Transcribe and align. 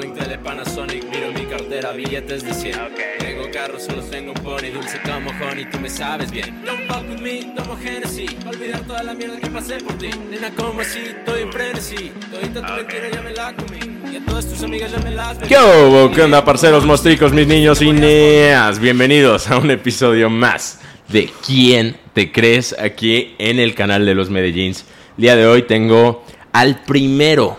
calling 0.00 0.14
tele 0.14 0.38
Panasonic, 0.38 1.04
miro 1.10 1.30
mi 1.32 1.44
cartera, 1.46 1.92
billetes 1.92 2.42
de 2.44 2.54
100. 2.54 2.74
Tengo 3.18 3.50
carros, 3.52 3.82
solo 3.82 4.02
tengo 4.02 4.32
un 4.32 4.42
pony, 4.42 4.70
dulce 4.72 4.98
como 5.02 5.30
honey, 5.30 5.66
tú 5.70 5.78
me 5.78 5.90
sabes 5.90 6.30
bien. 6.30 6.62
Don't 6.64 6.86
fuck 6.86 7.08
with 7.08 7.20
me, 7.20 7.52
tomo 7.54 7.76
Genesis, 7.76 8.30
olvidar 8.46 8.80
toda 8.86 9.02
la 9.02 9.14
mierda 9.14 9.38
que 9.38 9.50
pasé 9.50 9.76
por 9.78 9.98
ti. 9.98 10.10
Nena, 10.30 10.50
como 10.56 10.80
así, 10.80 11.00
estoy 11.00 11.42
en 11.42 11.52
frenesí, 11.52 12.12
todita 12.30 12.66
tu 12.66 12.72
mentira 12.72 13.10
ya 13.12 13.20
me 13.20 13.32
la 13.32 13.54
comí. 13.54 14.12
Y 14.12 14.16
a 14.16 14.24
todas 14.24 14.46
tus 14.46 14.62
amigas 14.62 14.90
ya 14.90 14.98
me 14.98 15.10
las 15.10 15.38
¿Qué 15.38 15.56
hubo? 15.56 16.10
¿Qué 16.10 16.22
onda, 16.22 16.44
parceros, 16.44 16.86
mostricos, 16.86 17.32
mis 17.32 17.46
niños 17.46 17.82
y 17.82 17.92
neas? 17.92 18.78
Bienvenidos 18.78 19.50
a 19.50 19.58
un 19.58 19.70
episodio 19.70 20.30
más 20.30 20.80
de 21.08 21.30
¿Quién 21.46 21.96
te 22.14 22.32
crees? 22.32 22.74
aquí 22.78 23.34
en 23.38 23.58
el 23.58 23.74
canal 23.74 24.06
de 24.06 24.14
los 24.14 24.30
Medellins. 24.30 24.86
El 25.18 25.22
día 25.22 25.36
de 25.36 25.46
hoy 25.46 25.62
tengo 25.62 26.24
al 26.52 26.82
primero, 26.84 27.58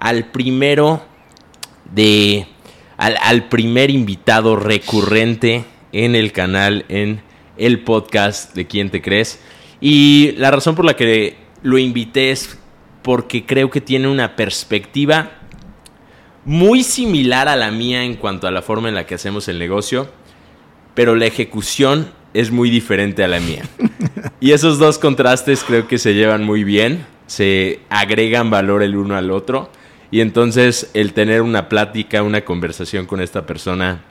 al 0.00 0.30
primero 0.30 1.07
de, 1.94 2.46
al, 2.96 3.16
al 3.22 3.48
primer 3.48 3.90
invitado 3.90 4.56
recurrente 4.56 5.64
en 5.92 6.14
el 6.14 6.32
canal, 6.32 6.84
en 6.88 7.22
el 7.56 7.80
podcast 7.80 8.54
de 8.54 8.66
¿Quién 8.66 8.90
te 8.90 9.02
crees? 9.02 9.40
Y 9.80 10.32
la 10.36 10.50
razón 10.50 10.74
por 10.74 10.84
la 10.84 10.96
que 10.96 11.36
lo 11.62 11.78
invité 11.78 12.30
es 12.30 12.58
porque 13.02 13.46
creo 13.46 13.70
que 13.70 13.80
tiene 13.80 14.08
una 14.08 14.36
perspectiva 14.36 15.32
muy 16.44 16.82
similar 16.82 17.48
a 17.48 17.56
la 17.56 17.70
mía 17.70 18.04
en 18.04 18.14
cuanto 18.14 18.46
a 18.46 18.50
la 18.50 18.62
forma 18.62 18.88
en 18.88 18.94
la 18.94 19.06
que 19.06 19.14
hacemos 19.14 19.48
el 19.48 19.58
negocio, 19.58 20.10
pero 20.94 21.14
la 21.14 21.26
ejecución 21.26 22.10
es 22.34 22.50
muy 22.50 22.70
diferente 22.70 23.22
a 23.24 23.28
la 23.28 23.40
mía. 23.40 23.62
Y 24.40 24.52
esos 24.52 24.78
dos 24.78 24.98
contrastes 24.98 25.64
creo 25.64 25.88
que 25.88 25.98
se 25.98 26.14
llevan 26.14 26.44
muy 26.44 26.62
bien, 26.62 27.04
se 27.26 27.80
agregan 27.90 28.50
valor 28.50 28.84
el 28.84 28.96
uno 28.96 29.16
al 29.16 29.32
otro, 29.32 29.68
y 30.10 30.20
entonces 30.20 30.90
el 30.94 31.12
tener 31.12 31.42
una 31.42 31.68
plática, 31.68 32.22
una 32.22 32.44
conversación 32.44 33.06
con 33.06 33.20
esta 33.20 33.46
persona, 33.46 34.02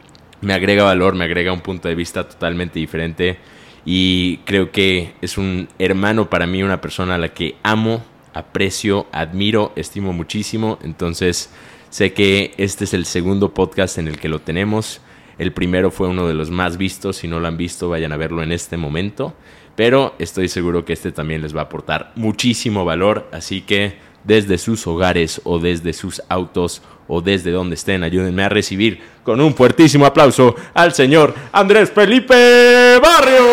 me 0.41 0.53
agrega 0.53 0.83
valor, 0.83 1.15
me 1.15 1.25
agrega 1.25 1.51
un 1.51 1.61
punto 1.61 1.87
de 1.87 1.95
vista 1.95 2.27
totalmente 2.27 2.79
diferente, 2.79 3.37
y 3.85 4.37
creo 4.45 4.71
que 4.71 5.13
es 5.21 5.37
un 5.37 5.69
hermano 5.79 6.29
para 6.29 6.45
mí, 6.45 6.61
una 6.61 6.81
persona 6.81 7.15
a 7.15 7.17
la 7.17 7.29
que 7.29 7.55
amo, 7.63 8.03
aprecio, 8.33 9.07
admiro, 9.11 9.71
estimo 9.75 10.13
muchísimo, 10.13 10.77
entonces 10.83 11.49
Sé 11.89 12.13
que 12.13 12.53
este 12.57 12.83
es 12.83 12.93
el 12.93 13.05
segundo 13.05 13.53
podcast 13.53 13.97
en 13.97 14.07
el 14.07 14.19
que 14.19 14.29
lo 14.29 14.39
tenemos. 14.39 15.01
El 15.37 15.53
primero 15.53 15.89
fue 15.89 16.07
uno 16.07 16.27
de 16.27 16.33
los 16.33 16.51
más 16.51 16.77
vistos. 16.77 17.17
Si 17.17 17.27
no 17.27 17.39
lo 17.39 17.47
han 17.47 17.57
visto, 17.57 17.89
vayan 17.89 18.11
a 18.11 18.17
verlo 18.17 18.43
en 18.43 18.51
este 18.51 18.75
momento. 18.75 19.33
Pero 19.75 20.13
estoy 20.19 20.49
seguro 20.49 20.83
que 20.83 20.93
este 20.93 21.11
también 21.11 21.41
les 21.41 21.55
va 21.55 21.61
a 21.61 21.63
aportar 21.65 22.11
muchísimo 22.15 22.83
valor. 22.83 23.29
Así 23.31 23.61
que 23.61 23.97
desde 24.27 24.57
sus 24.57 24.85
hogares 24.85 25.41
o 25.45 25.57
desde 25.57 25.93
sus 25.93 26.21
autos 26.29 26.81
o 27.07 27.21
desde 27.21 27.51
donde 27.51 27.75
estén, 27.75 28.03
ayúdenme 28.03 28.43
a 28.43 28.49
recibir 28.49 28.99
con 29.23 29.39
un 29.39 29.55
fuertísimo 29.55 30.05
aplauso 30.05 30.55
al 30.73 30.93
señor 30.93 31.33
Andrés 31.53 31.89
Felipe 31.89 32.99
Barrio. 33.01 33.45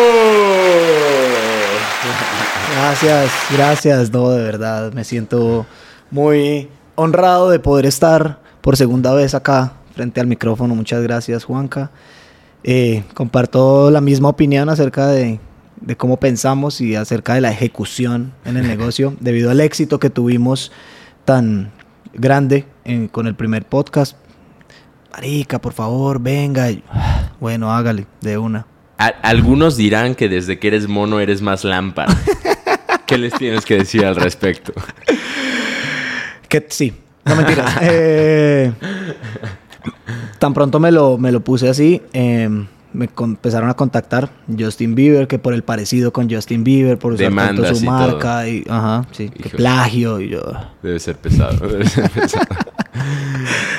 Gracias, 2.75 3.31
gracias, 3.51 4.11
no, 4.11 4.29
de 4.31 4.43
verdad, 4.43 4.91
me 4.91 5.05
siento 5.05 5.65
muy 6.11 6.67
honrado 6.95 7.49
de 7.49 7.59
poder 7.59 7.85
estar 7.85 8.39
por 8.61 8.75
segunda 8.75 9.13
vez 9.13 9.33
acá 9.33 9.73
frente 9.95 10.19
al 10.19 10.27
micrófono. 10.27 10.75
Muchas 10.75 11.01
gracias, 11.01 11.45
Juanca. 11.45 11.91
Eh, 12.63 13.03
comparto 13.13 13.91
la 13.91 14.01
misma 14.01 14.29
opinión 14.29 14.69
acerca 14.69 15.07
de, 15.07 15.39
de, 15.81 15.97
cómo 15.97 16.17
pensamos 16.19 16.81
y 16.81 16.95
acerca 16.95 17.33
de 17.33 17.41
la 17.41 17.51
ejecución 17.51 18.33
en 18.45 18.57
el 18.57 18.67
negocio, 18.67 19.15
debido 19.19 19.51
al 19.51 19.61
éxito 19.61 19.99
que 19.99 20.09
tuvimos 20.09 20.71
tan 21.25 21.71
grande 22.13 22.65
en, 22.83 23.07
con 23.07 23.27
el 23.27 23.35
primer 23.35 23.65
podcast. 23.65 24.17
Marica, 25.11 25.59
por 25.61 25.73
favor, 25.73 26.19
venga. 26.19 26.67
Bueno, 27.39 27.71
hágale, 27.71 28.05
de 28.21 28.37
una. 28.37 28.67
A 28.97 29.07
algunos 29.07 29.77
dirán 29.77 30.15
que 30.15 30.29
desde 30.29 30.59
que 30.59 30.67
eres 30.67 30.87
mono 30.87 31.19
eres 31.19 31.41
más 31.41 31.63
lámpara. 31.63 32.15
¿Qué 33.05 33.17
les 33.17 33.33
tienes 33.33 33.65
que 33.65 33.77
decir 33.77 34.05
al 34.05 34.15
respecto? 34.15 34.73
Que 36.49 36.65
sí, 36.69 36.93
no 37.23 37.35
mentiras. 37.35 37.77
eh, 37.81 38.71
tan 40.39 40.53
pronto 40.53 40.79
me 40.79 40.91
lo, 40.91 41.17
me 41.17 41.31
lo 41.31 41.41
puse 41.43 41.69
así, 41.69 42.01
eh, 42.13 42.49
me 42.95 43.09
empezaron 43.17 43.69
a 43.69 43.73
contactar 43.75 44.29
Justin 44.57 44.95
Bieber, 44.95 45.27
que 45.27 45.37
por 45.37 45.53
el 45.53 45.63
parecido 45.63 46.11
con 46.11 46.29
Justin 46.29 46.63
Bieber, 46.63 46.97
por 46.97 47.13
usar 47.13 47.33
tanto 47.33 47.75
su 47.75 47.83
y 47.83 47.87
marca, 47.87 48.39
todo. 48.41 48.47
y 48.47 48.63
ajá, 48.69 49.05
sí, 49.11 49.29
que 49.29 49.49
plagio, 49.49 50.19
y 50.19 50.29
yo. 50.29 50.41
Debe 50.81 50.99
ser 50.99 51.17
pesado, 51.17 51.67
debe 51.67 51.85
ser 51.87 52.09
pesado. 52.09 52.45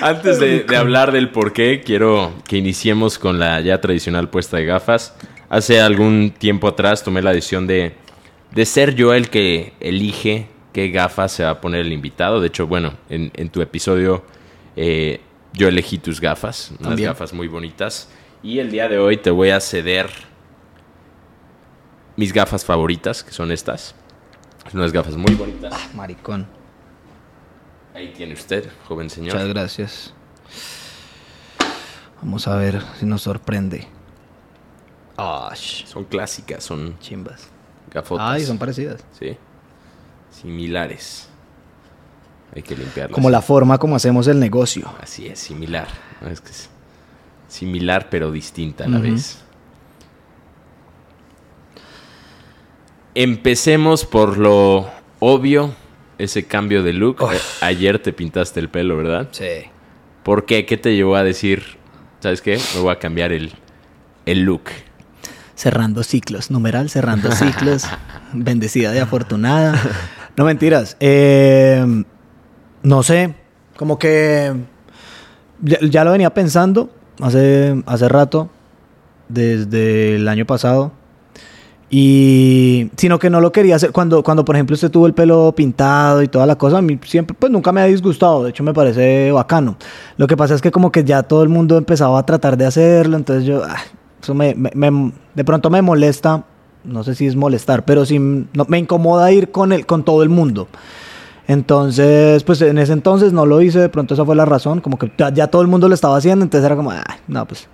Antes 0.02 0.38
de, 0.38 0.64
de 0.64 0.76
hablar 0.76 1.12
del 1.12 1.30
por 1.30 1.52
qué, 1.52 1.82
quiero 1.84 2.32
que 2.46 2.56
iniciemos 2.58 3.18
con 3.18 3.38
la 3.38 3.60
ya 3.60 3.80
tradicional 3.80 4.28
puesta 4.28 4.56
de 4.58 4.66
gafas. 4.66 5.14
Hace 5.48 5.80
algún 5.80 6.32
tiempo 6.36 6.68
atrás 6.68 7.02
tomé 7.02 7.22
la 7.22 7.32
decisión 7.32 7.66
de, 7.66 7.94
de 8.52 8.66
ser 8.66 8.94
yo 8.94 9.14
el 9.14 9.30
que 9.30 9.72
elige 9.80 10.48
qué 10.72 10.90
gafas 10.90 11.32
se 11.32 11.44
va 11.44 11.50
a 11.50 11.60
poner 11.60 11.80
el 11.86 11.92
invitado. 11.92 12.40
De 12.40 12.48
hecho, 12.48 12.66
bueno, 12.66 12.94
en, 13.08 13.30
en 13.34 13.48
tu 13.48 13.62
episodio 13.62 14.24
eh, 14.76 15.20
yo 15.54 15.68
elegí 15.68 15.98
tus 15.98 16.20
gafas, 16.20 16.70
unas 16.72 16.88
También. 16.90 17.08
gafas 17.08 17.32
muy 17.32 17.48
bonitas. 17.48 18.08
Y 18.46 18.60
el 18.60 18.70
día 18.70 18.88
de 18.88 18.98
hoy 18.98 19.16
te 19.16 19.30
voy 19.30 19.50
a 19.50 19.58
ceder 19.58 20.08
mis 22.14 22.32
gafas 22.32 22.64
favoritas, 22.64 23.24
que 23.24 23.32
son 23.32 23.50
estas. 23.50 23.96
Son 24.70 24.80
unas 24.80 24.92
gafas 24.92 25.16
muy 25.16 25.34
bonitas. 25.34 25.72
Ah, 25.74 25.88
maricón. 25.94 26.46
Ahí 27.92 28.12
tiene 28.16 28.34
usted, 28.34 28.70
joven 28.86 29.10
señor. 29.10 29.34
Muchas 29.34 29.48
gracias. 29.48 30.14
Vamos 32.22 32.46
a 32.46 32.54
ver 32.54 32.80
si 33.00 33.06
nos 33.06 33.22
sorprende. 33.22 33.88
Oh, 35.16 35.50
son 35.54 36.04
clásicas, 36.04 36.62
son 36.62 36.98
chimbas. 37.00 37.48
Gafotas. 37.92 38.26
Ay, 38.30 38.44
son 38.44 38.58
parecidas. 38.58 39.04
Sí 39.18 39.36
similares. 40.30 41.28
Hay 42.54 42.62
que 42.62 42.76
limpiarlas. 42.76 43.14
Como 43.14 43.30
la 43.30 43.42
forma 43.42 43.78
como 43.78 43.96
hacemos 43.96 44.26
el 44.28 44.38
negocio. 44.38 44.92
Así 45.00 45.26
es, 45.26 45.38
similar. 45.38 45.88
Es 46.30 46.40
que 46.40 46.50
es 46.50 46.70
similar 47.48 48.08
pero 48.10 48.30
distinta 48.30 48.84
a 48.84 48.88
la 48.88 48.98
uh 48.98 49.00
-huh. 49.00 49.12
vez. 49.12 49.42
Empecemos 53.14 54.04
por 54.04 54.36
lo 54.36 54.90
obvio, 55.20 55.74
ese 56.18 56.44
cambio 56.44 56.82
de 56.82 56.92
look. 56.92 57.24
Ayer 57.60 57.98
te 57.98 58.12
pintaste 58.12 58.60
el 58.60 58.68
pelo, 58.68 58.96
¿verdad? 58.96 59.28
Sí. 59.32 59.70
¿Por 60.22 60.44
qué? 60.44 60.66
¿Qué 60.66 60.76
te 60.76 60.94
llevó 60.94 61.16
a 61.16 61.22
decir, 61.22 61.78
sabes 62.20 62.42
qué? 62.42 62.58
Me 62.74 62.80
voy 62.80 62.92
a 62.92 62.98
cambiar 62.98 63.32
el, 63.32 63.52
el 64.26 64.42
look 64.42 64.64
cerrando 65.56 66.04
ciclos, 66.04 66.50
numeral 66.50 66.90
cerrando 66.90 67.32
ciclos, 67.32 67.84
bendecida 68.32 68.92
de 68.92 69.00
afortunada. 69.00 69.74
No 70.36 70.44
mentiras, 70.44 70.96
eh, 71.00 72.04
no 72.82 73.02
sé, 73.02 73.34
como 73.76 73.98
que 73.98 74.54
ya, 75.62 75.78
ya, 75.80 76.04
lo 76.04 76.12
venía 76.12 76.32
pensando 76.32 76.94
hace, 77.20 77.82
hace 77.86 78.08
rato, 78.08 78.48
desde 79.28 80.16
el 80.16 80.28
año 80.28 80.46
pasado, 80.46 80.92
y 81.88 82.90
sino 82.96 83.18
que 83.18 83.30
no 83.30 83.40
lo 83.40 83.52
quería 83.52 83.76
hacer 83.76 83.92
cuando, 83.92 84.24
cuando 84.24 84.44
por 84.44 84.56
ejemplo 84.56 84.74
usted 84.74 84.90
tuvo 84.90 85.06
el 85.06 85.14
pelo 85.14 85.52
pintado 85.56 86.20
y 86.22 86.28
toda 86.28 86.44
la 86.44 86.56
cosa, 86.56 86.78
a 86.78 86.82
mí 86.82 86.98
siempre, 87.04 87.36
pues 87.38 87.52
nunca 87.52 87.70
me 87.72 87.80
ha 87.80 87.84
disgustado, 87.84 88.42
de 88.44 88.50
hecho 88.50 88.64
me 88.64 88.74
parece 88.74 89.30
bacano. 89.30 89.76
Lo 90.16 90.26
que 90.26 90.36
pasa 90.36 90.54
es 90.54 90.60
que 90.60 90.70
como 90.70 90.90
que 90.90 91.04
ya 91.04 91.22
todo 91.22 91.42
el 91.42 91.48
mundo 91.48 91.78
empezaba 91.78 92.18
a 92.18 92.26
tratar 92.26 92.56
de 92.56 92.66
hacerlo, 92.66 93.16
entonces 93.16 93.44
yo... 93.44 93.62
Ah, 93.64 93.76
eso 94.22 94.34
me, 94.34 94.54
me, 94.54 94.70
me, 94.74 95.12
de 95.34 95.44
pronto 95.44 95.70
me 95.70 95.82
molesta, 95.82 96.44
no 96.82 97.04
sé 97.04 97.14
si 97.14 97.26
es 97.26 97.36
molestar, 97.36 97.84
pero 97.84 98.04
sí 98.04 98.18
no, 98.18 98.64
me 98.66 98.78
incomoda 98.78 99.30
ir 99.30 99.50
con, 99.50 99.72
el, 99.72 99.86
con 99.86 100.04
todo 100.04 100.22
el 100.22 100.28
mundo. 100.28 100.68
Entonces, 101.48 102.42
pues 102.42 102.60
en 102.62 102.78
ese 102.78 102.92
entonces 102.92 103.32
no 103.32 103.46
lo 103.46 103.62
hice, 103.62 103.78
de 103.78 103.88
pronto 103.88 104.14
esa 104.14 104.24
fue 104.24 104.34
la 104.34 104.44
razón, 104.44 104.80
como 104.80 104.98
que 104.98 105.12
ya, 105.16 105.46
todo 105.46 105.62
el 105.62 105.68
mundo 105.68 105.88
lo 105.88 105.94
estaba 105.94 106.16
haciendo, 106.16 106.44
entonces 106.44 106.66
era 106.66 106.76
como, 106.76 106.90
ah, 106.90 107.04
no, 107.28 107.46
pues 107.46 107.68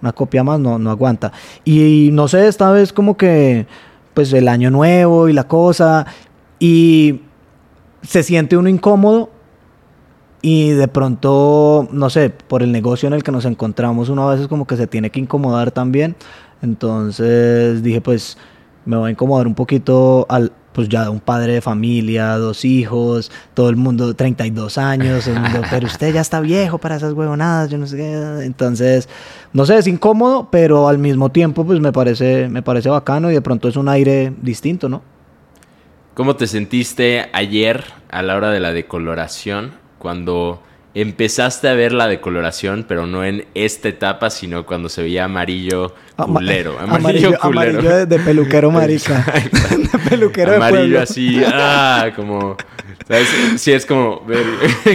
una 0.00 0.12
copia 0.12 0.42
más 0.44 0.58
no, 0.60 0.78
no 0.78 0.90
aguanta. 0.90 1.32
Y 1.64 2.10
no 2.12 2.28
sé, 2.28 2.48
esta 2.48 2.70
vez 2.70 2.92
como 2.92 3.16
que, 3.16 3.66
pues 4.14 4.32
el 4.32 4.48
año 4.48 4.70
nuevo 4.70 5.28
y 5.28 5.32
la 5.32 5.44
cosa, 5.44 6.06
y 6.58 7.20
se 8.02 8.22
siente 8.22 8.56
uno 8.56 8.68
incómodo 8.68 9.30
y 10.40 10.70
de 10.70 10.88
pronto, 10.88 11.88
no 11.92 12.10
sé, 12.10 12.30
por 12.30 12.62
el 12.62 12.72
negocio 12.72 13.08
en 13.08 13.12
el 13.12 13.22
que 13.22 13.32
nos 13.32 13.44
encontramos, 13.44 14.08
uno 14.08 14.28
a 14.28 14.32
veces 14.32 14.48
como 14.48 14.66
que 14.66 14.76
se 14.76 14.86
tiene 14.86 15.10
que 15.10 15.20
incomodar 15.20 15.70
también. 15.70 16.16
Entonces 16.62 17.82
dije, 17.82 18.00
pues 18.00 18.38
me 18.84 18.96
voy 18.96 19.08
a 19.08 19.10
incomodar 19.12 19.46
un 19.46 19.54
poquito 19.54 20.26
al, 20.28 20.52
pues 20.72 20.88
ya 20.88 21.10
un 21.10 21.20
padre 21.20 21.54
de 21.54 21.60
familia, 21.60 22.36
dos 22.36 22.64
hijos, 22.64 23.30
todo 23.54 23.68
el 23.68 23.76
mundo, 23.76 24.14
32 24.14 24.78
años, 24.78 25.26
mundo, 25.26 25.62
pero 25.70 25.86
usted 25.86 26.14
ya 26.14 26.20
está 26.20 26.40
viejo 26.40 26.78
para 26.78 26.96
esas 26.96 27.12
huevonadas, 27.12 27.70
yo 27.70 27.78
no 27.78 27.86
sé 27.86 27.96
qué. 27.96 28.44
Entonces, 28.44 29.08
no 29.52 29.66
sé, 29.66 29.78
es 29.78 29.86
incómodo, 29.86 30.48
pero 30.50 30.88
al 30.88 30.98
mismo 30.98 31.30
tiempo, 31.30 31.64
pues 31.64 31.80
me 31.80 31.92
parece, 31.92 32.48
me 32.48 32.62
parece 32.62 32.88
bacano 32.88 33.30
y 33.30 33.34
de 33.34 33.42
pronto 33.42 33.68
es 33.68 33.76
un 33.76 33.88
aire 33.88 34.32
distinto, 34.40 34.88
¿no? 34.88 35.02
¿Cómo 36.14 36.36
te 36.36 36.46
sentiste 36.46 37.28
ayer 37.32 37.84
a 38.10 38.22
la 38.22 38.36
hora 38.36 38.50
de 38.50 38.60
la 38.60 38.72
decoloración? 38.72 39.72
cuando 39.98 40.62
empezaste 40.94 41.68
a 41.68 41.74
ver 41.74 41.92
la 41.92 42.08
decoloración, 42.08 42.84
pero 42.88 43.06
no 43.06 43.24
en 43.24 43.46
esta 43.54 43.88
etapa, 43.88 44.30
sino 44.30 44.66
cuando 44.66 44.88
se 44.88 45.02
veía 45.02 45.24
amarillo 45.24 45.94
culero. 46.16 46.78
amarillo, 46.80 47.38
culero. 47.38 47.78
Amarillo 47.78 48.06
de, 48.06 48.18
peluquero 48.18 48.70
marica. 48.70 49.24
de 49.92 50.10
peluquero 50.10 50.56
Amarillo 50.56 51.00
así, 51.00 51.42
ah, 51.46 52.10
como... 52.16 52.56
¿sabes? 53.06 53.28
Sí, 53.56 53.72
es 53.72 53.86
como 53.86 54.24
ver 54.26 54.44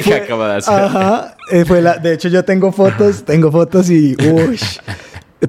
qué 0.03 0.15
acaba 0.15 0.49
de 0.49 0.57
hacer. 0.57 0.73
Ajá. 0.73 1.37
Eh, 1.51 1.65
fue 1.65 1.81
la, 1.81 1.97
de 1.97 2.13
hecho, 2.13 2.29
yo 2.29 2.43
tengo 2.43 2.71
fotos, 2.71 3.23
tengo 3.23 3.51
fotos 3.51 3.89
y... 3.89 4.15
Uy, 4.23 4.59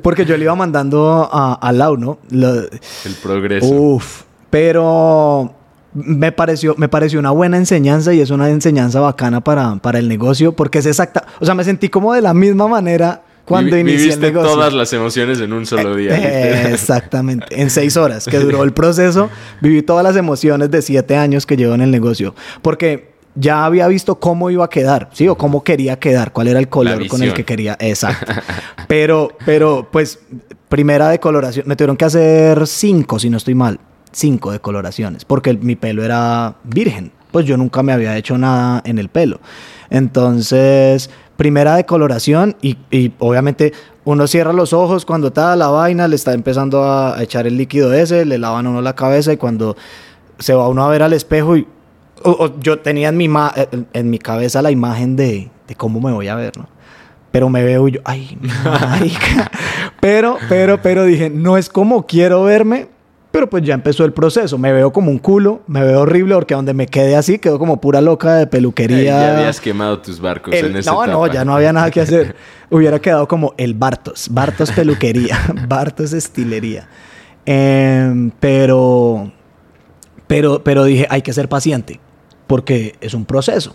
porque 0.03 0.25
yo 0.25 0.37
le 0.37 0.45
iba 0.45 0.55
mandando 0.55 1.29
a, 1.33 1.55
a 1.55 1.73
Lau, 1.73 1.97
¿no? 1.97 2.19
el 2.31 3.15
progreso. 3.23 3.67
Uf. 3.67 4.23
Pero 4.51 5.53
me 5.95 6.33
pareció, 6.33 6.75
me 6.77 6.89
pareció 6.89 7.21
una 7.21 7.31
buena 7.31 7.57
enseñanza 7.57 8.13
y 8.13 8.21
es 8.21 8.31
una 8.31 8.51
enseñanza 8.51 9.01
bacana 9.01 9.43
para, 9.43 9.77
para 9.77 9.99
el 9.99 10.09
negocio 10.09 10.53
porque 10.53 10.79
es 10.79 10.87
exacta. 10.87 11.25
O 11.41 11.47
sea, 11.47 11.55
me 11.55 11.65
sentí 11.65 11.89
como 11.89 12.13
de 12.13 12.21
la 12.21 12.35
misma 12.35 12.67
manera 12.67 13.23
cuando 13.45 13.77
inicié 13.77 14.15
el 14.15 14.21
negocio. 14.21 14.53
todas 14.53 14.73
las 14.73 14.93
emociones 14.93 15.39
en 15.41 15.53
un 15.53 15.67
solo 15.67 15.95
día. 15.95 16.17
Eh, 16.17 16.73
exactamente. 16.73 17.61
En 17.61 17.71
seis 17.71 17.97
horas 17.97 18.27
que 18.27 18.39
duró 18.39 18.65
el 18.65 18.73
proceso, 18.73 19.31
viví 19.61 19.83
todas 19.83 20.03
las 20.03 20.17
emociones 20.17 20.71
de 20.71 20.83
siete 20.83 21.17
años 21.17 21.47
que 21.47 21.57
llevo 21.57 21.75
en 21.75 21.83
el 21.83 21.91
negocio. 21.91 22.35
Porque 22.63 23.15
ya 23.37 23.65
había 23.65 23.87
visto 23.87 24.17
cómo 24.17 24.51
iba 24.51 24.65
a 24.65 24.71
quedar, 24.71 25.11
¿sí? 25.13 25.29
O 25.29 25.37
cómo 25.37 25.63
quería 25.63 25.99
quedar, 25.99 26.33
cuál 26.33 26.49
era 26.49 26.59
el 26.59 26.69
color 26.69 27.07
con 27.07 27.23
el 27.23 27.35
que 27.35 27.45
quería. 27.45 27.77
Exacto. 27.79 28.33
pero, 28.89 29.31
pero, 29.45 29.89
pues, 29.93 30.19
primera 30.69 31.09
decoloración. 31.09 31.69
Me 31.69 31.77
tuvieron 31.77 31.97
que 31.97 32.05
hacer 32.05 32.67
cinco, 32.67 33.19
si 33.19 33.31
no 33.31 33.37
estoy 33.37 33.55
mal 33.55 33.79
cinco 34.15 34.53
decoloraciones, 34.53 35.25
porque 35.25 35.55
mi 35.55 35.77
pelo 35.77 36.05
era 36.05 36.57
virgen, 36.65 37.13
pues 37.31 37.45
yo 37.47 37.57
nunca 37.57 37.83
me 37.83 37.93
había 37.93 38.17
hecho 38.17 38.39
nada 38.39 38.83
en 38.85 38.99
el 38.99 39.09
pelo. 39.09 39.41
Entonces, 39.91 41.11
primera 41.37 41.77
decoloración 41.77 42.57
y, 42.63 42.79
y 42.91 43.13
obviamente 43.19 43.73
uno 44.05 44.27
cierra 44.27 44.53
los 44.53 44.73
ojos 44.73 45.05
cuando 45.05 45.29
está 45.29 45.57
la 45.57 45.69
vaina, 45.69 46.09
le 46.09 46.17
está 46.17 46.33
empezando 46.33 46.85
a 46.85 47.23
echar 47.23 47.47
el 47.47 47.57
líquido 47.57 47.93
ese, 47.93 48.25
le 48.25 48.39
lavan 48.39 48.67
uno 48.67 48.81
la 48.81 48.95
cabeza 48.95 49.33
y 49.33 49.37
cuando 49.37 49.77
se 50.39 50.55
va 50.55 50.69
uno 50.69 50.85
a 50.85 50.89
ver 50.89 51.03
al 51.03 51.13
espejo 51.13 51.57
y 51.57 51.67
yo 52.61 52.79
tenía 52.79 53.09
en 53.09 53.17
mi, 53.17 53.27
eh, 53.27 53.85
en 53.93 54.11
mi 54.11 54.19
cabeza 54.19 54.63
la 54.63 54.71
imagen 54.71 55.17
de, 55.17 55.51
de 55.69 55.75
cómo 55.75 56.01
me 56.01 56.13
voy 56.13 56.29
a 56.29 56.35
ver, 56.35 56.57
¿no? 56.57 56.69
pero 57.35 57.49
me 57.49 57.65
veo 57.65 57.89
yo, 57.89 58.01
ay, 58.05 58.39
marica. 58.65 59.51
pero, 59.99 60.39
pero, 60.49 60.81
pero 60.81 61.05
dije, 61.05 61.31
no 61.31 61.57
es 61.57 61.69
como 61.69 62.07
quiero 62.07 62.45
verme, 62.45 62.87
pero 63.35 63.51
pues 63.51 63.65
ya 63.65 63.75
empezó 63.75 64.05
el 64.05 64.13
proceso. 64.13 64.59
Me 64.59 64.73
veo 64.73 64.93
como 64.93 65.11
un 65.11 65.19
culo, 65.19 65.63
me 65.67 65.83
veo 65.83 66.03
horrible 66.03 66.37
porque 66.37 66.55
donde 66.55 66.73
me 66.73 66.87
quedé 66.87 67.17
así 67.17 67.41
quedó 67.41 67.59
como 67.59 67.81
pura 67.81 68.01
loca 68.01 68.37
de 68.37 68.47
peluquería. 68.47 69.03
ya 69.03 69.37
habías 69.37 69.61
quemado 69.61 69.99
tus 69.99 70.21
barcos 70.21 70.55
en 70.55 70.77
ese 70.77 70.89
No, 70.89 71.05
no, 71.05 71.27
ya 71.27 71.45
no 71.45 71.57
había 71.57 71.73
nada 71.73 71.91
que 71.91 72.01
hacer. 72.01 72.37
Hubiera 72.71 73.01
quedado 73.01 73.27
como 73.27 73.53
el 73.57 73.75
Bartos, 73.75 74.29
Bartos 74.31 74.71
peluquería, 74.71 75.37
Bartos 75.69 76.13
estilería. 76.13 76.89
Em, 77.45 78.31
pero, 78.39 79.33
pero, 80.29 80.63
pero 80.63 80.85
dije, 80.85 81.09
hay 81.11 81.23
que 81.23 81.33
ser 81.33 81.49
paciente 81.49 81.99
porque 82.47 82.95
es 83.01 83.15
un 83.15 83.25
proceso. 83.25 83.75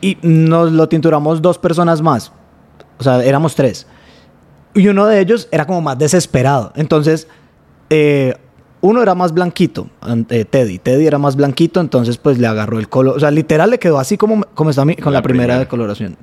Y 0.00 0.18
nos 0.22 0.70
lo 0.70 0.88
tinturamos 0.88 1.42
dos 1.42 1.58
personas 1.58 2.00
más. 2.00 2.30
O 3.00 3.02
sea, 3.02 3.24
éramos 3.24 3.56
tres. 3.56 3.88
Y 4.72 4.86
uno 4.86 5.06
de 5.06 5.18
ellos 5.18 5.48
era 5.50 5.66
como 5.66 5.80
más 5.80 5.98
desesperado. 5.98 6.72
Entonces, 6.76 7.26
eh, 7.90 8.36
uno 8.82 9.00
era 9.00 9.14
más 9.14 9.32
blanquito, 9.32 9.88
eh, 10.28 10.44
Teddy. 10.44 10.78
Teddy 10.78 11.06
era 11.06 11.16
más 11.16 11.36
blanquito, 11.36 11.80
entonces 11.80 12.18
pues 12.18 12.38
le 12.38 12.48
agarró 12.48 12.80
el 12.80 12.88
color. 12.88 13.16
O 13.16 13.20
sea, 13.20 13.30
literal 13.30 13.70
le 13.70 13.78
quedó 13.78 13.98
así 13.98 14.18
como, 14.18 14.44
como 14.54 14.70
está 14.70 14.82
con 15.00 15.12
la, 15.12 15.22
primera, 15.22 15.58
decoloración. 15.58 16.16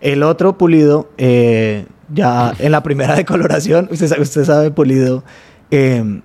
El 0.00 0.24
otro 0.24 0.58
pulido, 0.58 1.08
eh, 1.18 1.86
ya 2.12 2.52
en 2.58 2.72
la 2.72 2.82
primera 2.82 3.14
decoloración, 3.16 3.88
usted 3.92 4.08
sabe, 4.08 4.22
usted 4.22 4.44
sabe 4.44 4.70
pulido, 4.72 5.22
eh, 5.70 6.20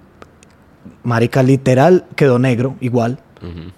marica, 1.04 1.44
literal 1.44 2.06
quedó 2.16 2.40
negro, 2.40 2.76
igual. 2.82 3.20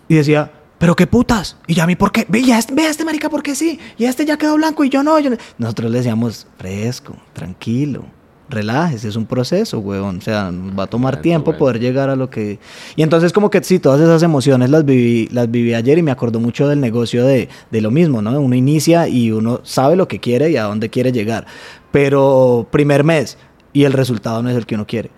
Y 0.07 0.15
decía, 0.15 0.51
pero 0.79 0.95
qué 0.95 1.07
putas. 1.07 1.57
Y 1.67 1.75
ya 1.75 1.83
a 1.83 1.87
mí, 1.87 1.97
¿por 1.97 2.13
qué? 2.13 2.25
Ve, 2.29 2.41
ya 2.41 2.57
este, 2.57 2.73
ve 2.73 2.87
a 2.87 2.89
este 2.89 3.03
marica, 3.03 3.29
¿por 3.29 3.43
qué 3.43 3.53
sí? 3.53 3.79
Y 3.97 4.05
este 4.05 4.25
ya 4.25 4.37
quedó 4.37 4.55
blanco 4.55 4.85
y 4.85 4.89
yo 4.89 5.03
no. 5.03 5.17
Nosotros 5.57 5.91
le 5.91 5.97
decíamos, 5.97 6.47
fresco, 6.57 7.17
tranquilo 7.33 8.05
relájese, 8.51 9.07
es 9.07 9.15
un 9.15 9.25
proceso, 9.25 9.79
weón. 9.79 10.17
O 10.17 10.21
sea, 10.21 10.51
va 10.77 10.83
a 10.83 10.87
tomar 10.87 11.21
tiempo 11.21 11.57
poder 11.57 11.79
llegar 11.79 12.09
a 12.09 12.15
lo 12.15 12.29
que... 12.29 12.59
Y 12.95 13.03
entonces 13.03 13.33
como 13.33 13.49
que 13.49 13.63
sí, 13.63 13.79
todas 13.79 13.99
esas 14.01 14.21
emociones 14.23 14.69
las 14.69 14.85
viví, 14.85 15.27
las 15.31 15.49
viví 15.49 15.73
ayer 15.73 15.97
y 15.97 16.03
me 16.03 16.11
acordó 16.11 16.39
mucho 16.39 16.67
del 16.67 16.79
negocio 16.79 17.25
de, 17.25 17.49
de 17.71 17.81
lo 17.81 17.91
mismo, 17.91 18.21
¿no? 18.21 18.39
Uno 18.39 18.55
inicia 18.55 19.07
y 19.07 19.31
uno 19.31 19.61
sabe 19.63 19.95
lo 19.95 20.07
que 20.07 20.19
quiere 20.19 20.51
y 20.51 20.57
a 20.57 20.63
dónde 20.63 20.89
quiere 20.89 21.11
llegar. 21.11 21.47
Pero 21.91 22.67
primer 22.71 23.03
mes 23.03 23.37
y 23.73 23.85
el 23.85 23.93
resultado 23.93 24.43
no 24.43 24.49
es 24.49 24.55
el 24.55 24.65
que 24.65 24.75
uno 24.75 24.85
quiere. 24.85 25.09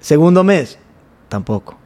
Segundo 0.00 0.44
mes, 0.44 0.78
tampoco. 1.28 1.78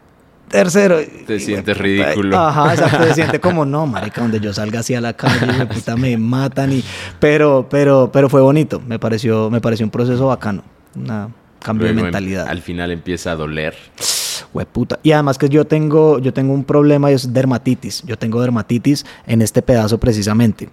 Tercero. 0.51 0.99
Te 1.27 1.39
sientes 1.39 1.79
ridículo. 1.79 2.37
Ajá, 2.37 2.75
exacto. 2.75 3.07
Te 3.07 3.15
sientes 3.15 3.41
como, 3.41 3.65
no, 3.67 3.87
marica, 3.87 4.21
donde 4.21 4.41
yo 4.41 4.53
salga 4.53 4.81
así 4.81 4.95
a 4.95 5.01
la 5.01 5.13
calle, 5.13 5.47
me, 5.47 5.67
puta, 5.67 5.97
me 5.97 6.17
matan. 6.17 6.73
Y... 6.73 6.85
Pero, 7.21 7.69
pero, 7.71 8.11
pero 8.13 8.29
fue 8.29 8.41
bonito. 8.41 8.83
Me 8.85 8.99
pareció, 8.99 9.49
me 9.49 9.61
pareció 9.61 9.87
un 9.87 9.91
proceso 9.91 10.27
bacano 10.27 10.65
una 10.95 11.31
cambio 11.61 11.87
de 11.87 11.95
mentalidad. 11.95 12.49
al 12.49 12.61
final 12.63 12.91
empieza 12.91 13.33
a 13.33 13.37
doler. 13.37 13.75
puta. 14.73 14.99
Y 15.03 15.13
además 15.13 15.39
que 15.39 15.49
yo 15.49 15.65
tengo, 15.67 16.19
yo 16.19 16.33
tengo 16.33 16.53
un 16.53 16.65
problema 16.65 17.11
y 17.11 17.15
es 17.15 17.33
dermatitis. 17.33 18.03
Yo 18.05 18.19
tengo 18.19 18.41
dermatitis 18.41 19.05
en 19.27 19.43
este 19.43 19.63
pedazo 19.63 19.99
precisamente. 19.99 20.69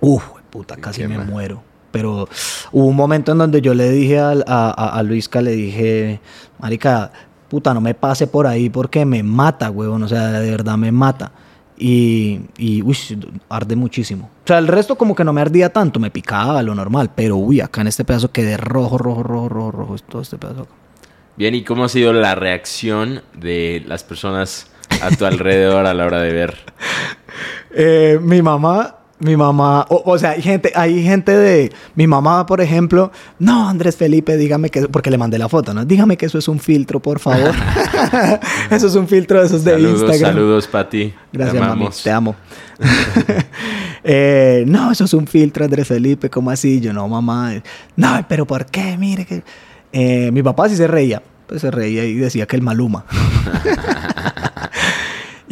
Uf, 0.00 0.24
puta, 0.50 0.76
casi 0.76 1.06
me 1.06 1.18
muero. 1.18 1.62
Pero 1.90 2.26
hubo 2.72 2.86
un 2.86 2.96
momento 2.96 3.32
en 3.32 3.38
donde 3.38 3.60
yo 3.60 3.74
le 3.74 3.90
dije 3.90 4.18
a, 4.18 4.32
a, 4.46 4.70
a 4.70 5.02
Luisca, 5.02 5.42
le 5.42 5.52
dije, 5.52 6.20
marica, 6.58 7.12
puta, 7.50 7.74
no 7.74 7.82
me 7.82 7.92
pase 7.92 8.26
por 8.26 8.46
ahí 8.46 8.70
porque 8.70 9.04
me 9.04 9.22
mata, 9.22 9.70
huevón. 9.70 10.02
O 10.02 10.08
sea, 10.08 10.32
de 10.40 10.50
verdad 10.50 10.78
me 10.78 10.90
mata. 10.90 11.32
Y, 11.76 12.40
y 12.58 12.82
uy, 12.82 12.96
arde 13.48 13.76
muchísimo. 13.76 14.30
O 14.44 14.46
sea, 14.46 14.58
el 14.58 14.68
resto 14.68 14.96
como 14.96 15.14
que 15.14 15.24
no 15.24 15.32
me 15.32 15.40
ardía 15.40 15.72
tanto, 15.72 15.98
me 15.98 16.10
picaba 16.10 16.62
lo 16.62 16.74
normal, 16.74 17.10
pero 17.14 17.36
uy, 17.36 17.60
acá 17.60 17.80
en 17.80 17.88
este 17.88 18.04
pedazo 18.04 18.30
quedé 18.30 18.56
rojo, 18.56 18.98
rojo, 18.98 19.22
rojo, 19.22 19.48
rojo, 19.48 19.70
rojo, 19.70 19.96
todo 20.08 20.22
este 20.22 20.38
pedazo 20.38 20.68
Bien, 21.36 21.54
¿y 21.54 21.64
cómo 21.64 21.84
ha 21.84 21.88
sido 21.88 22.12
la 22.12 22.34
reacción 22.34 23.22
de 23.34 23.82
las 23.86 24.04
personas 24.04 24.70
a 25.00 25.10
tu 25.16 25.24
alrededor 25.24 25.86
a 25.86 25.94
la 25.94 26.04
hora 26.06 26.20
de 26.20 26.32
ver? 26.32 26.56
Eh, 27.74 28.18
mi 28.20 28.42
mamá 28.42 28.96
mi 29.22 29.36
mamá, 29.36 29.86
o, 29.88 30.18
sea, 30.18 30.30
hay 30.30 30.42
gente, 30.42 30.72
hay 30.74 31.02
gente 31.02 31.32
de, 31.32 31.72
mi 31.94 32.06
mamá, 32.06 32.44
por 32.44 32.60
ejemplo, 32.60 33.12
no, 33.38 33.68
Andrés 33.68 33.96
Felipe, 33.96 34.36
dígame 34.36 34.68
que, 34.68 34.88
porque 34.88 35.10
le 35.10 35.18
mandé 35.18 35.38
la 35.38 35.48
foto, 35.48 35.72
¿no? 35.72 35.84
Dígame 35.84 36.16
que 36.16 36.26
eso 36.26 36.38
es 36.38 36.48
un 36.48 36.58
filtro, 36.58 37.00
por 37.00 37.20
favor. 37.20 37.52
eso 38.70 38.86
es 38.86 38.94
un 38.96 39.06
filtro 39.06 39.38
de 39.40 39.46
esos 39.46 39.62
de 39.64 39.80
Instagram. 39.80 40.34
Saludos, 40.34 40.66
Pati. 40.66 41.14
Gracias, 41.32 41.54
te 41.54 41.60
mami, 41.60 41.88
te 42.02 42.10
amo. 42.10 42.36
Eh, 44.04 44.64
no, 44.66 44.90
eso 44.90 45.04
es 45.04 45.14
un 45.14 45.28
filtro, 45.28 45.64
Andrés 45.64 45.86
Felipe, 45.86 46.28
¿cómo 46.28 46.50
así? 46.50 46.80
Yo, 46.80 46.92
no, 46.92 47.06
mamá. 47.06 47.52
No, 47.94 48.26
pero 48.28 48.44
¿por 48.48 48.66
qué? 48.66 48.98
Mire 48.98 49.24
que... 49.24 49.44
Eh, 49.92 50.32
mi 50.32 50.42
papá 50.42 50.68
sí 50.68 50.74
se 50.74 50.88
reía, 50.88 51.22
pues 51.46 51.60
se 51.60 51.70
reía 51.70 52.04
y 52.04 52.14
decía 52.14 52.46
que 52.46 52.56
el 52.56 52.62
Maluma. 52.62 53.04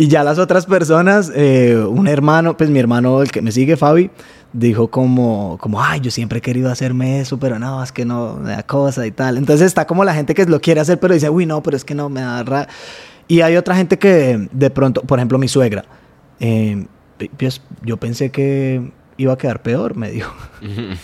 Y 0.00 0.09
ya 0.09 0.25
las 0.25 0.38
otras 0.38 0.64
personas, 0.64 1.30
eh, 1.35 1.76
un 1.76 2.09
hermano, 2.09 2.57
pues 2.57 2.71
mi 2.71 2.78
hermano, 2.78 3.21
el 3.21 3.30
que 3.30 3.42
me 3.42 3.52
sigue, 3.52 3.76
Fabi, 3.76 4.11
dijo 4.54 4.88
como, 4.88 5.59
como, 5.61 5.83
ay, 5.83 6.00
yo 6.00 6.11
siempre 6.11 6.38
he 6.38 6.40
querido 6.40 6.71
hacerme 6.71 7.21
eso, 7.21 7.38
pero 7.38 7.59
no, 7.59 7.83
es 7.83 7.92
que 7.92 8.07
no 8.07 8.38
me 8.38 8.52
da 8.52 8.62
cosa 8.62 9.07
y 9.07 9.11
tal. 9.11 9.37
Entonces 9.37 9.66
está 9.66 9.87
como 9.87 10.02
la 10.02 10.14
gente 10.14 10.33
que 10.33 10.47
lo 10.47 10.59
quiere 10.59 10.80
hacer, 10.80 10.99
pero 10.99 11.12
dice, 11.12 11.28
uy, 11.28 11.45
no, 11.45 11.62
pero 11.62 11.76
es 11.76 11.85
que 11.85 11.95
no 11.95 12.09
me 12.09 12.23
da... 12.23 12.66
Y 13.28 13.42
hay 13.42 13.57
otra 13.57 13.76
gente 13.76 13.99
que 13.99 14.49
de 14.50 14.71
pronto, 14.71 15.02
por 15.02 15.19
ejemplo, 15.19 15.37
mi 15.37 15.49
suegra, 15.49 15.85
eh, 16.38 16.87
pues, 17.37 17.61
yo 17.83 17.99
pensé 17.99 18.30
que 18.30 18.92
iba 19.23 19.35
a 19.35 19.39
quedar 19.39 19.62
peor, 19.62 19.97
me 19.97 20.11
dijo. 20.11 20.35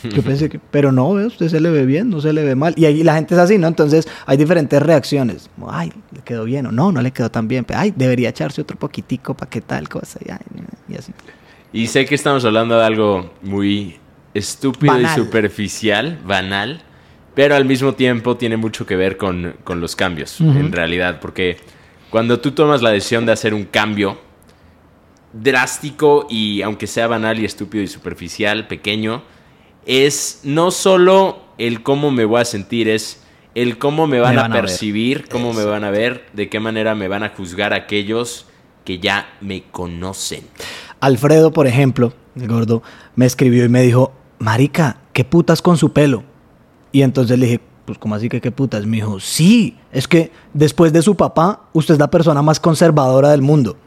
Yo 0.02 0.22
pensé 0.22 0.48
que, 0.48 0.58
pero 0.58 0.92
no, 0.92 1.08
usted 1.08 1.48
se 1.48 1.60
le 1.60 1.70
ve 1.70 1.84
bien, 1.84 2.10
no 2.10 2.20
se 2.20 2.32
le 2.32 2.44
ve 2.44 2.54
mal. 2.54 2.74
Y 2.76 2.86
ahí 2.86 3.02
la 3.02 3.14
gente 3.14 3.34
es 3.34 3.40
así, 3.40 3.58
¿no? 3.58 3.66
Entonces 3.68 4.08
hay 4.24 4.36
diferentes 4.36 4.80
reacciones. 4.82 5.50
Ay, 5.68 5.92
le 6.12 6.22
quedó 6.22 6.44
bien 6.44 6.66
o 6.66 6.72
no, 6.72 6.92
no 6.92 7.02
le 7.02 7.10
quedó 7.12 7.30
tan 7.30 7.46
bien. 7.48 7.66
Ay, 7.74 7.92
debería 7.94 8.30
echarse 8.30 8.62
otro 8.62 8.78
poquitico 8.78 9.34
para 9.34 9.50
qué 9.50 9.60
tal 9.60 9.88
cosa. 9.88 10.18
Y, 10.24 10.94
así. 10.94 11.12
Y 11.72 11.86
sé 11.88 12.06
que 12.06 12.14
estamos 12.14 12.44
hablando 12.44 12.78
de 12.78 12.84
algo 12.84 13.32
muy 13.42 13.96
estúpido 14.32 15.00
y 15.00 15.06
superficial, 15.08 16.18
banal, 16.24 16.82
pero 17.34 17.54
al 17.54 17.64
mismo 17.64 17.94
tiempo 17.94 18.36
tiene 18.36 18.56
mucho 18.56 18.86
que 18.86 18.96
ver 18.96 19.16
con, 19.16 19.56
los 19.66 19.96
cambios, 19.96 20.40
en 20.40 20.72
realidad, 20.72 21.20
porque 21.20 21.58
cuando 22.10 22.40
tú 22.40 22.52
tomas 22.52 22.82
la 22.82 22.90
decisión 22.90 23.26
de 23.26 23.32
hacer 23.32 23.52
un 23.52 23.64
cambio, 23.64 24.18
drástico 25.42 26.26
y 26.28 26.62
aunque 26.62 26.86
sea 26.86 27.06
banal 27.06 27.38
y 27.38 27.44
estúpido 27.44 27.82
y 27.82 27.88
superficial, 27.88 28.66
pequeño, 28.66 29.22
es 29.84 30.40
no 30.44 30.70
solo 30.70 31.40
el 31.58 31.82
cómo 31.82 32.10
me 32.10 32.24
voy 32.24 32.40
a 32.40 32.44
sentir, 32.44 32.88
es 32.88 33.22
el 33.54 33.78
cómo 33.78 34.06
me 34.06 34.20
van, 34.20 34.38
a 34.38 34.50
percibir, 34.50 35.28
cómo 35.28 35.52
me 35.52 35.64
van 35.64 35.84
a 35.84 35.90
ver, 35.90 36.26
de 36.34 36.48
qué 36.50 36.60
manera 36.60 36.94
me 36.94 37.08
van 37.08 37.22
a 37.22 37.30
juzgar 37.30 37.72
aquellos 37.72 38.46
que 38.84 38.98
ya 38.98 39.34
me 39.40 39.62
conocen. 39.62 40.44
Alfredo, 41.00 41.52
por 41.52 41.66
ejemplo, 41.66 42.12
el 42.36 42.48
gordo, 42.48 42.82
me 43.14 43.24
escribió 43.24 43.64
y 43.64 43.68
me 43.68 43.82
dijo, 43.82 44.12
marica, 44.38 44.98
¿qué 45.12 45.24
putas 45.24 45.62
con 45.62 45.78
su 45.78 45.92
pelo? 45.92 46.24
Y 46.92 47.02
entonces 47.02 47.38
le 47.38 47.46
dije, 47.46 47.60
pues 47.86 47.98
¿cómo 47.98 48.14
así 48.14 48.28
que 48.28 48.40
qué 48.40 48.50
putas? 48.50 48.84
Me 48.84 48.96
dijo, 48.96 49.20
sí, 49.20 49.78
es 49.90 50.06
que 50.06 50.30
después 50.52 50.92
de 50.92 51.00
su 51.00 51.14
papá, 51.14 51.68
usted 51.72 51.94
es 51.94 52.00
la 52.00 52.10
persona 52.10 52.42
más 52.42 52.60
conservadora 52.60 53.30
del 53.30 53.42
mundo. 53.42 53.78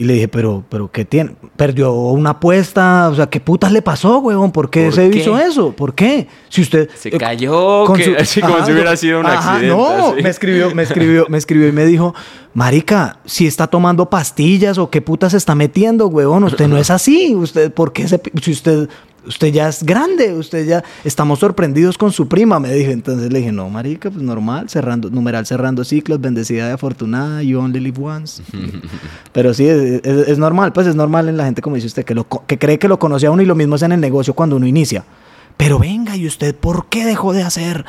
Y 0.00 0.04
le 0.04 0.14
dije, 0.14 0.28
pero, 0.28 0.62
pero 0.68 0.90
¿qué 0.92 1.04
tiene? 1.04 1.32
¿Perdió 1.56 1.92
una 1.92 2.30
apuesta? 2.30 3.08
O 3.10 3.16
sea, 3.16 3.26
¿qué 3.28 3.40
putas 3.40 3.72
le 3.72 3.82
pasó, 3.82 4.18
huevón? 4.18 4.52
¿Por 4.52 4.70
qué 4.70 4.84
¿Por 4.84 4.94
se 4.94 5.10
qué? 5.10 5.18
hizo 5.18 5.36
eso? 5.36 5.72
¿Por 5.72 5.92
qué? 5.92 6.28
Si 6.48 6.60
usted... 6.62 6.88
Se 6.96 7.08
eh, 7.08 7.18
cayó, 7.18 7.84
con 7.84 7.96
que- 7.96 8.04
su- 8.04 8.14
así 8.18 8.40
como 8.40 8.64
si 8.64 8.70
hubiera 8.70 8.92
no, 8.92 8.96
sido 8.96 9.18
un 9.18 9.26
ajá, 9.26 9.54
accidente. 9.54 9.76
No, 9.76 10.12
así. 10.12 10.22
me 10.22 10.28
escribió, 10.28 10.72
me 10.72 10.82
escribió, 10.84 11.26
me 11.28 11.36
escribió 11.38 11.66
y 11.68 11.72
me 11.72 11.84
dijo, 11.84 12.14
marica, 12.54 13.18
si 13.24 13.48
está 13.48 13.66
tomando 13.66 14.08
pastillas 14.08 14.78
o 14.78 14.88
qué 14.88 15.00
putas 15.02 15.32
se 15.32 15.36
está 15.38 15.56
metiendo, 15.56 16.06
huevón, 16.06 16.44
usted 16.44 16.68
no 16.68 16.78
es 16.78 16.90
así, 16.90 17.34
usted, 17.34 17.72
¿por 17.72 17.92
qué 17.92 18.06
se, 18.06 18.20
si 18.40 18.52
usted, 18.52 18.88
usted 19.28 19.48
ya 19.52 19.68
es 19.68 19.84
grande, 19.84 20.32
usted 20.34 20.66
ya, 20.66 20.82
estamos 21.04 21.38
sorprendidos 21.38 21.96
con 21.96 22.10
su 22.12 22.26
prima, 22.26 22.58
me 22.58 22.72
dijo, 22.72 22.90
entonces 22.90 23.32
le 23.32 23.38
dije, 23.38 23.52
no, 23.52 23.68
marica, 23.70 24.10
pues 24.10 24.22
normal, 24.22 24.68
cerrando, 24.68 25.10
numeral 25.10 25.46
cerrando 25.46 25.84
ciclos, 25.84 26.20
bendecida 26.20 26.68
y 26.68 26.72
afortunada, 26.72 27.42
you 27.42 27.60
only 27.60 27.78
live 27.80 28.02
once. 28.02 28.42
Pero 29.32 29.54
sí, 29.54 29.66
es, 29.68 30.00
es- 30.04 30.28
es 30.28 30.38
normal, 30.38 30.72
pues 30.72 30.86
es 30.86 30.96
normal 30.96 31.28
en 31.28 31.36
la 31.36 31.44
gente, 31.44 31.62
como 31.62 31.76
dice 31.76 31.86
usted, 31.86 32.04
que, 32.04 32.14
lo, 32.14 32.26
que 32.28 32.58
cree 32.58 32.78
que 32.78 32.88
lo 32.88 32.98
conoce 32.98 33.26
a 33.26 33.30
uno 33.30 33.42
y 33.42 33.46
lo 33.46 33.54
mismo 33.54 33.76
es 33.76 33.82
en 33.82 33.92
el 33.92 34.00
negocio 34.00 34.34
cuando 34.34 34.56
uno 34.56 34.66
inicia. 34.66 35.04
Pero 35.56 35.78
venga, 35.78 36.16
¿y 36.16 36.26
usted 36.26 36.54
por 36.54 36.88
qué 36.88 37.04
dejó 37.04 37.32
de 37.32 37.42
hacer 37.42 37.84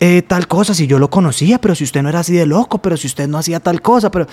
eh, 0.00 0.22
tal 0.22 0.46
cosa? 0.48 0.74
Si 0.74 0.86
yo 0.86 0.98
lo 0.98 1.10
conocía, 1.10 1.58
pero 1.60 1.74
si 1.74 1.84
usted 1.84 2.02
no 2.02 2.10
era 2.10 2.20
así 2.20 2.34
de 2.34 2.46
loco, 2.46 2.82
pero 2.82 2.96
si 2.96 3.06
usted 3.06 3.26
no 3.28 3.38
hacía 3.38 3.58
tal 3.60 3.80
cosa, 3.82 4.10
pero... 4.10 4.26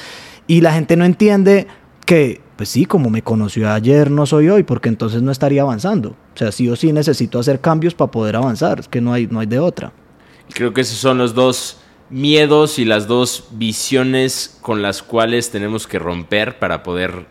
Y 0.48 0.60
la 0.62 0.74
gente 0.74 0.98
no 0.98 1.06
entiende 1.06 1.68
que, 2.06 2.42
pues 2.56 2.70
sí, 2.70 2.86
como 2.86 3.10
me 3.10 3.22
conoció 3.22 3.72
ayer, 3.72 4.12
no 4.12 4.26
soy 4.26 4.50
hoy, 4.50 4.64
porque 4.64 4.90
entonces 4.90 5.22
no 5.22 5.32
estaría 5.32 5.64
avanzando. 5.64 6.10
O 6.10 6.38
sea, 6.38 6.52
sí 6.52 6.70
o 6.70 6.76
sí 6.76 6.94
necesito 6.94 7.40
hacer 7.40 7.60
cambios 7.62 7.96
para 7.96 8.12
poder 8.12 8.36
avanzar, 8.36 8.80
es 8.80 8.88
que 8.88 9.02
no 9.02 9.14
hay, 9.14 9.28
no 9.28 9.40
hay 9.40 9.48
de 9.48 9.60
otra. 9.60 9.92
Creo 10.54 10.74
que 10.74 10.82
esos 10.82 10.98
son 10.98 11.18
los 11.18 11.34
dos 11.34 11.80
miedos 12.10 12.78
y 12.78 12.86
las 12.86 13.08
dos 13.08 13.48
visiones 13.52 14.58
con 14.62 14.82
las 14.82 15.02
cuales 15.02 15.50
tenemos 15.50 15.88
que 15.88 15.98
romper 15.98 16.60
para 16.60 16.84
poder 16.84 17.26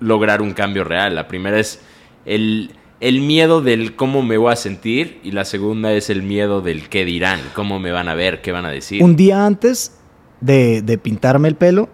lograr 0.00 0.42
un 0.42 0.54
cambio 0.54 0.82
real. 0.82 1.14
La 1.14 1.28
primera 1.28 1.58
es 1.58 1.80
el, 2.24 2.72
el 3.00 3.20
miedo 3.20 3.60
del 3.60 3.94
cómo 3.94 4.22
me 4.22 4.36
voy 4.36 4.52
a 4.52 4.56
sentir 4.56 5.20
y 5.22 5.30
la 5.30 5.44
segunda 5.44 5.92
es 5.92 6.10
el 6.10 6.22
miedo 6.22 6.62
del 6.62 6.88
qué 6.88 7.04
dirán, 7.04 7.40
cómo 7.54 7.78
me 7.78 7.92
van 7.92 8.08
a 8.08 8.14
ver, 8.14 8.42
qué 8.42 8.50
van 8.50 8.66
a 8.66 8.70
decir. 8.70 9.02
Un 9.02 9.14
día 9.14 9.46
antes 9.46 9.98
de, 10.40 10.82
de 10.82 10.98
pintarme 10.98 11.46
el 11.46 11.54
pelo, 11.54 11.88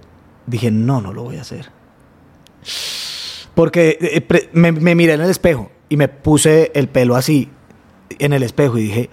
dije, 0.47 0.71
no, 0.71 1.01
no 1.03 1.13
lo 1.13 1.25
voy 1.25 1.37
a 1.37 1.43
hacer. 1.43 1.80
Porque 3.55 3.99
eh, 4.01 4.49
me 4.53 4.95
miré 4.95 5.15
en 5.15 5.21
el 5.21 5.31
espejo 5.31 5.71
y 5.89 5.97
me 5.97 6.09
puse 6.09 6.71
el 6.75 6.89
pelo 6.89 7.17
así 7.17 7.51
en 8.19 8.33
el 8.33 8.43
espejo 8.43 8.79
y 8.79 8.83
dije, 8.83 9.11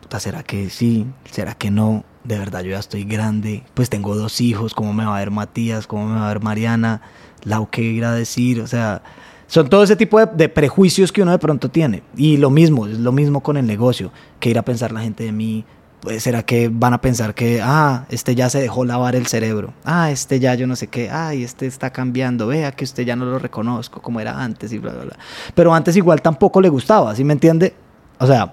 puta, 0.00 0.20
¿será 0.20 0.42
que 0.42 0.70
sí? 0.70 1.06
¿Será 1.30 1.54
que 1.54 1.70
no? 1.70 2.04
De 2.24 2.38
verdad, 2.38 2.62
yo 2.62 2.70
ya 2.70 2.78
estoy 2.78 3.04
grande. 3.04 3.62
Pues 3.74 3.90
tengo 3.90 4.16
dos 4.16 4.40
hijos, 4.40 4.74
¿cómo 4.74 4.92
me 4.92 5.04
va 5.04 5.16
a 5.16 5.18
ver 5.18 5.30
Matías? 5.30 5.86
¿Cómo 5.86 6.06
me 6.06 6.18
va 6.18 6.26
a 6.26 6.28
ver 6.28 6.42
Mariana? 6.42 7.02
Lau, 7.42 7.68
¿qué 7.70 7.82
irá 7.82 8.12
a 8.12 8.14
decir? 8.14 8.60
O 8.60 8.66
sea, 8.66 9.02
son 9.46 9.68
todo 9.68 9.84
ese 9.84 9.96
tipo 9.96 10.18
de, 10.18 10.26
de 10.34 10.48
prejuicios 10.48 11.12
que 11.12 11.22
uno 11.22 11.32
de 11.32 11.38
pronto 11.38 11.70
tiene. 11.70 12.02
Y 12.16 12.38
lo 12.38 12.50
mismo, 12.50 12.86
es 12.86 12.98
lo 12.98 13.12
mismo 13.12 13.42
con 13.42 13.56
el 13.56 13.66
negocio. 13.66 14.12
¿Qué 14.40 14.50
irá 14.50 14.60
a 14.60 14.64
pensar 14.64 14.92
la 14.92 15.00
gente 15.00 15.24
de 15.24 15.32
mí? 15.32 15.64
Pues, 16.04 16.22
¿Será 16.22 16.42
que 16.42 16.68
van 16.70 16.92
a 16.92 17.00
pensar 17.00 17.34
que, 17.34 17.62
ah, 17.62 18.04
este 18.10 18.34
ya 18.34 18.50
se 18.50 18.60
dejó 18.60 18.84
lavar 18.84 19.16
el 19.16 19.26
cerebro? 19.26 19.72
Ah, 19.84 20.10
este 20.10 20.38
ya 20.38 20.54
yo 20.54 20.66
no 20.66 20.76
sé 20.76 20.88
qué, 20.88 21.10
ay, 21.10 21.42
este 21.42 21.66
está 21.66 21.90
cambiando, 21.90 22.46
vea 22.46 22.72
que 22.72 22.84
usted 22.84 23.04
ya 23.04 23.16
no 23.16 23.24
lo 23.24 23.38
reconozco 23.38 24.02
como 24.02 24.20
era 24.20 24.38
antes 24.38 24.70
y 24.74 24.78
bla, 24.78 24.92
bla, 24.92 25.04
bla. 25.04 25.18
Pero 25.54 25.74
antes 25.74 25.96
igual 25.96 26.20
tampoco 26.20 26.60
le 26.60 26.68
gustaba, 26.68 27.16
¿sí 27.16 27.24
me 27.24 27.32
entiende? 27.32 27.74
O 28.18 28.26
sea, 28.26 28.52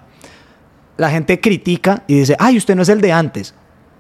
la 0.96 1.10
gente 1.10 1.42
critica 1.42 2.04
y 2.08 2.20
dice, 2.20 2.38
ay, 2.40 2.58
usted 2.58 2.74
no 2.74 2.84
es 2.84 2.90
el 2.90 3.02
de 3.02 3.12
antes. 3.12 3.54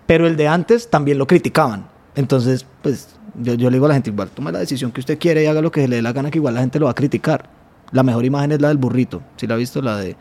Pero 0.05 0.27
el 0.27 0.37
de 0.37 0.47
antes 0.47 0.89
también 0.89 1.17
lo 1.17 1.27
criticaban. 1.27 1.87
Entonces, 2.15 2.65
pues 2.81 3.15
yo, 3.35 3.55
le 3.55 3.69
digo 3.71 3.85
a 3.85 3.89
la 3.89 3.95
gente, 3.95 4.11
igual 4.11 4.29
tome 4.29 4.53
la 4.53 4.59
decisión 4.59 4.91
que 4.91 5.01
usted 5.01 5.19
quiere 5.19 5.43
y 5.43 5.47
haga 5.47 5.61
lo 5.61 5.71
que 5.71 5.87
le 5.89 5.97
dé 5.97 6.01
la 6.01 6.13
gana, 6.13 6.31
que 6.31 6.37
igual 6.37 6.53
la 6.53 6.61
gente 6.61 6.79
lo 6.79 6.85
va 6.85 6.91
a 6.91 6.95
criticar. 6.95 7.49
La 7.91 8.03
mejor 8.03 8.23
imagen 8.23 8.53
es 8.53 8.61
la 8.61 8.69
del 8.69 8.77
burrito. 8.77 9.21
Si 9.35 9.45
la 9.45 9.55
ha 9.55 9.57
visto, 9.57 9.81
la 9.81 9.97
de 9.97 10.15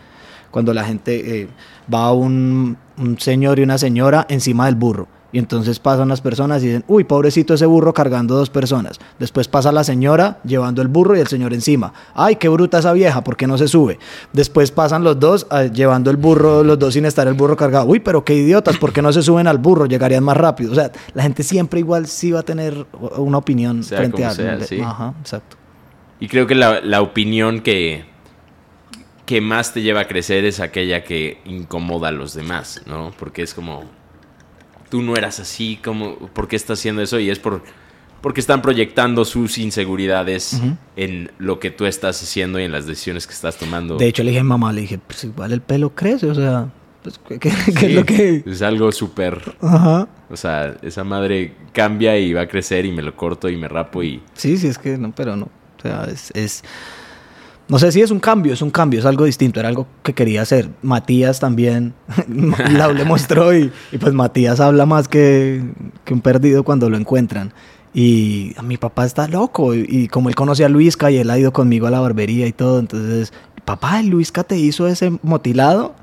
cuando 0.51 0.75
la 0.75 0.85
gente 0.85 1.43
eh, 1.43 1.49
va 1.93 2.13
un, 2.13 2.77
un 2.99 3.19
señor 3.19 3.59
y 3.59 3.63
una 3.63 3.79
señora 3.79 4.27
encima 4.29 4.67
del 4.67 4.75
burro. 4.75 5.09
Y 5.33 5.39
entonces 5.39 5.79
pasan 5.79 6.09
las 6.09 6.21
personas 6.21 6.63
y 6.63 6.67
dicen, 6.67 6.85
uy, 6.89 7.05
pobrecito 7.05 7.55
ese 7.55 7.67
burro 7.67 7.95
cargando 7.95 8.35
dos 8.35 8.51
personas. 8.51 8.99
Después 9.19 9.47
pasa 9.47 9.71
la 9.71 9.85
señora 9.85 10.41
llevando 10.45 10.83
el 10.83 10.89
burro 10.89 11.17
y 11.17 11.21
el 11.21 11.29
señor 11.29 11.55
encima. 11.55 11.93
Ay, 12.15 12.37
qué 12.37 12.49
bruta 12.49 12.81
esa 12.81 12.93
vieja, 12.93 13.23
¿por 13.23 13.37
qué 13.37 13.47
no 13.47 13.57
se 13.57 13.69
sube? 13.69 13.99
Después 14.33 14.73
pasan 14.73 15.05
los 15.05 15.21
dos 15.21 15.47
eh, 15.53 15.71
llevando 15.73 16.11
el 16.11 16.17
burro, 16.17 16.65
los 16.65 16.79
dos 16.79 16.95
sin 16.95 17.05
estar 17.05 17.29
el 17.29 17.35
burro 17.35 17.57
cargado. 17.57 17.87
Uy, 17.87 18.01
pero 18.01 18.25
qué 18.25 18.35
idiotas, 18.35 18.77
¿por 18.79 18.93
qué 18.93 19.03
no 19.03 19.13
se 19.13 19.23
suben 19.23 19.47
al 19.47 19.59
burro? 19.59 19.87
Llegarían 19.87 20.25
más 20.25 20.37
rápido. 20.37 20.73
O 20.73 20.75
sea, 20.75 20.91
la 21.15 21.23
gente 21.23 21.45
siempre 21.45 21.79
igual 21.79 22.07
sí 22.07 22.33
va 22.33 22.41
a 22.41 22.45
tener 22.45 22.87
una 23.17 23.39
opinión 23.39 23.85
Sea 23.85 23.99
frente 23.99 24.17
como 24.17 24.29
a... 24.29 24.35
sea, 24.35 24.61
sí. 24.63 24.81
Ajá, 24.81 25.15
exacto. 25.21 25.57
Y 26.19 26.27
creo 26.27 26.47
que 26.49 26.57
la, 26.57 26.81
la 26.81 27.03
opinión 27.03 27.61
que, 27.61 28.05
que 29.31 29.41
más 29.41 29.73
te 29.73 29.81
lleva 29.81 30.01
a 30.01 30.09
crecer 30.09 30.45
es 30.45 30.59
aquella 30.59 31.05
que 31.05 31.39
incomoda 31.45 32.09
a 32.09 32.11
los 32.11 32.35
demás, 32.35 32.83
¿no? 32.87 33.13
Porque 33.17 33.43
es 33.43 33.55
como, 33.55 33.85
tú 34.91 35.03
no 35.03 35.15
eras 35.15 35.39
así, 35.39 35.79
como, 35.85 36.17
¿por 36.17 36.49
qué 36.49 36.57
estás 36.57 36.81
haciendo 36.81 37.01
eso? 37.01 37.21
Y 37.21 37.31
es 37.31 37.39
por, 37.39 37.63
porque 38.23 38.41
están 38.41 38.61
proyectando 38.61 39.25
sus 39.25 39.57
inseguridades 39.59 40.55
Ujú. 40.55 40.77
en 40.97 41.31
lo 41.39 41.61
que 41.61 41.71
tú 41.71 41.87
estás 41.87 42.21
haciendo 42.21 42.59
y 42.59 42.65
en 42.65 42.73
las 42.73 42.87
decisiones 42.89 43.29
que 43.29 43.33
estás 43.35 43.57
tomando. 43.57 43.97
De 43.99 44.09
hecho, 44.09 44.25
le 44.25 44.31
dije 44.31 44.41
a 44.41 44.45
mamá, 44.45 44.73
le 44.73 44.81
dije, 44.81 44.99
pues 44.99 45.23
igual 45.23 45.53
el 45.53 45.61
pelo 45.61 45.95
crece, 45.95 46.27
o 46.29 46.35
sea, 46.35 46.69
pues, 47.05 47.21
¿qué, 47.29 47.39
qué- 47.39 47.51
qué 47.51 47.73
Sí, 47.73 47.87
es 47.87 47.95
lo 47.95 48.05
que...? 48.05 48.43
Es 48.45 48.63
algo 48.63 48.91
súper... 48.91 49.41
Ajá. 49.63 50.09
O 50.29 50.37
sea, 50.37 50.77
esa 50.83 51.05
madre 51.05 51.55
cambia 51.73 52.19
y 52.19 52.33
va 52.33 52.41
a 52.43 52.49
crecer 52.49 52.85
y 52.85 52.91
me 52.91 53.03
lo 53.03 53.15
corto 53.17 53.49
y 53.49 53.57
me 53.57 53.69
rapo 53.69 54.03
y... 54.03 54.21
Sí, 54.35 54.57
sí, 54.59 54.67
es 54.67 54.77
que 54.79 54.99
no, 54.99 55.13
pero 55.15 55.37
no. 55.37 55.47
O 55.79 55.83
sea, 55.83 56.05
es, 56.11 56.33
es- 56.35 56.65
No 57.71 57.79
sé 57.79 57.93
si 57.93 58.01
es 58.03 58.11
un 58.11 58.19
cambio, 58.19 58.53
es 58.53 58.63
un 58.63 58.71
cambio, 58.71 58.99
es 58.99 59.07
algo 59.07 59.25
distinto, 59.25 59.61
era 59.61 59.69
algo 59.69 59.87
que 60.03 60.13
quería 60.13 60.43
hacer. 60.43 60.71
Matías 60.83 61.39
también, 61.39 61.95
Lau 62.73 62.93
le 62.93 63.05
mostró 63.05 63.57
y, 63.57 63.73
y 63.93 63.99
pues 63.99 64.13
Matías 64.13 64.59
habla 64.59 64.87
más 64.87 65.07
que, 65.07 65.63
que 66.05 66.13
un 66.13 66.21
perdido 66.21 66.65
cuando 66.65 66.91
lo 66.91 66.97
encuentran. 66.97 67.53
Y 67.95 68.55
mi 68.63 68.77
papá 68.77 69.07
está 69.07 69.29
loco 69.29 69.75
y, 69.75 69.87
y 69.89 70.09
como 70.09 70.29
él 70.29 70.35
conoce 70.35 70.65
a 70.65 70.69
Luisca 70.69 71.11
y 71.11 71.19
él 71.19 71.31
ha 71.31 71.39
ido 71.39 71.53
conmigo 71.53 71.87
a 71.87 71.91
la 71.91 72.01
barbería 72.01 72.47
y 72.47 72.53
todo, 72.53 72.81
entonces, 72.81 73.33
papá, 73.65 74.01
¿el 74.01 74.09
Luisca 74.09 74.43
te 74.43 74.57
hizo 74.57 74.89
ese 74.89 75.13
motilado? 75.23 75.95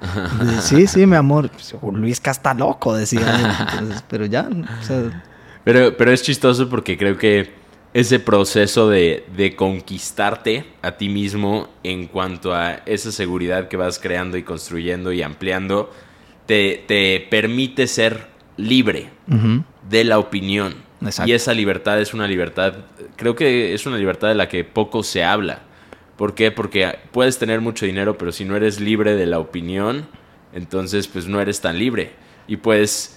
Dice, 0.41 0.61
sí, 0.61 0.87
sí, 0.87 1.05
mi 1.05 1.17
amor. 1.17 1.49
Pues, 1.49 1.75
Luisca 1.93 2.31
está 2.31 2.53
loco, 2.53 2.95
decía 2.95 3.39
él. 3.39 3.45
Entonces, 3.73 4.03
pero 4.09 4.25
ya, 4.25 4.49
o 4.49 4.83
sea, 4.85 5.23
Pero, 5.65 5.97
pero 5.97 6.11
es 6.13 6.21
chistoso 6.21 6.69
porque 6.69 6.97
creo 6.97 7.17
que 7.17 7.66
ese 7.97 8.19
proceso 8.19 8.89
de, 8.89 9.25
de 9.35 9.55
conquistarte 9.55 10.65
a 10.83 10.97
ti 10.97 11.09
mismo 11.09 11.67
en 11.81 12.05
cuanto 12.05 12.53
a 12.53 12.83
esa 12.85 13.11
seguridad 13.11 13.69
que 13.69 13.75
vas 13.75 13.97
creando 13.97 14.37
y 14.37 14.43
construyendo 14.43 15.11
y 15.11 15.23
ampliando, 15.23 15.91
te, 16.45 16.83
te 16.85 17.25
permite 17.31 17.87
ser 17.87 18.27
libre 18.55 19.09
de 19.89 20.03
la 20.03 20.19
opinión. 20.19 20.75
Exacto. 21.01 21.27
Y 21.27 21.33
esa 21.33 21.55
libertad 21.55 21.99
es 21.99 22.13
una 22.13 22.27
libertad, 22.27 22.75
creo 23.15 23.35
que 23.35 23.73
es 23.73 23.87
una 23.87 23.97
libertad 23.97 24.27
de 24.27 24.35
la 24.35 24.47
que 24.47 24.63
poco 24.63 25.01
se 25.01 25.23
habla. 25.23 25.63
¿Por 26.17 26.35
qué? 26.35 26.51
Porque 26.51 26.99
puedes 27.11 27.39
tener 27.39 27.61
mucho 27.61 27.87
dinero, 27.87 28.15
pero 28.15 28.31
si 28.31 28.45
no 28.45 28.55
eres 28.55 28.79
libre 28.79 29.15
de 29.15 29.25
la 29.25 29.39
opinión, 29.39 30.05
entonces 30.53 31.07
pues 31.07 31.25
no 31.25 31.41
eres 31.41 31.61
tan 31.61 31.79
libre. 31.79 32.11
Y 32.47 32.57
puedes 32.57 33.16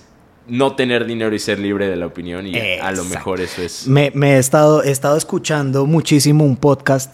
no 0.50 0.74
tener 0.76 1.06
dinero 1.06 1.34
y 1.34 1.38
ser 1.38 1.58
libre 1.58 1.88
de 1.88 1.96
la 1.96 2.06
opinión 2.06 2.46
y 2.46 2.54
a 2.58 2.92
lo 2.92 3.04
mejor 3.04 3.40
eso 3.40 3.62
es... 3.62 3.86
Me, 3.86 4.10
me 4.14 4.34
he, 4.34 4.38
estado, 4.38 4.82
he 4.82 4.90
estado 4.90 5.16
escuchando 5.16 5.86
muchísimo 5.86 6.44
un 6.44 6.56
podcast 6.56 7.12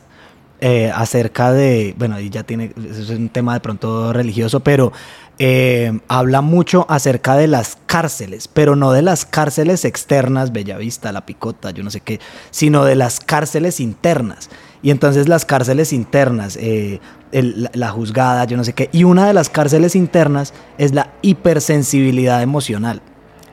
eh, 0.61 0.91
acerca 0.95 1.53
de, 1.53 1.95
bueno, 1.99 2.19
y 2.19 2.31
ya 2.31 2.43
tiene, 2.43 2.73
es 2.91 3.11
un 3.11 3.29
tema 3.29 3.53
de 3.55 3.61
pronto 3.61 4.13
religioso, 4.15 4.61
pero 4.61 4.91
eh, 5.39 5.99
habla 6.09 6.41
mucho 6.41 6.87
acerca 6.89 7.37
de 7.37 7.47
las 7.47 7.77
cárceles, 7.85 8.49
pero 8.49 8.75
no 8.75 8.91
de 8.93 9.03
las 9.03 9.27
cárceles 9.27 9.85
externas, 9.85 10.53
Bellavista, 10.53 11.13
La 11.13 11.27
Picota, 11.27 11.73
yo 11.73 11.85
no 11.85 11.91
sé 11.91 12.01
qué, 12.01 12.21
sino 12.51 12.87
de 12.87 12.95
las 12.97 13.21
cárceles 13.21 13.81
internas. 13.81 14.49
Y 14.83 14.91
entonces 14.91 15.29
las 15.29 15.45
cárceles 15.45 15.93
internas, 15.93 16.57
eh, 16.57 17.01
el- 17.33 17.65
la, 17.65 17.71
la 17.75 17.89
juzgada, 17.91 18.45
yo 18.47 18.57
no 18.57 18.65
sé 18.65 18.73
qué, 18.73 18.89
y 18.93 19.05
una 19.05 19.27
de 19.27 19.35
las 19.35 19.51
cárceles 19.51 19.95
internas 19.95 20.55
es 20.79 20.95
la 20.95 21.13
hipersensibilidad 21.21 22.41
emocional. 22.43 23.03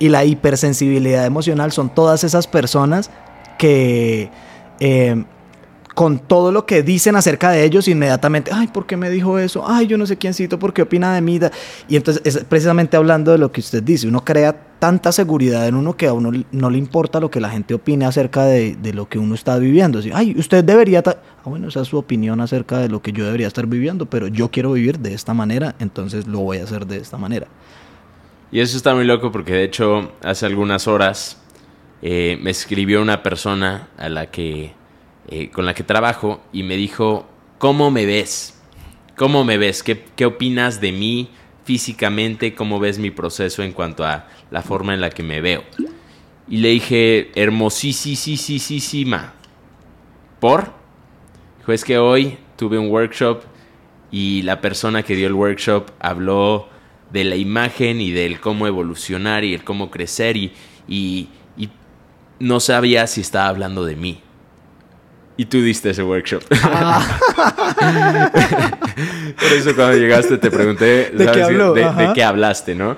Y 0.03 0.09
la 0.09 0.25
hipersensibilidad 0.25 1.25
emocional 1.25 1.71
son 1.71 1.87
todas 1.95 2.25
esas 2.25 2.45
personas 2.45 3.09
que 3.57 4.29
eh, 4.81 5.23
con 5.93 6.19
todo 6.19 6.51
lo 6.51 6.65
que 6.65 6.83
dicen 6.83 7.15
acerca 7.15 7.51
de 7.51 7.63
ellos, 7.63 7.87
inmediatamente, 7.87 8.51
ay, 8.53 8.67
¿por 8.67 8.85
qué 8.85 8.97
me 8.97 9.09
dijo 9.09 9.39
eso? 9.39 9.63
Ay, 9.65 9.87
yo 9.87 9.97
no 9.97 10.05
sé 10.05 10.17
quiéncito, 10.17 10.59
¿por 10.59 10.73
qué 10.73 10.81
opina 10.81 11.15
de 11.15 11.21
mí? 11.21 11.39
Y 11.87 11.95
entonces, 11.95 12.21
es 12.25 12.43
precisamente 12.43 12.97
hablando 12.97 13.31
de 13.31 13.37
lo 13.37 13.49
que 13.49 13.61
usted 13.61 13.81
dice, 13.81 14.09
uno 14.09 14.25
crea 14.25 14.53
tanta 14.79 15.13
seguridad 15.13 15.65
en 15.69 15.75
uno 15.75 15.95
que 15.95 16.07
a 16.07 16.11
uno 16.11 16.31
no 16.51 16.69
le 16.69 16.77
importa 16.77 17.21
lo 17.21 17.31
que 17.31 17.39
la 17.39 17.49
gente 17.49 17.73
opine 17.73 18.03
acerca 18.03 18.43
de, 18.43 18.75
de 18.75 18.91
lo 18.91 19.07
que 19.07 19.19
uno 19.19 19.35
está 19.35 19.57
viviendo. 19.57 19.99
Así, 19.99 20.11
ay, 20.13 20.35
usted 20.37 20.65
debería... 20.65 21.01
Ah, 21.05 21.15
bueno, 21.45 21.69
esa 21.69 21.79
es 21.79 21.87
su 21.87 21.97
opinión 21.97 22.41
acerca 22.41 22.79
de 22.79 22.89
lo 22.89 23.01
que 23.01 23.13
yo 23.13 23.23
debería 23.23 23.47
estar 23.47 23.67
viviendo, 23.67 24.05
pero 24.07 24.27
yo 24.27 24.51
quiero 24.51 24.73
vivir 24.73 24.99
de 24.99 25.13
esta 25.13 25.33
manera, 25.33 25.75
entonces 25.79 26.27
lo 26.27 26.39
voy 26.39 26.57
a 26.57 26.65
hacer 26.65 26.87
de 26.87 26.97
esta 26.97 27.17
manera. 27.17 27.47
Y 28.53 28.59
eso 28.59 28.77
está 28.77 28.93
muy 28.93 29.03
loco 29.03 29.31
porque 29.31 29.51
de 29.51 29.63
hecho 29.63 30.13
hace 30.21 30.45
algunas 30.45 30.87
horas 30.87 31.41
eh, 32.03 32.37
me 32.39 32.51
escribió 32.51 33.01
una 33.01 33.23
persona 33.23 33.89
a 33.97 34.09
la 34.09 34.29
que 34.29 34.73
eh, 35.27 35.49
con 35.49 35.65
la 35.65 35.73
que 35.73 35.81
trabajo 35.81 36.39
y 36.53 36.61
me 36.61 36.77
dijo, 36.77 37.27
¿cómo 37.57 37.89
me 37.89 38.05
ves? 38.05 38.61
¿Cómo 39.17 39.43
me 39.43 39.57
ves? 39.57 39.81
¿Qué, 39.81 40.05
¿Qué 40.15 40.27
opinas 40.27 40.81
de 40.81 40.91
mí 40.91 41.31
físicamente? 41.63 42.53
¿Cómo 42.53 42.79
ves 42.79 42.99
mi 42.99 43.09
proceso 43.09 43.63
en 43.63 43.71
cuanto 43.71 44.05
a 44.05 44.27
la 44.51 44.61
forma 44.61 44.93
en 44.93 45.01
la 45.01 45.09
que 45.09 45.23
me 45.23 45.41
veo? 45.41 45.63
Y 46.47 46.57
le 46.57 46.69
dije, 46.69 47.31
hermosísima. 47.33 49.33
¿Por? 50.39 50.71
Dijo, 51.57 51.71
es 51.71 51.83
que 51.83 51.97
hoy 51.97 52.37
tuve 52.55 52.77
un 52.77 52.91
workshop 52.91 53.41
y 54.11 54.43
la 54.43 54.61
persona 54.61 55.01
que 55.01 55.15
dio 55.15 55.25
el 55.25 55.33
workshop 55.33 55.89
habló 55.99 56.71
de 57.13 57.23
la 57.23 57.35
imagen 57.37 58.01
y 58.01 58.11
del 58.11 58.41
cómo 58.41 58.67
evolucionar 58.67 59.43
y 59.43 59.53
el 59.53 59.63
cómo 59.63 59.89
crecer 59.89 60.35
y, 60.35 60.51
y 60.87 61.29
no 62.39 62.59
sabía 62.59 63.07
si 63.07 63.21
estaba 63.21 63.47
hablando 63.47 63.85
de 63.85 63.95
mí. 63.95 64.21
Y 65.35 65.45
tú 65.45 65.61
diste 65.61 65.89
ese 65.89 66.03
workshop. 66.03 66.43
Ah. 66.63 67.19
Por 69.39 69.51
eso 69.51 69.75
cuando 69.75 69.97
llegaste 69.97 70.37
te 70.37 70.51
pregunté 70.51 71.11
¿De, 71.11 72.11
qué, 72.13 72.23
hablaste, 72.23 72.75
¿no? 72.75 72.97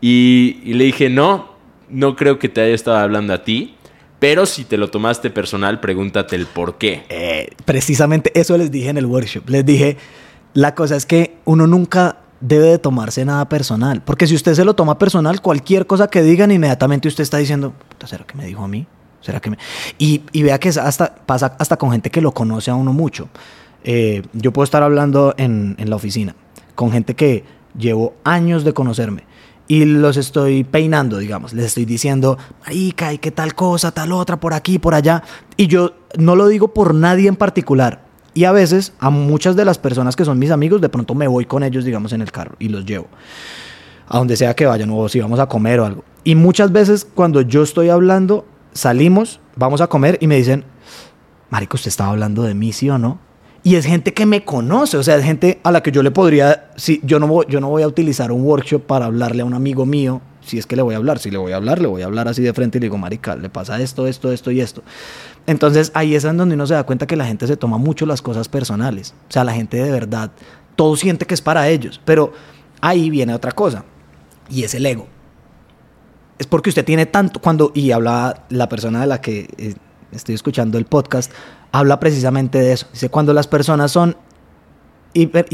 Y, 0.00 0.62
le 0.64 0.84
dije, 0.84 1.08
no, 1.08 1.54
no 1.88 2.16
creo 2.16 2.38
que 2.40 2.48
te 2.48 2.60
haya 2.60 2.74
estado 2.74 2.96
hablando 2.98 3.32
a 3.32 3.44
ti. 3.44 3.76
Pero 4.18 4.46
si 4.46 4.64
te 4.64 4.78
lo 4.78 4.88
tomaste 4.88 5.30
personal, 5.30 5.78
pregúntate 5.78 6.34
el 6.36 6.46
por 6.46 6.78
qué. 6.78 7.04
Eh, 7.08 7.50
precisamente 7.64 8.32
eso 8.34 8.56
les 8.56 8.70
dije 8.70 8.88
en 8.88 8.96
el 8.96 9.06
workshop. 9.06 9.48
Les 9.48 9.64
dije, 9.64 9.98
la 10.54 10.74
cosa 10.74 10.96
es 10.96 11.06
que 11.06 11.36
uno 11.44 11.66
nunca 11.66 12.16
debe 12.40 12.66
de 12.66 12.78
tomarse 12.78 13.24
nada 13.24 13.48
personal. 13.48 14.02
Porque 14.02 14.26
si 14.26 14.34
usted 14.34 14.54
se 14.54 14.64
lo 14.64 14.74
toma 14.74 14.98
personal, 14.98 15.40
cualquier 15.40 15.86
cosa 15.86 16.08
que 16.08 16.22
digan, 16.22 16.50
inmediatamente 16.50 17.08
usted 17.08 17.22
está 17.22 17.38
diciendo, 17.38 17.72
¿será 18.04 18.24
que 18.24 18.36
me 18.36 18.46
dijo 18.46 18.62
a 18.62 18.68
mí? 18.68 18.86
¿Será 19.20 19.40
que 19.40 19.50
me...? 19.50 19.58
Y, 19.98 20.22
vea 20.42 20.58
que 20.58 20.68
hasta, 20.68 21.14
pasa 21.14 21.56
hasta 21.58 21.76
con 21.76 21.90
gente 21.90 22.10
que 22.10 22.20
lo 22.20 22.32
conoce 22.32 22.70
a 22.70 22.74
uno 22.74 22.92
mucho. 22.92 23.28
Eh, 23.84 24.22
yo 24.32 24.52
puedo 24.52 24.64
estar 24.64 24.82
hablando 24.82 25.34
en, 25.36 25.76
la 25.78 25.96
oficina 25.96 26.34
con 26.74 26.90
gente 26.90 27.14
que 27.14 27.44
llevo 27.78 28.14
años 28.24 28.64
de 28.64 28.74
conocerme 28.74 29.24
y 29.68 29.84
los 29.84 30.16
estoy 30.16 30.64
peinando, 30.64 31.18
digamos. 31.18 31.52
Les 31.52 31.66
estoy 31.66 31.84
diciendo, 31.84 32.38
marica, 32.64 33.12
¿y 33.12 33.18
qué 33.18 33.30
tal 33.30 33.54
cosa, 33.54 33.92
tal 33.92 34.12
otra, 34.12 34.38
por 34.38 34.54
aquí, 34.54 34.78
por 34.78 34.94
allá? 34.94 35.22
Y 35.56 35.66
yo 35.66 35.94
no 36.18 36.36
lo 36.36 36.46
digo 36.48 36.74
por 36.74 36.94
nadie 36.94 37.28
en 37.28 37.36
particular. 37.36 38.05
Y 38.36 38.44
a 38.44 38.52
veces, 38.52 38.92
a 39.00 39.08
muchas 39.08 39.56
de 39.56 39.64
las 39.64 39.78
personas 39.78 40.14
que 40.14 40.26
son 40.26 40.38
mis 40.38 40.50
amigos, 40.50 40.82
de 40.82 40.90
pronto 40.90 41.14
me 41.14 41.26
voy 41.26 41.46
con 41.46 41.62
ellos, 41.62 41.86
digamos, 41.86 42.12
en 42.12 42.20
el 42.20 42.30
carro 42.30 42.54
y 42.58 42.68
los 42.68 42.84
llevo. 42.84 43.06
A 44.06 44.18
donde 44.18 44.36
sea 44.36 44.54
que 44.54 44.66
vayan, 44.66 44.90
o 44.90 45.08
si 45.08 45.20
vamos 45.20 45.40
a 45.40 45.46
comer 45.46 45.80
o 45.80 45.86
algo. 45.86 46.04
Y 46.22 46.34
muchas 46.34 46.70
veces, 46.70 47.06
cuando 47.06 47.40
yo 47.40 47.62
estoy 47.62 47.88
hablando, 47.88 48.44
salimos, 48.74 49.40
vamos 49.56 49.80
a 49.80 49.86
comer 49.86 50.18
y 50.20 50.26
me 50.26 50.36
dicen, 50.36 50.64
Marico, 51.48 51.76
¿usted 51.76 51.88
estaba 51.88 52.10
hablando 52.10 52.42
de 52.42 52.52
mí, 52.52 52.74
sí 52.74 52.90
o 52.90 52.98
no? 52.98 53.18
Y 53.62 53.76
es 53.76 53.86
gente 53.86 54.12
que 54.12 54.26
me 54.26 54.44
conoce, 54.44 54.98
o 54.98 55.02
sea, 55.02 55.16
es 55.16 55.24
gente 55.24 55.58
a 55.62 55.72
la 55.72 55.82
que 55.82 55.90
yo 55.90 56.02
le 56.02 56.10
podría, 56.10 56.68
si 56.76 57.00
yo 57.04 57.18
no, 57.18 57.42
yo 57.44 57.62
no 57.62 57.70
voy 57.70 57.84
a 57.84 57.88
utilizar 57.88 58.32
un 58.32 58.42
workshop 58.42 58.82
para 58.82 59.06
hablarle 59.06 59.40
a 59.40 59.44
un 59.46 59.54
amigo 59.54 59.86
mío, 59.86 60.20
si 60.42 60.58
es 60.58 60.66
que 60.66 60.76
le 60.76 60.82
voy 60.82 60.94
a 60.94 60.98
hablar, 60.98 61.18
si 61.18 61.30
le 61.30 61.38
voy 61.38 61.52
a 61.52 61.56
hablar, 61.56 61.80
le 61.80 61.88
voy 61.88 62.02
a 62.02 62.04
hablar 62.04 62.28
así 62.28 62.42
de 62.42 62.52
frente 62.52 62.76
y 62.76 62.80
le 62.82 62.84
digo, 62.84 62.98
marica, 62.98 63.34
le 63.34 63.48
pasa 63.48 63.80
esto, 63.80 64.06
esto, 64.06 64.30
esto 64.30 64.50
y 64.50 64.60
esto. 64.60 64.82
Entonces 65.46 65.92
ahí 65.94 66.14
es 66.14 66.22
donde 66.22 66.54
uno 66.54 66.66
se 66.66 66.74
da 66.74 66.84
cuenta 66.84 67.06
que 67.06 67.16
la 67.16 67.26
gente 67.26 67.46
se 67.46 67.56
toma 67.56 67.78
mucho 67.78 68.06
las 68.06 68.22
cosas 68.22 68.48
personales, 68.48 69.14
o 69.28 69.32
sea, 69.32 69.44
la 69.44 69.52
gente 69.52 69.76
de 69.76 69.90
verdad, 69.90 70.32
todo 70.74 70.96
siente 70.96 71.26
que 71.26 71.34
es 71.34 71.42
para 71.42 71.68
ellos, 71.68 72.00
pero 72.04 72.32
ahí 72.80 73.10
viene 73.10 73.34
otra 73.34 73.52
cosa, 73.52 73.84
y 74.48 74.64
es 74.64 74.74
el 74.74 74.86
ego 74.86 75.06
es 76.38 76.46
porque 76.46 76.70
usted 76.70 76.84
tiene 76.84 77.06
tanto, 77.06 77.40
cuando, 77.40 77.72
y 77.74 77.92
habla 77.92 78.44
la 78.50 78.68
persona 78.68 79.00
de 79.00 79.06
la 79.06 79.20
que 79.20 79.48
eh, 79.56 79.74
estoy 80.12 80.34
escuchando 80.34 80.78
el 80.78 80.84
podcast, 80.84 81.32
habla 81.72 81.98
precisamente 81.98 82.58
de 82.58 82.72
eso. 82.72 82.86
Dice, 82.92 83.08
cuando 83.08 83.32
las 83.32 83.46
personas 83.46 83.90
son 83.90 84.16
hiper, 85.14 85.46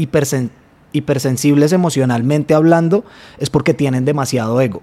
hipersensibles 0.91 1.71
emocionalmente 1.71 2.53
hablando, 2.53 3.05
es 3.37 3.49
porque 3.49 3.73
tienen 3.73 4.03
demasiado 4.05 4.59
ego. 4.59 4.81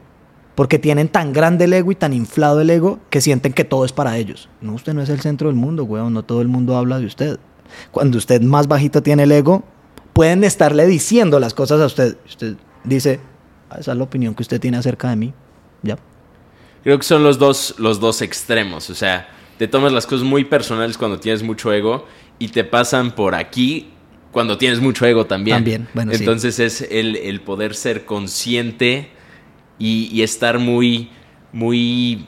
Porque 0.55 0.79
tienen 0.79 1.09
tan 1.09 1.33
grande 1.33 1.65
el 1.65 1.73
ego 1.73 1.93
y 1.93 1.95
tan 1.95 2.13
inflado 2.13 2.61
el 2.61 2.71
ego 2.71 2.99
que 3.09 3.21
sienten 3.21 3.53
que 3.53 3.65
todo 3.65 3.85
es 3.85 3.93
para 3.93 4.19
ellos. 4.19 4.49
No, 4.61 4.75
usted 4.75 4.95
no 4.95 5.03
es 5.03 5.09
el 5.09 5.21
centro 5.21 5.49
del 5.49 5.57
mundo, 5.57 5.85
weón. 5.85 6.13
No 6.13 6.23
todo 6.23 6.43
el 6.43 6.49
mundo 6.49 6.77
habla 6.77 6.99
de 6.99 7.07
usted. 7.07 7.39
Cuando 7.91 8.19
usted 8.19 8.43
más 8.43 8.67
bajito 8.67 9.03
tiene 9.03 9.23
el 9.23 9.33
ego, 9.33 9.63
pueden 10.13 10.45
estarle 10.45 10.87
diciendo 10.87 11.41
las 11.41 11.55
cosas 11.55 11.81
a 11.81 11.87
usted. 11.87 12.17
Usted 12.27 12.57
dice, 12.85 13.21
ah, 13.71 13.77
esa 13.79 13.93
es 13.93 13.99
la 13.99 14.05
opinión 14.05 14.35
que 14.35 14.43
usted 14.43 14.61
tiene 14.61 14.77
acerca 14.77 15.09
de 15.11 15.17
mí. 15.17 15.33
Ya. 15.83 15.97
Creo 16.83 16.99
que 16.99 17.05
son 17.05 17.23
los 17.23 17.39
dos, 17.39 17.75
los 17.79 18.01
dos 18.01 18.21
extremos. 18.23 18.91
O 18.91 18.95
sea, 18.95 19.29
te 19.59 19.69
tomas 19.69 19.93
las 19.93 20.07
cosas 20.07 20.25
muy 20.25 20.45
personales 20.45 20.99
cuando 20.99 21.21
tienes 21.21 21.43
mucho 21.43 21.73
ego 21.73 22.07
y 22.39 22.49
te 22.49 22.65
pasan 22.65 23.15
por 23.15 23.35
aquí 23.35 23.91
cuando 24.33 24.57
tienes 24.57 24.81
mucho 24.81 25.07
ego 25.07 25.27
también. 25.27 25.57
También, 25.59 25.89
bueno, 25.93 26.13
Entonces 26.13 26.59
es 26.59 26.83
el, 26.83 27.41
poder 27.43 27.75
ser 27.75 28.05
consciente 28.05 29.11
y, 29.81 30.23
estar 30.23 30.59
muy, 30.59 31.09
muy, 31.53 32.27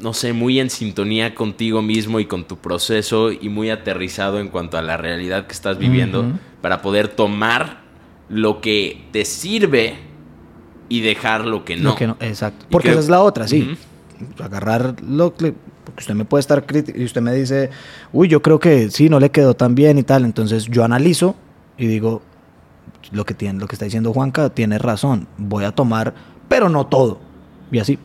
no 0.00 0.12
sé, 0.12 0.32
muy 0.32 0.58
en 0.58 0.68
sintonía 0.68 1.34
contigo 1.34 1.80
mismo 1.80 2.18
y 2.18 2.26
con 2.26 2.44
tu 2.44 2.58
proceso 2.58 3.30
y 3.30 3.48
muy 3.48 3.70
aterrizado 3.70 4.40
en 4.40 4.48
cuanto 4.48 4.76
a 4.76 4.82
la 4.82 4.96
realidad 4.96 5.46
que 5.46 5.52
estás 5.52 5.78
viviendo 5.78 6.32
para 6.60 6.82
poder 6.82 7.08
tomar 7.08 7.80
lo 8.28 8.60
que 8.60 9.04
te 9.12 9.24
sirve 9.24 9.98
y 10.88 11.00
dejar 11.00 11.46
lo 11.46 11.64
que 11.64 11.76
no. 11.76 11.96
exacto. 12.20 12.66
Porque 12.68 12.90
esa 12.90 13.00
es 13.00 13.08
la 13.08 13.22
otra, 13.22 13.46
sí. 13.48 13.76
Agarrar 14.42 14.96
lo 15.02 15.34
que... 15.34 15.54
Porque 15.84 16.00
usted 16.00 16.14
me 16.14 16.24
puede 16.24 16.40
estar 16.40 16.64
y 16.94 17.04
usted 17.04 17.22
me 17.22 17.32
dice, 17.32 17.70
uy, 18.12 18.28
yo 18.28 18.42
creo 18.42 18.60
que 18.60 18.90
sí, 18.90 19.08
no 19.08 19.18
le 19.18 19.30
quedó 19.30 19.54
tan 19.54 19.74
bien 19.74 19.96
y 19.96 20.02
tal. 20.02 20.24
Entonces 20.24 20.66
yo 20.66 20.84
analizo 20.84 21.36
y 21.78 21.86
digo, 21.86 22.20
lo 23.12 23.24
que, 23.24 23.34
tiene, 23.34 23.58
lo 23.58 23.66
que 23.66 23.76
está 23.76 23.86
diciendo 23.86 24.12
Juanca 24.12 24.50
tiene 24.50 24.78
razón. 24.78 25.26
Voy 25.38 25.64
a 25.64 25.72
tomar, 25.72 26.14
pero 26.50 26.68
no 26.68 26.88
todo. 26.88 27.20
Y 27.70 27.78
así. 27.78 27.96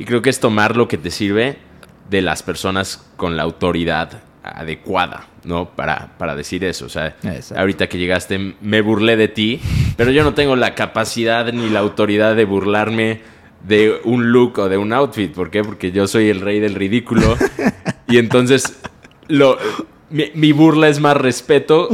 Y 0.00 0.04
creo 0.04 0.22
que 0.22 0.28
es 0.28 0.40
tomar 0.40 0.76
lo 0.76 0.88
que 0.88 0.98
te 0.98 1.12
sirve 1.12 1.58
de 2.10 2.20
las 2.20 2.42
personas 2.42 3.06
con 3.16 3.36
la 3.36 3.44
autoridad 3.44 4.24
adecuada, 4.42 5.28
¿no? 5.44 5.70
Para, 5.70 6.18
para 6.18 6.34
decir 6.34 6.64
eso. 6.64 6.86
O 6.86 6.88
sea, 6.88 7.16
ahorita 7.56 7.88
que 7.88 7.96
llegaste 7.96 8.56
me 8.60 8.80
burlé 8.80 9.16
de 9.16 9.28
ti, 9.28 9.60
pero 9.96 10.10
yo 10.10 10.24
no 10.24 10.34
tengo 10.34 10.56
la 10.56 10.74
capacidad 10.74 11.52
ni 11.52 11.70
la 11.70 11.78
autoridad 11.78 12.34
de 12.34 12.44
burlarme 12.44 13.20
de 13.62 14.00
un 14.02 14.32
look 14.32 14.58
o 14.58 14.68
de 14.68 14.76
un 14.76 14.92
outfit. 14.92 15.32
¿Por 15.32 15.50
qué? 15.50 15.62
Porque 15.62 15.92
yo 15.92 16.08
soy 16.08 16.28
el 16.28 16.40
rey 16.40 16.58
del 16.58 16.74
ridículo. 16.74 17.36
y 18.08 18.18
entonces 18.18 18.80
lo, 19.28 19.58
mi, 20.10 20.50
burla 20.50 20.88
es 20.88 20.98
más 20.98 21.16
respeto 21.16 21.88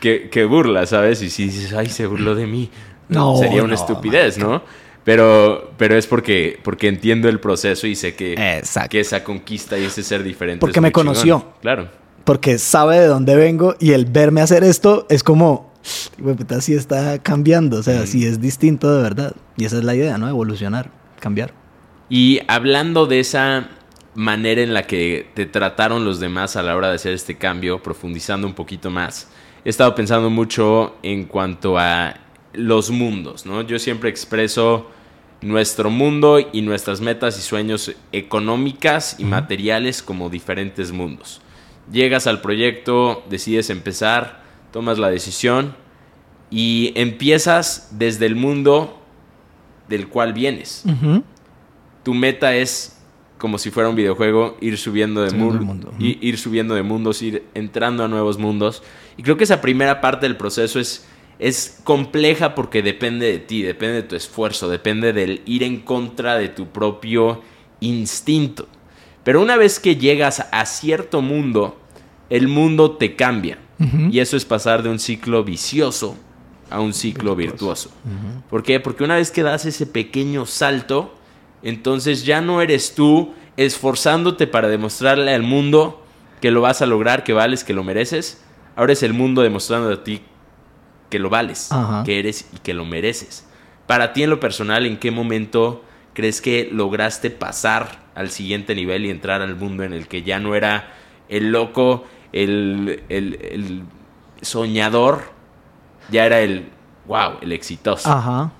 que, 0.00 0.44
burla, 0.44 0.84
¿sabes? 0.84 1.22
Y 1.22 1.30
si 1.30 1.44
dices, 1.44 1.72
ay, 1.72 1.86
se 1.86 2.06
burló 2.06 2.34
de 2.34 2.46
mí, 2.46 2.68
no, 3.14 3.36
sería 3.36 3.62
una 3.62 3.74
estupidez, 3.74 4.38
¿no? 4.38 4.62
Pero, 5.04 5.72
pero 5.76 5.96
es 5.96 6.06
porque, 6.06 6.58
porque 6.62 6.88
entiendo 6.88 7.28
el 7.28 7.38
proceso 7.38 7.86
y 7.86 7.94
sé 7.94 8.14
que, 8.14 8.34
que 8.88 9.00
esa 9.00 9.22
conquista 9.22 9.78
y 9.78 9.84
ese 9.84 10.02
ser 10.02 10.22
diferente. 10.22 10.60
Porque 10.60 10.80
me 10.80 10.92
conoció. 10.92 11.54
Claro. 11.60 11.88
Porque 12.24 12.58
sabe 12.58 13.00
de 13.00 13.06
dónde 13.06 13.36
vengo 13.36 13.76
y 13.78 13.92
el 13.92 14.06
verme 14.06 14.40
hacer 14.40 14.64
esto 14.64 15.06
es 15.10 15.22
como, 15.22 15.72
puta, 16.16 16.62
sí 16.62 16.72
está 16.72 17.18
cambiando. 17.18 17.78
O 17.78 17.82
sea, 17.82 18.06
sí 18.06 18.24
es 18.24 18.40
distinto 18.40 18.96
de 18.96 19.02
verdad. 19.02 19.36
Y 19.58 19.66
esa 19.66 19.76
es 19.76 19.84
la 19.84 19.94
idea, 19.94 20.16
¿no? 20.16 20.26
Evolucionar, 20.26 20.90
cambiar. 21.20 21.52
Y 22.08 22.40
hablando 22.48 23.06
de 23.06 23.20
esa 23.20 23.68
manera 24.14 24.62
en 24.62 24.72
la 24.72 24.84
que 24.84 25.28
te 25.34 25.44
trataron 25.44 26.06
los 26.06 26.18
demás 26.18 26.56
a 26.56 26.62
la 26.62 26.76
hora 26.76 26.88
de 26.88 26.94
hacer 26.94 27.12
este 27.12 27.36
cambio, 27.36 27.82
profundizando 27.82 28.46
un 28.46 28.54
poquito 28.54 28.90
más, 28.90 29.28
he 29.64 29.68
estado 29.68 29.94
pensando 29.94 30.30
mucho 30.30 30.96
en 31.02 31.24
cuanto 31.24 31.78
a 31.78 32.14
los 32.54 32.90
mundos, 32.90 33.46
¿no? 33.46 33.62
Yo 33.62 33.78
siempre 33.78 34.10
expreso 34.10 34.90
nuestro 35.40 35.90
mundo 35.90 36.38
y 36.52 36.62
nuestras 36.62 37.00
metas 37.00 37.38
y 37.38 37.42
sueños 37.42 37.92
económicas 38.12 39.16
y 39.18 39.24
materiales 39.24 40.02
como 40.02 40.30
diferentes 40.30 40.90
mundos. 40.92 41.40
Llegas 41.92 42.26
al 42.26 42.40
proyecto, 42.40 43.22
decides 43.28 43.68
empezar, 43.68 44.42
tomas 44.72 44.98
la 44.98 45.10
decisión 45.10 45.76
y 46.50 46.92
empiezas 46.94 47.90
desde 47.92 48.26
el 48.26 48.36
mundo 48.36 49.02
del 49.88 50.08
cual 50.08 50.32
vienes. 50.32 50.84
Tu 52.02 52.14
meta 52.14 52.54
es 52.54 52.94
como 53.38 53.58
si 53.58 53.70
fuera 53.70 53.90
un 53.90 53.96
videojuego, 53.96 54.56
ir 54.62 54.78
subiendo 54.78 55.22
de 55.22 55.36
mundo. 55.36 55.92
ir 55.98 56.38
subiendo 56.38 56.74
de 56.74 56.82
mundos, 56.82 57.20
ir 57.20 57.44
entrando 57.52 58.02
a 58.02 58.08
nuevos 58.08 58.38
mundos. 58.38 58.82
Y 59.18 59.22
creo 59.22 59.36
que 59.36 59.44
esa 59.44 59.60
primera 59.60 60.00
parte 60.00 60.26
del 60.26 60.36
proceso 60.38 60.80
es, 60.80 61.06
es 61.44 61.78
compleja 61.84 62.54
porque 62.54 62.82
depende 62.82 63.26
de 63.26 63.38
ti, 63.38 63.60
depende 63.60 63.96
de 63.96 64.02
tu 64.04 64.16
esfuerzo, 64.16 64.70
depende 64.70 65.12
del 65.12 65.42
ir 65.44 65.62
en 65.62 65.80
contra 65.80 66.38
de 66.38 66.48
tu 66.48 66.68
propio 66.68 67.42
instinto. 67.80 68.66
Pero 69.24 69.42
una 69.42 69.58
vez 69.58 69.78
que 69.78 69.96
llegas 69.96 70.46
a 70.50 70.64
cierto 70.64 71.20
mundo, 71.20 71.76
el 72.30 72.48
mundo 72.48 72.92
te 72.92 73.14
cambia. 73.14 73.58
Y 74.10 74.20
eso 74.20 74.38
es 74.38 74.46
pasar 74.46 74.82
de 74.82 74.88
un 74.88 74.98
ciclo 74.98 75.44
vicioso 75.44 76.16
a 76.70 76.80
un 76.80 76.94
ciclo 76.94 77.36
virtuoso. 77.36 77.90
¿Por 78.48 78.62
qué? 78.62 78.80
Porque 78.80 79.04
una 79.04 79.16
vez 79.16 79.30
que 79.30 79.42
das 79.42 79.66
ese 79.66 79.84
pequeño 79.84 80.46
salto, 80.46 81.12
entonces 81.62 82.24
ya 82.24 82.40
no 82.40 82.62
eres 82.62 82.94
tú 82.94 83.34
esforzándote 83.58 84.46
para 84.46 84.68
demostrarle 84.68 85.34
al 85.34 85.42
mundo 85.42 86.02
que 86.40 86.50
lo 86.50 86.62
vas 86.62 86.80
a 86.80 86.86
lograr, 86.86 87.22
que 87.22 87.34
vales, 87.34 87.64
que 87.64 87.74
lo 87.74 87.84
mereces. 87.84 88.42
Ahora 88.76 88.94
es 88.94 89.02
el 89.02 89.12
mundo 89.12 89.42
demostrando 89.42 89.92
a 89.92 90.02
ti 90.02 90.22
que 91.14 91.20
lo 91.20 91.30
vales, 91.30 91.70
Ajá. 91.70 92.02
que 92.02 92.18
eres 92.18 92.48
y 92.52 92.58
que 92.58 92.74
lo 92.74 92.84
mereces. 92.84 93.44
Para 93.86 94.12
ti 94.12 94.24
en 94.24 94.30
lo 94.30 94.40
personal, 94.40 94.84
¿en 94.84 94.96
qué 94.96 95.12
momento 95.12 95.84
crees 96.12 96.40
que 96.40 96.68
lograste 96.72 97.30
pasar 97.30 98.00
al 98.16 98.30
siguiente 98.30 98.74
nivel 98.74 99.06
y 99.06 99.10
entrar 99.10 99.40
al 99.40 99.54
mundo 99.54 99.84
en 99.84 99.92
el 99.92 100.08
que 100.08 100.24
ya 100.24 100.40
no 100.40 100.56
era 100.56 100.92
el 101.28 101.52
loco, 101.52 102.02
el, 102.32 103.04
el- 103.08 103.38
el 103.40 103.82
soñador, 104.42 105.22
ya 106.10 106.26
era 106.26 106.40
el, 106.40 106.68
wow, 107.06 107.34
el 107.42 107.52
exitoso? 107.52 108.10
Ajá. 108.10 108.50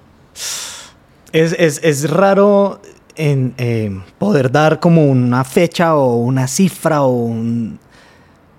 Es, 1.32 1.52
es- 1.58 1.80
es 1.82 2.08
raro 2.08 2.80
en, 3.16 3.54
eh, 3.58 4.00
poder 4.18 4.52
dar 4.52 4.78
como 4.78 5.06
una 5.06 5.42
fecha 5.42 5.96
o 5.96 6.18
una 6.18 6.46
cifra 6.46 7.02
o 7.02 7.08
un... 7.24 7.80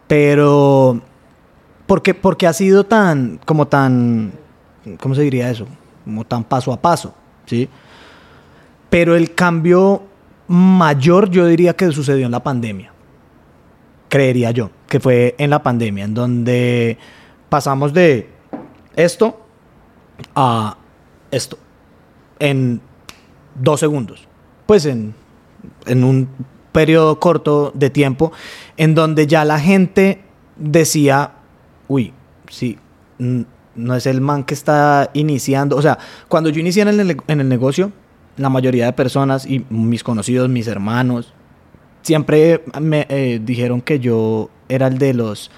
Pero... 0.10 1.00
Porque, 1.86 2.14
porque 2.14 2.48
ha 2.48 2.54
sido 2.54 2.86
tan... 2.86 3.40
Como 3.46 3.68
tan... 3.68 4.34
¿Cómo 5.00 5.16
se 5.16 5.22
diría 5.22 5.50
eso? 5.50 5.68
Como 6.04 6.26
tan 6.26 6.44
paso 6.44 6.72
a 6.72 6.82
paso, 6.82 7.14
¿sí? 7.46 7.68
Pero 8.90 9.16
el 9.16 9.34
cambio 9.34 10.04
mayor 10.48 11.30
yo 11.30 11.48
diría 11.48 11.76
que 11.76 11.92
sucedió 11.92 12.26
en 12.26 12.32
la 12.32 12.44
pandemia. 12.44 12.92
Creería 14.10 14.52
yo. 14.52 14.70
Que 14.88 15.00
fue 15.00 15.36
en 15.38 15.50
la 15.50 15.64
pandemia, 15.64 16.06
en 16.06 16.14
donde 16.14 16.98
pasamos 17.50 17.94
de 17.94 18.30
esto 18.96 19.42
a 20.36 20.78
esto 21.32 21.58
en 22.40 22.82
dos 23.56 23.80
segundos. 23.80 24.28
Pues 24.66 24.86
en, 24.86 25.16
en 25.86 26.04
un 26.04 26.30
periodo 26.72 27.20
corto 27.20 27.72
de 27.74 27.90
tiempo 27.90 28.32
en 28.78 28.96
donde 28.96 29.28
ya 29.28 29.46
la 29.46 29.60
gente 29.60 30.22
decía, 30.58 31.32
uy, 31.88 32.14
sí, 32.50 32.78
no 33.20 33.96
es 33.96 34.06
el 34.06 34.22
man 34.22 34.44
que 34.44 34.54
está 34.54 35.10
iniciando. 35.14 35.76
O 35.76 35.82
sea, 35.82 35.98
cuando 36.28 36.50
yo 36.50 36.60
inicié 36.60 36.82
en 36.84 36.88
el, 37.00 37.18
en 37.28 37.40
el 37.42 37.50
negocio, 37.50 37.92
la 38.38 38.50
mayoría 38.50 38.86
de 38.86 38.94
personas 38.94 39.46
y 39.46 39.66
mis 39.70 40.04
conocidos, 40.04 40.50
mis 40.50 40.68
hermanos, 40.68 41.34
siempre 42.02 42.64
me 42.82 43.06
eh, 43.10 43.40
dijeron 43.44 43.82
que 43.82 44.00
yo 44.00 44.50
era 44.70 44.88
el 44.88 44.98
de 44.98 45.14
los 45.14 45.52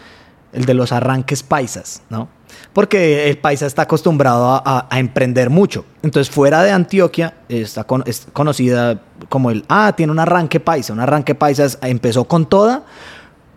el 0.54 0.64
de 0.66 0.74
los 0.74 0.92
arranques 0.94 1.44
paisas, 1.44 2.02
¿no? 2.10 2.30
Porque 2.74 3.30
el 3.30 3.38
paisa 3.38 3.66
está 3.66 3.84
acostumbrado 3.84 4.46
a, 4.56 4.64
a- 4.66 4.88
a 4.90 5.00
emprender 5.00 5.50
mucho. 5.50 5.86
Entonces, 6.02 6.34
fuera 6.34 6.64
de 6.64 6.72
Antioquia, 6.72 7.34
está 7.50 7.84
con- 7.84 8.02
es 8.08 8.28
conocida 8.34 9.02
como 9.30 9.52
el, 9.52 9.66
ah, 9.68 9.94
tiene 9.96 10.12
un 10.14 10.20
arranque 10.20 10.60
paisa. 10.62 10.94
Un 10.94 11.02
arranque 11.02 11.36
paisa 11.36 11.66
es- 11.66 11.78
empezó 11.82 12.24
con 12.24 12.48
toda, 12.48 12.86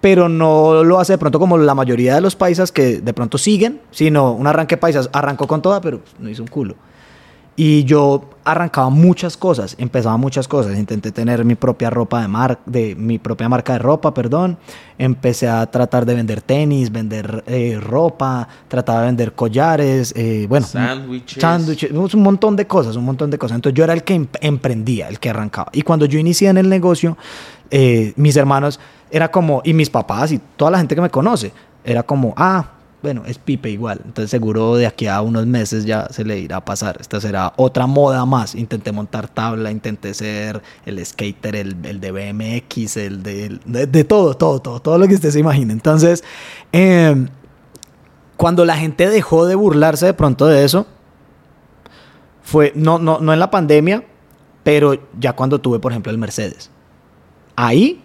pero 0.01 0.29
no 0.29 0.83
lo 0.85 0.99
hace 0.99 1.15
de 1.15 1.19
pronto 1.19 1.39
como 1.39 1.59
la 1.59 1.75
mayoría 1.75 2.15
de 2.15 2.21
los 2.21 2.37
paisas 2.37 2.73
que 2.73 3.01
de 3.01 3.13
pronto 3.13 3.37
siguen, 3.39 3.81
sino 3.91 4.33
un 4.33 4.47
arranque 4.47 4.77
paisas 4.77 5.11
arrancó 5.13 5.47
con 5.47 5.61
toda, 5.63 5.81
pero 5.81 6.01
no 6.19 6.29
hizo 6.29 6.43
un 6.43 6.49
culo. 6.49 6.75
Y 7.57 7.85
yo 7.85 8.31
arrancaba 8.45 8.89
muchas 8.89 9.37
cosas, 9.37 9.75
empezaba 9.79 10.17
muchas 10.17 10.49
cosas. 10.49 10.79
Intenté 10.79 11.13
tener 11.13 11.45
mi 11.45 11.57
propia 11.57 11.91
ropa 11.91 12.23
de 12.23 12.29
marca, 12.29 12.63
de 12.65 12.95
mi 12.95 13.19
propia 13.19 13.51
marca 13.51 13.75
de 13.75 13.81
ropa, 13.81 14.15
perdón. 14.15 14.57
Empecé 14.97 15.47
a 15.47 15.67
tratar 15.71 16.07
de 16.07 16.15
vender 16.15 16.41
tenis, 16.41 16.91
vender 16.91 17.45
eh, 17.47 17.79
ropa, 17.79 18.49
trataba 18.69 19.01
de 19.01 19.07
vender 19.07 19.35
collares, 19.35 20.15
eh, 20.17 20.47
bueno, 20.49 20.65
Sándwiches. 20.67 21.39
sándwiches, 21.43 21.91
un 21.93 22.23
montón 22.23 22.57
de 22.57 22.67
cosas, 22.67 22.97
un 22.97 23.05
montón 23.05 23.31
de 23.31 23.37
cosas. 23.37 23.57
Entonces 23.57 23.77
yo 23.77 23.85
era 23.85 23.93
el 23.93 24.05
que 24.05 24.15
em- 24.15 24.29
emprendía, 24.41 25.09
el 25.09 25.19
que 25.19 25.29
arrancaba. 25.29 25.69
Y 25.75 25.83
cuando 25.83 26.07
yo 26.07 26.19
inicié 26.19 26.49
en 26.49 26.57
el 26.57 26.69
negocio, 26.71 27.19
eh, 27.71 28.15
mis 28.17 28.37
hermanos 28.37 28.81
era 29.11 29.31
como, 29.31 29.62
y 29.64 29.73
mis 29.73 29.90
papás 29.90 30.33
y 30.33 30.40
toda 30.57 30.70
la 30.70 30.79
gente 30.79 30.94
que 30.94 31.01
me 31.01 31.11
conoce, 31.11 31.53
era 31.85 32.03
como, 32.03 32.35
ah, 32.37 32.70
bueno, 33.03 33.23
es 33.27 33.38
Pipe 33.38 33.70
igual. 33.70 34.01
Entonces 34.05 34.31
seguro 34.31 34.77
de 34.77 34.87
aquí 34.87 35.07
a 35.07 35.20
unos 35.23 35.46
meses 35.46 35.85
ya 35.85 36.09
se 36.11 36.25
le 36.25 36.38
irá 36.38 36.57
a 36.57 36.64
pasar. 36.64 36.99
Esta 37.01 37.20
será 37.20 37.53
otra 37.57 37.87
moda 37.87 38.27
más. 38.27 38.55
Intenté 38.55 38.92
montar 38.92 39.29
tabla, 39.29 39.70
intenté 39.70 40.12
ser 40.12 40.62
el 40.85 41.05
skater, 41.05 41.57
el, 41.57 41.77
el 41.85 42.01
de 42.01 42.12
BMX, 42.12 42.96
el 42.99 43.23
de, 43.23 43.59
de, 43.64 43.87
de 43.87 44.05
todo, 44.05 44.35
todo, 44.35 44.61
todo, 44.61 44.81
todo 44.81 44.99
lo 44.99 45.09
que 45.09 45.14
usted 45.14 45.31
se 45.31 45.38
imagine. 45.40 45.73
Entonces, 45.73 46.23
em, 46.73 47.29
cuando 48.37 48.64
la 48.64 48.77
gente 48.77 49.09
dejó 49.09 49.46
de 49.46 49.55
burlarse 49.55 50.07
de 50.07 50.14
pronto 50.14 50.46
de 50.46 50.64
eso, 50.64 50.87
fue, 52.42 52.73
no, 52.75 52.99
no, 52.99 53.20
no 53.20 53.33
en 53.33 53.38
la 53.38 53.51
pandemia, 53.51 54.05
pero 54.62 54.94
ya 55.18 55.35
cuando 55.35 55.61
tuve, 55.61 55.79
por 55.79 55.92
ejemplo, 55.92 56.12
el 56.12 56.18
Mercedes. 56.18 56.70
Ahí, 57.57 58.03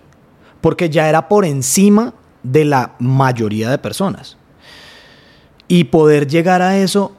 porque 0.66 0.90
ya 0.90 1.08
era 1.08 1.28
por 1.28 1.46
encima 1.46 2.16
de 2.42 2.66
la 2.66 2.96
mayoría 2.98 3.70
de 3.70 3.78
personas. 3.78 4.36
Y 5.68 5.84
poder 5.84 6.26
llegar 6.26 6.64
a 6.64 6.80
eso, 6.80 7.12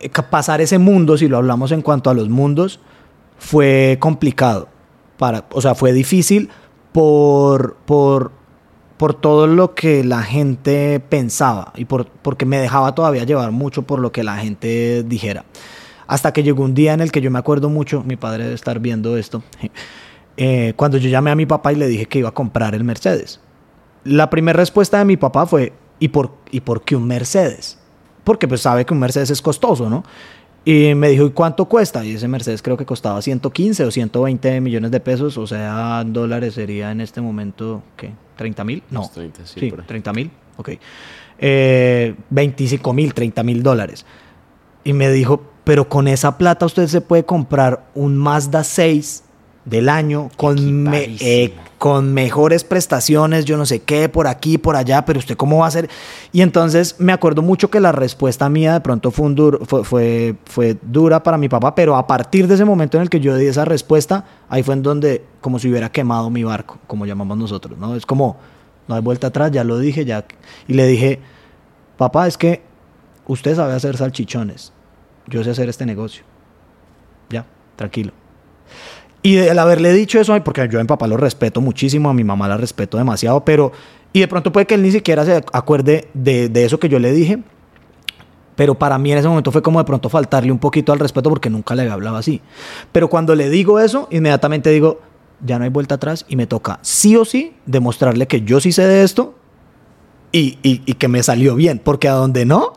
eh, 0.00 0.08
pasar 0.08 0.62
ese 0.62 0.78
mundo, 0.78 1.18
si 1.18 1.28
lo 1.28 1.36
hablamos 1.36 1.70
en 1.70 1.82
cuanto 1.82 2.08
a 2.08 2.14
los 2.14 2.30
mundos, 2.30 2.80
fue 3.36 3.98
complicado. 4.00 4.68
Para, 5.18 5.44
o 5.52 5.60
sea, 5.60 5.74
fue 5.74 5.92
difícil 5.92 6.48
por, 6.92 7.76
por, 7.84 8.32
por 8.96 9.12
todo 9.12 9.46
lo 9.46 9.74
que 9.74 10.02
la 10.02 10.22
gente 10.22 10.98
pensaba 10.98 11.74
y 11.76 11.84
por, 11.84 12.06
porque 12.06 12.46
me 12.46 12.56
dejaba 12.56 12.94
todavía 12.94 13.24
llevar 13.24 13.52
mucho 13.52 13.82
por 13.82 13.98
lo 13.98 14.12
que 14.12 14.24
la 14.24 14.38
gente 14.38 15.02
dijera. 15.02 15.44
Hasta 16.06 16.32
que 16.32 16.42
llegó 16.42 16.64
un 16.64 16.72
día 16.72 16.94
en 16.94 17.02
el 17.02 17.12
que 17.12 17.20
yo 17.20 17.30
me 17.30 17.38
acuerdo 17.38 17.68
mucho, 17.68 18.02
mi 18.02 18.16
padre 18.16 18.44
debe 18.44 18.54
estar 18.54 18.80
viendo 18.80 19.18
esto, 19.18 19.42
eh, 20.40 20.72
cuando 20.76 20.98
yo 20.98 21.10
llamé 21.10 21.32
a 21.32 21.34
mi 21.34 21.46
papá 21.46 21.72
y 21.72 21.76
le 21.76 21.88
dije 21.88 22.06
que 22.06 22.20
iba 22.20 22.28
a 22.28 22.32
comprar 22.32 22.72
el 22.76 22.84
Mercedes. 22.84 23.40
La 24.04 24.30
primera 24.30 24.56
respuesta 24.56 24.96
de 24.98 25.04
mi 25.04 25.16
papá 25.16 25.46
fue, 25.46 25.72
¿y 25.98 26.08
por, 26.08 26.30
¿y 26.52 26.60
por 26.60 26.82
qué 26.82 26.94
un 26.94 27.08
Mercedes? 27.08 27.76
Porque 28.22 28.46
pues 28.46 28.60
sabe 28.60 28.86
que 28.86 28.94
un 28.94 29.00
Mercedes 29.00 29.30
es 29.30 29.42
costoso, 29.42 29.90
¿no? 29.90 30.04
Y 30.64 30.94
me 30.94 31.08
dijo, 31.08 31.26
¿y 31.26 31.30
cuánto 31.30 31.64
cuesta? 31.64 32.04
Y 32.04 32.12
ese 32.12 32.28
Mercedes 32.28 32.62
creo 32.62 32.76
que 32.76 32.86
costaba 32.86 33.20
115 33.20 33.84
o 33.84 33.90
120 33.90 34.60
millones 34.60 34.92
de 34.92 35.00
pesos, 35.00 35.36
o 35.38 35.46
sea, 35.46 36.04
dólares 36.06 36.54
sería 36.54 36.92
en 36.92 37.00
este 37.00 37.20
momento, 37.20 37.82
¿qué? 37.96 38.12
¿30 38.38 38.64
mil? 38.64 38.82
No. 38.90 39.00
Unos 39.00 39.12
30, 39.12 39.44
sí, 39.44 39.58
sí, 39.58 39.70
por 39.70 39.80
ahí. 39.80 39.86
30 39.88 40.12
mil, 40.12 40.30
ok. 40.56 40.70
Eh, 41.40 42.14
25 42.30 42.92
mil, 42.92 43.12
30 43.12 43.42
mil 43.42 43.62
dólares. 43.64 44.06
Y 44.84 44.92
me 44.92 45.10
dijo, 45.10 45.42
pero 45.64 45.88
con 45.88 46.06
esa 46.06 46.38
plata 46.38 46.64
usted 46.64 46.86
se 46.86 47.00
puede 47.00 47.24
comprar 47.24 47.90
un 47.96 48.16
Mazda 48.16 48.62
6 48.62 49.24
del 49.68 49.88
año 49.88 50.30
con, 50.36 50.82
me- 50.84 51.16
eh, 51.20 51.54
con 51.78 52.12
mejores 52.14 52.64
prestaciones, 52.64 53.44
yo 53.44 53.56
no 53.56 53.66
sé 53.66 53.80
qué, 53.82 54.08
por 54.08 54.26
aquí, 54.26 54.56
por 54.58 54.76
allá, 54.76 55.04
pero 55.04 55.18
usted 55.18 55.36
cómo 55.36 55.58
va 55.58 55.66
a 55.66 55.68
hacer. 55.68 55.88
Y 56.32 56.40
entonces 56.40 56.96
me 56.98 57.12
acuerdo 57.12 57.42
mucho 57.42 57.70
que 57.70 57.78
la 57.80 57.92
respuesta 57.92 58.48
mía 58.48 58.72
de 58.74 58.80
pronto 58.80 59.10
fue, 59.10 59.26
un 59.26 59.36
dur- 59.36 59.64
fue, 59.66 59.84
fue, 59.84 60.34
fue 60.46 60.76
dura 60.82 61.22
para 61.22 61.36
mi 61.38 61.48
papá, 61.48 61.74
pero 61.74 61.96
a 61.96 62.06
partir 62.06 62.48
de 62.48 62.54
ese 62.54 62.64
momento 62.64 62.96
en 62.96 63.02
el 63.02 63.10
que 63.10 63.20
yo 63.20 63.36
di 63.36 63.46
esa 63.46 63.64
respuesta, 63.64 64.24
ahí 64.48 64.62
fue 64.62 64.74
en 64.74 64.82
donde 64.82 65.24
como 65.40 65.58
si 65.58 65.68
hubiera 65.70 65.90
quemado 65.92 66.30
mi 66.30 66.42
barco, 66.44 66.78
como 66.86 67.06
llamamos 67.06 67.36
nosotros, 67.38 67.78
¿no? 67.78 67.94
Es 67.94 68.06
como, 68.06 68.36
no 68.88 68.94
hay 68.94 69.02
vuelta 69.02 69.26
atrás, 69.28 69.50
ya 69.52 69.64
lo 69.64 69.78
dije, 69.78 70.04
ya. 70.04 70.24
Y 70.66 70.72
le 70.74 70.86
dije, 70.86 71.20
papá, 71.96 72.26
es 72.26 72.38
que 72.38 72.62
usted 73.26 73.54
sabe 73.54 73.74
hacer 73.74 73.96
salchichones, 73.96 74.72
yo 75.26 75.44
sé 75.44 75.50
hacer 75.50 75.68
este 75.68 75.84
negocio. 75.84 76.24
Ya, 77.30 77.44
tranquilo. 77.76 78.12
Y 79.28 79.36
el 79.36 79.58
haberle 79.58 79.92
dicho 79.92 80.18
eso, 80.18 80.34
porque 80.42 80.66
yo 80.70 80.78
a 80.78 80.82
mi 80.82 80.86
papá 80.86 81.06
lo 81.06 81.18
respeto 81.18 81.60
muchísimo, 81.60 82.08
a 82.08 82.14
mi 82.14 82.24
mamá 82.24 82.48
la 82.48 82.56
respeto 82.56 82.96
demasiado, 82.96 83.44
pero... 83.44 83.72
Y 84.10 84.20
de 84.20 84.28
pronto 84.28 84.50
puede 84.50 84.66
que 84.66 84.74
él 84.74 84.80
ni 84.82 84.90
siquiera 84.90 85.22
se 85.26 85.44
acuerde 85.52 86.08
de, 86.14 86.48
de 86.48 86.64
eso 86.64 86.80
que 86.80 86.88
yo 86.88 86.98
le 86.98 87.12
dije, 87.12 87.40
pero 88.56 88.74
para 88.78 88.96
mí 88.98 89.12
en 89.12 89.18
ese 89.18 89.28
momento 89.28 89.52
fue 89.52 89.60
como 89.60 89.80
de 89.80 89.84
pronto 89.84 90.08
faltarle 90.08 90.50
un 90.50 90.58
poquito 90.58 90.94
al 90.94 90.98
respeto 90.98 91.28
porque 91.28 91.50
nunca 91.50 91.74
le 91.74 91.82
había 91.82 91.92
hablado 91.92 92.16
así. 92.16 92.40
Pero 92.90 93.08
cuando 93.08 93.34
le 93.34 93.50
digo 93.50 93.78
eso, 93.80 94.08
inmediatamente 94.10 94.70
digo, 94.70 95.00
ya 95.44 95.58
no 95.58 95.64
hay 95.64 95.70
vuelta 95.70 95.96
atrás 95.96 96.24
y 96.26 96.36
me 96.36 96.46
toca 96.46 96.78
sí 96.80 97.14
o 97.16 97.26
sí 97.26 97.54
demostrarle 97.66 98.26
que 98.26 98.40
yo 98.40 98.60
sí 98.60 98.72
sé 98.72 98.86
de 98.86 99.02
esto 99.02 99.34
y, 100.32 100.58
y- 100.62 100.80
y 100.86 100.94
que 100.94 101.08
me 101.08 101.22
salió 101.22 101.54
bien, 101.54 101.78
porque 101.84 102.08
a 102.08 102.12
donde 102.12 102.46
no, 102.46 102.72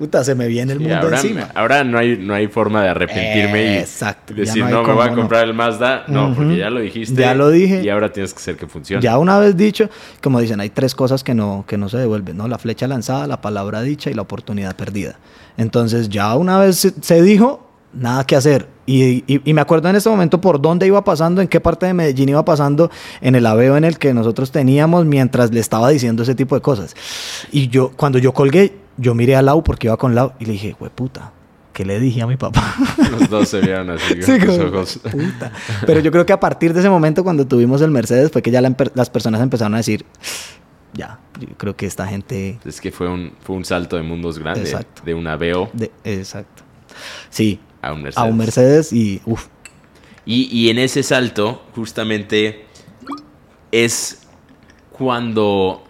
puta, 0.00 0.24
se 0.24 0.34
me 0.34 0.48
viene 0.48 0.72
el 0.72 0.80
Y 0.80 0.84
mundo 0.84 0.96
ahora, 0.96 1.20
encima. 1.20 1.48
ahora 1.54 1.84
no 1.84 1.98
hay, 1.98 2.16
no 2.16 2.32
hay 2.32 2.46
forma 2.48 2.82
de 2.82 2.88
arrepentirme 2.88 3.62
y 3.62 4.34
decir, 4.34 4.64
no 4.64 4.82
me 4.82 4.92
voy 4.92 5.04
a 5.04 5.04
cómo 5.04 5.04
no". 5.04 5.14
comprar 5.14 5.44
el 5.44 5.52
Mazda. 5.52 6.04
No, 6.08 6.34
porque 6.34 6.56
ya 6.56 6.70
lo 6.70 6.80
dijiste. 6.80 7.20
Ya 7.20 7.34
lo 7.34 7.50
dije. 7.50 7.82
Y 7.82 7.90
ahora 7.90 8.10
tienes 8.10 8.32
que 8.32 8.38
hacer 8.38 8.56
que 8.56 8.66
funcione. 8.66 9.02
Ya 9.02 9.18
una 9.18 9.38
vez 9.38 9.54
dicho, 9.58 9.90
como 10.22 10.40
dicen, 10.40 10.58
hay 10.58 10.70
tres 10.70 10.94
cosas 10.94 11.22
que 11.22 11.34
no, 11.34 11.66
que 11.68 11.76
no 11.76 11.90
se 11.90 11.98
devuelven, 11.98 12.34
¿no? 12.38 12.48
La 12.48 12.56
flecha 12.56 12.88
lanzada, 12.88 13.26
la 13.26 13.42
palabra 13.42 13.82
dicha 13.82 14.10
y 14.10 14.14
la 14.14 14.22
oportunidad 14.22 14.74
perdida. 14.74 15.16
Entonces, 15.58 16.08
ya 16.08 16.34
una 16.36 16.58
vez 16.58 16.94
se 17.00 17.22
dijo, 17.22 17.69
nada 17.92 18.24
que 18.24 18.36
hacer. 18.36 18.68
Y, 18.86 19.24
y- 19.32 19.40
y 19.44 19.54
me 19.54 19.60
acuerdo 19.60 19.88
en 19.88 19.96
este 19.96 20.08
momento 20.10 20.40
por 20.40 20.60
dónde 20.60 20.86
iba 20.86 21.02
pasando, 21.04 21.40
en 21.40 21.48
qué 21.48 21.60
parte 21.60 21.86
de 21.86 21.94
Medellín 21.94 22.28
iba 22.28 22.44
pasando, 22.44 22.90
en 23.20 23.34
el 23.34 23.46
aveo 23.46 23.76
en 23.76 23.84
el 23.84 23.98
que 23.98 24.12
nosotros 24.14 24.50
teníamos 24.50 25.04
mientras 25.06 25.52
le 25.52 25.60
estaba 25.60 25.88
diciendo 25.90 26.22
ese 26.22 26.34
tipo 26.34 26.54
de 26.54 26.60
cosas. 26.60 26.94
Y 27.52 27.68
yo, 27.68 27.90
cuando 27.96 28.18
yo 28.18 28.32
colgué, 28.32 28.76
yo 28.96 29.14
miré 29.14 29.36
a 29.36 29.42
Lau 29.42 29.62
porque 29.62 29.86
iba 29.86 29.96
con 29.96 30.14
Lau 30.14 30.32
y 30.40 30.44
le 30.46 30.52
dije, 30.52 30.76
puta, 30.94 31.32
¿qué 31.72 31.84
le 31.84 32.00
dije 32.00 32.22
a 32.22 32.26
mi 32.26 32.36
papá? 32.36 32.74
Los 33.12 33.30
dos 33.30 33.48
se 33.48 33.60
vieron 33.60 33.90
así 33.90 34.14
con 34.20 34.22
Sí, 34.24 34.38
como, 34.46 34.62
ojos. 34.68 35.00
puta. 35.10 35.52
Pero 35.86 36.00
yo 36.00 36.10
creo 36.10 36.26
que 36.26 36.32
a 36.32 36.40
partir 36.40 36.74
de 36.74 36.80
ese 36.80 36.90
momento, 36.90 37.22
cuando 37.24 37.46
tuvimos 37.46 37.80
el 37.82 37.90
Mercedes, 37.92 38.30
fue 38.32 38.42
que 38.42 38.50
ya 38.50 38.60
la 38.60 38.74
las 38.94 39.08
personas 39.10 39.40
empezaron 39.40 39.74
a 39.74 39.78
decir, 39.78 40.04
ya, 40.92 41.20
yo 41.38 41.46
creo 41.56 41.76
que 41.76 41.86
esta 41.86 42.06
gente... 42.08 42.58
Es 42.64 42.80
que 42.80 42.90
fue 42.90 43.08
un, 43.08 43.32
fue 43.40 43.54
un 43.56 43.64
salto 43.64 43.96
de 43.96 44.02
mundos 44.02 44.38
grande. 44.38 44.62
Exacto. 44.62 45.02
De 45.04 45.14
un 45.14 45.26
Aveo 45.28 45.70
De, 45.72 45.92
exacto. 46.04 46.64
Sí, 47.30 47.60
a 47.82 47.92
un 47.92 48.02
Mercedes. 48.02 48.24
a 48.26 48.30
un 48.30 48.36
Mercedes 48.36 48.92
y, 48.92 49.20
uff, 49.24 49.46
Y, 50.24 50.48
y 50.56 50.70
en 50.70 50.78
ese 50.78 51.02
salto, 51.02 51.62
justamente, 51.74 52.64
es 53.72 54.22
cuando 54.92 55.84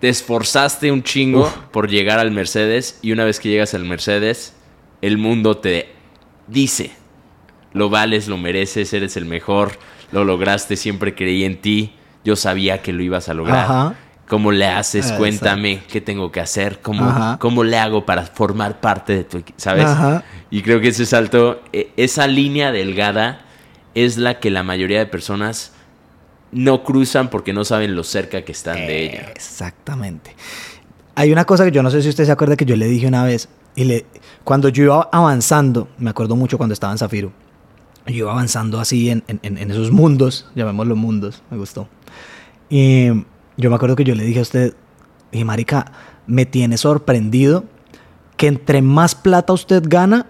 te 0.00 0.08
esforzaste 0.08 0.92
un 0.92 1.02
chingo 1.02 1.42
Uf. 1.42 1.56
por 1.72 1.88
llegar 1.88 2.18
al 2.18 2.30
Mercedes 2.30 2.98
y 3.02 3.12
una 3.12 3.24
vez 3.24 3.40
que 3.40 3.48
llegas 3.48 3.74
al 3.74 3.84
Mercedes, 3.84 4.54
el 5.02 5.18
mundo 5.18 5.58
te 5.58 5.88
dice, 6.46 6.92
lo 7.72 7.90
vales, 7.90 8.28
lo 8.28 8.38
mereces, 8.38 8.92
eres 8.92 9.16
el 9.16 9.26
mejor, 9.26 9.72
lo 10.12 10.24
lograste, 10.24 10.76
siempre 10.76 11.14
creí 11.14 11.44
en 11.44 11.60
ti, 11.60 11.94
yo 12.24 12.36
sabía 12.36 12.82
que 12.82 12.92
lo 12.92 13.02
ibas 13.02 13.28
a 13.28 13.34
lograr. 13.34 13.64
Ajá. 13.64 13.94
¿Cómo 14.28 14.52
le 14.52 14.66
haces? 14.66 15.04
Exacto. 15.06 15.18
Cuéntame 15.18 15.82
qué 15.90 16.00
tengo 16.00 16.30
que 16.30 16.40
hacer, 16.40 16.80
cómo, 16.82 17.04
Ajá. 17.08 17.38
cómo 17.40 17.64
le 17.64 17.78
hago 17.78 18.04
para 18.04 18.22
formar 18.24 18.78
parte 18.80 19.14
de 19.14 19.24
tu 19.24 19.38
equipo, 19.38 19.58
¿sabes? 19.58 19.86
Ajá. 19.86 20.22
Y 20.50 20.62
creo 20.62 20.80
que 20.80 20.88
ese 20.88 21.06
salto, 21.06 21.62
e- 21.72 21.90
esa 21.96 22.26
línea 22.26 22.70
delgada 22.70 23.40
es 23.94 24.18
la 24.18 24.38
que 24.38 24.50
la 24.50 24.62
mayoría 24.62 24.98
de 24.98 25.06
personas 25.06 25.72
no 26.52 26.84
cruzan 26.84 27.28
porque 27.30 27.52
no 27.52 27.64
saben 27.64 27.94
lo 27.94 28.04
cerca 28.04 28.42
que 28.42 28.52
están 28.52 28.76
de 28.76 29.04
ella. 29.06 29.30
Exactamente. 29.34 30.34
Hay 31.14 31.32
una 31.32 31.44
cosa 31.44 31.64
que 31.64 31.70
yo 31.72 31.82
no 31.82 31.90
sé 31.90 32.00
si 32.02 32.08
usted 32.10 32.24
se 32.24 32.32
acuerda 32.32 32.56
que 32.56 32.64
yo 32.64 32.76
le 32.76 32.86
dije 32.86 33.06
una 33.06 33.24
vez, 33.24 33.48
y 33.74 33.84
le, 33.84 34.06
cuando 34.44 34.68
yo 34.68 34.84
iba 34.84 35.08
avanzando, 35.12 35.88
me 35.98 36.10
acuerdo 36.10 36.36
mucho 36.36 36.56
cuando 36.58 36.74
estaba 36.74 36.92
en 36.92 36.98
Zafiro, 36.98 37.32
yo 38.06 38.14
iba 38.14 38.32
avanzando 38.32 38.78
así 38.80 39.10
en, 39.10 39.24
en- 39.28 39.40
en- 39.42 39.70
esos 39.70 39.90
mundos, 39.90 40.46
llamémoslo 40.54 40.96
mundos, 40.96 41.42
me 41.50 41.56
gustó. 41.58 41.88
Y 42.70 43.08
yo 43.58 43.70
me 43.70 43.76
acuerdo 43.76 43.96
que 43.96 44.04
yo 44.04 44.14
le 44.14 44.24
dije 44.24 44.38
a 44.38 44.42
usted, 44.42 44.74
dije, 45.32 45.44
marica, 45.44 45.92
me 46.26 46.46
tiene 46.46 46.78
sorprendido 46.78 47.64
que 48.36 48.46
entre 48.46 48.82
más 48.82 49.16
plata 49.16 49.52
usted 49.52 49.82
gana, 49.84 50.26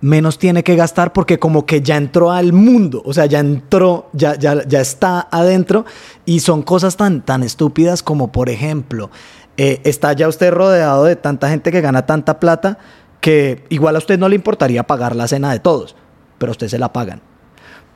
menos 0.00 0.38
tiene 0.38 0.64
que 0.64 0.74
gastar 0.74 1.12
porque 1.12 1.38
como 1.38 1.64
que 1.64 1.80
ya 1.80 1.96
entró 1.96 2.32
al 2.32 2.52
mundo, 2.52 3.00
o 3.06 3.14
sea, 3.14 3.26
ya 3.26 3.38
entró, 3.38 4.10
ya, 4.12 4.36
ya, 4.36 4.66
ya 4.66 4.80
está 4.80 5.28
adentro 5.30 5.86
y 6.26 6.40
son 6.40 6.62
cosas 6.62 6.96
tan, 6.96 7.22
tan 7.22 7.44
estúpidas 7.44 8.02
como, 8.02 8.32
por 8.32 8.50
ejemplo, 8.50 9.10
eh, 9.56 9.80
está 9.84 10.12
ya 10.12 10.28
usted 10.28 10.52
rodeado 10.52 11.04
de 11.04 11.14
tanta 11.14 11.48
gente 11.48 11.70
que 11.70 11.80
gana 11.80 12.06
tanta 12.06 12.40
plata 12.40 12.78
que 13.20 13.64
igual 13.70 13.94
a 13.94 13.98
usted 13.98 14.18
no 14.18 14.28
le 14.28 14.34
importaría 14.34 14.82
pagar 14.82 15.14
la 15.14 15.28
cena 15.28 15.52
de 15.52 15.60
todos, 15.60 15.94
pero 16.38 16.50
a 16.50 16.54
usted 16.54 16.68
se 16.68 16.78
la 16.78 16.92
pagan. 16.92 17.22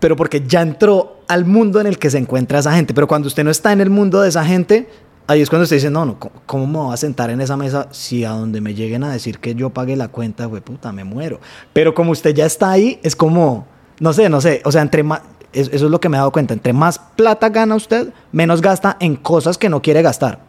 Pero 0.01 0.17
porque 0.17 0.43
ya 0.47 0.63
entró 0.63 1.21
al 1.29 1.45
mundo 1.45 1.81
en 1.81 1.87
el 1.87 1.99
que 1.99 2.11
se 2.11 2.19
encuentra 2.19 2.59
esa 2.61 2.73
gente. 2.75 2.95
Pero 2.95 3.07
cuando 3.09 3.27
usted 3.29 3.43
no 3.45 3.51
está 3.51 3.73
en 3.73 3.81
el 3.81 3.91
mundo 3.91 4.21
de 4.21 4.29
esa 4.29 4.45
gente, 4.45 4.89
ahí 5.27 5.41
es 5.41 5.51
cuando 5.51 5.65
usted 5.65 5.77
dice, 5.77 5.91
no, 5.91 6.05
no, 6.07 6.19
¿cómo, 6.47 6.67
me 6.67 6.79
voy 6.79 6.95
a 6.95 6.97
sentar 6.97 7.31
en 7.31 7.41
esa 7.41 7.57
mesa 7.57 7.89
si 7.91 8.25
a 8.25 8.31
donde 8.31 8.61
me 8.61 8.75
lleguen 8.75 9.03
a 9.05 9.13
decir 9.13 9.39
que 9.41 9.55
yo 9.55 9.71
pague 9.71 9.97
la 9.97 10.09
cuenta, 10.09 10.47
güey, 10.47 10.63
puta, 10.63 10.93
me 10.93 11.05
muero. 11.05 11.41
Pero 11.73 11.95
como 11.95 12.13
usted 12.13 12.35
ya 12.35 12.47
está 12.47 12.71
ahí, 12.71 13.01
es 13.03 13.17
como, 13.17 13.67
no 14.01 14.13
sé, 14.13 14.29
no 14.29 14.41
sé, 14.41 14.63
o 14.65 14.71
sea, 14.73 14.83
entre 14.83 15.03
más, 15.03 15.23
es- 15.53 15.69
eso 15.73 15.87
es 15.87 15.91
lo 15.91 16.01
que 16.01 16.09
me 16.09 16.17
he 16.17 16.21
dado 16.21 16.31
cuenta, 16.31 16.55
entre 16.55 16.73
más 16.73 16.99
plata 17.17 17.49
gana 17.49 17.75
usted, 17.75 18.13
menos 18.33 18.61
gasta 18.63 18.97
en 19.01 19.17
cosas 19.17 19.59
que 19.59 19.69
no 19.69 19.83
quiere 19.83 20.03
gastar. 20.03 20.41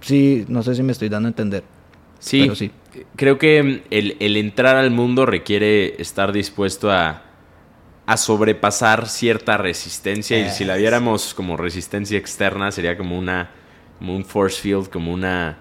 Sí, 0.00 0.44
no 0.48 0.62
sé 0.62 0.74
si 0.74 0.82
me 0.82 0.92
estoy 0.92 1.08
dando 1.10 1.28
a 1.28 1.30
entender. 1.30 1.62
Sí, 2.18 2.40
Pero 2.42 2.54
sí. 2.54 2.70
creo 3.16 3.38
que 3.38 3.82
el, 3.90 4.16
el 4.18 4.36
entrar 4.38 4.76
al 4.76 4.90
mundo 4.90 5.26
requiere 5.26 6.00
estar 6.00 6.32
dispuesto 6.32 6.90
a, 6.90 7.22
a 8.06 8.16
sobrepasar 8.16 9.08
cierta 9.08 9.56
resistencia. 9.56 10.38
Y 10.38 10.50
si 10.50 10.64
la 10.64 10.76
viéramos 10.76 11.32
como 11.34 11.56
resistencia 11.56 12.18
externa, 12.18 12.70
sería 12.70 12.96
como 12.98 13.18
una 13.18 13.50
como 13.98 14.14
un 14.16 14.24
force 14.24 14.60
field, 14.60 14.88
como 14.90 15.12
una, 15.12 15.56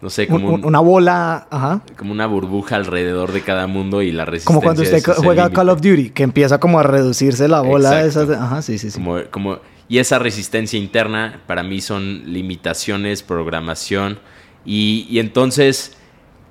no 0.00 0.08
sé, 0.10 0.26
como, 0.26 0.48
Un- 0.48 0.54
un- 0.54 0.64
una 0.64 0.80
bola, 0.80 1.46
ajá. 1.50 1.82
como 1.96 2.10
una 2.10 2.26
burbuja 2.26 2.74
alrededor 2.76 3.32
de 3.32 3.42
cada 3.42 3.66
mundo 3.66 4.00
y 4.02 4.10
la 4.12 4.24
resistencia. 4.24 4.46
Como 4.46 4.62
cuando 4.62 4.82
usted 4.82 5.02
juega. 5.22 5.50
Call 5.50 5.68
of 5.68 5.80
Duty, 5.80 6.10
que 6.10 6.22
empieza 6.22 6.58
como 6.58 6.80
a 6.80 6.82
reducirse 6.82 7.46
la 7.48 7.60
bola. 7.60 8.02
Esas, 8.04 8.28
ajá, 8.30 8.62
sí, 8.62 8.78
sí, 8.78 8.90
sí. 8.90 8.94
Como, 8.98 9.18
como- 9.30 9.58
y 9.88 9.98
esa 9.98 10.18
resistencia 10.18 10.78
interna 10.78 11.42
para 11.46 11.62
mí 11.62 11.80
son 11.80 12.32
limitaciones, 12.32 13.22
programación. 13.22 14.18
Y, 14.64 15.06
y 15.08 15.20
entonces, 15.20 15.96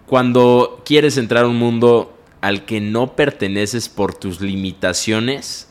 cuando 0.05 0.81
quieres 0.85 1.17
entrar 1.17 1.43
a 1.45 1.47
un 1.47 1.57
mundo 1.57 2.14
al 2.45 2.63
que 2.65 2.79
no 2.79 3.15
perteneces 3.15 3.89
por 3.89 4.13
tus 4.13 4.39
limitaciones, 4.39 5.67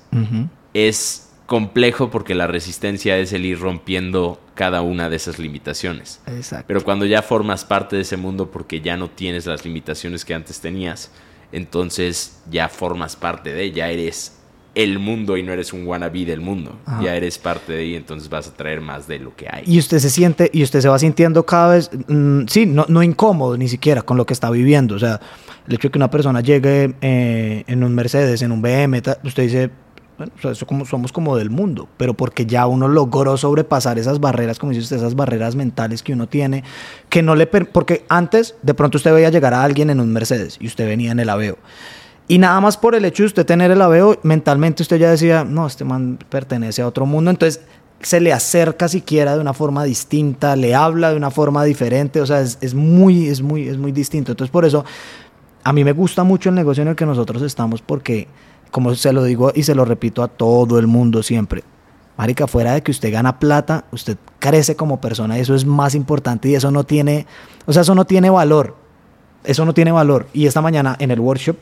es 0.72 1.30
complejo 1.46 2.10
porque 2.10 2.34
la 2.34 2.48
resistencia 2.48 3.16
es 3.16 3.32
el 3.32 3.46
ir 3.46 3.60
rompiendo 3.60 4.40
cada 4.56 4.82
una 4.82 5.08
de 5.08 5.14
esas 5.14 5.38
limitaciones. 5.38 6.20
Exacto. 6.26 6.64
Pero 6.66 6.82
cuando 6.82 7.06
ya 7.06 7.22
formas 7.22 7.64
parte 7.64 7.94
de 7.94 8.02
ese 8.02 8.16
mundo 8.16 8.50
porque 8.50 8.80
ya 8.80 8.96
no 8.96 9.08
tienes 9.08 9.46
las 9.46 9.64
limitaciones 9.64 10.24
que 10.24 10.34
antes 10.34 10.60
tenías, 10.60 11.12
entonces 11.52 12.40
ya 12.50 12.68
formas 12.68 13.14
parte 13.14 13.54
de, 13.54 13.70
ya 13.70 13.88
eres 13.90 14.36
el 14.74 14.98
mundo 14.98 15.36
y 15.36 15.42
no 15.42 15.52
eres 15.52 15.72
un 15.72 15.86
wannabe 15.86 16.24
del 16.24 16.40
mundo. 16.40 16.78
Ajá. 16.86 17.02
Ya 17.02 17.16
eres 17.16 17.38
parte 17.38 17.72
de 17.72 17.84
y 17.84 17.96
entonces 17.96 18.28
vas 18.28 18.48
a 18.48 18.54
traer 18.54 18.80
más 18.80 19.06
de 19.06 19.18
lo 19.18 19.34
que 19.36 19.46
hay. 19.50 19.64
Y 19.66 19.78
usted 19.78 19.98
se 19.98 20.10
siente, 20.10 20.50
y 20.52 20.62
usted 20.62 20.80
se 20.80 20.88
va 20.88 20.98
sintiendo 20.98 21.46
cada 21.46 21.74
vez, 21.74 21.90
mm, 22.08 22.46
sí, 22.48 22.66
no, 22.66 22.86
no 22.88 23.02
incómodo 23.02 23.56
ni 23.56 23.68
siquiera 23.68 24.02
con 24.02 24.16
lo 24.16 24.26
que 24.26 24.32
está 24.32 24.50
viviendo. 24.50 24.94
O 24.94 24.98
sea, 24.98 25.20
el 25.66 25.74
hecho 25.74 25.88
de 25.88 25.92
que 25.92 25.98
una 25.98 26.10
persona 26.10 26.40
llegue 26.40 26.94
eh, 27.00 27.64
en 27.66 27.84
un 27.84 27.94
Mercedes, 27.94 28.42
en 28.42 28.52
un 28.52 28.62
BM, 28.62 28.98
usted 29.24 29.42
dice, 29.42 29.70
bueno, 30.16 30.32
o 30.36 30.40
sea, 30.40 30.50
eso 30.52 30.66
como, 30.66 30.84
somos 30.84 31.12
como 31.12 31.36
del 31.36 31.50
mundo, 31.50 31.88
pero 31.96 32.14
porque 32.14 32.46
ya 32.46 32.66
uno 32.66 32.86
logró 32.86 33.36
sobrepasar 33.36 33.98
esas 33.98 34.20
barreras, 34.20 34.58
como 34.58 34.70
dice 34.70 34.82
usted, 34.82 34.96
esas 34.96 35.16
barreras 35.16 35.56
mentales 35.56 36.02
que 36.02 36.12
uno 36.12 36.28
tiene, 36.28 36.62
que 37.08 37.22
no 37.22 37.34
le... 37.34 37.46
porque 37.46 38.04
antes, 38.08 38.54
de 38.62 38.74
pronto 38.74 38.98
usted 38.98 39.12
veía 39.12 39.30
llegar 39.30 39.54
a 39.54 39.64
alguien 39.64 39.90
en 39.90 40.00
un 40.00 40.12
Mercedes 40.12 40.56
y 40.60 40.66
usted 40.66 40.86
venía 40.86 41.12
en 41.12 41.20
el 41.20 41.30
aveo. 41.30 41.58
Y 42.26 42.38
nada 42.38 42.60
más 42.60 42.76
por 42.76 42.94
el 42.94 43.04
hecho 43.04 43.22
de 43.22 43.28
usted 43.28 43.46
tener 43.46 43.70
el 43.70 43.82
aveo, 43.82 44.18
mentalmente 44.22 44.82
usted 44.82 44.96
ya 44.96 45.10
decía, 45.10 45.44
no, 45.44 45.66
este 45.66 45.84
man 45.84 46.18
pertenece 46.28 46.80
a 46.80 46.86
otro 46.86 47.04
mundo. 47.04 47.30
Entonces 47.30 47.60
se 48.00 48.20
le 48.20 48.32
acerca 48.32 48.88
siquiera 48.88 49.34
de 49.34 49.40
una 49.40 49.52
forma 49.52 49.84
distinta, 49.84 50.56
le 50.56 50.74
habla 50.74 51.10
de 51.10 51.16
una 51.16 51.30
forma 51.30 51.64
diferente, 51.64 52.20
o 52.20 52.26
sea, 52.26 52.40
es, 52.40 52.58
es 52.60 52.74
muy, 52.74 53.28
es, 53.28 53.42
muy, 53.42 53.68
es 53.68 53.76
muy 53.76 53.92
distinto. 53.92 54.32
Entonces 54.32 54.50
por 54.50 54.64
eso 54.64 54.84
a 55.62 55.72
mí 55.72 55.84
me 55.84 55.92
gusta 55.92 56.24
mucho 56.24 56.48
el 56.48 56.54
negocio 56.54 56.82
en 56.82 56.88
el 56.88 56.96
que 56.96 57.06
nosotros 57.06 57.42
estamos 57.42 57.82
porque, 57.82 58.28
como 58.70 58.94
se 58.94 59.12
lo 59.12 59.24
digo 59.24 59.52
y 59.54 59.62
se 59.62 59.74
lo 59.74 59.84
repito 59.84 60.22
a 60.22 60.28
todo 60.28 60.78
el 60.78 60.86
mundo 60.86 61.22
siempre, 61.22 61.64
Marica, 62.16 62.46
fuera 62.46 62.74
de 62.74 62.82
que 62.82 62.90
usted 62.90 63.12
gana 63.12 63.38
plata, 63.38 63.84
usted 63.90 64.16
crece 64.38 64.76
como 64.76 65.00
persona 65.00 65.36
y 65.36 65.40
eso 65.40 65.54
es 65.54 65.66
más 65.66 65.94
importante 65.94 66.48
y 66.48 66.54
eso 66.54 66.70
no 66.70 66.84
tiene, 66.84 67.26
o 67.66 67.72
sea, 67.72 67.82
eso 67.82 67.94
no 67.94 68.04
tiene 68.04 68.30
valor. 68.30 68.76
Eso 69.42 69.66
no 69.66 69.74
tiene 69.74 69.92
valor. 69.92 70.26
Y 70.32 70.46
esta 70.46 70.62
mañana 70.62 70.96
en 70.98 71.10
el 71.10 71.20
workshop 71.20 71.56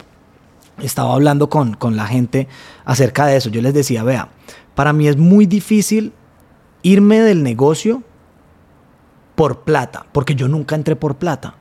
estaba 0.80 1.14
hablando 1.14 1.48
con, 1.48 1.74
con 1.74 1.96
la 1.96 2.06
gente 2.06 2.48
acerca 2.84 3.26
de 3.26 3.36
eso. 3.36 3.50
Yo 3.50 3.62
les 3.62 3.74
decía, 3.74 4.02
vea, 4.02 4.28
para 4.74 4.92
mí 4.92 5.08
es 5.08 5.16
muy 5.16 5.46
difícil 5.46 6.12
irme 6.82 7.20
del 7.20 7.42
negocio 7.42 8.02
por 9.34 9.60
plata, 9.60 10.06
porque 10.12 10.34
yo 10.34 10.48
nunca 10.48 10.74
entré 10.74 10.96
por 10.96 11.16
plata. 11.16 11.54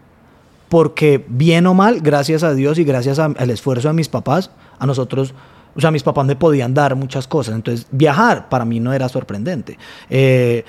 Porque 0.69 1.25
bien 1.27 1.67
o 1.67 1.73
mal, 1.73 1.99
gracias 1.99 2.43
a 2.43 2.53
Dios 2.53 2.79
y 2.79 2.83
gracias 2.83 3.19
al 3.19 3.49
esfuerzo 3.49 3.89
de 3.89 3.93
mis 3.93 4.07
papás, 4.07 4.51
a 4.79 4.85
nosotros, 4.85 5.33
o 5.75 5.81
sea, 5.81 5.91
mis 5.91 6.03
papás 6.03 6.25
me 6.25 6.35
podían 6.35 6.73
dar 6.73 6.95
muchas 6.95 7.27
cosas. 7.27 7.55
Entonces, 7.55 7.87
viajar 7.91 8.49
para 8.49 8.65
mí 8.65 8.79
no 8.79 8.93
era 8.93 9.09
sorprendente. 9.09 9.77
Eh, 10.09 10.63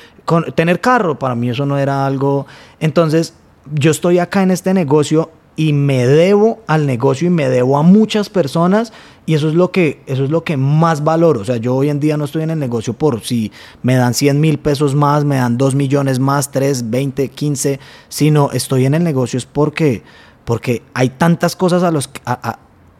tener 0.54 0.80
carro 0.80 1.18
para 1.18 1.34
mí 1.34 1.50
eso 1.50 1.66
no 1.66 1.78
era 1.78 2.06
algo. 2.06 2.46
Entonces, 2.80 3.34
yo 3.72 3.90
estoy 3.90 4.18
acá 4.18 4.42
en 4.42 4.50
este 4.50 4.74
negocio 4.74 5.30
y 5.56 5.72
me 5.72 6.06
debo 6.06 6.60
al 6.66 6.86
negocio 6.86 7.26
y 7.26 7.30
me 7.30 7.48
debo 7.48 7.76
a 7.78 7.82
muchas 7.82 8.30
personas 8.30 8.92
y 9.26 9.34
eso 9.34 9.48
es 9.48 9.54
lo 9.54 9.70
que 9.70 10.00
eso 10.06 10.24
es 10.24 10.30
lo 10.30 10.44
que 10.44 10.56
más 10.56 11.04
valoro 11.04 11.40
o 11.40 11.44
sea 11.44 11.56
yo 11.58 11.74
hoy 11.74 11.90
en 11.90 12.00
día 12.00 12.16
no 12.16 12.24
estoy 12.24 12.42
en 12.42 12.50
el 12.50 12.58
negocio 12.58 12.94
por 12.94 13.20
si 13.20 13.52
me 13.82 13.94
dan 13.94 14.14
100 14.14 14.40
mil 14.40 14.58
pesos 14.58 14.94
más 14.94 15.24
me 15.24 15.36
dan 15.36 15.58
2 15.58 15.74
millones 15.74 16.18
más 16.18 16.50
3, 16.50 16.90
20, 16.90 17.28
15 17.28 17.80
sino 18.08 18.50
estoy 18.52 18.86
en 18.86 18.94
el 18.94 19.04
negocio 19.04 19.36
es 19.36 19.46
porque 19.46 20.02
porque 20.44 20.82
hay 20.94 21.10
tantas 21.10 21.54
cosas 21.54 21.82
a 21.82 21.90
los 21.90 22.10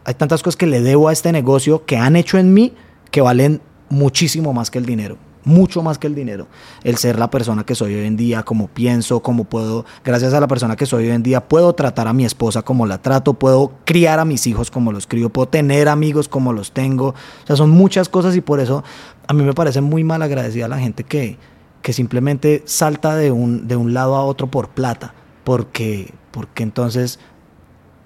hay 0.04 0.14
tantas 0.14 0.42
cosas 0.42 0.56
que 0.56 0.66
le 0.66 0.80
debo 0.80 1.08
a 1.08 1.12
este 1.12 1.32
negocio 1.32 1.84
que 1.84 1.96
han 1.96 2.16
hecho 2.16 2.38
en 2.38 2.52
mí 2.52 2.74
que 3.10 3.20
valen 3.20 3.60
muchísimo 3.88 4.52
más 4.52 4.70
que 4.70 4.78
el 4.78 4.86
dinero. 4.86 5.16
Mucho 5.44 5.82
más 5.82 5.98
que 5.98 6.06
el 6.06 6.14
dinero. 6.14 6.46
El 6.84 6.96
ser 6.96 7.18
la 7.18 7.30
persona 7.30 7.64
que 7.64 7.74
soy 7.74 7.94
hoy 7.94 8.06
en 8.06 8.16
día, 8.16 8.44
como 8.44 8.68
pienso, 8.68 9.20
como 9.20 9.44
puedo, 9.44 9.84
gracias 10.04 10.34
a 10.34 10.40
la 10.40 10.46
persona 10.46 10.76
que 10.76 10.86
soy 10.86 11.04
hoy 11.04 11.10
en 11.10 11.22
día, 11.22 11.48
puedo 11.48 11.72
tratar 11.74 12.06
a 12.06 12.12
mi 12.12 12.24
esposa 12.24 12.62
como 12.62 12.86
la 12.86 12.98
trato, 12.98 13.34
puedo 13.34 13.72
criar 13.84 14.20
a 14.20 14.24
mis 14.24 14.46
hijos 14.46 14.70
como 14.70 14.92
los 14.92 15.06
crío, 15.06 15.30
puedo 15.30 15.48
tener 15.48 15.88
amigos 15.88 16.28
como 16.28 16.52
los 16.52 16.72
tengo. 16.72 17.08
O 17.08 17.46
sea, 17.46 17.56
son 17.56 17.70
muchas 17.70 18.08
cosas 18.08 18.36
y 18.36 18.40
por 18.40 18.60
eso 18.60 18.84
a 19.26 19.32
mí 19.32 19.42
me 19.42 19.52
parece 19.52 19.80
muy 19.80 20.04
mal 20.04 20.22
agradecida 20.22 20.68
la 20.68 20.78
gente 20.78 21.04
que, 21.04 21.38
que 21.82 21.92
simplemente 21.92 22.62
salta 22.66 23.16
de 23.16 23.30
un, 23.32 23.66
de 23.66 23.76
un 23.76 23.94
lado 23.94 24.14
a 24.14 24.24
otro 24.24 24.46
por 24.46 24.68
plata. 24.68 25.14
Porque, 25.44 26.14
porque 26.30 26.62
entonces 26.62 27.18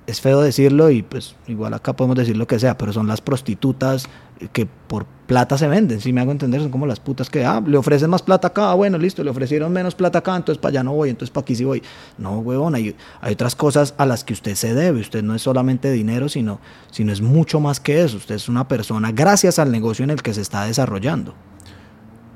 es 0.06 0.20
feo 0.20 0.40
decirlo 0.40 0.90
y 0.90 1.02
pues 1.02 1.34
igual 1.48 1.74
acá 1.74 1.94
podemos 1.94 2.16
decir 2.16 2.36
lo 2.36 2.46
que 2.46 2.58
sea, 2.58 2.78
pero 2.78 2.92
son 2.92 3.08
las 3.08 3.20
prostitutas 3.20 4.08
que 4.52 4.66
por 4.66 5.06
plata 5.26 5.58
se 5.58 5.66
venden, 5.66 6.00
si 6.00 6.12
me 6.12 6.20
hago 6.20 6.30
entender, 6.30 6.60
son 6.60 6.70
como 6.70 6.86
las 6.86 7.00
putas 7.00 7.30
que, 7.30 7.44
ah, 7.44 7.62
le 7.66 7.76
ofrecen 7.76 8.10
más 8.10 8.22
plata 8.22 8.48
acá, 8.48 8.74
bueno, 8.74 8.98
listo, 8.98 9.24
le 9.24 9.30
ofrecieron 9.30 9.72
menos 9.72 9.94
plata 9.94 10.18
acá, 10.18 10.36
entonces 10.36 10.60
para 10.60 10.70
allá 10.70 10.84
no 10.84 10.92
voy, 10.92 11.10
entonces 11.10 11.32
para 11.32 11.42
aquí 11.42 11.56
sí 11.56 11.64
voy. 11.64 11.82
No, 12.18 12.38
huevón, 12.38 12.74
hay, 12.74 12.94
hay 13.20 13.32
otras 13.32 13.56
cosas 13.56 13.94
a 13.98 14.06
las 14.06 14.22
que 14.22 14.34
usted 14.34 14.54
se 14.54 14.74
debe, 14.74 15.00
usted 15.00 15.24
no 15.24 15.34
es 15.34 15.42
solamente 15.42 15.90
dinero, 15.90 16.28
sino, 16.28 16.60
sino 16.90 17.12
es 17.12 17.20
mucho 17.20 17.58
más 17.58 17.80
que 17.80 18.02
eso, 18.02 18.18
usted 18.18 18.36
es 18.36 18.48
una 18.48 18.68
persona 18.68 19.10
gracias 19.10 19.58
al 19.58 19.72
negocio 19.72 20.04
en 20.04 20.10
el 20.10 20.22
que 20.22 20.34
se 20.34 20.42
está 20.42 20.64
desarrollando. 20.64 21.34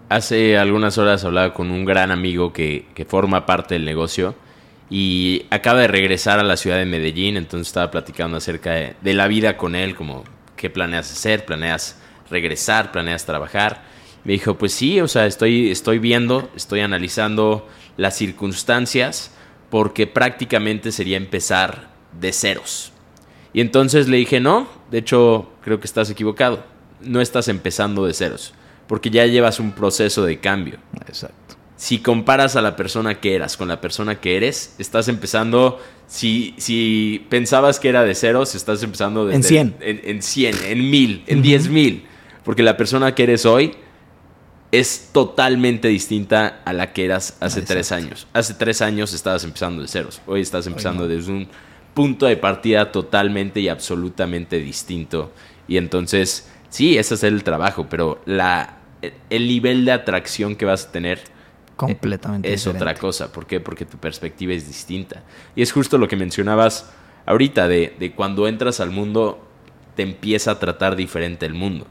Hace 0.08 0.58
algunas 0.58 0.98
horas 0.98 1.24
hablaba 1.24 1.54
con 1.54 1.70
un 1.70 1.84
gran 1.84 2.10
amigo 2.10 2.52
que, 2.52 2.88
que 2.94 3.04
forma 3.04 3.46
parte 3.46 3.74
del 3.74 3.84
negocio 3.84 4.34
y 4.90 5.46
acaba 5.50 5.80
de 5.80 5.88
regresar 5.88 6.40
a 6.40 6.42
la 6.42 6.56
ciudad 6.56 6.76
de 6.76 6.84
Medellín, 6.84 7.36
entonces 7.36 7.68
estaba 7.68 7.90
platicando 7.90 8.36
acerca 8.36 8.72
de, 8.72 8.96
de 9.00 9.14
la 9.14 9.28
vida 9.28 9.56
con 9.56 9.76
él, 9.76 9.94
como 9.94 10.24
qué 10.56 10.68
planeas 10.68 11.10
hacer, 11.10 11.46
planeas 11.46 11.96
regresar, 12.28 12.92
planeas 12.92 13.24
trabajar. 13.24 13.82
Me 14.24 14.32
dijo, 14.32 14.58
pues 14.58 14.72
sí, 14.72 15.00
o 15.00 15.08
sea, 15.08 15.26
estoy, 15.26 15.70
estoy 15.70 15.98
viendo, 15.98 16.50
estoy 16.54 16.80
analizando 16.80 17.66
las 17.96 18.16
circunstancias 18.16 19.32
porque 19.70 20.06
prácticamente 20.06 20.92
sería 20.92 21.16
empezar 21.16 21.90
de 22.20 22.32
ceros. 22.32 22.92
Y 23.52 23.60
entonces 23.60 24.08
le 24.08 24.18
dije, 24.18 24.40
no, 24.40 24.68
de 24.90 24.98
hecho 24.98 25.50
creo 25.62 25.80
que 25.80 25.86
estás 25.86 26.10
equivocado, 26.10 26.64
no 27.00 27.20
estás 27.20 27.48
empezando 27.48 28.04
de 28.04 28.14
ceros, 28.14 28.52
porque 28.86 29.10
ya 29.10 29.26
llevas 29.26 29.60
un 29.60 29.72
proceso 29.72 30.24
de 30.24 30.38
cambio. 30.38 30.78
Exacto. 31.06 31.59
Si 31.80 32.00
comparas 32.00 32.56
a 32.56 32.60
la 32.60 32.76
persona 32.76 33.20
que 33.20 33.34
eras 33.34 33.56
con 33.56 33.68
la 33.68 33.80
persona 33.80 34.20
que 34.20 34.36
eres, 34.36 34.74
estás 34.76 35.08
empezando, 35.08 35.80
si, 36.06 36.54
si 36.58 37.24
pensabas 37.30 37.80
que 37.80 37.88
era 37.88 38.04
de 38.04 38.14
ceros, 38.14 38.54
estás 38.54 38.82
empezando 38.82 39.24
desde 39.24 39.36
En 39.36 39.42
100. 39.42 39.76
En, 39.80 40.00
en 40.04 40.22
100, 40.22 40.56
en 40.66 40.90
1000, 40.90 41.24
en 41.26 41.42
10.000, 41.42 42.02
porque 42.44 42.62
la 42.62 42.76
persona 42.76 43.14
que 43.14 43.22
eres 43.22 43.46
hoy 43.46 43.72
es 44.70 45.08
totalmente 45.14 45.88
distinta 45.88 46.60
a 46.66 46.74
la 46.74 46.92
que 46.92 47.06
eras 47.06 47.38
hace 47.40 47.60
Exacto. 47.60 47.72
tres 47.72 47.92
años. 47.92 48.26
Hace 48.34 48.52
tres 48.52 48.82
años 48.82 49.14
estabas 49.14 49.44
empezando 49.44 49.80
de 49.80 49.88
ceros, 49.88 50.20
hoy 50.26 50.42
estás 50.42 50.66
empezando 50.66 51.08
desde 51.08 51.32
un 51.32 51.48
punto 51.94 52.26
de 52.26 52.36
partida 52.36 52.92
totalmente 52.92 53.58
y 53.58 53.70
absolutamente 53.70 54.58
distinto. 54.58 55.32
Y 55.66 55.78
entonces, 55.78 56.46
sí, 56.68 56.98
ese 56.98 57.14
es 57.14 57.22
el 57.22 57.42
trabajo, 57.42 57.86
pero 57.88 58.20
la, 58.26 58.80
el 59.30 59.48
nivel 59.48 59.86
de 59.86 59.92
atracción 59.92 60.56
que 60.56 60.66
vas 60.66 60.84
a 60.84 60.92
tener 60.92 61.39
Completamente 61.86 62.52
es 62.52 62.60
diferente. 62.60 62.84
otra 62.84 63.00
cosa. 63.00 63.32
¿Por 63.32 63.46
qué? 63.46 63.60
Porque 63.60 63.84
tu 63.84 63.98
perspectiva 63.98 64.52
es 64.52 64.66
distinta. 64.66 65.22
Y 65.56 65.62
es 65.62 65.72
justo 65.72 65.98
lo 65.98 66.08
que 66.08 66.16
mencionabas 66.16 66.92
ahorita, 67.26 67.68
de, 67.68 67.94
de 67.98 68.12
cuando 68.12 68.46
entras 68.48 68.80
al 68.80 68.90
mundo, 68.90 69.46
te 69.96 70.02
empieza 70.02 70.52
a 70.52 70.58
tratar 70.58 70.96
diferente 70.96 71.46
el 71.46 71.54
mundo. 71.54 71.86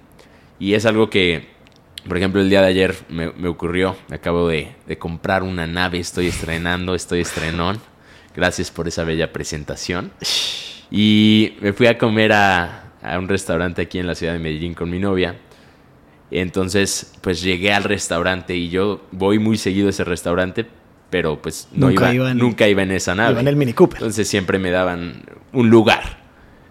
Y 0.59 0.73
es 0.73 0.85
algo 0.85 1.09
que, 1.09 1.47
por 2.07 2.17
ejemplo, 2.17 2.41
el 2.41 2.49
día 2.49 2.61
de 2.61 2.67
ayer 2.67 2.95
me, 3.09 3.31
me 3.31 3.47
ocurrió. 3.47 3.95
Me 4.09 4.15
acabo 4.17 4.47
de, 4.47 4.75
de 4.87 4.97
comprar 4.97 5.43
una 5.43 5.67
nave, 5.67 5.99
estoy 5.99 6.27
estrenando, 6.27 6.95
estoy 6.95 7.21
estrenón. 7.21 7.79
Gracias 8.35 8.71
por 8.71 8.87
esa 8.87 9.03
bella 9.03 9.33
presentación. 9.33 10.11
Y 10.91 11.57
me 11.61 11.73
fui 11.73 11.87
a 11.87 11.97
comer 11.97 12.33
a, 12.33 12.93
a 13.01 13.19
un 13.19 13.27
restaurante 13.27 13.81
aquí 13.81 13.99
en 13.99 14.07
la 14.07 14.15
ciudad 14.15 14.33
de 14.33 14.39
Medellín 14.39 14.73
con 14.73 14.89
mi 14.89 14.99
novia. 14.99 15.35
Entonces, 16.31 17.13
pues 17.21 17.41
llegué 17.41 17.73
al 17.73 17.83
restaurante 17.83 18.55
y 18.55 18.69
yo 18.69 19.01
voy 19.11 19.39
muy 19.39 19.57
seguido 19.57 19.87
a 19.87 19.89
ese 19.89 20.03
restaurante, 20.03 20.65
pero 21.09 21.41
pues 21.41 21.67
no 21.73 21.87
Nunca 21.89 22.05
iba, 22.13 22.13
iba 22.13 22.31
en- 22.31 22.37
nunca 22.37 22.67
iba 22.67 22.83
en 22.83 22.91
esa 22.91 23.15
nave. 23.15 23.31
Iba 23.31 23.41
en 23.41 23.47
el 23.47 23.55
Mini 23.55 23.73
Cooper. 23.73 23.97
Entonces 23.97 24.27
siempre 24.27 24.59
me 24.59 24.69
daban 24.69 25.23
un 25.53 25.69
lugar. 25.69 26.19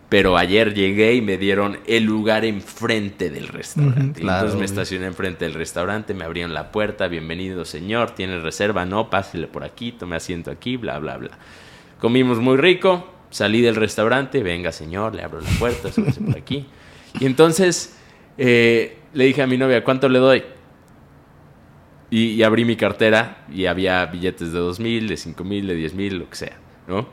Pero 0.08 0.38
ayer 0.38 0.72
llegué 0.72 1.14
y 1.16 1.20
me 1.20 1.36
dieron 1.36 1.80
el 1.86 2.04
lugar 2.04 2.46
enfrente 2.46 3.28
del 3.28 3.46
restaurante. 3.48 4.22
Claro, 4.22 4.46
entonces 4.46 4.58
me 4.58 4.64
estacioné 4.64 5.04
enfrente 5.06 5.44
del 5.44 5.52
restaurante, 5.52 6.14
me 6.14 6.24
abrieron 6.24 6.54
la 6.54 6.72
puerta, 6.72 7.08
bienvenido 7.08 7.66
señor, 7.66 8.12
tiene 8.12 8.40
reserva, 8.40 8.86
no, 8.86 9.10
pásele 9.10 9.48
por 9.48 9.64
aquí, 9.64 9.92
tome 9.92 10.16
asiento 10.16 10.50
aquí, 10.50 10.78
bla, 10.78 10.98
bla, 10.98 11.18
bla. 11.18 11.30
Comimos 12.00 12.38
muy 12.38 12.56
rico, 12.56 13.12
salí 13.28 13.60
del 13.60 13.74
restaurante, 13.76 14.42
venga 14.42 14.72
señor, 14.72 15.14
le 15.14 15.22
abro 15.24 15.42
la 15.42 15.50
puerta, 15.58 15.92
súbese 15.92 16.22
por 16.22 16.38
aquí. 16.38 16.64
Y 17.20 17.26
entonces 17.26 17.94
eh, 18.38 18.96
le 19.12 19.24
dije 19.24 19.42
a 19.42 19.46
mi 19.46 19.56
novia, 19.56 19.82
¿cuánto 19.84 20.08
le 20.08 20.18
doy? 20.18 20.42
Y, 22.10 22.28
y 22.30 22.42
abrí 22.42 22.64
mi 22.64 22.76
cartera 22.76 23.44
y 23.52 23.66
había 23.66 24.06
billetes 24.06 24.52
de 24.52 24.58
dos 24.58 24.80
mil, 24.80 25.08
de 25.08 25.16
cinco 25.16 25.44
mil, 25.44 25.66
de 25.66 25.74
diez 25.74 25.94
mil, 25.94 26.18
lo 26.18 26.30
que 26.30 26.36
sea, 26.36 26.56
¿no? 26.86 27.06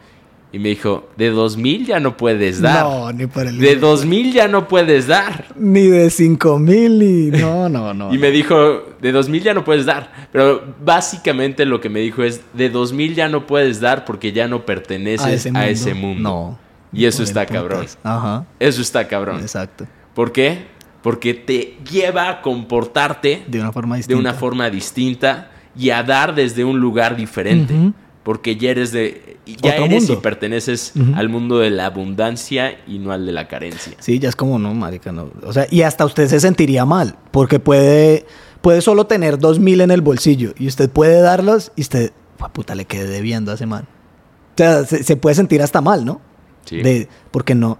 Y 0.53 0.59
me 0.59 0.69
dijo, 0.69 1.09
de 1.17 1.31
dos 1.31 1.57
mil 1.57 1.85
ya 1.85 1.99
no 1.99 2.15
puedes 2.15 2.61
dar. 2.61 2.85
No, 2.85 3.11
ni 3.11 3.27
por 3.27 3.45
el... 3.45 3.57
De 3.59 3.75
dos 3.75 4.05
mil 4.05 4.31
ya 4.31 4.47
no 4.47 4.69
puedes 4.69 5.05
dar. 5.07 5.47
Ni 5.57 5.87
de 5.87 6.09
cinco 6.09 6.57
mil, 6.59 6.97
ni... 6.97 7.37
No, 7.41 7.67
no, 7.67 7.93
no. 7.93 8.13
Y 8.13 8.17
me 8.17 8.31
dijo, 8.31 8.83
de 9.01 9.11
dos 9.11 9.27
mil 9.27 9.43
ya 9.43 9.53
no 9.53 9.65
puedes 9.65 9.85
dar. 9.85 10.29
Pero 10.31 10.63
básicamente 10.81 11.65
lo 11.65 11.81
que 11.81 11.89
me 11.89 11.99
dijo 11.99 12.23
es, 12.23 12.39
de 12.53 12.69
dos 12.69 12.93
mil 12.93 13.15
ya 13.15 13.27
no 13.27 13.45
puedes 13.47 13.81
dar 13.81 14.05
porque 14.05 14.31
ya 14.31 14.47
no 14.47 14.65
perteneces 14.65 15.45
a 15.53 15.67
ese 15.67 15.93
mundo. 15.93 16.29
No. 16.29 16.59
Y 16.93 17.03
eso 17.03 17.23
está 17.23 17.45
cabrón. 17.45 17.85
Ajá, 18.03 18.45
Eso 18.57 18.81
está 18.81 19.05
cabrón. 19.09 19.41
exacto. 19.41 19.85
¿Por 20.13 20.31
qué? 20.31 20.67
Porque 21.05 21.35
te 21.35 21.77
lleva 21.87 22.29
a 22.29 22.41
comportarte 22.41 23.43
De 23.47 23.59
una 23.59 23.71
forma 23.71 23.93
de 23.93 23.99
distinta. 23.99 24.19
una 24.19 24.33
forma 24.33 24.69
distinta 24.71 25.51
y 25.77 25.91
a 25.91 26.01
dar 26.01 26.33
desde 26.33 26.65
un 26.65 26.79
lugar 26.79 27.15
diferente. 27.15 27.75
Porque 28.23 28.55
ya 28.55 28.71
eres 28.71 28.91
de. 28.91 29.37
Ya 29.61 29.73
Otro 29.73 29.85
eres 29.85 30.09
y 30.09 30.15
perteneces 30.15 30.93
al 31.15 31.29
mundo 31.29 31.59
de 31.59 31.69
la 31.69 31.85
abundancia 31.85 32.79
y 32.87 32.97
no 32.97 33.11
al 33.11 33.27
de 33.27 33.31
la 33.33 33.47
carencia. 33.47 33.93
Sí, 33.99 34.17
ya 34.17 34.29
es 34.29 34.35
como, 34.35 34.57
no, 34.57 34.73
marica, 34.73 35.11
no. 35.11 35.29
O 35.43 35.53
sea, 35.53 35.67
y 35.69 35.83
hasta 35.83 36.05
usted 36.05 36.27
se 36.27 36.39
sentiría 36.39 36.85
mal, 36.85 37.15
porque 37.29 37.59
puede, 37.59 38.25
puede 38.61 38.81
solo 38.81 39.05
tener 39.05 39.37
dos 39.37 39.59
mil 39.59 39.81
en 39.81 39.91
el 39.91 40.01
bolsillo 40.01 40.53
y 40.57 40.65
usted 40.65 40.89
puede 40.89 41.21
darlos 41.21 41.71
y 41.75 41.81
usted, 41.81 42.13
"Fua 42.39 42.49
puta, 42.49 42.73
le 42.73 42.85
quedé 42.85 43.07
debiendo 43.07 43.51
a 43.51 43.53
ese 43.53 43.67
man. 43.67 43.83
O 43.83 44.57
sea, 44.57 44.83
se, 44.85 45.03
se 45.03 45.15
puede 45.17 45.35
sentir 45.35 45.61
hasta 45.61 45.81
mal, 45.81 46.03
¿no? 46.03 46.19
Sí. 46.65 46.77
De, 46.81 47.07
porque 47.29 47.53
no, 47.53 47.73
o 47.73 47.77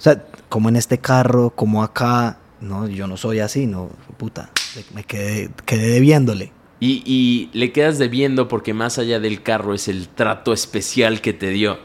sea, 0.00 0.22
como 0.48 0.68
en 0.68 0.76
este 0.76 0.98
carro, 0.98 1.50
como 1.50 1.82
acá, 1.82 2.38
no, 2.60 2.88
yo 2.88 3.06
no 3.06 3.16
soy 3.16 3.40
así, 3.40 3.66
no, 3.66 3.90
puta, 4.16 4.50
me 4.94 5.04
quedé, 5.04 5.50
quedé 5.64 5.88
debiéndole. 5.88 6.52
Y, 6.80 7.02
y 7.04 7.50
le 7.58 7.72
quedas 7.72 7.98
debiendo 7.98 8.46
porque 8.46 8.72
más 8.74 8.98
allá 8.98 9.18
del 9.18 9.42
carro 9.42 9.74
es 9.74 9.88
el 9.88 10.08
trato 10.08 10.52
especial 10.52 11.20
que 11.20 11.32
te 11.32 11.50
dio. 11.50 11.78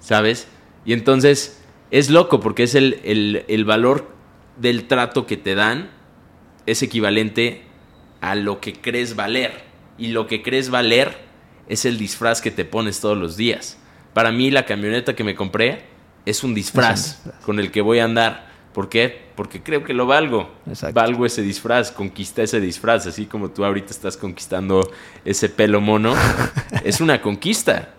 ¿sabes? 0.00 0.48
Y 0.84 0.92
entonces 0.92 1.60
es 1.90 2.10
loco 2.10 2.40
porque 2.40 2.62
es 2.64 2.74
el, 2.74 3.00
el- 3.04 3.44
el 3.48 3.64
valor 3.64 4.08
del 4.60 4.86
trato 4.88 5.26
que 5.26 5.36
te 5.36 5.54
dan 5.54 5.90
es 6.66 6.82
equivalente 6.82 7.62
a 8.20 8.34
lo 8.34 8.60
que 8.60 8.72
crees 8.74 9.16
valer. 9.16 9.52
Y 9.96 10.08
lo 10.08 10.26
que 10.26 10.42
crees 10.42 10.70
valer 10.70 11.16
es 11.68 11.84
el 11.84 11.98
disfraz 11.98 12.40
que 12.40 12.50
te 12.50 12.64
pones 12.64 13.00
todos 13.00 13.16
los 13.18 13.36
días. 13.36 13.78
Para 14.14 14.32
mí 14.32 14.50
la 14.50 14.64
camioneta 14.64 15.14
que 15.14 15.24
me 15.24 15.34
compré 15.34 15.84
es 16.26 16.42
un 16.44 16.54
disfraz, 16.54 17.00
Es 17.00 17.06
un 17.06 17.24
disfraz. 17.24 17.44
con 17.44 17.58
el 17.60 17.70
que 17.70 17.80
voy 17.80 17.98
a 18.00 18.04
andar. 18.04 18.47
¿Por 18.72 18.88
qué? 18.88 19.26
Porque 19.34 19.62
creo 19.62 19.82
que 19.82 19.92
lo 19.94 20.06
valgo. 20.06 20.50
Exacto. 20.68 20.94
Valgo 21.00 21.26
ese 21.26 21.42
disfraz, 21.42 21.90
conquisté 21.90 22.44
ese 22.44 22.60
disfraz, 22.60 23.06
así 23.06 23.26
como 23.26 23.50
tú 23.50 23.64
ahorita 23.64 23.90
estás 23.90 24.16
conquistando 24.16 24.88
ese 25.24 25.48
pelo 25.48 25.80
mono. 25.80 26.14
es 26.84 27.00
una 27.00 27.20
conquista. 27.22 27.90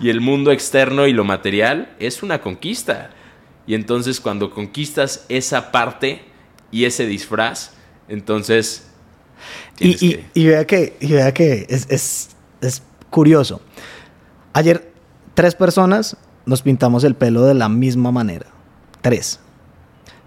Y 0.00 0.10
el 0.10 0.20
mundo 0.20 0.50
externo 0.50 1.06
y 1.06 1.12
lo 1.12 1.24
material 1.24 1.94
es 2.00 2.22
una 2.22 2.40
conquista. 2.40 3.10
Y 3.66 3.74
entonces 3.74 4.20
cuando 4.20 4.50
conquistas 4.50 5.24
esa 5.28 5.70
parte 5.72 6.24
y 6.70 6.84
ese 6.84 7.06
disfraz, 7.06 7.72
entonces... 8.08 8.88
Y, 9.78 9.90
y, 9.90 10.14
que- 10.14 10.24
y 10.34 10.46
vea 10.46 10.66
que, 10.66 10.96
y 11.00 11.12
vea 11.12 11.32
que 11.32 11.66
es, 11.68 11.86
es, 11.90 12.30
es 12.60 12.82
curioso. 13.10 13.60
Ayer, 14.52 14.92
tres 15.34 15.54
personas 15.54 16.16
nos 16.46 16.62
pintamos 16.62 17.04
el 17.04 17.14
pelo 17.14 17.44
de 17.44 17.54
la 17.54 17.68
misma 17.68 18.10
manera. 18.10 18.46
Tres. 19.00 19.40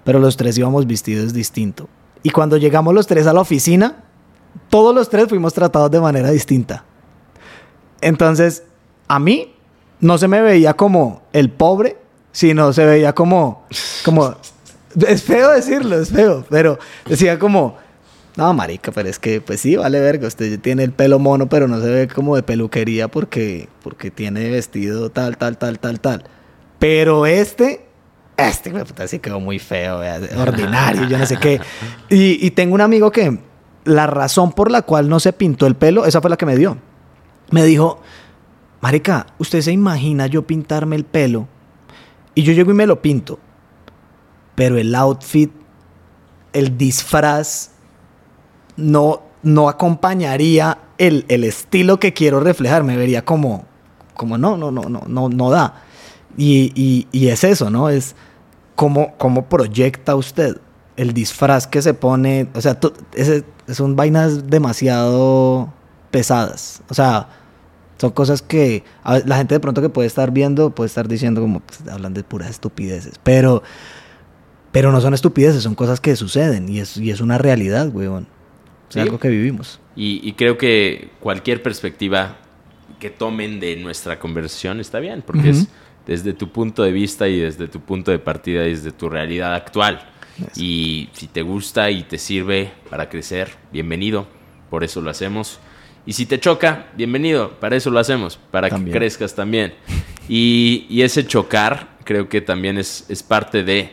Pero 0.08 0.20
los 0.20 0.38
tres 0.38 0.58
íbamos 0.58 0.88
vestidos 0.88 1.34
distinto. 1.34 1.90
Y 2.24 2.30
cuando 2.30 2.56
llegamos 2.56 2.94
los 2.94 3.08
tres 3.08 3.28
a 3.28 3.34
la 3.34 3.42
oficina, 3.42 4.06
todos 4.70 4.96
los 4.96 5.10
tres 5.10 5.28
fuimos 5.28 5.54
tratados 5.54 5.92
de 5.92 6.00
manera 6.00 6.32
distinta. 6.32 6.86
Entonces, 8.00 8.64
a 9.10 9.20
mí 9.20 9.54
no 10.00 10.18
se 10.18 10.30
me 10.30 10.42
veía 10.42 10.76
como 10.76 11.24
el 11.34 11.50
pobre, 11.50 11.98
sino 12.32 12.72
se 12.72 12.86
veía 12.86 13.14
como, 13.14 13.66
como, 14.06 14.34
es 15.06 15.24
feo 15.24 15.52
decirlo, 15.52 16.00
es 16.00 16.10
feo, 16.10 16.46
pero 16.50 16.80
decía 17.06 17.38
como, 17.38 17.76
no, 18.38 18.54
marica, 18.54 18.94
pero 18.94 19.10
es 19.10 19.20
que, 19.20 19.42
pues 19.42 19.60
sí, 19.60 19.76
vale 19.76 20.00
verga, 20.00 20.30
usted 20.30 20.58
tiene 20.62 20.86
el 20.86 20.94
pelo 20.94 21.20
mono, 21.20 21.50
pero 21.50 21.68
no 21.68 21.82
se 21.82 21.90
ve 21.90 22.08
como 22.08 22.38
de 22.38 22.44
peluquería 22.44 23.10
porque, 23.10 23.68
porque 23.84 24.10
tiene 24.10 24.52
vestido 24.52 25.10
tal, 25.10 25.36
tal, 25.36 25.58
tal, 25.58 25.80
tal, 25.80 26.00
tal. 26.00 26.24
Pero 26.80 27.26
este, 27.26 27.87
este, 28.38 28.72
me 28.72 28.86
puta, 28.86 29.08
sí 29.08 29.18
quedó 29.18 29.40
muy 29.40 29.58
feo, 29.58 30.02
ordinario, 30.38 31.06
yo 31.06 31.18
no 31.18 31.26
sé 31.26 31.38
qué. 31.38 31.60
Y, 32.10 32.46
y 32.46 32.52
tengo 32.52 32.76
un 32.76 32.82
amigo 32.82 33.12
que 33.12 33.40
la 33.84 34.06
razón 34.06 34.52
por 34.52 34.70
la 34.70 34.84
cual 34.84 35.10
no 35.10 35.20
se 35.20 35.34
pintó 35.34 35.66
el 35.66 35.76
pelo, 35.76 36.06
esa 36.06 36.22
fue 36.22 36.30
la 36.30 36.38
que 36.38 36.46
me 36.46 36.56
dio. 36.56 36.78
Me 37.50 37.64
dijo, 37.64 38.02
marica, 38.82 39.28
¿usted 39.40 39.62
se 39.62 39.72
imagina 39.72 40.28
yo 40.28 40.46
pintarme 40.46 40.96
el 40.96 41.06
pelo? 41.06 41.48
Y 42.36 42.44
yo 42.44 42.54
llego 42.54 42.72
y 42.72 42.76
me 42.76 42.86
lo 42.86 43.02
pinto. 43.02 43.40
Pero 44.56 44.78
el 44.78 44.94
outfit, 44.94 45.52
el 46.54 46.78
disfraz, 46.78 47.72
no, 48.76 49.24
no 49.42 49.70
acompañaría 49.70 50.78
el, 50.98 51.26
el 51.30 51.44
estilo 51.44 52.00
que 52.00 52.14
quiero 52.14 52.40
reflejar. 52.40 52.84
Me 52.84 52.98
vería 52.98 53.26
como, 53.26 53.66
como 54.14 54.38
no, 54.38 54.58
no, 54.58 54.70
no, 54.72 54.84
no, 54.84 55.04
no, 55.08 55.30
no 55.30 55.50
da. 55.50 55.84
Y, 56.38 56.72
y, 56.76 57.08
y 57.12 57.30
es 57.30 57.44
eso, 57.44 57.70
¿no? 57.70 57.90
Es 57.90 58.16
cómo, 58.78 59.16
cómo 59.18 59.50
proyecta 59.50 60.16
usted 60.16 60.58
el 60.96 61.14
disfraz 61.14 61.68
que 61.68 61.82
se 61.82 61.94
pone. 61.94 62.48
O 62.56 62.62
sea, 62.62 62.80
tú- 62.80 62.94
ese- 63.14 63.44
son 63.68 63.98
vainas 63.98 64.48
demasiado 64.50 65.74
pesadas. 66.12 66.82
O 66.90 66.94
sea, 66.94 67.28
son 67.98 68.12
cosas 68.12 68.42
que 68.42 68.84
a 69.04 69.20
la 69.20 69.36
gente 69.38 69.56
de 69.56 69.60
pronto 69.60 69.82
que 69.82 69.90
puede 69.90 70.08
estar 70.08 70.32
viendo 70.32 70.70
puede 70.70 70.88
estar 70.88 71.08
diciendo 71.08 71.42
como 71.42 71.60
pues, 71.60 71.82
hablan 71.92 72.14
de 72.14 72.24
puras 72.24 72.50
estupideces. 72.50 73.16
Pero, 73.24 73.62
pero 74.72 74.92
no 74.92 75.02
son 75.02 75.14
estupideces, 75.14 75.64
son 75.64 75.76
cosas 75.76 76.00
que 76.00 76.16
suceden 76.16 76.70
y 76.70 76.80
es, 76.80 76.96
y 76.98 77.12
es 77.12 77.20
una 77.22 77.38
realidad, 77.38 77.90
weón. 77.94 78.28
Es 78.90 78.94
Sí. 78.94 79.00
algo 79.02 79.20
que 79.20 79.28
vivimos. 79.30 79.80
Y, 79.98 80.22
y 80.28 80.34
creo 80.34 80.58
que 80.58 81.10
cualquier 81.20 81.62
perspectiva 81.62 82.38
que 83.00 83.10
tomen 83.10 83.60
de 83.60 83.76
nuestra 83.76 84.18
conversación 84.20 84.80
está 84.80 85.00
bien, 85.00 85.24
porque 85.26 85.50
es 85.50 85.68
desde 86.08 86.34
tu 86.34 86.50
punto 86.50 86.84
de 86.84 86.92
vista 86.92 87.28
y 87.28 87.38
desde 87.40 87.68
tu 87.68 87.82
punto 87.82 88.12
de 88.12 88.20
partida 88.20 88.66
y 88.66 88.70
desde 88.70 88.92
tu 88.92 89.10
realidad 89.10 89.54
actual. 89.54 90.10
Y 90.56 91.10
si 91.14 91.28
te 91.28 91.42
gusta 91.42 91.92
y 91.92 92.04
te 92.04 92.18
sirve 92.18 92.72
para 92.90 93.10
crecer, 93.10 93.50
bienvenido, 93.72 94.28
por 94.70 94.84
eso 94.84 95.02
lo 95.02 95.10
hacemos. 95.10 95.60
Y 96.06 96.14
si 96.14 96.26
te 96.26 96.40
choca, 96.40 96.88
bienvenido, 96.96 97.60
para 97.60 97.76
eso 97.76 97.90
lo 97.90 98.00
hacemos, 98.00 98.40
para 98.52 98.70
También. 98.70 98.94
que 98.94 99.00
crezcas 99.00 99.36
también. 99.36 99.74
Y, 100.30 100.86
y 100.90 101.02
ese 101.02 101.28
chocar 101.28 101.98
creo 102.06 102.30
que 102.30 102.40
también 102.40 102.78
es, 102.78 103.06
es 103.10 103.22
parte 103.22 103.64
de 103.64 103.92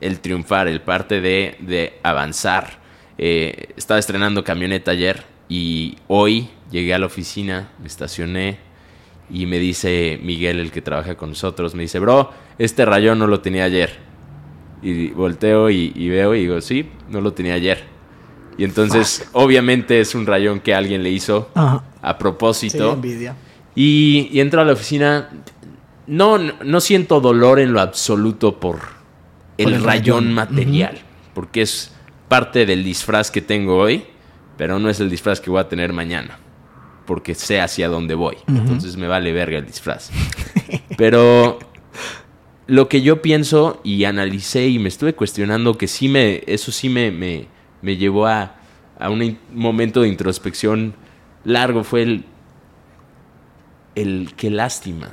el 0.00 0.18
triunfar, 0.20 0.66
el 0.66 0.80
parte 0.80 1.20
de, 1.20 1.56
de 1.60 1.94
avanzar. 2.02 2.80
Eh, 3.16 3.68
estaba 3.76 4.00
estrenando 4.00 4.42
camioneta 4.42 4.90
ayer 4.90 5.22
y 5.48 5.96
hoy 6.08 6.48
llegué 6.70 6.94
a 6.94 6.98
la 6.98 7.06
oficina, 7.06 7.70
me 7.80 7.86
estacioné 7.86 8.58
y 9.30 9.46
me 9.46 9.58
dice 9.58 10.18
Miguel, 10.22 10.60
el 10.60 10.70
que 10.70 10.82
trabaja 10.82 11.16
con 11.16 11.30
nosotros, 11.30 11.74
me 11.74 11.82
dice, 11.82 11.98
bro, 11.98 12.30
este 12.58 12.84
rayón 12.84 13.18
no 13.18 13.26
lo 13.26 13.40
tenía 13.40 13.64
ayer. 13.64 13.98
Y 14.82 15.08
volteo 15.08 15.70
y, 15.70 15.92
y 15.94 16.08
veo 16.10 16.34
y 16.34 16.40
digo, 16.40 16.60
sí, 16.60 16.88
no 17.08 17.20
lo 17.20 17.32
tenía 17.32 17.54
ayer. 17.54 17.84
Y 18.58 18.64
entonces, 18.64 19.28
obviamente 19.32 20.00
es 20.00 20.14
un 20.14 20.26
rayón 20.26 20.60
que 20.60 20.74
alguien 20.74 21.02
le 21.02 21.10
hizo 21.10 21.50
Ajá. 21.54 21.82
a 22.02 22.12
Sí, 22.12 22.16
propósito. 22.18 22.92
envidia. 22.92 23.34
Y, 23.74 24.28
y 24.30 24.40
entro 24.40 24.60
a 24.60 24.64
la 24.64 24.74
oficina. 24.74 25.30
No, 26.06 26.38
no, 26.38 26.52
no 26.62 26.80
siento 26.80 27.20
dolor 27.20 27.58
en 27.58 27.72
lo 27.72 27.80
absoluto 27.80 28.60
por 28.60 28.78
el, 29.58 29.72
el 29.74 29.82
rayón, 29.82 30.24
rayón. 30.24 30.34
material. 30.34 30.98
Porque 31.34 31.62
es 31.62 31.92
parte 32.28 32.66
del 32.66 32.84
disfraz 32.84 33.30
que 33.30 33.40
tengo 33.40 33.76
hoy, 33.78 34.04
pero 34.56 34.78
no 34.78 34.88
es 34.90 35.00
el 35.00 35.08
disfraz 35.10 35.40
que 35.40 35.50
voy 35.50 35.60
a 35.60 35.68
tener 35.68 35.92
mañana. 35.92 36.38
Porque 37.06 37.34
sé 37.34 37.60
hacia 37.60 37.88
dónde 37.88 38.14
voy. 38.14 38.36
Entonces 38.46 38.96
me 38.96 39.06
vale 39.06 39.32
verga 39.32 39.58
el 39.58 39.66
disfraz. 39.66 40.10
pero 40.96 41.58
lo 42.66 42.88
que 42.88 43.02
yo 43.02 43.20
pienso 43.20 43.80
y 43.84 44.04
analicé 44.04 44.68
y 44.68 44.78
me 44.78 44.88
estuve 44.88 45.14
cuestionando 45.14 45.76
que 45.76 45.86
sí 45.86 46.08
me, 46.08 46.42
eso 46.46 46.72
sí 46.72 46.88
me, 46.88 47.10
me, 47.10 47.46
me 47.82 47.96
llevó 47.96 48.26
a, 48.26 48.56
a 48.98 49.10
un 49.10 49.38
momento 49.52 50.02
de 50.02 50.08
introspección 50.08 50.94
largo 51.44 51.84
fue 51.84 52.02
el, 52.02 52.24
el 53.94 54.32
qué 54.36 54.50
lástima. 54.50 55.10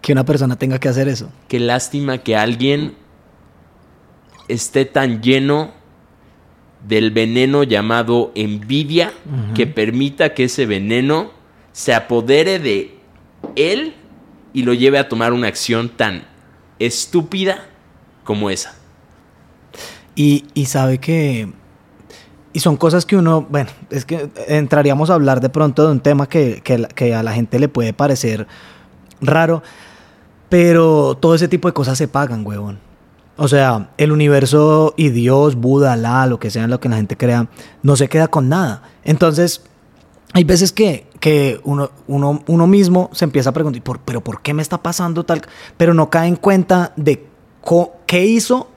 Que 0.00 0.12
una 0.12 0.24
persona 0.24 0.56
tenga 0.56 0.78
que 0.78 0.88
hacer 0.88 1.08
eso. 1.08 1.30
Qué 1.48 1.60
lástima 1.60 2.18
que 2.18 2.36
alguien 2.36 2.96
esté 4.48 4.84
tan 4.84 5.22
lleno 5.22 5.72
del 6.86 7.10
veneno 7.10 7.62
llamado 7.62 8.32
envidia 8.34 9.12
que 9.54 9.66
permita 9.66 10.34
que 10.34 10.44
ese 10.44 10.66
veneno 10.66 11.30
se 11.72 11.94
apodere 11.94 12.58
de 12.58 12.98
él 13.56 13.94
y 14.52 14.62
lo 14.62 14.74
lleve 14.74 14.98
a 14.98 15.08
tomar 15.08 15.32
una 15.32 15.48
acción 15.48 15.88
tan 15.88 16.24
estúpida 16.78 17.66
como 18.24 18.50
esa. 18.50 18.74
Y, 20.14 20.44
y 20.54 20.66
sabe 20.66 20.98
que... 20.98 21.52
Y 22.54 22.60
son 22.60 22.76
cosas 22.76 23.06
que 23.06 23.16
uno, 23.16 23.46
bueno, 23.48 23.70
es 23.88 24.04
que 24.04 24.28
entraríamos 24.46 25.08
a 25.08 25.14
hablar 25.14 25.40
de 25.40 25.48
pronto 25.48 25.86
de 25.86 25.92
un 25.92 26.00
tema 26.00 26.28
que, 26.28 26.60
que 26.62 26.86
que 26.94 27.14
a 27.14 27.22
la 27.22 27.32
gente 27.32 27.58
le 27.58 27.68
puede 27.68 27.94
parecer 27.94 28.46
raro, 29.22 29.62
pero 30.50 31.16
todo 31.18 31.34
ese 31.34 31.48
tipo 31.48 31.66
de 31.68 31.72
cosas 31.72 31.96
se 31.96 32.08
pagan, 32.08 32.46
huevón. 32.46 32.78
O 33.44 33.48
sea, 33.48 33.90
el 33.98 34.12
universo 34.12 34.94
y 34.96 35.08
Dios, 35.08 35.56
Buda, 35.56 35.94
Alá, 35.94 36.26
lo 36.26 36.38
que 36.38 36.48
sea, 36.48 36.68
lo 36.68 36.78
que 36.78 36.88
la 36.88 36.94
gente 36.94 37.16
crea, 37.16 37.48
no 37.82 37.96
se 37.96 38.08
queda 38.08 38.28
con 38.28 38.48
nada. 38.48 38.84
Entonces, 39.02 39.62
hay 40.32 40.44
veces 40.44 40.70
que, 40.70 41.08
que 41.18 41.60
uno, 41.64 41.90
uno, 42.06 42.40
uno 42.46 42.66
mismo 42.68 43.10
se 43.12 43.24
empieza 43.24 43.50
a 43.50 43.52
preguntar, 43.52 43.82
"¿Por- 43.82 43.98
¿pero 43.98 44.20
por 44.22 44.42
qué 44.42 44.54
me 44.54 44.62
está 44.62 44.80
pasando 44.80 45.24
tal? 45.24 45.42
Pero 45.76 45.92
no 45.92 46.08
cae 46.08 46.28
en 46.28 46.36
cuenta 46.36 46.92
de 46.94 47.26
qué 48.06 48.24
hizo, 48.26 48.70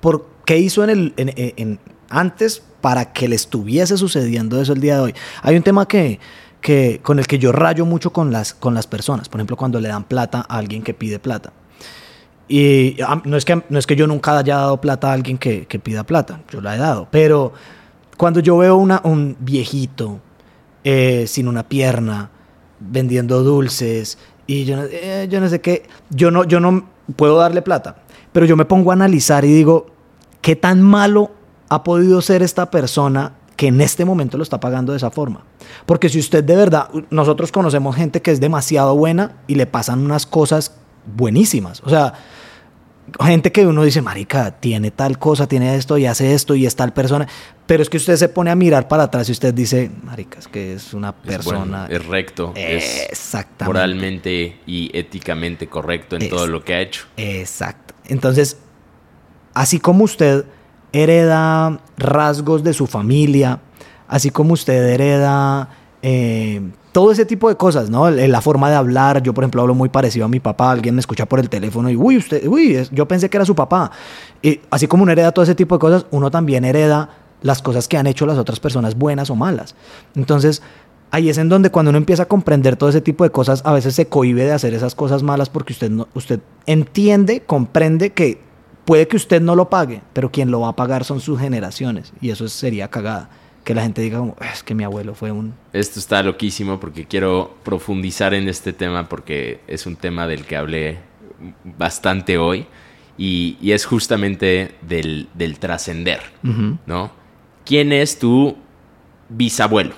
por 0.00 0.26
qué 0.44 0.58
hizo 0.58 0.84
en 0.84 0.90
el, 0.90 1.14
en- 1.16 1.30
en- 1.30 1.52
en- 1.56 1.80
antes 2.10 2.62
para 2.82 3.14
que 3.14 3.28
le 3.28 3.36
estuviese 3.36 3.96
sucediendo 3.96 4.60
eso 4.60 4.74
el 4.74 4.80
día 4.82 4.96
de 4.96 5.00
hoy. 5.00 5.14
Hay 5.42 5.56
un 5.56 5.62
tema 5.62 5.88
que, 5.88 6.20
que, 6.60 7.00
con 7.02 7.18
el 7.18 7.26
que 7.26 7.38
yo 7.38 7.50
rayo 7.50 7.86
mucho 7.86 8.12
con 8.12 8.30
las, 8.30 8.52
con 8.52 8.74
las 8.74 8.86
personas. 8.86 9.30
Por 9.30 9.40
ejemplo, 9.40 9.56
cuando 9.56 9.80
le 9.80 9.88
dan 9.88 10.04
plata 10.04 10.44
a 10.46 10.58
alguien 10.58 10.82
que 10.82 10.92
pide 10.92 11.18
plata. 11.18 11.54
Y 12.48 12.96
no 13.24 13.36
es 13.36 13.44
que, 13.44 13.62
no 13.68 13.78
es 13.78 13.86
que 13.86 13.96
yo 13.96 14.06
nunca 14.06 14.38
haya 14.38 14.56
dado 14.56 14.80
plata 14.80 15.10
a 15.10 15.12
alguien 15.12 15.38
que, 15.38 15.66
que 15.66 15.78
pida 15.78 16.04
plata, 16.04 16.40
yo 16.50 16.60
la 16.60 16.74
he 16.74 16.78
dado, 16.78 17.08
pero 17.10 17.52
cuando 18.16 18.40
yo 18.40 18.58
veo 18.58 18.76
una, 18.76 19.00
un 19.04 19.36
viejito 19.40 20.20
eh, 20.84 21.24
sin 21.26 21.48
una 21.48 21.68
pierna, 21.68 22.30
vendiendo 22.78 23.42
dulces, 23.42 24.18
y 24.46 24.64
yo 24.64 24.76
no, 24.76 24.82
eh, 24.84 25.28
yo 25.30 25.40
no 25.40 25.48
sé 25.48 25.60
qué, 25.60 25.88
yo 26.10 26.30
no, 26.30 26.44
yo 26.44 26.60
no 26.60 26.88
puedo 27.16 27.38
darle 27.38 27.62
plata, 27.62 27.96
pero 28.32 28.46
yo 28.46 28.56
me 28.56 28.64
pongo 28.64 28.90
a 28.90 28.94
analizar 28.94 29.44
y 29.44 29.52
digo, 29.52 29.86
¿qué 30.40 30.56
tan 30.56 30.82
malo 30.82 31.30
ha 31.68 31.84
podido 31.84 32.20
ser 32.20 32.42
esta 32.42 32.70
persona 32.70 33.34
que 33.56 33.68
en 33.68 33.80
este 33.80 34.04
momento 34.04 34.36
lo 34.36 34.42
está 34.42 34.60
pagando 34.60 34.92
de 34.92 34.98
esa 34.98 35.10
forma? 35.10 35.44
Porque 35.86 36.08
si 36.08 36.18
usted 36.18 36.44
de 36.44 36.56
verdad, 36.56 36.88
nosotros 37.10 37.52
conocemos 37.52 37.96
gente 37.96 38.20
que 38.22 38.30
es 38.30 38.40
demasiado 38.40 38.96
buena 38.96 39.36
y 39.46 39.54
le 39.54 39.66
pasan 39.66 40.00
unas 40.00 40.26
cosas 40.26 40.76
buenísimas, 41.06 41.80
o 41.84 41.88
sea, 41.90 42.12
gente 43.20 43.50
que 43.52 43.66
uno 43.66 43.82
dice, 43.82 44.00
marica, 44.00 44.52
tiene 44.60 44.90
tal 44.90 45.18
cosa, 45.18 45.46
tiene 45.46 45.74
esto 45.76 45.98
y 45.98 46.06
hace 46.06 46.34
esto 46.34 46.54
y 46.54 46.66
es 46.66 46.76
tal 46.76 46.92
persona, 46.92 47.26
pero 47.66 47.82
es 47.82 47.90
que 47.90 47.96
usted 47.96 48.16
se 48.16 48.28
pone 48.28 48.50
a 48.50 48.54
mirar 48.54 48.88
para 48.88 49.04
atrás 49.04 49.28
y 49.28 49.32
usted 49.32 49.52
dice, 49.52 49.90
marica, 50.04 50.38
es 50.38 50.48
que 50.48 50.74
es 50.74 50.94
una 50.94 51.08
Es 51.10 51.14
persona... 51.36 51.86
bueno, 51.86 51.86
es 51.88 52.06
recto, 52.06 52.52
es 52.54 53.06
Exactamente. 53.10 53.64
moralmente 53.66 54.60
y 54.66 54.90
éticamente 54.96 55.66
correcto 55.66 56.16
en 56.16 56.22
Es- 56.22 56.30
todo 56.30 56.46
lo 56.46 56.64
que 56.64 56.74
ha 56.74 56.80
hecho. 56.80 57.04
Exacto. 57.16 57.94
Entonces, 58.06 58.56
así 59.54 59.78
como 59.80 60.04
usted 60.04 60.44
hereda 60.92 61.80
rasgos 61.96 62.62
de 62.62 62.72
su 62.72 62.86
familia, 62.86 63.60
así 64.08 64.30
como 64.30 64.52
usted 64.54 64.82
hereda 64.88 65.68
eh, 66.02 66.60
todo 66.92 67.12
ese 67.12 67.24
tipo 67.24 67.48
de 67.48 67.56
cosas, 67.56 67.88
¿no? 67.90 68.10
La 68.10 68.40
forma 68.40 68.68
de 68.68 68.76
hablar, 68.76 69.22
yo 69.22 69.32
por 69.32 69.44
ejemplo 69.44 69.62
hablo 69.62 69.74
muy 69.74 69.88
parecido 69.88 70.26
a 70.26 70.28
mi 70.28 70.40
papá, 70.40 70.70
alguien 70.70 70.94
me 70.94 71.00
escucha 71.00 71.26
por 71.26 71.38
el 71.40 71.48
teléfono 71.48 71.88
y, 71.90 71.96
uy, 71.96 72.16
usted, 72.18 72.46
uy, 72.46 72.86
yo 72.90 73.06
pensé 73.08 73.30
que 73.30 73.36
era 73.38 73.46
su 73.46 73.54
papá. 73.54 73.90
Y 74.42 74.60
así 74.70 74.86
como 74.86 75.04
uno 75.04 75.12
hereda 75.12 75.32
todo 75.32 75.44
ese 75.44 75.54
tipo 75.54 75.76
de 75.76 75.78
cosas, 75.80 76.06
uno 76.10 76.30
también 76.30 76.64
hereda 76.64 77.10
las 77.40 77.62
cosas 77.62 77.88
que 77.88 77.96
han 77.96 78.06
hecho 78.06 78.26
las 78.26 78.38
otras 78.38 78.60
personas, 78.60 78.96
buenas 78.96 79.30
o 79.30 79.36
malas. 79.36 79.74
Entonces, 80.14 80.62
ahí 81.10 81.28
es 81.28 81.38
en 81.38 81.48
donde 81.48 81.70
cuando 81.70 81.88
uno 81.90 81.98
empieza 81.98 82.24
a 82.24 82.26
comprender 82.28 82.76
todo 82.76 82.90
ese 82.90 83.00
tipo 83.00 83.24
de 83.24 83.30
cosas, 83.30 83.62
a 83.64 83.72
veces 83.72 83.94
se 83.94 84.06
cohíbe 84.06 84.44
de 84.44 84.52
hacer 84.52 84.74
esas 84.74 84.94
cosas 84.94 85.22
malas 85.22 85.48
porque 85.48 85.72
usted, 85.72 85.90
no, 85.90 86.08
usted 86.14 86.40
entiende, 86.66 87.40
comprende 87.40 88.10
que 88.10 88.40
puede 88.84 89.08
que 89.08 89.16
usted 89.16 89.40
no 89.40 89.54
lo 89.56 89.70
pague, 89.70 90.02
pero 90.12 90.30
quien 90.30 90.50
lo 90.50 90.60
va 90.60 90.68
a 90.68 90.76
pagar 90.76 91.04
son 91.04 91.20
sus 91.20 91.38
generaciones 91.40 92.12
y 92.20 92.30
eso 92.30 92.44
es- 92.44 92.52
sería 92.52 92.88
cagada. 92.88 93.28
Que 93.64 93.74
la 93.74 93.82
gente 93.82 94.02
diga 94.02 94.18
como, 94.18 94.36
es 94.52 94.62
que 94.62 94.74
mi 94.74 94.84
abuelo 94.84 95.14
fue 95.14 95.30
un... 95.30 95.54
Esto 95.72 95.98
está 95.98 96.22
loquísimo 96.22 96.80
porque 96.80 97.06
quiero 97.06 97.56
profundizar 97.62 98.34
en 98.34 98.48
este 98.48 98.72
tema 98.72 99.08
porque 99.08 99.60
es 99.66 99.86
un 99.86 99.96
tema 99.96 100.26
del 100.26 100.44
que 100.44 100.56
hablé 100.56 100.98
bastante 101.64 102.38
hoy 102.38 102.66
y, 103.16 103.56
y 103.60 103.72
es 103.72 103.84
justamente 103.84 104.74
del, 104.82 105.28
del 105.34 105.58
trascender. 105.58 106.20
¿no? 106.86 107.10
¿Quién 107.64 107.92
es 107.92 108.18
tu 108.18 108.56
bisabuelo? 109.28 109.94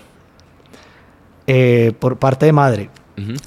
Eh, 1.47 1.93
por 1.99 2.19
parte 2.19 2.47
de 2.47 2.53
madre, 2.53 2.91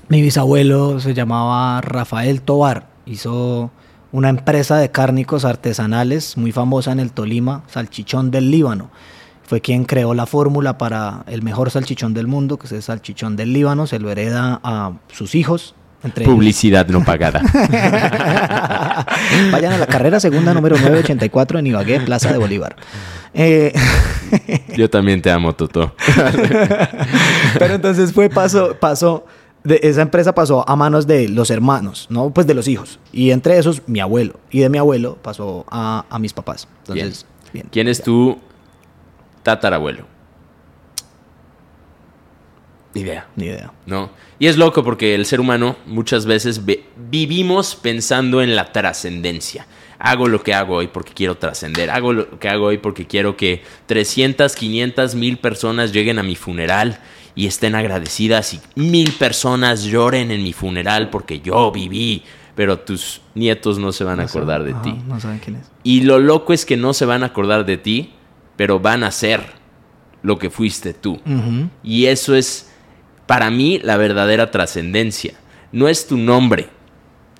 mi 0.08 0.22
bisabuelo 0.22 1.00
se 1.00 1.14
llamaba 1.14 1.82
Rafael 1.82 2.42
Tobar. 2.42 2.88
Hizo 3.06 3.72
una 4.12 4.30
empresa 4.30 4.78
de 4.78 4.92
cárnicos 4.92 5.46
artesanales 5.46 6.38
muy 6.38 6.52
famosa 6.52 6.92
en 6.92 7.00
el 7.00 7.12
Tolima, 7.12 7.64
Salchichón 7.68 8.32
del 8.32 8.52
Líbano. 8.52 8.90
Fue 9.48 9.62
quien 9.62 9.86
creó 9.86 10.14
la 10.14 10.26
fórmula 10.26 10.78
para 10.78 11.24
el 11.28 11.42
mejor 11.42 11.72
salchichón 11.72 12.14
del 12.14 12.28
mundo, 12.28 12.58
que 12.58 12.68
es 12.68 12.74
el 12.74 12.84
salchichón 12.84 13.38
del 13.38 13.54
Líbano. 13.54 13.88
Se 13.88 13.98
lo 13.98 14.12
hereda 14.12 14.60
a 14.62 14.92
sus 15.12 15.36
hijos. 15.36 15.74
Entre 16.04 16.26
ellos- 16.26 16.36
Publicidad 16.36 16.86
no 16.90 17.04
pagada. 17.04 17.42
Vayan 19.52 19.74
a 19.74 19.78
la 19.78 19.88
carrera 19.88 20.20
segunda 20.20 20.54
número 20.54 20.78
984 20.78 21.60
en 21.60 21.68
Ibagué, 21.68 22.00
Plaza 22.02 22.32
de 22.32 22.38
Bolívar. 22.38 22.76
Eh, 23.34 23.74
Yo 24.76 24.90
también 24.90 25.22
te 25.22 25.32
amo, 25.32 25.54
Toto. 25.56 25.94
pero 27.60 27.76
entonces 27.76 28.12
fue 28.14 28.30
paso, 28.30 28.76
pasó, 28.80 29.26
de, 29.64 29.80
esa 29.84 30.02
empresa 30.02 30.34
pasó 30.36 30.68
a 30.70 30.76
manos 30.76 31.08
de 31.08 31.30
los 31.30 31.50
hermanos, 31.52 32.08
no 32.10 32.30
pues 32.32 32.48
de 32.48 32.54
los 32.54 32.68
hijos. 32.68 33.00
Y 33.12 33.32
entre 33.32 33.58
esos 33.58 33.82
mi 33.88 34.00
abuelo. 34.00 34.40
Y 34.52 34.60
de 34.60 34.70
mi 34.70 34.78
abuelo 34.78 35.18
pasó 35.22 35.66
a, 35.72 36.06
a 36.10 36.20
mis 36.20 36.34
papás. 36.34 36.68
Entonces, 36.80 37.26
bien. 37.54 37.68
¿Quién 37.72 37.88
es 37.88 38.02
tu 38.04 38.38
tatarabuelo? 39.48 40.04
Ni 42.94 43.02
idea. 43.02 43.28
Ni 43.38 43.46
idea. 43.46 43.72
¿no? 43.86 44.10
Y 44.40 44.48
es 44.48 44.58
loco 44.58 44.84
porque 44.84 45.16
el 45.16 45.26
ser 45.26 45.40
humano 45.40 45.78
muchas 45.86 46.26
veces 46.26 46.66
ve- 46.66 46.84
vivimos 47.10 47.76
pensando 47.76 48.42
en 48.42 48.56
la 48.58 48.72
trascendencia. 48.74 49.66
Hago 50.00 50.28
lo 50.28 50.44
que 50.44 50.54
hago 50.54 50.76
hoy 50.76 50.88
porque 50.88 51.14
quiero 51.14 51.38
trascender. 51.38 51.90
Hago 51.92 52.12
lo 52.14 52.40
que 52.40 52.50
hago 52.50 52.66
hoy 52.66 52.78
porque 52.78 53.08
quiero 53.08 53.38
que 53.38 53.64
300, 53.86 54.54
500, 54.56 55.16
mil 55.16 55.38
personas 55.38 55.92
lleguen 55.94 56.20
a 56.20 56.24
mi 56.24 56.36
funeral 56.36 57.00
y 57.36 57.48
estén 57.48 57.74
agradecidas 57.76 58.54
y 58.54 58.60
mil 58.76 59.12
personas 59.14 59.84
lloren 59.86 60.30
en 60.32 60.44
mi 60.44 60.52
funeral 60.54 61.10
porque 61.10 61.40
yo 61.40 61.72
viví. 61.72 62.24
Pero 62.56 62.80
tus 62.80 63.22
nietos 63.36 63.78
no 63.78 63.92
se 63.92 64.04
van 64.04 64.20
a 64.20 64.24
No 64.24 64.30
acordar 64.30 64.64
de 64.64 64.74
ti. 64.74 64.96
No 65.08 65.20
saben 65.20 65.38
quién 65.40 65.58
es. 65.58 65.70
Y 65.84 66.02
lo 66.02 66.18
loco 66.20 66.52
es 66.54 66.66
que 66.66 66.76
no 66.76 66.94
se 66.94 67.06
van 67.06 67.22
a 67.22 67.28
acordar 67.28 67.66
de 67.66 67.78
ti, 67.78 68.12
pero 68.58 68.80
van 68.80 69.04
a 69.04 69.12
ser 69.12 69.46
lo 70.22 70.38
que 70.38 70.50
fuiste 70.50 70.94
tú. 70.94 71.22
Y 71.84 72.08
eso 72.08 72.36
es, 72.36 72.70
para 73.26 73.50
mí, 73.50 73.80
la 73.82 73.96
verdadera 73.96 74.52
trascendencia. 74.52 75.36
No 75.72 75.88
es 75.88 76.08
tu 76.08 76.18
nombre, 76.18 76.70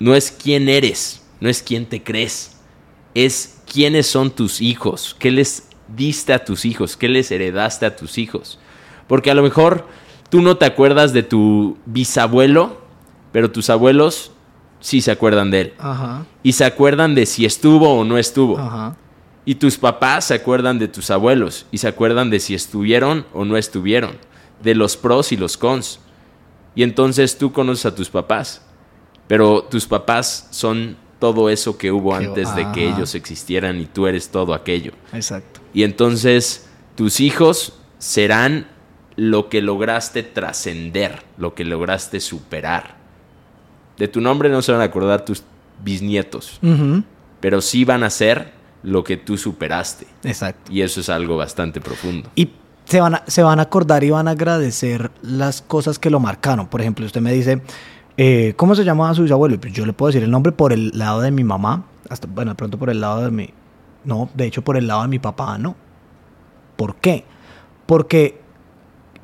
no 0.00 0.14
es 0.14 0.30
quién 0.30 0.68
eres, 0.68 1.26
no 1.40 1.50
es 1.50 1.62
quién 1.62 1.84
te 1.84 2.02
crees. 2.02 2.56
Es 3.14 3.60
quiénes 3.70 4.06
son 4.06 4.30
tus 4.30 4.60
hijos, 4.60 5.16
qué 5.18 5.30
les 5.30 5.68
diste 5.88 6.32
a 6.32 6.44
tus 6.44 6.64
hijos, 6.64 6.96
qué 6.96 7.08
les 7.08 7.30
heredaste 7.30 7.84
a 7.84 7.96
tus 7.96 8.16
hijos. 8.16 8.58
Porque 9.06 9.30
a 9.30 9.34
lo 9.34 9.42
mejor 9.42 9.86
tú 10.30 10.40
no 10.40 10.56
te 10.56 10.66
acuerdas 10.66 11.12
de 11.12 11.22
tu 11.22 11.78
bisabuelo, 11.84 12.80
pero 13.32 13.50
tus 13.50 13.70
abuelos 13.70 14.32
sí 14.80 15.00
se 15.00 15.10
acuerdan 15.10 15.50
de 15.50 15.60
él. 15.60 15.74
Ajá. 15.78 16.26
Y 16.42 16.52
se 16.52 16.64
acuerdan 16.64 17.14
de 17.14 17.26
si 17.26 17.44
estuvo 17.44 17.98
o 17.98 18.04
no 18.04 18.18
estuvo. 18.18 18.58
Ajá. 18.58 18.96
Y 19.48 19.54
tus 19.54 19.78
papás 19.78 20.26
se 20.26 20.34
acuerdan 20.34 20.78
de 20.78 20.88
tus 20.88 21.10
abuelos 21.10 21.64
y 21.72 21.78
se 21.78 21.88
acuerdan 21.88 22.28
de 22.28 22.38
si 22.38 22.54
estuvieron 22.54 23.24
o 23.32 23.46
no 23.46 23.56
estuvieron, 23.56 24.18
de 24.62 24.74
los 24.74 24.98
pros 24.98 25.32
y 25.32 25.38
los 25.38 25.56
cons. 25.56 26.00
Y 26.74 26.82
entonces 26.82 27.38
tú 27.38 27.50
conoces 27.50 27.86
a 27.86 27.94
tus 27.94 28.10
papás, 28.10 28.60
pero 29.26 29.62
tus 29.64 29.86
papás 29.86 30.48
son 30.50 30.98
todo 31.18 31.48
eso 31.48 31.78
que 31.78 31.90
hubo 31.90 32.10
Que- 32.10 32.26
antes 32.26 32.54
de 32.54 32.70
que 32.72 32.90
ellos 32.90 33.14
existieran 33.14 33.80
y 33.80 33.86
tú 33.86 34.06
eres 34.06 34.28
todo 34.28 34.52
aquello. 34.52 34.92
Exacto. 35.14 35.60
Y 35.72 35.82
entonces 35.84 36.68
tus 36.94 37.18
hijos 37.18 37.72
serán 37.96 38.68
lo 39.16 39.48
que 39.48 39.62
lograste 39.62 40.22
trascender, 40.24 41.22
lo 41.38 41.54
que 41.54 41.64
lograste 41.64 42.20
superar. 42.20 42.96
De 43.96 44.08
tu 44.08 44.20
nombre 44.20 44.50
no 44.50 44.60
se 44.60 44.72
van 44.72 44.82
a 44.82 44.84
acordar 44.84 45.24
tus 45.24 45.42
bisnietos, 45.82 46.60
pero 47.40 47.62
sí 47.62 47.86
van 47.86 48.02
a 48.04 48.10
ser 48.10 48.57
lo 48.82 49.04
que 49.04 49.16
tú 49.16 49.36
superaste. 49.36 50.06
Exacto. 50.24 50.72
Y 50.72 50.82
eso 50.82 51.00
es 51.00 51.08
algo 51.08 51.36
bastante 51.36 51.80
profundo. 51.80 52.30
Y 52.34 52.50
se 52.84 53.00
van, 53.00 53.16
a, 53.16 53.24
se 53.26 53.42
van 53.42 53.58
a 53.58 53.62
acordar 53.62 54.02
y 54.04 54.10
van 54.10 54.28
a 54.28 54.32
agradecer 54.32 55.10
las 55.22 55.62
cosas 55.62 55.98
que 55.98 56.10
lo 56.10 56.20
marcaron. 56.20 56.66
Por 56.66 56.80
ejemplo, 56.80 57.04
usted 57.04 57.20
me 57.20 57.32
dice, 57.32 57.60
eh, 58.16 58.54
¿cómo 58.56 58.74
se 58.74 58.84
llamaba 58.84 59.14
su 59.14 59.22
bisabuelo? 59.22 59.60
Pues 59.60 59.72
yo 59.72 59.84
le 59.84 59.92
puedo 59.92 60.08
decir 60.08 60.22
el 60.22 60.30
nombre 60.30 60.52
por 60.52 60.72
el 60.72 60.90
lado 60.94 61.20
de 61.20 61.30
mi 61.30 61.44
mamá. 61.44 61.84
Hasta, 62.08 62.26
bueno, 62.26 62.52
de 62.52 62.54
pronto 62.54 62.78
por 62.78 62.90
el 62.90 63.00
lado 63.00 63.22
de 63.22 63.30
mi... 63.30 63.50
No, 64.04 64.30
de 64.34 64.46
hecho 64.46 64.62
por 64.62 64.76
el 64.76 64.86
lado 64.86 65.02
de 65.02 65.08
mi 65.08 65.18
papá, 65.18 65.58
no. 65.58 65.76
¿Por 66.76 66.96
qué? 66.96 67.24
Porque 67.84 68.40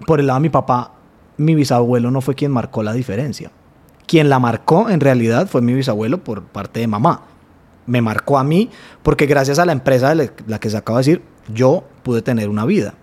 por 0.06 0.20
el 0.20 0.26
lado 0.26 0.40
de 0.40 0.42
mi 0.42 0.50
papá, 0.50 0.92
mi 1.36 1.54
bisabuelo 1.54 2.10
no 2.10 2.20
fue 2.20 2.34
quien 2.34 2.50
marcó 2.52 2.82
la 2.82 2.92
diferencia. 2.92 3.50
Quien 4.06 4.28
la 4.28 4.38
marcó 4.38 4.90
en 4.90 5.00
realidad 5.00 5.46
fue 5.46 5.62
mi 5.62 5.72
bisabuelo 5.72 6.22
por 6.22 6.42
parte 6.42 6.80
de 6.80 6.86
mamá. 6.86 7.22
Me 7.86 8.00
marcó 8.00 8.38
a 8.38 8.44
mí 8.44 8.70
porque 9.02 9.26
gracias 9.26 9.58
a 9.58 9.66
la 9.66 9.72
empresa 9.72 10.14
de 10.14 10.30
la 10.46 10.58
que 10.58 10.70
se 10.70 10.76
acaba 10.76 11.00
de 11.00 11.04
decir, 11.04 11.22
yo 11.52 11.84
pude 12.02 12.22
tener 12.22 12.48
una 12.48 12.64
vida. 12.64 12.94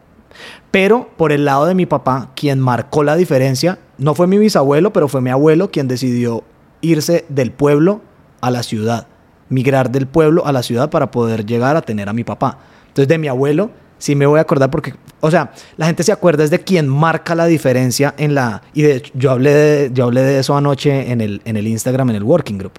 Pero 0.71 1.09
por 1.17 1.31
el 1.31 1.45
lado 1.45 1.65
de 1.65 1.75
mi 1.75 1.85
papá, 1.85 2.31
quien 2.35 2.59
marcó 2.59 3.03
la 3.03 3.15
diferencia, 3.15 3.79
no 3.97 4.15
fue 4.15 4.27
mi 4.27 4.37
bisabuelo, 4.37 4.93
pero 4.93 5.07
fue 5.07 5.21
mi 5.21 5.29
abuelo 5.29 5.71
quien 5.71 5.87
decidió 5.87 6.43
irse 6.81 7.25
del 7.29 7.51
pueblo 7.51 8.01
a 8.39 8.49
la 8.49 8.63
ciudad, 8.63 9.07
migrar 9.49 9.91
del 9.91 10.07
pueblo 10.07 10.45
a 10.45 10.51
la 10.51 10.63
ciudad 10.63 10.89
para 10.89 11.11
poder 11.11 11.45
llegar 11.45 11.75
a 11.75 11.81
tener 11.81 12.09
a 12.09 12.13
mi 12.13 12.23
papá. 12.23 12.57
Entonces 12.87 13.07
de 13.07 13.17
mi 13.17 13.27
abuelo 13.27 13.71
sí 13.97 14.15
me 14.15 14.25
voy 14.25 14.39
a 14.39 14.41
acordar 14.41 14.71
porque, 14.71 14.95
o 15.19 15.29
sea, 15.29 15.51
la 15.77 15.85
gente 15.85 16.03
se 16.03 16.11
acuerda 16.11 16.43
es 16.43 16.49
de 16.49 16.59
quien 16.59 16.87
marca 16.87 17.35
la 17.35 17.45
diferencia 17.45 18.15
en 18.17 18.33
la... 18.33 18.63
Y 18.73 18.81
de 18.81 18.95
hecho, 18.95 19.11
yo 19.15 19.31
hablé 19.31 19.53
de, 19.53 19.91
yo 19.93 20.05
hablé 20.05 20.23
de 20.23 20.39
eso 20.39 20.57
anoche 20.57 21.11
en 21.11 21.21
el, 21.21 21.41
en 21.45 21.55
el 21.55 21.67
Instagram, 21.67 22.09
en 22.09 22.15
el 22.15 22.23
Working 22.23 22.57
Group. 22.57 22.73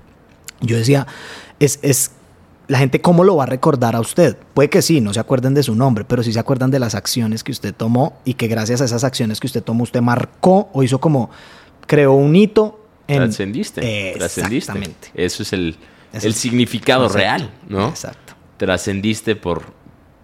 Yo 0.61 0.77
decía, 0.77 1.07
es, 1.65 1.79
es 1.83 2.13
la 2.69 2.79
gente 2.79 3.01
cómo 3.01 3.25
lo 3.25 3.37
va 3.37 3.45
a 3.45 3.47
recordar 3.47 3.97
a 3.97 4.01
usted. 4.01 4.37
Puede 4.55 4.71
que 4.71 4.83
sí, 4.83 5.01
no 5.01 5.13
se 5.13 5.21
acuerden 5.21 5.55
de 5.55 5.63
su 5.63 5.75
nombre, 5.75 6.05
pero 6.05 6.23
sí 6.23 6.33
se 6.33 6.39
acuerdan 6.39 6.71
de 6.71 6.79
las 6.79 6.95
acciones 6.95 7.43
que 7.45 7.53
usted 7.53 7.75
tomó 7.75 8.19
y 8.25 8.35
que 8.35 8.47
gracias 8.49 8.81
a 8.81 8.85
esas 8.85 9.05
acciones 9.05 9.41
que 9.41 9.47
usted 9.47 9.63
tomó, 9.63 9.83
usted 9.83 10.01
marcó 10.01 10.71
o 10.73 10.83
hizo 10.83 11.01
como, 11.01 11.31
creó 11.87 12.13
un 12.13 12.35
hito 12.37 12.79
en... 13.09 13.19
Trascendiste. 13.19 14.15
Trascendiste. 14.17 14.57
Exactamente. 14.73 15.09
Eso 15.15 15.43
es 15.43 15.53
el, 15.53 15.77
Eso 16.13 16.27
el 16.27 16.33
es- 16.33 16.39
significado 16.39 17.07
Exacto, 17.07 17.19
real, 17.19 17.51
¿no? 17.69 17.89
Exacto. 17.89 18.35
Trascendiste 18.57 19.35
por, 19.37 19.65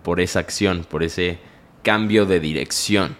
por 0.03 0.21
esa 0.21 0.39
acción, 0.39 0.87
por 0.89 1.03
ese 1.03 1.39
cambio 1.83 2.25
de 2.25 2.41
dirección. 2.41 3.17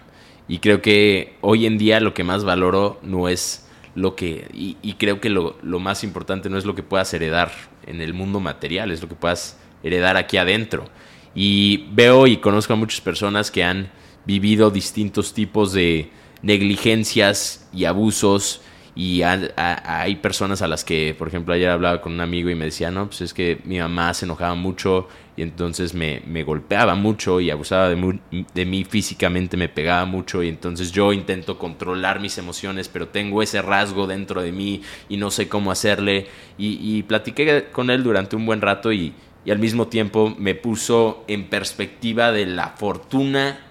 Y 0.47 0.59
creo 0.59 0.81
que 0.81 1.35
hoy 1.41 1.65
en 1.65 1.77
día 1.77 1.99
lo 1.99 2.13
que 2.13 2.23
más 2.23 2.43
valoro 2.45 2.99
no 3.03 3.27
es 3.27 3.65
lo 3.95 4.15
que, 4.15 4.47
y, 4.53 4.77
y 4.81 4.93
creo 4.93 5.19
que 5.19 5.29
lo, 5.29 5.57
lo 5.61 5.79
más 5.79 6.03
importante 6.03 6.49
no 6.49 6.57
es 6.57 6.65
lo 6.65 6.73
que 6.73 6.83
puedas 6.83 7.13
heredar 7.13 7.51
en 7.89 8.01
el 8.01 8.13
mundo 8.13 8.39
material, 8.39 8.91
es 8.91 9.01
lo 9.01 9.09
que 9.09 9.15
puedas 9.15 9.57
heredar 9.83 10.15
aquí 10.17 10.37
adentro. 10.37 10.89
Y 11.35 11.87
veo 11.91 12.27
y 12.27 12.37
conozco 12.37 12.73
a 12.73 12.75
muchas 12.75 13.01
personas 13.01 13.51
que 13.51 13.63
han 13.63 13.91
vivido 14.25 14.71
distintos 14.71 15.33
tipos 15.33 15.73
de 15.73 16.11
negligencias 16.41 17.67
y 17.73 17.85
abusos 17.85 18.61
y 18.95 19.21
ha- 19.21 19.53
hay 19.55 20.17
personas 20.17 20.61
a 20.61 20.67
las 20.67 20.83
que, 20.83 21.15
por 21.17 21.27
ejemplo, 21.27 21.53
ayer 21.53 21.69
hablaba 21.69 22.01
con 22.01 22.13
un 22.13 22.21
amigo 22.21 22.49
y 22.49 22.55
me 22.55 22.65
decía, 22.65 22.91
no, 22.91 23.07
pues 23.07 23.21
es 23.21 23.33
que 23.33 23.59
mi 23.63 23.79
mamá 23.79 24.13
se 24.13 24.25
enojaba 24.25 24.55
mucho 24.55 25.07
y 25.39 25.41
entonces 25.41 25.93
me, 25.93 26.21
me 26.27 26.43
golpeaba 26.43 26.95
mucho 26.95 27.39
y 27.39 27.49
abusaba 27.49 27.87
de, 27.87 28.65
mí 28.65 28.83
físicamente, 28.83 29.55
me 29.55 29.69
pegaba 29.69 30.03
mucho 30.03 30.43
y 30.43 30.49
entonces 30.49 30.91
yo 30.91 31.13
intento 31.13 31.57
controlar 31.57 32.19
mis 32.19 32.37
emociones, 32.37 32.89
pero 32.89 33.07
tengo 33.07 33.41
ese 33.41 33.61
rasgo 33.61 34.05
dentro 34.05 34.41
de 34.41 34.51
mí 34.51 34.81
y 35.07 35.15
no 35.15 35.31
sé 35.31 35.47
cómo 35.47 35.71
hacerle. 35.71 36.27
Y, 36.57 36.77
y 36.81 37.03
platiqué 37.03 37.69
con 37.71 37.89
él 37.89 38.03
durante 38.03 38.35
un 38.35 38.45
buen 38.45 38.59
rato 38.59 38.91
y, 38.91 39.13
y 39.45 39.51
al 39.51 39.59
mismo 39.59 39.87
tiempo 39.87 40.35
me 40.37 40.55
puso 40.55 41.23
en 41.29 41.47
perspectiva 41.47 42.33
de 42.33 42.45
la 42.45 42.71
fortuna 42.71 43.61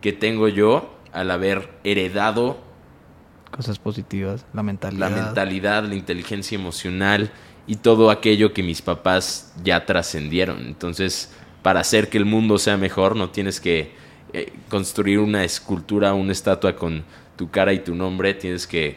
que 0.00 0.12
tengo 0.12 0.46
yo 0.46 1.00
al 1.12 1.32
haber 1.32 1.80
heredado 1.82 2.60
Cosas 3.50 3.80
positivas, 3.80 4.46
la 4.52 4.62
mentalidad. 4.62 5.10
la 5.10 5.16
mentalidad, 5.24 5.82
la 5.82 5.96
inteligencia 5.96 6.54
emocional 6.54 7.32
y 7.68 7.76
todo 7.76 8.10
aquello 8.10 8.52
que 8.52 8.64
mis 8.64 8.82
papás 8.82 9.52
ya 9.62 9.86
trascendieron. 9.86 10.66
Entonces, 10.66 11.30
para 11.62 11.80
hacer 11.80 12.08
que 12.08 12.18
el 12.18 12.24
mundo 12.24 12.58
sea 12.58 12.78
mejor, 12.78 13.14
no 13.14 13.28
tienes 13.28 13.60
que 13.60 13.92
eh, 14.32 14.52
construir 14.70 15.20
una 15.20 15.44
escultura, 15.44 16.14
una 16.14 16.32
estatua 16.32 16.74
con 16.74 17.04
tu 17.36 17.50
cara 17.50 17.72
y 17.74 17.80
tu 17.80 17.94
nombre, 17.94 18.34
tienes 18.34 18.66
que 18.66 18.96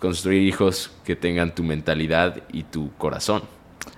construir 0.00 0.42
hijos 0.42 0.90
que 1.04 1.14
tengan 1.14 1.54
tu 1.54 1.62
mentalidad 1.62 2.42
y 2.52 2.64
tu 2.64 2.92
corazón. 2.98 3.42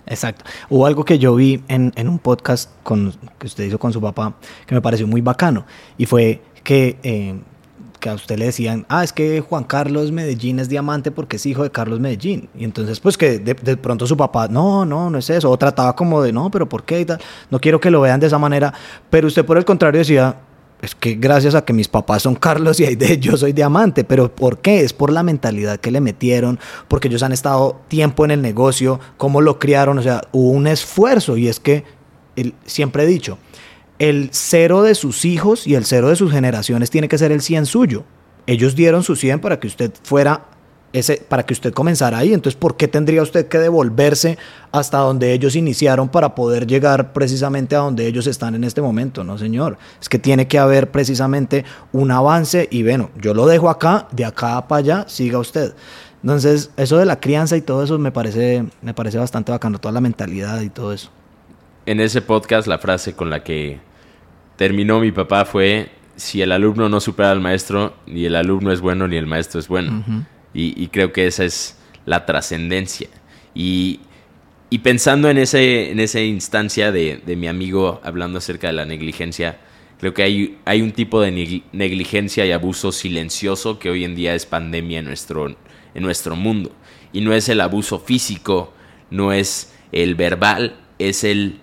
Exacto. 0.07 0.45
Hubo 0.69 0.87
algo 0.87 1.05
que 1.05 1.19
yo 1.19 1.35
vi 1.35 1.63
en, 1.69 1.93
en 1.97 2.09
un 2.09 2.19
podcast 2.19 2.71
que 2.85 3.47
usted 3.47 3.65
hizo 3.65 3.79
con 3.79 3.93
su 3.93 4.01
papá 4.01 4.35
que 4.67 4.75
me 4.75 4.83
pareció 4.83 5.07
muy 5.07 5.23
bacano 5.23 5.65
y 5.97 6.07
fue 6.07 6.43
que, 6.63 6.99
eh, 7.03 7.41
que 8.03 8.11
a 8.11 8.15
usted 8.15 8.37
le 8.37 8.47
decían, 8.47 8.85
ah, 8.89 9.05
es 9.05 9.13
que 9.13 9.41
Juan 9.41 9.63
Carlos 9.63 10.11
Medellín 10.11 10.59
es 10.59 10.69
diamante 10.69 11.13
porque 11.13 11.37
es 11.37 11.47
hijo 11.47 11.63
de 11.63 11.71
Carlos 11.71 12.01
Medellín. 12.01 12.49
Y 12.59 12.65
entonces, 12.65 12.99
pues 12.99 13.17
que 13.17 13.39
de, 13.39 13.55
de 13.55 13.77
pronto 13.77 14.09
su 14.09 14.17
papá, 14.17 14.49
no, 14.49 14.85
no, 14.85 15.09
no 15.09 15.19
es 15.19 15.31
eso. 15.31 15.49
O 15.49 15.57
trataba 15.57 15.95
como 15.95 16.21
de, 16.21 16.33
no, 16.33 16.51
pero 16.51 16.69
¿por 16.69 16.83
qué? 16.83 17.01
Y 17.01 17.05
tal. 17.05 17.21
No 17.49 17.61
quiero 17.61 17.81
que 17.81 17.93
lo 17.93 18.01
vean 18.01 18.19
de 18.19 18.27
esa 18.27 18.39
manera. 18.39 18.75
Pero 19.09 19.29
usted 19.29 19.45
por 19.45 19.57
el 19.57 19.65
contrario 19.65 20.01
decía, 20.01 20.37
es 20.83 20.97
que 20.97 21.15
gracias 21.15 21.55
a 21.55 21.65
que 21.65 21.73
mis 21.73 21.87
papás 21.87 22.23
son 22.23 22.35
Carlos 22.35 22.81
y 22.81 22.97
de 22.97 23.19
yo 23.19 23.37
soy 23.37 23.53
diamante, 23.53 24.03
pero 24.03 24.35
¿por 24.35 24.59
qué? 24.59 24.81
Es 24.81 24.93
por 24.93 25.13
la 25.13 25.23
mentalidad 25.23 25.79
que 25.79 25.93
le 25.93 26.01
metieron, 26.01 26.59
porque 26.89 27.07
ellos 27.07 27.23
han 27.23 27.31
estado 27.31 27.81
tiempo 27.87 28.25
en 28.25 28.33
el 28.33 28.43
negocio, 28.43 28.99
cómo 29.17 29.41
lo 29.41 29.61
criaron, 29.61 29.99
o 29.99 30.03
sea, 30.03 30.23
hubo 30.33 30.51
un 30.51 30.67
esfuerzo 30.67 31.37
y 31.37 31.47
es 31.47 31.61
que 31.61 31.85
el, 32.35 32.55
siempre 32.67 33.05
he 33.05 33.07
dicho, 33.07 33.39
el 34.03 34.31
cero 34.33 34.83
de 34.83 34.97
sus 34.97 35.25
hijos 35.25 35.65
y 35.65 35.77
el 35.77 35.85
cero 35.85 36.09
de 36.09 36.17
sus 36.17 36.33
generaciones 36.33 36.91
tiene 36.91 37.07
que 37.07 37.19
ser 37.19 37.31
el 37.31 37.41
100 37.41 37.67
suyo. 37.67 38.03
Ellos 38.49 38.75
dieron 38.75 39.05
su 39.05 39.15
100 39.15 39.39
para 39.39 39.61
que 39.61 39.69
usted 39.69 39.93
fuera 40.03 40.47
ese, 40.93 41.25
para 41.29 41.47
que 41.47 41.55
usted 41.55 41.73
comenzara 41.73 42.19
ahí. 42.19 42.35
Entonces, 42.35 42.59
¿por 42.59 42.77
qué 42.77 42.89
tendría 42.89 43.23
usted 43.23 43.47
que 43.47 43.61
devolverse 43.61 44.39
hasta 44.73 44.99
donde 44.99 45.33
ellos 45.33 45.55
iniciaron 45.55 46.09
para 46.09 46.35
poder 46.35 46.67
llegar 46.67 47.13
precisamente 47.13 47.77
a 47.77 47.79
donde 47.79 48.09
ellos 48.09 48.27
están 48.27 48.57
en 48.57 48.65
este 48.65 48.83
momento? 48.83 49.23
No, 49.23 49.39
señor. 49.39 49.79
Es 50.01 50.09
que 50.09 50.19
tiene 50.19 50.49
que 50.49 50.59
haber 50.59 50.91
precisamente 50.91 51.65
un 51.93 52.11
avance 52.11 52.67
y 52.73 52.83
bueno, 52.83 53.11
yo 53.21 53.35
lo 53.35 53.47
dejo 53.47 53.71
acá, 53.71 54.09
de 54.11 54.25
acá 54.25 54.67
para 54.67 54.81
allá, 54.81 55.05
siga 55.07 55.39
usted. 55.39 55.75
Entonces, 56.25 56.73
eso 56.77 56.99
de 56.99 57.07
la 57.07 57.21
crianza 57.21 57.57
y 57.57 57.61
todo 57.61 57.85
eso 57.85 58.01
me 58.01 58.11
parece, 58.11 58.65
me 58.83 58.95
parece 58.95 59.19
bastante 59.19 59.53
bacano, 59.53 59.79
toda 59.79 59.93
la 59.93 60.01
mentalidad 60.01 60.61
y 60.61 60.71
todo 60.71 60.93
eso. 60.93 61.09
En 61.87 62.01
ese 62.01 62.21
podcast, 62.21 62.67
la 62.67 62.79
frase 62.79 63.15
con 63.15 63.31
la 63.31 63.45
que 63.45 63.92
terminó 64.57 65.01
mi 65.01 65.13
papá 65.13 65.45
fue, 65.45 65.91
si 66.17 66.43
el 66.43 66.53
alumno 66.53 66.89
no 66.89 67.01
supera 67.01 67.31
al 67.31 67.41
maestro, 67.41 67.97
ni 68.07 68.25
el 68.25 68.37
alumno 68.37 68.73
es 68.73 68.81
bueno, 68.81 69.09
ni 69.09 69.17
el 69.17 69.27
maestro 69.27 69.61
es 69.61 69.69
bueno. 69.69 70.05
Uh 70.07 70.11
-huh. 70.11 70.27
Y, 70.55 70.83
y, 70.83 70.89
creo 70.89 71.13
que 71.13 71.27
esa 71.27 71.45
es 71.45 71.79
la 72.05 72.27
trascendencia. 72.27 73.09
Y, 73.55 74.01
y, 74.71 74.79
pensando 74.79 75.31
en, 75.31 75.39
ese, 75.39 75.91
en 75.91 76.01
esa 76.01 76.21
instancia 76.21 76.93
de, 76.93 77.21
de, 77.25 77.37
mi 77.37 77.47
amigo 77.47 78.01
hablando 78.05 78.39
acerca 78.39 78.67
de 78.67 78.75
la 78.75 78.85
negligencia, 78.85 79.59
creo 79.99 80.13
que 80.13 80.23
hay, 80.23 80.59
hay 80.65 80.83
un 80.83 80.93
tipo 80.93 81.21
de 81.21 81.63
negligencia 81.73 82.45
y 82.45 82.53
abuso 82.53 82.93
silencioso 82.93 83.79
que 83.79 83.89
hoy 83.89 84.05
en 84.05 84.15
día 84.15 84.35
es 84.35 84.47
pandemia 84.47 84.99
en 84.99 85.07
nuestro, 85.07 85.49
en 85.49 86.03
nuestro 86.03 86.37
mundo. 86.37 86.73
Y 87.13 87.21
no 87.21 87.33
es 87.33 87.49
el 87.49 87.61
abuso 87.61 87.99
físico, 87.99 88.73
no 89.11 89.33
es 89.33 89.73
el 89.93 90.15
verbal, 90.15 90.77
es 90.99 91.25
el 91.25 91.61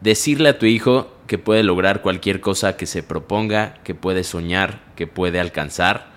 decirle 0.00 0.50
a 0.50 0.58
tu 0.58 0.66
hijo 0.66 1.16
que 1.32 1.38
puede 1.38 1.62
lograr 1.62 2.02
cualquier 2.02 2.42
cosa 2.42 2.76
que 2.76 2.84
se 2.84 3.02
proponga, 3.02 3.76
que 3.84 3.94
puede 3.94 4.22
soñar, 4.22 4.82
que 4.96 5.06
puede 5.06 5.40
alcanzar 5.40 6.10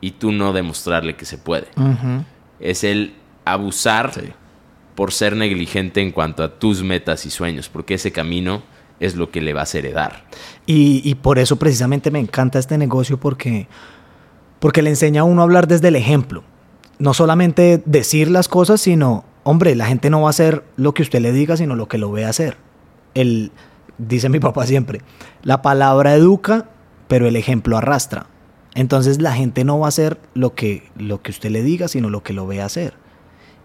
y 0.00 0.10
tú 0.10 0.32
no 0.32 0.52
demostrarle 0.52 1.14
que 1.14 1.26
se 1.26 1.38
puede. 1.38 1.68
Uh 1.76 1.82
-huh. 1.82 2.24
Es 2.58 2.82
el 2.82 3.14
abusar 3.44 4.12
sí. 4.12 4.32
por 4.96 5.12
ser 5.12 5.36
negligente 5.36 6.00
en 6.00 6.10
cuanto 6.10 6.42
a 6.42 6.58
tus 6.58 6.82
metas 6.82 7.24
y 7.24 7.30
sueños, 7.30 7.68
porque 7.68 7.94
ese 7.94 8.10
camino 8.10 8.64
es 8.98 9.14
lo 9.14 9.30
que 9.30 9.40
le 9.40 9.52
vas 9.52 9.76
a 9.76 9.78
heredar. 9.78 10.24
Y, 10.66 11.02
y 11.08 11.14
por 11.14 11.38
eso 11.38 11.54
precisamente 11.54 12.10
me 12.10 12.18
encanta 12.18 12.58
este 12.58 12.78
negocio, 12.78 13.16
porque, 13.20 13.68
porque 14.58 14.82
le 14.82 14.90
enseña 14.90 15.20
a 15.20 15.24
uno 15.24 15.42
a 15.42 15.44
hablar 15.44 15.68
desde 15.68 15.86
el 15.86 15.94
ejemplo. 15.94 16.42
No 16.98 17.14
solamente 17.14 17.80
decir 17.84 18.28
las 18.28 18.48
cosas, 18.48 18.80
sino, 18.80 19.24
hombre, 19.44 19.76
la 19.76 19.86
gente 19.86 20.10
no 20.10 20.22
va 20.22 20.26
a 20.26 20.30
hacer 20.30 20.64
lo 20.74 20.94
que 20.94 21.02
usted 21.02 21.20
le 21.20 21.30
diga, 21.30 21.56
sino 21.56 21.76
lo 21.76 21.86
que 21.86 21.98
lo 21.98 22.10
ve 22.10 22.24
hacer. 22.24 22.56
El, 23.14 23.52
dice 23.98 24.28
mi 24.28 24.40
papá 24.40 24.66
siempre, 24.66 25.00
la 25.42 25.62
palabra 25.62 26.14
educa, 26.14 26.70
pero 27.08 27.26
el 27.26 27.36
ejemplo 27.36 27.76
arrastra. 27.76 28.26
Entonces 28.74 29.20
la 29.20 29.32
gente 29.32 29.64
no 29.64 29.78
va 29.78 29.86
a 29.86 29.88
hacer 29.88 30.18
lo 30.34 30.54
que, 30.54 30.88
lo 30.96 31.20
que 31.20 31.30
usted 31.30 31.50
le 31.50 31.62
diga, 31.62 31.88
sino 31.88 32.10
lo 32.10 32.22
que 32.22 32.32
lo 32.32 32.46
ve 32.46 32.62
hacer. 32.62 32.94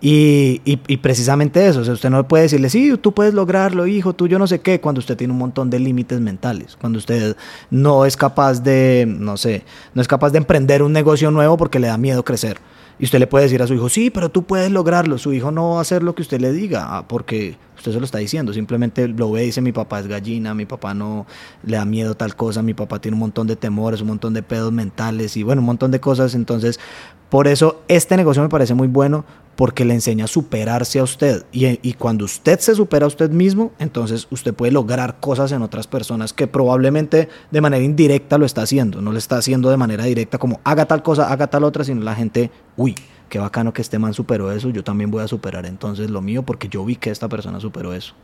Y, 0.01 0.61
y, 0.65 0.81
y, 0.87 0.97
precisamente 0.97 1.65
eso, 1.65 1.79
o 1.79 1.83
sea, 1.85 1.93
usted 1.93 2.09
no 2.09 2.27
puede 2.27 2.43
decirle, 2.43 2.69
sí, 2.69 2.97
tú 2.97 3.13
puedes 3.13 3.33
lograrlo, 3.33 3.87
hijo, 3.87 4.11
tú 4.11 4.27
yo 4.27 4.37
no 4.37 4.47
sé 4.47 4.59
qué, 4.59 4.81
cuando 4.81 4.99
usted 4.99 5.15
tiene 5.15 5.31
un 5.31 5.39
montón 5.39 5.69
de 5.69 5.79
límites 5.79 6.19
mentales, 6.19 6.75
cuando 6.75 6.99
usted 6.99 7.37
no 7.69 8.05
es 8.05 8.17
capaz 8.17 8.61
de, 8.63 9.05
no 9.07 9.37
sé, 9.37 9.63
no 9.93 10.01
es 10.01 10.09
capaz 10.09 10.31
de 10.31 10.39
emprender 10.39 10.83
un 10.83 10.91
negocio 10.91 11.31
nuevo 11.31 11.55
porque 11.55 11.79
le 11.79 11.87
da 11.87 11.97
miedo 11.97 12.25
crecer. 12.25 12.57
Y 12.99 13.05
usted 13.05 13.19
le 13.19 13.27
puede 13.27 13.45
decir 13.45 13.61
a 13.61 13.67
su 13.67 13.73
hijo, 13.75 13.87
sí, 13.87 14.09
pero 14.09 14.29
tú 14.29 14.43
puedes 14.43 14.71
lograrlo. 14.71 15.17
Su 15.17 15.33
hijo 15.33 15.51
no 15.51 15.71
va 15.71 15.77
a 15.79 15.81
hacer 15.81 16.03
lo 16.03 16.13
que 16.15 16.21
usted 16.21 16.39
le 16.39 16.51
diga, 16.51 16.97
ah, 16.97 17.07
porque 17.07 17.55
usted 17.83 17.91
se 17.91 17.99
lo 17.99 18.05
está 18.05 18.19
diciendo. 18.19 18.53
Simplemente 18.53 19.09
lo 19.09 19.29
ve 19.31 19.43
y 19.43 19.45
dice, 19.47 19.61
mi 19.61 19.73
papá 19.73 19.99
es 19.99 20.07
gallina, 20.07 20.53
mi 20.53 20.65
papá 20.65 20.93
no 20.93 21.25
le 21.63 21.75
da 21.75 21.83
miedo 21.83 22.15
tal 22.15 22.35
cosa, 22.35 22.61
mi 22.61 22.73
papá 22.73 22.99
tiene 22.99 23.15
un 23.15 23.19
montón 23.19 23.45
de 23.45 23.57
temores, 23.57 23.99
un 23.99 24.07
montón 24.07 24.33
de 24.33 24.41
pedos 24.41 24.71
mentales 24.71 25.35
y 25.35 25.43
bueno, 25.43 25.61
un 25.61 25.65
montón 25.65 25.91
de 25.91 25.99
cosas. 25.99 26.33
Entonces, 26.33 26.79
por 27.29 27.47
eso 27.47 27.83
este 27.89 28.15
negocio 28.15 28.41
me 28.41 28.47
parece 28.47 28.73
muy 28.73 28.87
bueno 28.87 29.25
porque 29.55 29.85
le 29.85 29.93
enseña 29.93 30.25
a 30.25 30.27
superarse 30.27 30.99
a 30.99 31.03
usted. 31.03 31.45
Y, 31.51 31.93
cuando 31.93 32.25
usted 32.25 32.59
se 32.59 32.75
supera 32.75 33.05
a 33.05 33.07
usted 33.07 33.29
mismo, 33.29 33.71
entonces 33.79 34.27
usted 34.31 34.53
puede 34.53 34.71
lograr 34.71 35.19
cosas 35.19 35.51
en 35.51 35.61
otras 35.61 35.87
personas 35.87 36.33
que 36.33 36.47
probablemente 36.47 37.29
de 37.51 37.61
manera 37.61 37.83
indirecta 37.83 38.37
lo 38.37 38.45
está 38.45 38.63
haciendo. 38.63 39.01
No 39.01 39.11
lo 39.11 39.17
está 39.17 39.37
haciendo 39.37 39.69
de 39.69 39.77
manera 39.77 40.05
directa 40.05 40.37
como 40.37 40.59
haga 40.63 40.85
tal 40.85 41.03
cosa, 41.03 41.31
haga 41.31 41.47
tal 41.47 41.63
otra, 41.63 41.83
sino 41.83 42.01
la 42.01 42.15
gente, 42.15 42.49
uy, 42.77 42.95
qué 43.29 43.39
bacano 43.39 43.73
que 43.73 43.81
este 43.81 43.99
man 43.99 44.13
superó 44.13 44.51
eso, 44.51 44.69
yo 44.69 44.83
también 44.83 45.11
voy 45.11 45.23
a 45.23 45.27
superar 45.27 45.65
entonces 45.65 46.09
lo 46.09 46.21
mío 46.21 46.43
porque 46.43 46.67
yo 46.67 46.83
vi 46.85 46.95
que 46.95 47.09
esta 47.09 47.29
persona 47.29 47.59
superó 47.59 47.93
eso. 47.93 48.15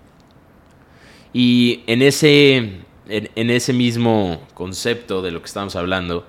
Y 1.31 1.83
en 1.85 2.01
ese, 2.01 2.81
en 3.07 3.49
ese 3.51 3.71
mismo 3.71 4.41
concepto 4.55 5.21
de 5.21 5.29
lo 5.29 5.41
que 5.41 5.45
estamos 5.45 5.75
hablando, 5.75 6.25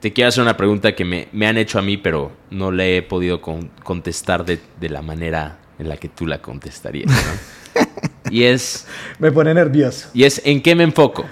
te 0.00 0.12
quiero 0.12 0.28
hacer 0.28 0.42
una 0.42 0.56
pregunta 0.56 0.94
que 0.94 1.04
me, 1.04 1.28
me, 1.32 1.46
han 1.46 1.56
hecho 1.56 1.78
a 1.78 1.82
mí, 1.82 1.96
pero 1.96 2.32
no 2.50 2.70
le 2.70 2.96
he 2.96 3.02
podido 3.02 3.40
con, 3.40 3.70
contestar 3.82 4.44
de, 4.44 4.60
de, 4.80 4.88
la 4.88 5.02
manera 5.02 5.58
en 5.78 5.88
la 5.88 5.96
que 5.96 6.08
tú 6.08 6.26
la 6.26 6.40
contestarías. 6.40 7.10
¿no? 7.10 7.82
y 8.30 8.44
es... 8.44 8.86
Me 9.18 9.32
pone 9.32 9.52
nervioso. 9.54 10.08
Y 10.14 10.24
es, 10.24 10.40
¿en 10.44 10.62
qué 10.62 10.74
me 10.74 10.84
enfoco? 10.84 11.24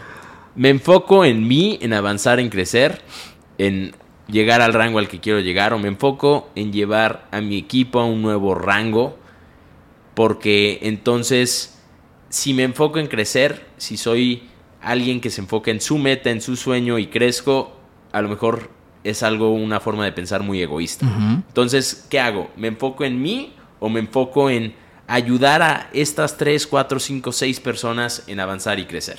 Me 0.57 0.71
enfoco 0.71 1.25
en 1.25 1.47
mí, 1.47 1.79
en 1.81 1.93
avanzar, 1.93 2.41
en 2.41 2.49
crecer, 2.49 3.03
en 3.59 3.95
llegar 4.29 4.61
al 4.61 4.73
rango 4.73 4.99
al 4.99 5.09
que 5.09 5.21
quiero 5.21 5.41
llegar, 5.41 5.73
o 5.73 5.79
me 5.79 5.89
enfoco 5.89 6.51
en 6.55 6.73
llevar 6.73 7.29
a 7.31 7.41
mi 7.41 7.59
equipo 7.59 8.01
a 8.01 8.05
un 8.05 8.23
nuevo 8.23 8.55
rango, 8.55 9.17
porque 10.15 10.81
entonces, 10.83 11.79
si 12.31 12.55
me 12.55 12.65
enfoco 12.65 12.99
en 12.99 13.07
crecer, 13.07 13.67
si 13.77 13.97
soy 13.97 14.49
alguien 14.81 15.21
que 15.21 15.31
se 15.31 15.41
enfoca 15.41 15.71
en 15.71 15.81
su 15.81 15.99
meta, 15.99 16.31
en 16.31 16.41
su 16.41 16.57
sueño 16.57 16.99
y 16.99 17.09
crezco, 17.09 17.76
a 18.17 18.23
lo 18.23 18.31
mejor 18.31 18.71
es 19.05 19.23
algo, 19.23 19.53
una 19.53 19.79
forma 19.79 20.07
de 20.07 20.13
pensar 20.13 20.43
muy 20.43 20.63
egoísta. 20.63 21.05
Uh 21.05 21.11
-huh. 21.11 21.43
Entonces, 21.49 22.07
¿qué 22.09 22.19
hago? 22.19 22.51
¿Me 22.57 22.69
enfoco 22.69 23.05
en 23.05 23.21
mí 23.21 23.53
o 23.79 23.91
me 23.91 24.01
enfoco 24.01 24.49
en 24.49 24.75
ayudar 25.07 25.61
a 25.61 25.91
estas 25.93 26.39
3, 26.39 26.67
4, 26.67 26.99
5, 26.99 27.31
6 27.31 27.61
personas 27.61 28.23
en 28.27 28.41
avanzar 28.41 28.79
y 28.79 28.87
crecer? 28.87 29.19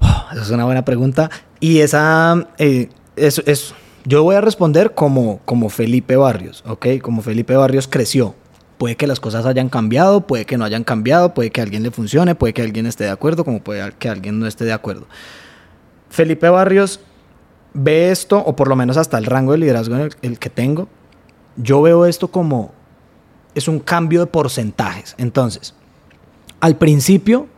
Oh, 0.00 0.24
esa 0.32 0.40
es 0.40 0.50
una 0.50 0.64
buena 0.64 0.86
pregunta. 0.86 1.30
Y 1.60 1.80
esa 1.80 2.48
eh, 2.56 2.88
es, 3.14 3.42
es, 3.44 3.74
yo 4.06 4.22
voy 4.22 4.36
a 4.36 4.40
responder 4.40 4.94
como, 4.94 5.40
como 5.44 5.68
Felipe 5.68 6.16
Barrios, 6.16 6.64
¿ok? 6.66 6.86
Como 7.02 7.20
Felipe 7.20 7.54
Barrios 7.54 7.86
creció. 7.86 8.34
Puede 8.78 8.96
que 8.96 9.06
las 9.06 9.20
cosas 9.20 9.44
hayan 9.44 9.68
cambiado, 9.68 10.26
puede 10.26 10.46
que 10.46 10.56
no 10.56 10.64
hayan 10.64 10.82
cambiado, 10.82 11.34
puede 11.34 11.50
que 11.50 11.60
a 11.60 11.64
alguien 11.64 11.82
le 11.82 11.90
funcione, 11.90 12.34
puede 12.34 12.54
que 12.54 12.62
alguien 12.62 12.86
esté 12.86 13.04
de 13.04 13.10
acuerdo, 13.10 13.44
como 13.44 13.62
puede 13.62 13.92
que 13.98 14.08
alguien 14.08 14.40
no 14.40 14.46
esté 14.46 14.64
de 14.64 14.72
acuerdo. 14.72 15.06
Felipe 16.08 16.48
Barrios 16.48 16.98
ve 17.74 18.10
esto, 18.10 18.38
o 18.38 18.56
por 18.56 18.68
lo 18.68 18.76
menos 18.76 18.96
hasta 18.96 19.18
el 19.18 19.24
rango 19.24 19.52
de 19.52 19.58
liderazgo 19.58 19.94
en 19.94 20.00
el, 20.02 20.14
el, 20.22 20.38
que 20.38 20.50
tengo, 20.50 20.88
yo 21.56 21.82
veo 21.82 22.06
esto 22.06 22.28
como 22.28 22.72
es 23.54 23.68
un 23.68 23.80
cambio 23.80 24.20
de 24.20 24.26
porcentajes. 24.26 25.14
Entonces, 25.18 25.74
al 26.60 26.76
principio 26.76 27.48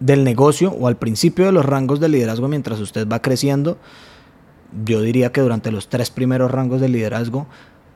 del 0.00 0.24
negocio 0.24 0.70
o 0.70 0.88
al 0.88 0.96
principio 0.96 1.46
de 1.46 1.52
los 1.52 1.64
rangos 1.64 2.00
de 2.00 2.08
liderazgo 2.08 2.48
mientras 2.48 2.80
usted 2.80 3.08
va 3.08 3.22
creciendo, 3.22 3.78
yo 4.84 5.00
diría 5.00 5.32
que 5.32 5.40
durante 5.40 5.70
los 5.70 5.88
tres 5.88 6.10
primeros 6.10 6.50
rangos 6.50 6.80
de 6.80 6.88
liderazgo, 6.88 7.46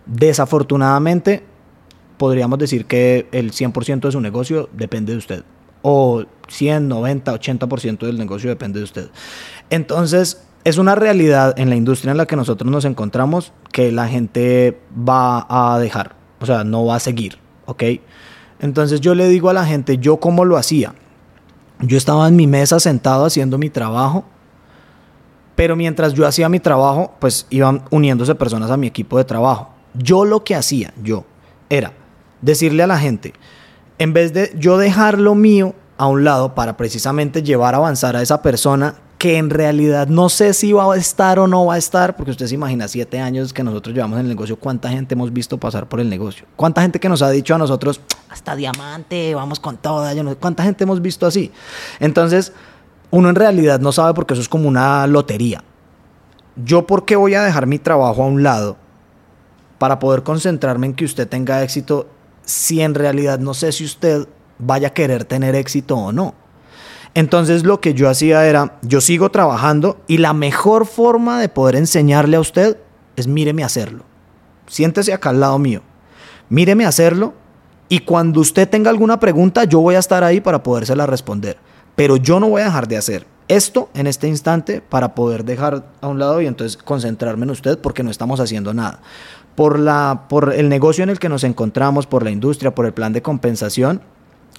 desafortunadamente, 0.06 1.42
podríamos 2.16 2.58
decir 2.58 2.86
que 2.86 3.28
el 3.32 3.52
100% 3.52 4.00
de 4.00 4.12
su 4.12 4.20
negocio 4.20 4.68
depende 4.72 5.12
de 5.12 5.18
usted. 5.18 5.44
O 5.82 6.24
100, 6.48 6.88
90, 6.88 7.32
80% 7.32 7.98
del 8.06 8.18
negocio 8.18 8.50
depende 8.50 8.80
de 8.80 8.84
usted. 8.84 9.10
Entonces, 9.70 10.42
es 10.68 10.78
una 10.78 10.94
realidad 10.94 11.58
en 11.58 11.70
la 11.70 11.76
industria 11.76 12.10
en 12.10 12.16
la 12.18 12.26
que 12.26 12.36
nosotros 12.36 12.70
nos 12.70 12.84
encontramos 12.84 13.52
que 13.72 13.90
la 13.90 14.08
gente 14.08 14.80
va 14.96 15.46
a 15.48 15.78
dejar, 15.78 16.14
o 16.40 16.46
sea, 16.46 16.64
no 16.64 16.84
va 16.84 16.96
a 16.96 17.00
seguir, 17.00 17.38
¿ok? 17.66 17.84
Entonces 18.60 19.00
yo 19.00 19.14
le 19.14 19.28
digo 19.28 19.48
a 19.48 19.52
la 19.52 19.64
gente, 19.64 19.98
yo 19.98 20.18
cómo 20.18 20.44
lo 20.44 20.56
hacía. 20.56 20.94
Yo 21.80 21.96
estaba 21.96 22.26
en 22.26 22.36
mi 22.36 22.46
mesa 22.46 22.80
sentado 22.80 23.24
haciendo 23.24 23.56
mi 23.56 23.70
trabajo, 23.70 24.24
pero 25.54 25.76
mientras 25.76 26.12
yo 26.14 26.26
hacía 26.26 26.48
mi 26.48 26.60
trabajo, 26.60 27.14
pues 27.20 27.46
iban 27.50 27.84
uniéndose 27.90 28.34
personas 28.34 28.70
a 28.70 28.76
mi 28.76 28.88
equipo 28.88 29.16
de 29.16 29.24
trabajo. 29.24 29.70
Yo 29.94 30.24
lo 30.24 30.44
que 30.44 30.54
hacía, 30.54 30.92
yo, 31.02 31.24
era 31.70 31.92
decirle 32.42 32.82
a 32.82 32.88
la 32.88 32.98
gente, 32.98 33.32
en 33.98 34.12
vez 34.12 34.32
de 34.32 34.52
yo 34.56 34.76
dejar 34.76 35.18
lo 35.18 35.34
mío 35.34 35.74
a 35.96 36.06
un 36.06 36.24
lado 36.24 36.54
para 36.54 36.76
precisamente 36.76 37.42
llevar 37.42 37.74
a 37.74 37.78
avanzar 37.78 38.16
a 38.16 38.22
esa 38.22 38.42
persona 38.42 38.96
que 39.18 39.36
en 39.36 39.50
realidad 39.50 40.06
no 40.06 40.28
sé 40.28 40.54
si 40.54 40.72
va 40.72 40.94
a 40.94 40.96
estar 40.96 41.40
o 41.40 41.48
no 41.48 41.66
va 41.66 41.74
a 41.74 41.78
estar, 41.78 42.16
porque 42.16 42.30
usted 42.30 42.46
se 42.46 42.54
imagina 42.54 42.86
siete 42.86 43.18
años 43.18 43.52
que 43.52 43.64
nosotros 43.64 43.94
llevamos 43.94 44.18
en 44.18 44.26
el 44.26 44.28
negocio, 44.28 44.56
cuánta 44.56 44.88
gente 44.88 45.14
hemos 45.14 45.32
visto 45.32 45.58
pasar 45.58 45.88
por 45.88 45.98
el 45.98 46.08
negocio, 46.08 46.46
cuánta 46.54 46.82
gente 46.82 47.00
que 47.00 47.08
nos 47.08 47.20
ha 47.20 47.30
dicho 47.30 47.54
a 47.54 47.58
nosotros, 47.58 48.00
hasta 48.30 48.54
diamante, 48.54 49.34
vamos 49.34 49.58
con 49.58 49.76
toda, 49.76 50.14
yo 50.14 50.22
no, 50.22 50.36
cuánta 50.36 50.62
gente 50.62 50.84
hemos 50.84 51.02
visto 51.02 51.26
así. 51.26 51.50
Entonces, 51.98 52.52
uno 53.10 53.28
en 53.28 53.34
realidad 53.34 53.80
no 53.80 53.90
sabe 53.90 54.14
porque 54.14 54.34
eso 54.34 54.42
es 54.42 54.48
como 54.48 54.68
una 54.68 55.06
lotería. 55.08 55.64
Yo 56.54 56.86
por 56.86 57.04
qué 57.04 57.16
voy 57.16 57.34
a 57.34 57.42
dejar 57.42 57.66
mi 57.66 57.78
trabajo 57.78 58.22
a 58.22 58.26
un 58.26 58.42
lado 58.42 58.76
para 59.78 59.98
poder 59.98 60.22
concentrarme 60.22 60.86
en 60.86 60.94
que 60.94 61.04
usted 61.04 61.28
tenga 61.28 61.62
éxito 61.62 62.08
si 62.44 62.80
en 62.82 62.94
realidad 62.94 63.38
no 63.38 63.54
sé 63.54 63.72
si 63.72 63.84
usted 63.84 64.28
vaya 64.58 64.88
a 64.88 64.94
querer 64.94 65.24
tener 65.24 65.54
éxito 65.54 65.96
o 65.96 66.12
no. 66.12 66.34
Entonces 67.18 67.64
lo 67.64 67.80
que 67.80 67.94
yo 67.94 68.08
hacía 68.08 68.46
era, 68.46 68.78
yo 68.82 69.00
sigo 69.00 69.28
trabajando 69.32 70.00
y 70.06 70.18
la 70.18 70.34
mejor 70.34 70.86
forma 70.86 71.40
de 71.40 71.48
poder 71.48 71.74
enseñarle 71.74 72.36
a 72.36 72.40
usted 72.40 72.78
es 73.16 73.26
míreme 73.26 73.64
hacerlo. 73.64 74.04
Siéntese 74.68 75.12
acá 75.12 75.30
al 75.30 75.40
lado 75.40 75.58
mío. 75.58 75.82
Míreme 76.48 76.86
hacerlo 76.86 77.34
y 77.88 77.98
cuando 77.98 78.38
usted 78.38 78.68
tenga 78.68 78.90
alguna 78.90 79.18
pregunta 79.18 79.64
yo 79.64 79.80
voy 79.80 79.96
a 79.96 79.98
estar 79.98 80.22
ahí 80.22 80.40
para 80.40 80.62
podérsela 80.62 81.06
responder. 81.06 81.56
Pero 81.96 82.18
yo 82.18 82.38
no 82.38 82.50
voy 82.50 82.62
a 82.62 82.66
dejar 82.66 82.86
de 82.86 82.98
hacer 82.98 83.26
esto 83.48 83.88
en 83.94 84.06
este 84.06 84.28
instante 84.28 84.80
para 84.80 85.16
poder 85.16 85.44
dejar 85.44 85.90
a 86.00 86.06
un 86.06 86.20
lado 86.20 86.40
y 86.40 86.46
entonces 86.46 86.76
concentrarme 86.76 87.46
en 87.46 87.50
usted 87.50 87.80
porque 87.80 88.04
no 88.04 88.12
estamos 88.12 88.38
haciendo 88.38 88.72
nada. 88.74 89.00
Por, 89.56 89.80
la, 89.80 90.26
por 90.28 90.54
el 90.54 90.68
negocio 90.68 91.02
en 91.02 91.10
el 91.10 91.18
que 91.18 91.28
nos 91.28 91.42
encontramos, 91.42 92.06
por 92.06 92.22
la 92.22 92.30
industria, 92.30 92.76
por 92.76 92.86
el 92.86 92.92
plan 92.92 93.12
de 93.12 93.22
compensación, 93.22 94.02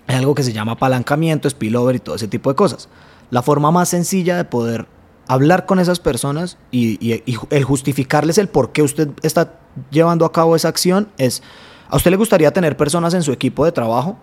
hay 0.10 0.16
algo 0.16 0.34
que 0.34 0.42
se 0.42 0.54
llama 0.54 0.72
apalancamiento, 0.72 1.48
spillover 1.48 1.98
y 1.98 2.00
todo 2.00 2.16
ese 2.16 2.28
tipo 2.28 2.50
de 2.50 2.56
cosas. 2.56 2.90
La 3.30 3.44
forma 3.44 3.70
más 3.70 3.90
sencilla 3.90 4.38
de 4.38 4.44
poder 4.44 4.88
hablar 5.28 5.68
con 5.68 5.78
esas 5.78 6.00
personas 6.00 6.58
y, 6.72 7.22
el 7.52 7.64
justificarles 7.64 8.40
el 8.40 8.48
por 8.48 8.72
qué 8.72 8.82
usted 8.82 9.10
está 9.22 9.60
llevando 9.92 10.26
a 10.26 10.32
cabo 10.32 10.56
esa 10.56 10.68
acción 10.68 11.10
es, 11.20 11.44
¿a 11.90 11.96
usted 11.96 12.10
le 12.10 12.18
gustaría 12.18 12.52
tener 12.52 12.76
personas 12.76 13.14
en 13.14 13.22
su 13.22 13.32
equipo 13.32 13.66
de 13.66 13.72
trabajo? 13.72 14.18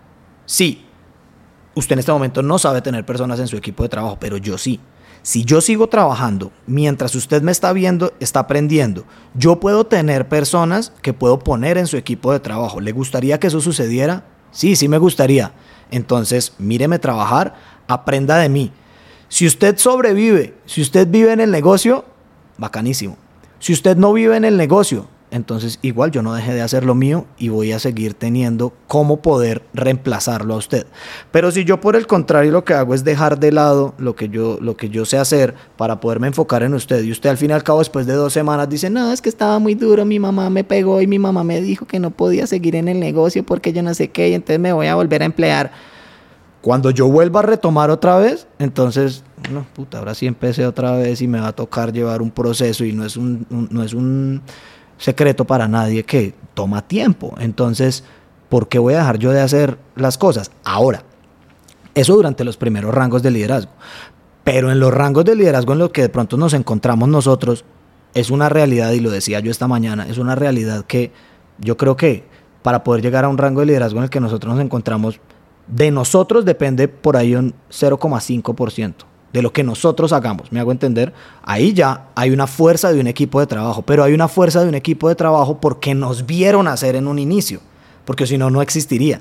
Sí. 0.44 0.84
Usted 1.76 1.92
en 1.92 1.98
este 2.00 2.10
momento 2.10 2.42
no 2.42 2.58
sabe 2.58 2.82
tener 2.82 3.06
personas 3.06 3.38
en 3.38 3.46
su 3.46 3.56
equipo 3.56 3.84
de 3.84 3.88
trabajo, 3.88 4.16
pero 4.18 4.38
yo 4.38 4.58
sí. 4.58 4.80
Si 5.22 5.44
yo 5.44 5.60
sigo 5.60 5.88
trabajando 5.88 6.50
mientras 6.66 7.14
usted 7.14 7.42
me 7.42 7.52
está 7.52 7.72
viendo, 7.72 8.12
está 8.18 8.40
aprendiendo, 8.40 9.04
yo 9.34 9.60
puedo 9.60 9.86
tener 9.86 10.28
personas 10.28 10.92
que 11.00 11.12
puedo 11.12 11.38
poner 11.38 11.78
en 11.78 11.86
su 11.86 11.96
equipo 11.96 12.32
de 12.32 12.40
trabajo. 12.40 12.80
¿Le 12.80 12.90
gustaría 12.90 13.38
que 13.38 13.46
eso 13.46 13.60
sucediera? 13.60 14.24
Sí, 14.50 14.74
sí 14.74 14.88
me 14.88 14.98
gustaría. 14.98 15.52
Entonces, 15.90 16.54
míreme 16.58 16.98
trabajar, 16.98 17.54
aprenda 17.88 18.38
de 18.38 18.48
mí. 18.48 18.72
Si 19.28 19.46
usted 19.46 19.76
sobrevive, 19.78 20.54
si 20.66 20.82
usted 20.82 21.08
vive 21.08 21.32
en 21.32 21.40
el 21.40 21.50
negocio, 21.50 22.04
bacanísimo. 22.58 23.16
Si 23.58 23.72
usted 23.72 23.96
no 23.96 24.12
vive 24.12 24.36
en 24.36 24.44
el 24.44 24.56
negocio, 24.56 25.08
entonces 25.30 25.78
igual 25.82 26.10
yo 26.10 26.22
no 26.22 26.34
dejé 26.34 26.54
de 26.54 26.62
hacer 26.62 26.84
lo 26.84 26.94
mío 26.94 27.26
y 27.36 27.48
voy 27.48 27.72
a 27.72 27.78
seguir 27.78 28.14
teniendo 28.14 28.72
cómo 28.86 29.20
poder 29.20 29.62
reemplazarlo 29.74 30.54
a 30.54 30.58
usted. 30.58 30.86
Pero 31.32 31.50
si 31.50 31.64
yo 31.64 31.80
por 31.80 31.96
el 31.96 32.06
contrario 32.06 32.52
lo 32.52 32.64
que 32.64 32.74
hago 32.74 32.94
es 32.94 33.04
dejar 33.04 33.38
de 33.38 33.52
lado 33.52 33.94
lo 33.98 34.14
que 34.14 34.28
yo, 34.28 34.58
lo 34.60 34.76
que 34.76 34.88
yo 34.88 35.04
sé 35.04 35.18
hacer 35.18 35.54
para 35.76 36.00
poderme 36.00 36.28
enfocar 36.28 36.62
en 36.62 36.74
usted 36.74 37.02
y 37.02 37.10
usted 37.10 37.30
al 37.30 37.36
fin 37.36 37.50
y 37.50 37.54
al 37.54 37.64
cabo 37.64 37.80
después 37.80 38.06
de 38.06 38.14
dos 38.14 38.32
semanas 38.32 38.68
dice, 38.68 38.88
no, 38.88 39.12
es 39.12 39.20
que 39.20 39.28
estaba 39.28 39.58
muy 39.58 39.74
duro, 39.74 40.04
mi 40.04 40.18
mamá 40.18 40.48
me 40.50 40.64
pegó 40.64 41.00
y 41.00 41.06
mi 41.06 41.18
mamá 41.18 41.44
me 41.44 41.60
dijo 41.60 41.86
que 41.86 41.98
no 41.98 42.10
podía 42.10 42.46
seguir 42.46 42.76
en 42.76 42.88
el 42.88 43.00
negocio 43.00 43.44
porque 43.44 43.72
yo 43.72 43.82
no 43.82 43.94
sé 43.94 44.08
qué 44.08 44.28
y 44.28 44.34
entonces 44.34 44.60
me 44.60 44.72
voy 44.72 44.86
a 44.86 44.94
volver 44.94 45.22
a 45.22 45.26
emplear. 45.26 45.72
Cuando 46.62 46.90
yo 46.90 47.06
vuelva 47.06 47.40
a 47.40 47.42
retomar 47.44 47.90
otra 47.90 48.18
vez, 48.18 48.48
entonces, 48.58 49.22
no, 49.52 49.64
puta, 49.72 49.98
ahora 49.98 50.16
sí 50.16 50.26
empecé 50.26 50.66
otra 50.66 50.96
vez 50.96 51.22
y 51.22 51.28
me 51.28 51.38
va 51.38 51.48
a 51.48 51.52
tocar 51.52 51.92
llevar 51.92 52.22
un 52.22 52.32
proceso 52.32 52.84
y 52.84 52.92
no 52.92 53.04
es 53.04 53.16
un 53.16 53.46
no 53.50 53.84
es 53.84 53.94
un 53.94 54.42
secreto 54.98 55.44
para 55.44 55.68
nadie 55.68 56.04
que 56.04 56.34
toma 56.54 56.86
tiempo. 56.86 57.34
Entonces, 57.38 58.04
¿por 58.48 58.68
qué 58.68 58.78
voy 58.78 58.94
a 58.94 58.98
dejar 58.98 59.18
yo 59.18 59.32
de 59.32 59.40
hacer 59.40 59.78
las 59.94 60.18
cosas? 60.18 60.50
Ahora, 60.64 61.02
eso 61.94 62.14
durante 62.14 62.44
los 62.44 62.56
primeros 62.56 62.94
rangos 62.94 63.22
de 63.22 63.30
liderazgo. 63.30 63.72
Pero 64.44 64.70
en 64.70 64.80
los 64.80 64.92
rangos 64.92 65.24
de 65.24 65.34
liderazgo 65.34 65.72
en 65.72 65.80
los 65.80 65.90
que 65.90 66.02
de 66.02 66.08
pronto 66.08 66.36
nos 66.36 66.54
encontramos 66.54 67.08
nosotros, 67.08 67.64
es 68.14 68.30
una 68.30 68.48
realidad, 68.48 68.92
y 68.92 69.00
lo 69.00 69.10
decía 69.10 69.40
yo 69.40 69.50
esta 69.50 69.68
mañana, 69.68 70.06
es 70.08 70.18
una 70.18 70.34
realidad 70.34 70.84
que 70.86 71.12
yo 71.58 71.76
creo 71.76 71.96
que 71.96 72.24
para 72.62 72.82
poder 72.82 73.02
llegar 73.02 73.24
a 73.24 73.28
un 73.28 73.38
rango 73.38 73.60
de 73.60 73.66
liderazgo 73.66 73.98
en 73.98 74.04
el 74.04 74.10
que 74.10 74.20
nosotros 74.20 74.54
nos 74.54 74.64
encontramos, 74.64 75.20
de 75.66 75.90
nosotros 75.90 76.44
depende 76.44 76.88
por 76.88 77.16
ahí 77.16 77.34
un 77.34 77.54
0,5% 77.70 78.94
de 79.36 79.42
lo 79.42 79.52
que 79.52 79.62
nosotros 79.62 80.14
hagamos, 80.14 80.50
me 80.50 80.60
hago 80.60 80.72
entender, 80.72 81.12
ahí 81.42 81.74
ya 81.74 82.08
hay 82.14 82.30
una 82.30 82.46
fuerza 82.46 82.90
de 82.90 83.00
un 83.00 83.06
equipo 83.06 83.38
de 83.38 83.46
trabajo, 83.46 83.82
pero 83.82 84.02
hay 84.02 84.14
una 84.14 84.28
fuerza 84.28 84.62
de 84.62 84.70
un 84.70 84.74
equipo 84.74 85.10
de 85.10 85.14
trabajo 85.14 85.60
porque 85.60 85.94
nos 85.94 86.24
vieron 86.24 86.66
hacer 86.66 86.96
en 86.96 87.06
un 87.06 87.18
inicio, 87.18 87.60
porque 88.06 88.26
si 88.26 88.38
no, 88.38 88.48
no 88.48 88.62
existiría. 88.62 89.20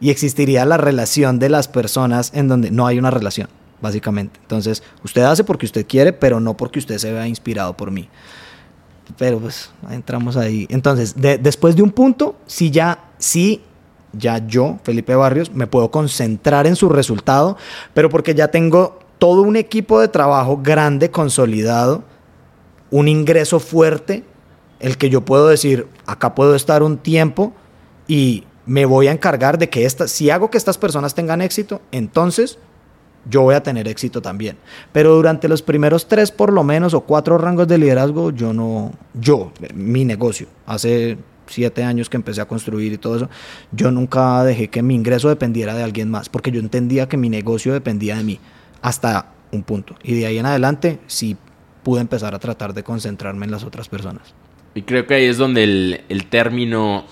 Y 0.00 0.10
existiría 0.10 0.64
la 0.64 0.78
relación 0.78 1.38
de 1.38 1.48
las 1.48 1.68
personas 1.68 2.32
en 2.34 2.48
donde 2.48 2.72
no 2.72 2.88
hay 2.88 2.98
una 2.98 3.12
relación, 3.12 3.48
básicamente. 3.80 4.40
Entonces, 4.42 4.82
usted 5.04 5.22
hace 5.22 5.44
porque 5.44 5.66
usted 5.66 5.86
quiere, 5.86 6.12
pero 6.12 6.40
no 6.40 6.56
porque 6.56 6.80
usted 6.80 6.98
se 6.98 7.12
vea 7.12 7.28
inspirado 7.28 7.76
por 7.76 7.92
mí. 7.92 8.08
Pero 9.16 9.38
pues 9.38 9.70
entramos 9.90 10.36
ahí. 10.36 10.66
Entonces, 10.70 11.14
después 11.16 11.76
de 11.76 11.82
un 11.82 11.92
punto, 11.92 12.34
si 12.46 12.72
ya, 12.72 12.98
sí 13.18 13.62
ya 14.12 14.44
yo, 14.44 14.80
Felipe 14.82 15.14
Barrios, 15.14 15.52
me 15.54 15.68
puedo 15.68 15.92
concentrar 15.92 16.66
en 16.66 16.74
su 16.74 16.88
resultado, 16.88 17.56
pero 17.94 18.10
porque 18.10 18.34
ya 18.34 18.48
tengo 18.48 19.05
todo 19.18 19.42
un 19.42 19.56
equipo 19.56 20.00
de 20.00 20.08
trabajo 20.08 20.60
grande, 20.62 21.10
consolidado, 21.10 22.04
un 22.90 23.08
ingreso 23.08 23.60
fuerte, 23.60 24.24
el 24.80 24.98
que 24.98 25.10
yo 25.10 25.22
puedo 25.22 25.48
decir, 25.48 25.88
acá 26.06 26.34
puedo 26.34 26.54
estar 26.54 26.82
un 26.82 26.98
tiempo 26.98 27.52
y 28.06 28.44
me 28.66 28.84
voy 28.84 29.08
a 29.08 29.12
encargar 29.12 29.58
de 29.58 29.68
que 29.68 29.86
esta, 29.86 30.08
si 30.08 30.30
hago 30.30 30.50
que 30.50 30.58
estas 30.58 30.76
personas 30.76 31.14
tengan 31.14 31.40
éxito, 31.40 31.80
entonces 31.92 32.58
yo 33.28 33.42
voy 33.42 33.54
a 33.54 33.62
tener 33.62 33.88
éxito 33.88 34.22
también. 34.22 34.56
Pero 34.92 35.14
durante 35.14 35.48
los 35.48 35.62
primeros 35.62 36.06
tres 36.06 36.30
por 36.30 36.52
lo 36.52 36.62
menos 36.62 36.94
o 36.94 37.02
cuatro 37.02 37.38
rangos 37.38 37.68
de 37.68 37.78
liderazgo, 37.78 38.30
yo 38.30 38.52
no, 38.52 38.92
yo, 39.14 39.52
mi 39.74 40.04
negocio, 40.04 40.46
hace 40.66 41.16
siete 41.46 41.84
años 41.84 42.10
que 42.10 42.16
empecé 42.16 42.40
a 42.40 42.48
construir 42.48 42.92
y 42.92 42.98
todo 42.98 43.16
eso, 43.16 43.30
yo 43.72 43.90
nunca 43.90 44.42
dejé 44.44 44.68
que 44.68 44.82
mi 44.82 44.94
ingreso 44.94 45.28
dependiera 45.28 45.74
de 45.74 45.82
alguien 45.82 46.10
más, 46.10 46.28
porque 46.28 46.50
yo 46.50 46.60
entendía 46.60 47.08
que 47.08 47.16
mi 47.16 47.30
negocio 47.30 47.72
dependía 47.72 48.16
de 48.16 48.24
mí 48.24 48.40
hasta 48.82 49.32
un 49.52 49.62
punto. 49.62 49.96
Y 50.02 50.14
de 50.14 50.26
ahí 50.26 50.38
en 50.38 50.46
adelante 50.46 50.98
sí 51.06 51.36
pude 51.82 52.00
empezar 52.00 52.34
a 52.34 52.38
tratar 52.38 52.74
de 52.74 52.82
concentrarme 52.82 53.46
en 53.46 53.52
las 53.52 53.64
otras 53.64 53.88
personas. 53.88 54.34
Y 54.74 54.82
creo 54.82 55.06
que 55.06 55.14
ahí 55.14 55.24
es 55.24 55.38
donde 55.38 56.02
el, 56.08 56.26
término 56.26 57.04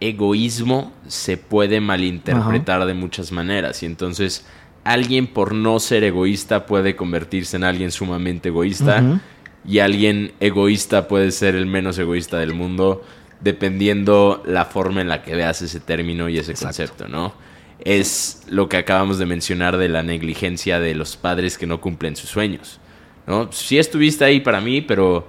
egoísmo 0.00 0.92
se 1.06 1.36
puede 1.36 1.80
malinterpretar 1.80 2.84
de 2.84 2.94
muchas 2.94 3.32
maneras. 3.32 3.82
Y 3.82 3.86
entonces 3.86 4.46
alguien 4.84 5.26
por 5.26 5.54
no 5.54 5.80
ser 5.80 6.04
egoísta 6.04 6.66
puede 6.66 6.94
convertirse 6.94 7.56
en 7.56 7.64
alguien 7.64 7.90
sumamente 7.90 8.50
egoísta. 8.50 9.20
Y 9.66 9.80
alguien 9.80 10.32
egoísta 10.40 11.08
puede 11.08 11.32
ser 11.32 11.54
el 11.56 11.66
menos 11.66 11.98
egoísta 11.98 12.38
del 12.38 12.54
mundo, 12.54 13.02
dependiendo 13.40 14.42
la 14.46 14.64
forma 14.64 15.00
en 15.00 15.08
la 15.08 15.22
que 15.22 15.34
veas 15.34 15.60
ese 15.62 15.80
término 15.80 16.28
y 16.28 16.38
ese 16.38 16.54
concepto, 16.54 17.08
¿no? 17.08 17.34
Es 17.84 18.42
lo 18.48 18.68
que 18.68 18.76
acabamos 18.76 19.18
de 19.18 19.26
mencionar 19.26 19.76
de 19.76 19.88
la 19.88 20.02
negligencia 20.02 20.80
de 20.80 20.94
los 20.94 21.16
padres 21.16 21.58
que 21.58 21.66
no 21.66 21.80
cumplen 21.80 22.16
sus 22.16 22.30
sueños. 22.30 22.80
¿no? 23.26 23.50
Sí 23.52 23.78
estuviste 23.78 24.24
ahí 24.24 24.40
para 24.40 24.60
mí, 24.60 24.80
pero... 24.80 25.28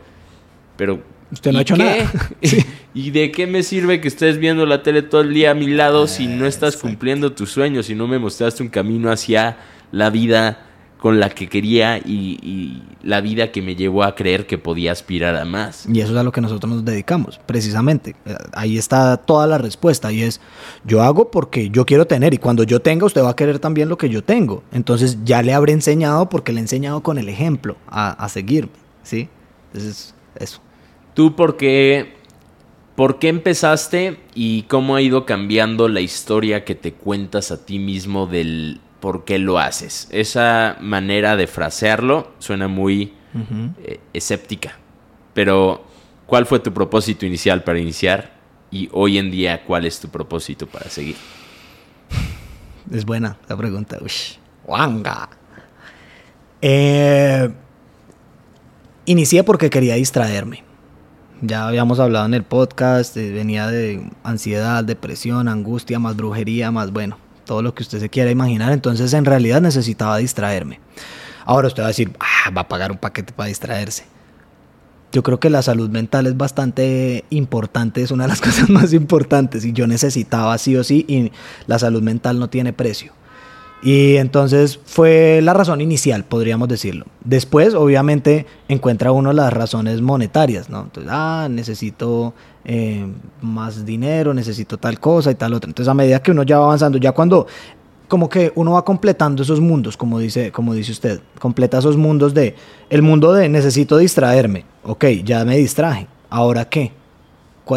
pero 0.76 1.02
Usted 1.32 1.52
no 1.52 1.60
ha 1.60 1.62
hecho 1.62 1.78
nada. 1.78 2.12
¿Y 2.96 3.12
de 3.12 3.32
qué 3.32 3.46
me 3.46 3.62
sirve 3.62 4.02
que 4.02 4.08
estés 4.08 4.40
viendo 4.40 4.66
la 4.66 4.82
tele 4.82 5.04
todo 5.04 5.22
el 5.22 5.34
día 5.34 5.52
a 5.52 5.54
mi 5.54 5.68
lado 5.68 6.08
si 6.08 6.26
no 6.26 6.48
estás 6.48 6.76
cumpliendo 6.76 7.34
tus 7.34 7.52
sueños, 7.52 7.86
si 7.86 7.94
no 7.94 8.08
me 8.08 8.18
mostraste 8.18 8.64
un 8.64 8.70
camino 8.70 9.12
hacia 9.12 9.58
la 9.92 10.10
vida 10.10 10.69
con 11.00 11.20
la 11.20 11.30
que 11.30 11.48
quería 11.48 11.98
y, 11.98 12.84
la 13.02 13.22
vida 13.22 13.52
que 13.52 13.62
me 13.62 13.76
llevó 13.78 14.04
a 14.04 14.16
creer 14.16 14.46
que 14.46 14.58
podía 14.58 14.92
aspirar 14.92 15.36
a 15.38 15.46
más. 15.46 15.88
Y 15.92 16.02
eso 16.02 16.12
es 16.12 16.18
a 16.18 16.24
lo 16.24 16.34
que 16.34 16.42
nosotros 16.42 16.72
nos 16.72 16.84
dedicamos, 16.84 17.40
precisamente. 17.46 18.16
Ahí 18.54 18.78
está 18.78 19.16
toda 19.16 19.48
la 19.48 19.58
respuesta 19.58 20.12
y 20.12 20.22
es, 20.22 20.42
yo 20.84 21.02
hago 21.02 21.32
porque 21.32 21.70
yo 21.70 21.86
quiero 21.86 22.06
tener 22.06 22.34
y 22.34 22.38
cuando 22.38 22.64
yo 22.64 22.82
tenga 22.82 23.06
usted 23.06 23.24
va 23.24 23.30
a 23.30 23.36
querer 23.36 23.60
también 23.60 23.88
lo 23.88 23.98
que 23.98 24.10
yo 24.10 24.22
tengo. 24.22 24.64
Entonces 24.74 25.20
ya 25.24 25.42
le 25.42 25.54
habré 25.54 25.72
enseñado 25.72 26.28
porque 26.28 26.52
le 26.52 26.60
he 26.60 26.62
enseñado 26.62 27.02
con 27.02 27.18
el 27.18 27.30
ejemplo 27.30 27.78
a, 27.88 28.12
a 28.12 28.28
seguirme, 28.28 28.74
¿sí? 29.04 29.30
Entonces, 29.68 30.14
eso. 30.36 30.60
¿Tú 31.14 31.36
por 31.36 31.56
qué, 31.56 32.16
por 32.96 33.20
qué 33.20 33.30
empezaste 33.30 34.20
y 34.36 34.64
cómo 34.64 34.96
ha 34.96 35.02
ido 35.02 35.26
cambiando 35.26 35.88
la 35.88 36.02
historia 36.02 36.66
que 36.66 36.76
te 36.76 36.94
cuentas 36.94 37.52
a 37.52 37.66
ti 37.66 37.80
mismo 37.80 38.28
del 38.28 38.82
por 39.00 39.26
qué 39.26 39.40
lo 39.40 39.60
haces. 39.60 40.08
Esa 40.12 40.78
manera 40.82 41.36
de 41.36 41.48
frasearlo 41.48 42.32
suena 42.40 42.68
muy 42.68 43.14
eh, 43.84 44.00
escéptica. 44.14 44.78
Pero, 45.34 45.86
¿cuál 46.26 46.46
fue 46.46 46.60
tu 46.60 46.74
propósito 46.74 47.26
inicial 47.26 47.64
para 47.64 47.80
iniciar? 47.80 48.34
Y 48.72 48.90
hoy 48.92 49.18
en 49.18 49.32
día, 49.32 49.64
¿cuál 49.66 49.86
es 49.86 50.00
tu 50.00 50.10
propósito 50.10 50.68
para 50.68 50.90
seguir? 50.90 51.16
Es 52.92 53.06
buena 53.06 53.38
la 53.48 53.56
pregunta. 53.56 53.98
Uy, 54.02 54.12
Wanga. 54.66 55.30
Eh, 56.62 57.50
inicié 59.06 59.44
porque 59.44 59.70
quería 59.70 59.96
distraerme. 59.96 60.64
Ya 61.42 61.68
habíamos 61.68 62.00
hablado 62.00 62.26
en 62.26 62.34
el 62.34 62.44
podcast, 62.44 63.16
eh, 63.16 63.32
venía 63.32 63.68
de 63.68 64.10
ansiedad, 64.24 64.84
depresión, 64.84 65.48
angustia, 65.48 65.98
más 65.98 66.18
brujería, 66.18 66.70
más 66.70 66.92
bueno, 66.92 67.18
todo 67.50 67.64
lo 67.64 67.74
que 67.74 67.82
usted 67.82 68.00
se 68.00 68.10
quiera 68.10 68.30
imaginar. 68.30 68.72
Entonces 68.72 69.12
en 69.14 69.26
realidad 69.26 69.60
necesitaba 69.60 70.18
distraerme. 70.18 70.80
Ahora 71.46 71.68
usted 71.68 71.82
va 71.82 71.88
a 71.88 71.90
decir, 71.96 72.16
ah, 72.20 72.52
va 72.52 72.62
a 72.62 72.68
pagar 72.68 72.92
un 72.92 73.00
paquete 73.00 73.34
para 73.34 73.48
distraerse. 73.48 74.06
Yo 75.12 75.24
creo 75.24 75.40
que 75.40 75.50
la 75.50 75.64
salud 75.64 75.90
mental 75.90 76.28
es 76.28 76.38
bastante 76.38 77.26
importante, 77.32 78.04
es 78.04 78.12
una 78.12 78.26
de 78.26 78.28
las 78.28 78.42
cosas 78.48 78.70
más 78.70 78.94
importantes 78.94 79.66
y 79.66 79.74
yo 79.74 79.88
necesitaba 79.88 80.56
sí 80.60 80.76
o 80.76 80.84
sí 80.84 81.06
y 81.08 81.32
la 81.66 81.80
salud 81.80 82.04
mental 82.04 82.38
no 82.38 82.52
tiene 82.52 82.72
precio. 82.72 83.14
Y 83.82 84.18
entonces 84.18 84.78
fue 84.84 85.40
la 85.42 85.54
razón 85.54 85.80
inicial, 85.80 86.26
podríamos 86.26 86.68
decirlo. 86.68 87.06
Después, 87.24 87.74
obviamente, 87.74 88.46
encuentra 88.68 89.14
uno 89.14 89.32
las 89.32 89.54
razones 89.54 90.02
monetarias, 90.02 90.70
¿no? 90.70 90.82
Entonces, 90.82 91.12
ah, 91.14 91.48
necesito 91.50 92.34
eh, 92.66 93.08
más 93.42 93.86
dinero, 93.86 94.34
necesito 94.34 94.78
tal 94.78 95.00
cosa 95.00 95.32
y 95.32 95.36
tal 95.36 95.54
otra. 95.54 95.70
Entonces, 95.70 95.90
a 95.90 95.94
medida 95.94 96.22
que 96.22 96.32
uno 96.32 96.44
ya 96.44 96.60
va 96.60 96.66
avanzando, 96.66 96.98
ya 96.98 97.14
cuando 97.14 97.48
como 98.10 98.28
que 98.28 98.52
uno 98.56 98.72
va 98.74 98.84
completando 98.84 99.44
esos 99.44 99.62
mundos, 99.62 99.96
como 99.96 100.20
dice, 100.20 100.52
como 100.52 100.74
dice 100.74 100.92
usted, 100.92 101.22
completa 101.40 101.78
esos 101.78 101.96
mundos 101.96 102.34
de, 102.34 102.56
el 102.90 103.02
mundo 103.04 103.32
de 103.34 103.48
necesito 103.48 103.98
distraerme, 103.98 104.66
ok, 104.84 105.06
ya 105.24 105.46
me 105.46 105.58
distraje, 105.58 106.08
ahora 106.30 106.68
qué, 106.68 106.92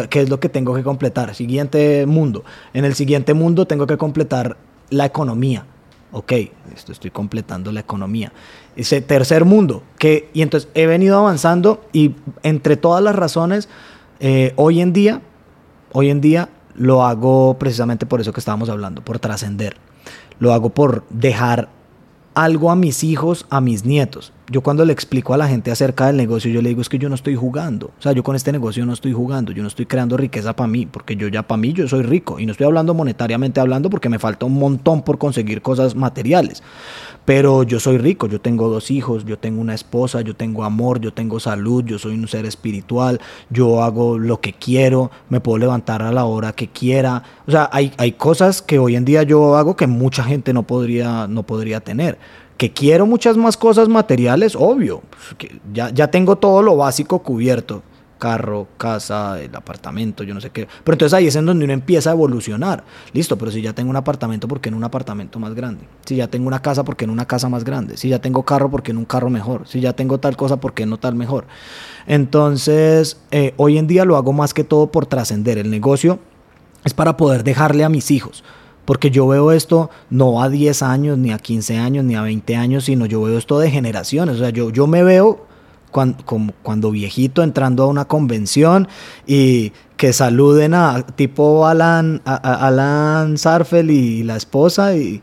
¿Qué 0.09 0.21
es 0.21 0.29
lo 0.31 0.39
que 0.39 0.49
tengo 0.49 0.73
que 0.73 0.81
completar? 0.81 1.35
Siguiente 1.35 2.07
mundo. 2.07 2.43
En 2.73 2.83
el 2.83 2.95
siguiente 2.95 3.35
mundo 3.35 3.67
tengo 3.67 3.85
que 3.85 3.95
completar 3.95 4.57
la 4.89 5.05
economía 5.05 5.67
ok, 6.13 6.31
esto 6.73 6.91
estoy 6.91 7.11
completando 7.11 7.71
la 7.71 7.81
economía. 7.81 8.31
Ese 8.75 9.01
tercer 9.01 9.45
mundo, 9.45 9.83
que, 9.97 10.29
y 10.33 10.41
entonces 10.41 10.69
he 10.73 10.85
venido 10.85 11.17
avanzando 11.17 11.83
y 11.91 12.15
entre 12.43 12.77
todas 12.77 13.03
las 13.03 13.15
razones, 13.15 13.67
eh, 14.19 14.53
hoy 14.55 14.79
en 14.79 14.93
día, 14.93 15.21
hoy 15.91 16.09
en 16.09 16.21
día 16.21 16.49
lo 16.75 17.03
hago 17.03 17.57
precisamente 17.59 18.05
por 18.05 18.21
eso 18.21 18.31
que 18.31 18.39
estábamos 18.39 18.69
hablando, 18.69 19.03
por 19.03 19.19
trascender. 19.19 19.77
Lo 20.39 20.53
hago 20.53 20.69
por 20.69 21.03
dejar 21.09 21.69
algo 22.33 22.71
a 22.71 22.75
mis 22.75 23.03
hijos, 23.03 23.45
a 23.49 23.61
mis 23.61 23.85
nietos. 23.85 24.33
Yo 24.49 24.59
cuando 24.59 24.83
le 24.83 24.91
explico 24.91 25.33
a 25.33 25.37
la 25.37 25.47
gente 25.47 25.71
acerca 25.71 26.07
del 26.07 26.17
negocio, 26.17 26.51
yo 26.51 26.61
le 26.61 26.67
digo 26.67 26.81
es 26.81 26.89
que 26.89 26.99
yo 26.99 27.07
no 27.07 27.15
estoy 27.15 27.35
jugando. 27.35 27.91
O 27.97 28.01
sea, 28.01 28.11
yo 28.11 28.23
con 28.23 28.35
este 28.35 28.51
negocio 28.51 28.85
no 28.85 28.91
estoy 28.91 29.13
jugando, 29.13 29.53
yo 29.53 29.61
no 29.61 29.69
estoy 29.69 29.85
creando 29.85 30.17
riqueza 30.17 30.53
para 30.53 30.67
mí, 30.67 30.85
porque 30.85 31.15
yo 31.15 31.29
ya 31.29 31.43
para 31.43 31.57
mí 31.57 31.71
yo 31.71 31.87
soy 31.87 32.03
rico. 32.03 32.39
Y 32.39 32.45
no 32.45 32.51
estoy 32.51 32.67
hablando 32.67 32.93
monetariamente 32.93 33.61
hablando 33.61 33.89
porque 33.89 34.09
me 34.09 34.19
falta 34.19 34.45
un 34.45 34.55
montón 34.55 35.03
por 35.03 35.17
conseguir 35.17 35.61
cosas 35.61 35.95
materiales. 35.95 36.61
Pero 37.23 37.63
yo 37.63 37.79
soy 37.79 37.97
rico, 37.97 38.27
yo 38.27 38.41
tengo 38.41 38.67
dos 38.67 38.91
hijos, 38.91 39.23
yo 39.23 39.39
tengo 39.39 39.61
una 39.61 39.75
esposa, 39.75 40.19
yo 40.19 40.35
tengo 40.35 40.65
amor, 40.65 40.99
yo 40.99 41.13
tengo 41.13 41.39
salud, 41.39 41.85
yo 41.85 41.97
soy 41.97 42.15
un 42.15 42.27
ser 42.27 42.45
espiritual, 42.45 43.21
yo 43.49 43.81
hago 43.81 44.19
lo 44.19 44.41
que 44.41 44.51
quiero, 44.51 45.09
me 45.29 45.39
puedo 45.39 45.57
levantar 45.57 46.01
a 46.01 46.11
la 46.11 46.25
hora 46.25 46.51
que 46.51 46.67
quiera. 46.67 47.23
O 47.47 47.51
sea, 47.51 47.69
hay, 47.71 47.93
hay 47.97 48.11
cosas 48.11 48.61
que 48.61 48.77
hoy 48.77 48.97
en 48.97 49.05
día 49.05 49.23
yo 49.23 49.55
hago 49.55 49.77
que 49.77 49.87
mucha 49.87 50.25
gente 50.25 50.51
no 50.51 50.63
podría, 50.63 51.27
no 51.27 51.43
podría 51.43 51.79
tener. 51.79 52.17
Que 52.57 52.71
quiero 52.71 53.05
muchas 53.05 53.37
más 53.37 53.57
cosas 53.57 53.89
materiales, 53.89 54.55
obvio. 54.55 55.01
Ya, 55.73 55.89
ya 55.89 56.09
tengo 56.09 56.37
todo 56.37 56.61
lo 56.61 56.77
básico 56.77 57.19
cubierto 57.19 57.83
carro, 58.23 58.69
casa, 58.77 59.41
el 59.41 59.53
apartamento, 59.53 60.23
yo 60.23 60.33
no 60.33 60.39
sé 60.39 60.49
qué. 60.49 60.65
Pero 60.85 60.93
entonces 60.93 61.13
ahí 61.13 61.27
es 61.27 61.35
en 61.35 61.45
donde 61.45 61.65
uno 61.65 61.73
empieza 61.73 62.09
a 62.09 62.13
evolucionar. 62.13 62.85
Listo, 63.11 63.37
pero 63.37 63.51
si 63.51 63.61
ya 63.61 63.73
tengo 63.73 63.89
un 63.89 63.97
apartamento, 63.97 64.47
¿por 64.47 64.61
qué 64.61 64.69
en 64.69 64.75
un 64.75 64.83
apartamento 64.85 65.39
más 65.39 65.53
grande? 65.53 65.83
Si 66.05 66.15
ya 66.15 66.29
tengo 66.29 66.47
una 66.47 66.61
casa, 66.61 66.85
¿por 66.85 66.95
qué 66.95 67.03
en 67.03 67.09
una 67.09 67.25
casa 67.25 67.49
más 67.49 67.65
grande? 67.65 67.97
Si 67.97 68.07
ya 68.07 68.19
tengo 68.19 68.43
carro, 68.43 68.71
¿por 68.71 68.81
qué 68.81 68.91
en 68.91 68.97
un 68.97 69.03
carro 69.03 69.29
mejor? 69.29 69.67
Si 69.67 69.81
ya 69.81 69.91
tengo 69.91 70.21
tal 70.21 70.37
cosa, 70.37 70.55
¿por 70.55 70.73
qué 70.73 70.85
no 70.85 70.97
tal 70.99 71.15
mejor? 71.15 71.47
Entonces, 72.07 73.19
eh, 73.31 73.53
hoy 73.57 73.77
en 73.77 73.87
día 73.87 74.05
lo 74.05 74.15
hago 74.15 74.31
más 74.31 74.53
que 74.53 74.63
todo 74.63 74.87
por 74.89 75.05
trascender. 75.05 75.57
El 75.57 75.69
negocio 75.69 76.19
es 76.85 76.93
para 76.93 77.17
poder 77.17 77.43
dejarle 77.43 77.83
a 77.83 77.89
mis 77.89 78.09
hijos. 78.09 78.45
Porque 78.85 79.11
yo 79.11 79.27
veo 79.27 79.51
esto 79.51 79.89
no 80.09 80.41
a 80.41 80.49
10 80.49 80.81
años, 80.81 81.17
ni 81.17 81.31
a 81.31 81.37
15 81.37 81.77
años, 81.77 82.03
ni 82.03 82.15
a 82.15 82.21
20 82.21 82.55
años, 82.55 82.85
sino 82.85 83.05
yo 83.05 83.21
veo 83.21 83.37
esto 83.37 83.59
de 83.59 83.71
generaciones. 83.71 84.35
O 84.35 84.39
sea, 84.39 84.49
yo, 84.49 84.69
yo 84.69 84.87
me 84.87 85.03
veo 85.03 85.45
cuando, 85.91 86.23
cuando 86.63 86.91
viejito 86.91 87.43
entrando 87.43 87.83
a 87.83 87.87
una 87.87 88.05
convención 88.05 88.87
y 89.25 89.71
que 89.95 90.11
saluden 90.11 90.73
a 90.73 91.05
tipo 91.05 91.65
Alan, 91.65 92.21
a, 92.25 92.35
Alan 92.67 93.37
Sarfel 93.37 93.89
y 93.89 94.23
la 94.23 94.35
esposa 94.35 94.97
y 94.97 95.21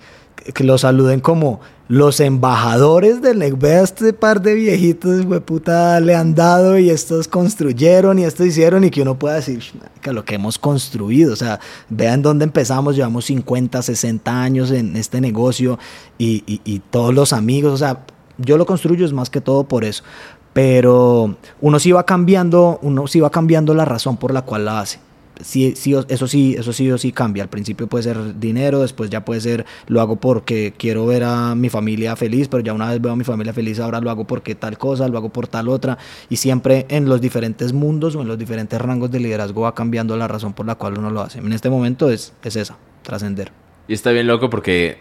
que 0.55 0.65
lo 0.65 0.79
saluden 0.79 1.21
como 1.21 1.61
los 1.89 2.21
embajadores 2.21 3.21
del 3.21 3.55
Vea 3.55 3.83
este 3.83 4.13
par 4.13 4.41
de 4.43 4.55
viejitos, 4.55 5.27
puta, 5.45 5.99
le 6.01 6.15
han 6.15 6.35
dado 6.35 6.79
y 6.79 6.91
estos 6.91 7.27
construyeron 7.27 8.19
y 8.19 8.25
estos 8.25 8.47
hicieron 8.47 8.85
y 8.85 8.91
que 8.91 9.03
uno 9.03 9.19
pueda 9.19 9.37
decir 9.37 9.63
que 10.01 10.13
lo 10.13 10.25
que 10.25 10.37
hemos 10.37 10.59
construido, 10.59 11.33
o 11.33 11.37
sea, 11.37 11.59
vean 11.89 12.23
dónde 12.23 12.45
empezamos, 12.45 12.95
llevamos 12.95 13.25
50, 13.25 13.83
60 13.83 14.43
años 14.43 14.71
en 14.71 14.97
este 14.97 15.21
negocio 15.21 15.79
y 16.19 16.83
todos 16.91 17.13
los 17.13 17.33
amigos, 17.33 17.73
o 17.73 17.77
sea, 17.77 18.05
yo 18.39 18.57
lo 18.57 18.67
construyo 18.67 19.05
es 19.05 19.13
más 19.13 19.31
que 19.31 19.41
todo 19.41 19.65
por 19.65 19.85
eso 19.85 20.05
pero 20.53 21.37
uno 21.61 21.79
sí 21.79 21.93
va 21.93 22.05
cambiando, 22.05 22.79
uno 22.83 23.07
sí 23.07 23.21
va 23.21 23.31
cambiando 23.31 23.75
la 23.75 23.85
razón 23.85 24.17
por 24.17 24.33
la 24.33 24.43
cual 24.43 24.65
la 24.65 24.81
hace. 24.81 24.99
Sí, 25.43 25.75
sí, 25.77 25.95
eso 26.09 26.27
sí, 26.27 26.55
eso 26.59 26.73
sí 26.73 26.91
o 26.91 26.99
sí 26.99 27.13
cambia. 27.13 27.43
Al 27.43 27.49
principio 27.49 27.87
puede 27.87 28.05
ser 28.05 28.39
dinero, 28.39 28.81
después 28.81 29.11
ya 29.11 29.25
puede 29.25 29.41
ser 29.41 29.67
lo 29.87 30.01
hago 30.01 30.17
porque 30.17 30.75
quiero 30.77 31.07
ver 31.07 31.25
a 31.25 31.55
mi 31.55 31.69
familia 31.69 32.17
feliz, 32.17 32.49
pero 32.49 32.63
ya 32.63 32.73
una 32.73 32.91
vez 32.91 33.01
veo 33.01 33.13
a 33.13 33.17
mi 33.17 33.25
familia 33.25 33.53
feliz, 33.53 33.81
ahora 33.81 34.01
lo 34.01 34.11
hago 34.11 34.27
porque 34.27 34.55
tal 34.55 34.79
cosa, 34.79 35.09
lo 35.09 35.19
hago 35.19 35.31
por 35.31 35.49
tal 35.49 35.69
otra. 35.69 35.99
Y 36.29 36.37
siempre 36.37 36.87
en 36.89 37.09
los 37.09 37.21
diferentes 37.21 37.73
mundos 37.73 38.15
o 38.17 38.23
en 38.23 38.29
los 38.29 38.39
diferentes 38.39 38.81
rangos 38.81 39.11
de 39.11 39.21
liderazgo 39.21 39.63
va 39.63 39.75
cambiando 39.75 40.17
la 40.17 40.29
razón 40.29 40.53
por 40.53 40.67
la 40.67 40.75
cual 40.75 40.99
uno 40.99 41.11
lo 41.11 41.21
hace. 41.21 41.39
En 41.39 41.53
este 41.53 41.71
momento 41.71 42.11
es, 42.11 42.33
es 42.43 42.57
esa, 42.57 42.77
trascender. 43.03 43.53
Y 43.89 43.95
está 43.95 44.11
bien 44.13 44.27
loco 44.27 44.51
porque 44.51 44.99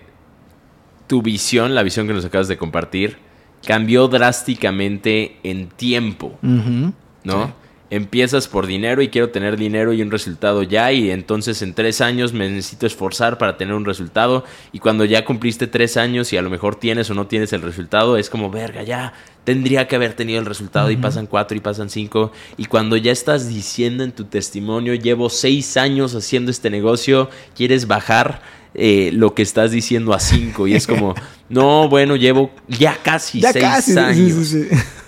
tu 1.08 1.22
visión, 1.22 1.76
la 1.76 1.84
visión 1.84 2.08
que 2.08 2.14
nos 2.14 2.26
acabas 2.26 2.48
de 2.48 2.58
compartir, 2.58 3.18
cambió 3.66 4.08
drásticamente 4.08 5.38
en 5.44 5.70
tiempo, 5.70 6.38
¿no? 6.42 7.54
Empiezas 7.92 8.48
por 8.48 8.68
dinero 8.68 9.02
y 9.02 9.10
quiero 9.10 9.30
tener 9.30 9.58
dinero 9.58 9.94
y 9.94 10.04
un 10.04 10.12
resultado 10.12 10.62
ya 10.62 10.92
y 10.92 11.10
entonces 11.10 11.64
en 11.64 11.74
tres 11.74 12.02
años 12.02 12.34
me 12.34 12.48
necesito 12.48 12.86
esforzar 12.86 13.40
para 13.40 13.58
tener 13.58 13.74
un 13.74 13.84
resultado 13.84 14.44
y 14.72 14.78
cuando 14.78 15.06
ya 15.06 15.26
cumpliste 15.26 15.66
tres 15.66 15.98
años 15.98 16.32
y 16.32 16.38
a 16.38 16.44
lo 16.44 16.52
mejor 16.52 16.76
tienes 16.76 17.10
o 17.10 17.16
no 17.16 17.26
tienes 17.26 17.52
el 17.52 17.64
resultado 17.64 18.18
es 18.18 18.30
como 18.30 18.52
verga 18.52 18.84
ya 18.84 19.14
tendría 19.44 19.88
que 19.88 19.96
haber 19.96 20.14
tenido 20.14 20.40
el 20.40 20.46
resultado 20.46 20.92
y 20.92 20.98
pasan 20.98 21.26
cuatro 21.26 21.58
y 21.58 21.62
pasan 21.62 21.90
cinco 21.90 22.32
y 22.58 22.66
cuando 22.66 22.96
ya 22.96 23.12
estás 23.12 23.50
diciendo 23.50 24.04
en 24.04 24.12
tu 24.12 24.26
testimonio 24.26 24.94
llevo 24.94 25.32
seis 25.32 25.76
años 25.76 26.14
haciendo 26.14 26.52
este 26.52 26.70
negocio 26.70 27.32
quieres 27.56 27.88
bajar 27.88 28.42
eh, 28.76 29.10
lo 29.14 29.34
que 29.34 29.42
estás 29.42 29.72
diciendo 29.72 30.14
a 30.14 30.20
cinco. 30.20 30.68
Y 30.68 30.76
es 30.76 30.86
como, 30.86 31.16
no, 31.50 31.90
bueno, 31.90 32.16
llevo 32.16 32.52
ya 32.68 32.96
casi 33.02 33.42
seis 33.42 33.98
años. 33.98 34.56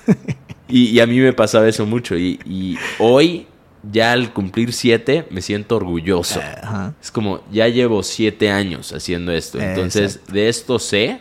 y, 0.71 0.99
a 0.99 1.07
mí 1.07 1.19
me 1.19 1.33
pasaba 1.33 1.67
eso 1.67 1.85
mucho. 1.85 2.17
Y, 2.17 2.77
hoy, 2.99 3.47
ya 3.91 4.11
al 4.11 4.33
cumplir 4.33 4.73
siete, 4.73 5.27
me 5.29 5.41
siento 5.41 5.75
orgulloso. 5.75 6.41
Es 7.01 7.11
como, 7.11 7.43
ya 7.51 7.67
llevo 7.67 8.03
siete 8.03 8.49
años 8.49 8.93
haciendo 8.93 9.31
esto. 9.31 9.59
Entonces, 9.59 10.21
de 10.31 10.49
esto 10.49 10.79
sé. 10.79 11.19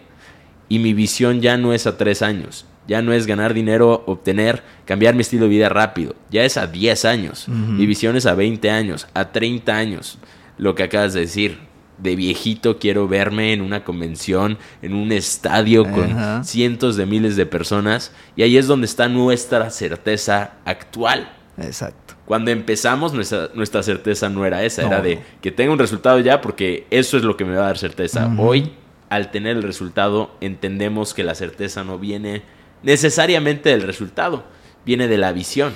Y 0.68 0.78
mi 0.78 0.94
visión 0.94 1.40
ya 1.40 1.56
no 1.56 1.72
es 1.72 1.86
a 1.86 1.96
tres 1.96 2.22
años. 2.22 2.64
Ya 2.86 3.02
no 3.02 3.12
es 3.12 3.26
ganar 3.26 3.54
dinero, 3.54 4.02
obtener, 4.06 4.62
cambiar 4.84 5.14
mi 5.14 5.20
estilo 5.20 5.44
de 5.44 5.50
vida 5.50 5.68
rápido. 5.68 6.16
Ya 6.30 6.44
es 6.44 6.56
a 6.56 6.66
10 6.66 7.04
años. 7.04 7.46
Mi 7.48 7.86
visión 7.86 8.16
es 8.16 8.26
a 8.26 8.34
20 8.34 8.68
años, 8.70 9.06
a 9.14 9.30
30 9.30 9.76
años. 9.76 10.18
Lo 10.58 10.74
que 10.74 10.82
acabas 10.82 11.12
de 11.12 11.20
decir 11.20 11.69
de 12.02 12.16
viejito 12.16 12.78
quiero 12.78 13.08
verme 13.08 13.52
en 13.52 13.62
una 13.62 13.84
convención, 13.84 14.58
en 14.82 14.94
un 14.94 15.12
estadio 15.12 15.84
con 15.84 16.44
cientos 16.44 16.96
de 16.96 17.06
miles 17.06 17.36
de 17.36 17.46
personas. 17.46 18.12
Y 18.36 18.42
ahí 18.42 18.56
es 18.56 18.66
donde 18.66 18.86
está 18.86 19.08
nuestra 19.08 19.70
certeza 19.70 20.54
actual. 20.64 21.32
Exacto. 21.58 22.14
Cuando 22.24 22.50
empezamos, 22.50 23.12
nuestra, 23.12 23.50
nuestra 23.54 23.82
certeza 23.82 24.28
no 24.28 24.46
era 24.46 24.62
esa, 24.64 24.86
era 24.86 25.00
de 25.00 25.20
que 25.40 25.50
tenga 25.50 25.72
un 25.72 25.78
resultado 25.78 26.20
ya 26.20 26.40
porque 26.40 26.86
eso 26.90 27.16
es 27.16 27.24
lo 27.24 27.36
que 27.36 27.44
me 27.44 27.56
va 27.56 27.64
a 27.64 27.66
dar 27.66 27.78
certeza. 27.78 28.32
Hoy, 28.38 28.72
al 29.08 29.30
tener 29.30 29.56
el 29.56 29.62
resultado, 29.62 30.30
entendemos 30.40 31.12
que 31.12 31.24
la 31.24 31.34
certeza 31.34 31.82
no 31.82 31.98
viene 31.98 32.42
necesariamente 32.82 33.70
del 33.70 33.82
resultado, 33.82 34.44
viene 34.86 35.08
de 35.08 35.18
la 35.18 35.32
visión. 35.32 35.72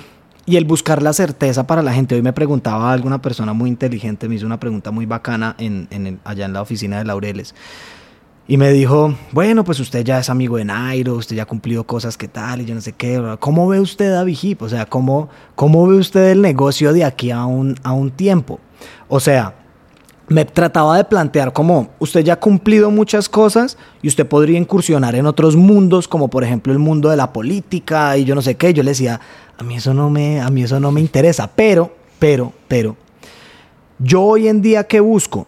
Y 0.47 0.57
el 0.57 0.65
buscar 0.65 1.01
la 1.01 1.11
certeza 1.11 1.65
para 1.65 1.81
la 1.81 1.93
gente. 1.93 2.13
Hoy 2.13 2.21
me 2.21 2.33
preguntaba 2.33 2.93
alguna 2.93 3.19
persona 3.21 3.53
muy 3.53 3.69
inteligente, 3.69 4.29
me 4.29 4.35
hizo 4.35 4.45
una 4.45 4.59
pregunta 4.59 4.91
muy 4.91 5.07
bacana 5.07 5.55
en, 5.57 6.19
allá 6.23 6.45
en 6.45 6.53
la 6.53 6.61
oficina 6.61 6.99
de 6.99 7.05
Laureles. 7.05 7.55
Y 8.47 8.57
me 8.57 8.71
dijo, 8.71 9.15
bueno, 9.31 9.63
pues 9.63 9.79
usted 9.79 10.03
ya 10.03 10.19
es 10.19 10.29
amigo 10.29 10.57
de 10.57 10.65
Nairo, 10.65 11.15
usted 11.15 11.35
ya 11.35 11.43
ha 11.43 11.47
cumplido 11.47 11.83
cosas 11.85 12.15
que 12.15 12.27
tal, 12.27 12.61
y 12.61 12.65
yo 12.65 12.75
no 12.75 12.81
sé 12.81 12.93
qué. 12.93 13.37
¿Cómo 13.39 13.67
ve 13.67 13.79
usted 13.79 14.13
a 14.13 14.23
Vigip? 14.23 14.61
O 14.61 14.69
sea, 14.69 14.85
¿cómo, 14.85 15.29
¿cómo 15.55 15.87
ve 15.87 15.97
usted 15.97 16.29
el 16.29 16.43
negocio 16.43 16.93
de 16.93 17.05
aquí 17.05 17.31
a 17.31 17.45
un, 17.45 17.75
a 17.81 17.93
un 17.93 18.11
tiempo? 18.11 18.59
O 19.07 19.19
sea, 19.19 19.55
me 20.27 20.45
trataba 20.45 20.97
de 20.97 21.03
plantear 21.03 21.53
como 21.53 21.89
usted 21.99 22.21
ya 22.21 22.33
ha 22.33 22.39
cumplido 22.39 22.89
muchas 22.89 23.29
cosas 23.29 23.77
y 24.01 24.07
usted 24.07 24.25
podría 24.25 24.57
incursionar 24.57 25.15
en 25.15 25.25
otros 25.25 25.55
mundos, 25.55 26.07
como 26.07 26.29
por 26.29 26.43
ejemplo 26.43 26.73
el 26.73 26.79
mundo 26.79 27.09
de 27.09 27.17
la 27.17 27.31
política 27.31 28.17
y 28.17 28.25
yo 28.25 28.35
no 28.35 28.41
sé 28.41 28.55
qué. 28.55 28.73
Yo 28.73 28.83
le 28.83 28.91
decía, 28.91 29.19
a 29.57 29.63
mí 29.63 29.75
eso 29.75 29.93
no 29.93 30.09
me, 30.09 30.41
a 30.41 30.49
mí 30.49 30.63
eso 30.63 30.79
no 30.79 30.91
me 30.91 31.01
interesa, 31.01 31.49
pero, 31.55 31.93
pero, 32.19 32.53
pero, 32.67 32.95
yo 33.99 34.21
hoy 34.23 34.47
en 34.47 34.61
día 34.61 34.85
qué 34.85 34.99
busco, 34.99 35.47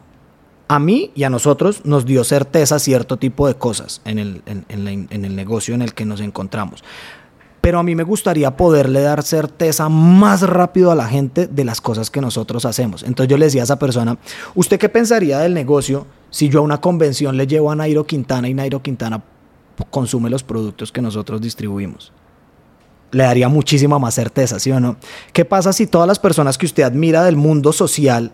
a 0.67 0.79
mí 0.79 1.11
y 1.15 1.23
a 1.23 1.29
nosotros 1.29 1.81
nos 1.85 2.05
dio 2.05 2.23
certeza 2.23 2.77
cierto 2.77 3.17
tipo 3.17 3.47
de 3.47 3.55
cosas 3.55 4.01
en 4.05 4.19
el, 4.19 4.41
en 4.45 5.25
el 5.25 5.35
negocio 5.35 5.73
en 5.73 5.81
el 5.81 5.93
que 5.93 6.05
nos 6.05 6.19
encontramos 6.21 6.83
pero 7.67 7.79
a 7.79 7.83
mí 7.83 7.95
me 7.95 8.03
gustaría 8.03 8.55
poderle 8.55 9.01
dar 9.01 9.23
certeza 9.23 9.89
más 9.89 10.41
rápido 10.41 10.89
a 10.89 10.95
la 10.95 11.05
gente 11.05 11.47
de 11.47 11.65
las 11.65 11.81
cosas 11.81 12.09
que 12.09 12.21
nosotros 12.21 12.63
hacemos. 12.63 13.03
Entonces 13.03 13.29
yo 13.29 13.37
le 13.37 13.43
decía 13.43 13.61
a 13.61 13.65
esa 13.65 13.77
persona, 13.77 14.17
¿usted 14.55 14.79
qué 14.79 14.87
pensaría 14.87 15.39
del 15.39 15.53
negocio 15.53 16.07
si 16.29 16.47
yo 16.47 16.59
a 16.59 16.61
una 16.61 16.79
convención 16.79 17.35
le 17.35 17.45
llevo 17.45 17.69
a 17.69 17.75
Nairo 17.75 18.07
Quintana 18.07 18.47
y 18.47 18.53
Nairo 18.53 18.81
Quintana 18.81 19.21
consume 19.89 20.29
los 20.29 20.43
productos 20.43 20.93
que 20.93 21.01
nosotros 21.01 21.41
distribuimos? 21.41 22.13
Le 23.11 23.25
daría 23.25 23.49
muchísima 23.49 23.99
más 23.99 24.13
certeza, 24.13 24.61
¿sí 24.61 24.71
o 24.71 24.79
no? 24.79 24.95
¿Qué 25.33 25.43
pasa 25.43 25.73
si 25.73 25.87
todas 25.87 26.07
las 26.07 26.19
personas 26.19 26.57
que 26.57 26.67
usted 26.67 26.83
admira 26.83 27.25
del 27.25 27.35
mundo 27.35 27.73
social 27.73 28.31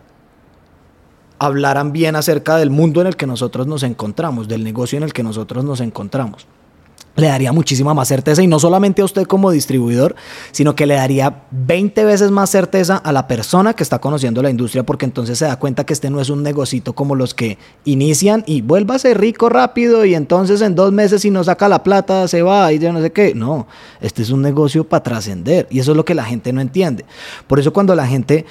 hablaran 1.40 1.92
bien 1.92 2.16
acerca 2.16 2.58
del 2.58 2.70
mundo 2.70 3.02
en 3.02 3.08
el 3.08 3.16
que 3.16 3.26
nosotros 3.26 3.66
nos 3.66 3.82
encontramos, 3.82 4.48
del 4.48 4.64
negocio 4.64 4.98
en 4.98 5.02
el 5.02 5.12
que 5.12 5.24
nosotros 5.24 5.64
nos 5.64 5.82
encontramos? 5.82 6.46
Le 7.16 7.28
daría 7.28 7.52
muchísima 7.52 7.94
más 7.94 8.08
certeza 8.08 8.42
y 8.42 8.48
no 8.48 8.60
solamente 8.60 9.02
a 9.02 9.06
usted 9.06 9.24
como 9.24 9.52
distribuidor, 9.52 10.16
sino 10.52 10.76
que 10.76 10.88
le 10.88 10.96
daría 10.96 11.44
20 11.52 12.04
veces 12.06 12.32
más 12.32 12.50
certeza 12.50 12.98
a 12.98 13.12
la 13.12 13.28
persona 13.28 13.74
que 13.74 13.84
está 13.84 14.00
conociendo 14.00 14.42
la 14.42 14.50
industria 14.50 14.84
porque 14.84 15.06
entonces 15.06 15.38
se 15.38 15.46
da 15.46 15.58
cuenta 15.58 15.86
que 15.86 15.94
este 15.94 16.10
no 16.10 16.20
es 16.20 16.30
un 16.30 16.42
negocito 16.42 16.94
como 16.94 17.16
los 17.16 17.34
que 17.34 17.58
inician 17.86 18.44
y 18.48 18.62
vuélvase 18.62 19.14
rico 19.14 19.50
rápido 19.50 20.06
y 20.06 20.16
entonces 20.16 20.62
en 20.62 20.76
dos 20.76 20.92
meses 20.92 21.22
si 21.22 21.30
no 21.30 21.44
saca 21.44 21.70
la 21.70 21.84
plata 21.84 22.28
se 22.28 22.42
va 22.42 22.74
y 22.74 22.80
ya 22.80 22.92
no 22.92 23.02
sé 23.02 23.12
qué. 23.12 23.36
No, 23.36 23.68
este 24.02 24.24
es 24.24 24.32
un 24.32 24.42
negocio 24.42 24.84
para 24.84 25.04
trascender 25.04 25.68
y 25.70 25.80
eso 25.80 25.92
es 25.92 25.98
lo 25.98 26.06
que 26.06 26.16
la 26.16 26.24
gente 26.24 26.52
no 26.52 26.62
entiende. 26.62 27.06
Por 27.48 27.60
eso 27.60 27.72
cuando 27.74 27.94
la 27.94 28.08
gente, 28.08 28.46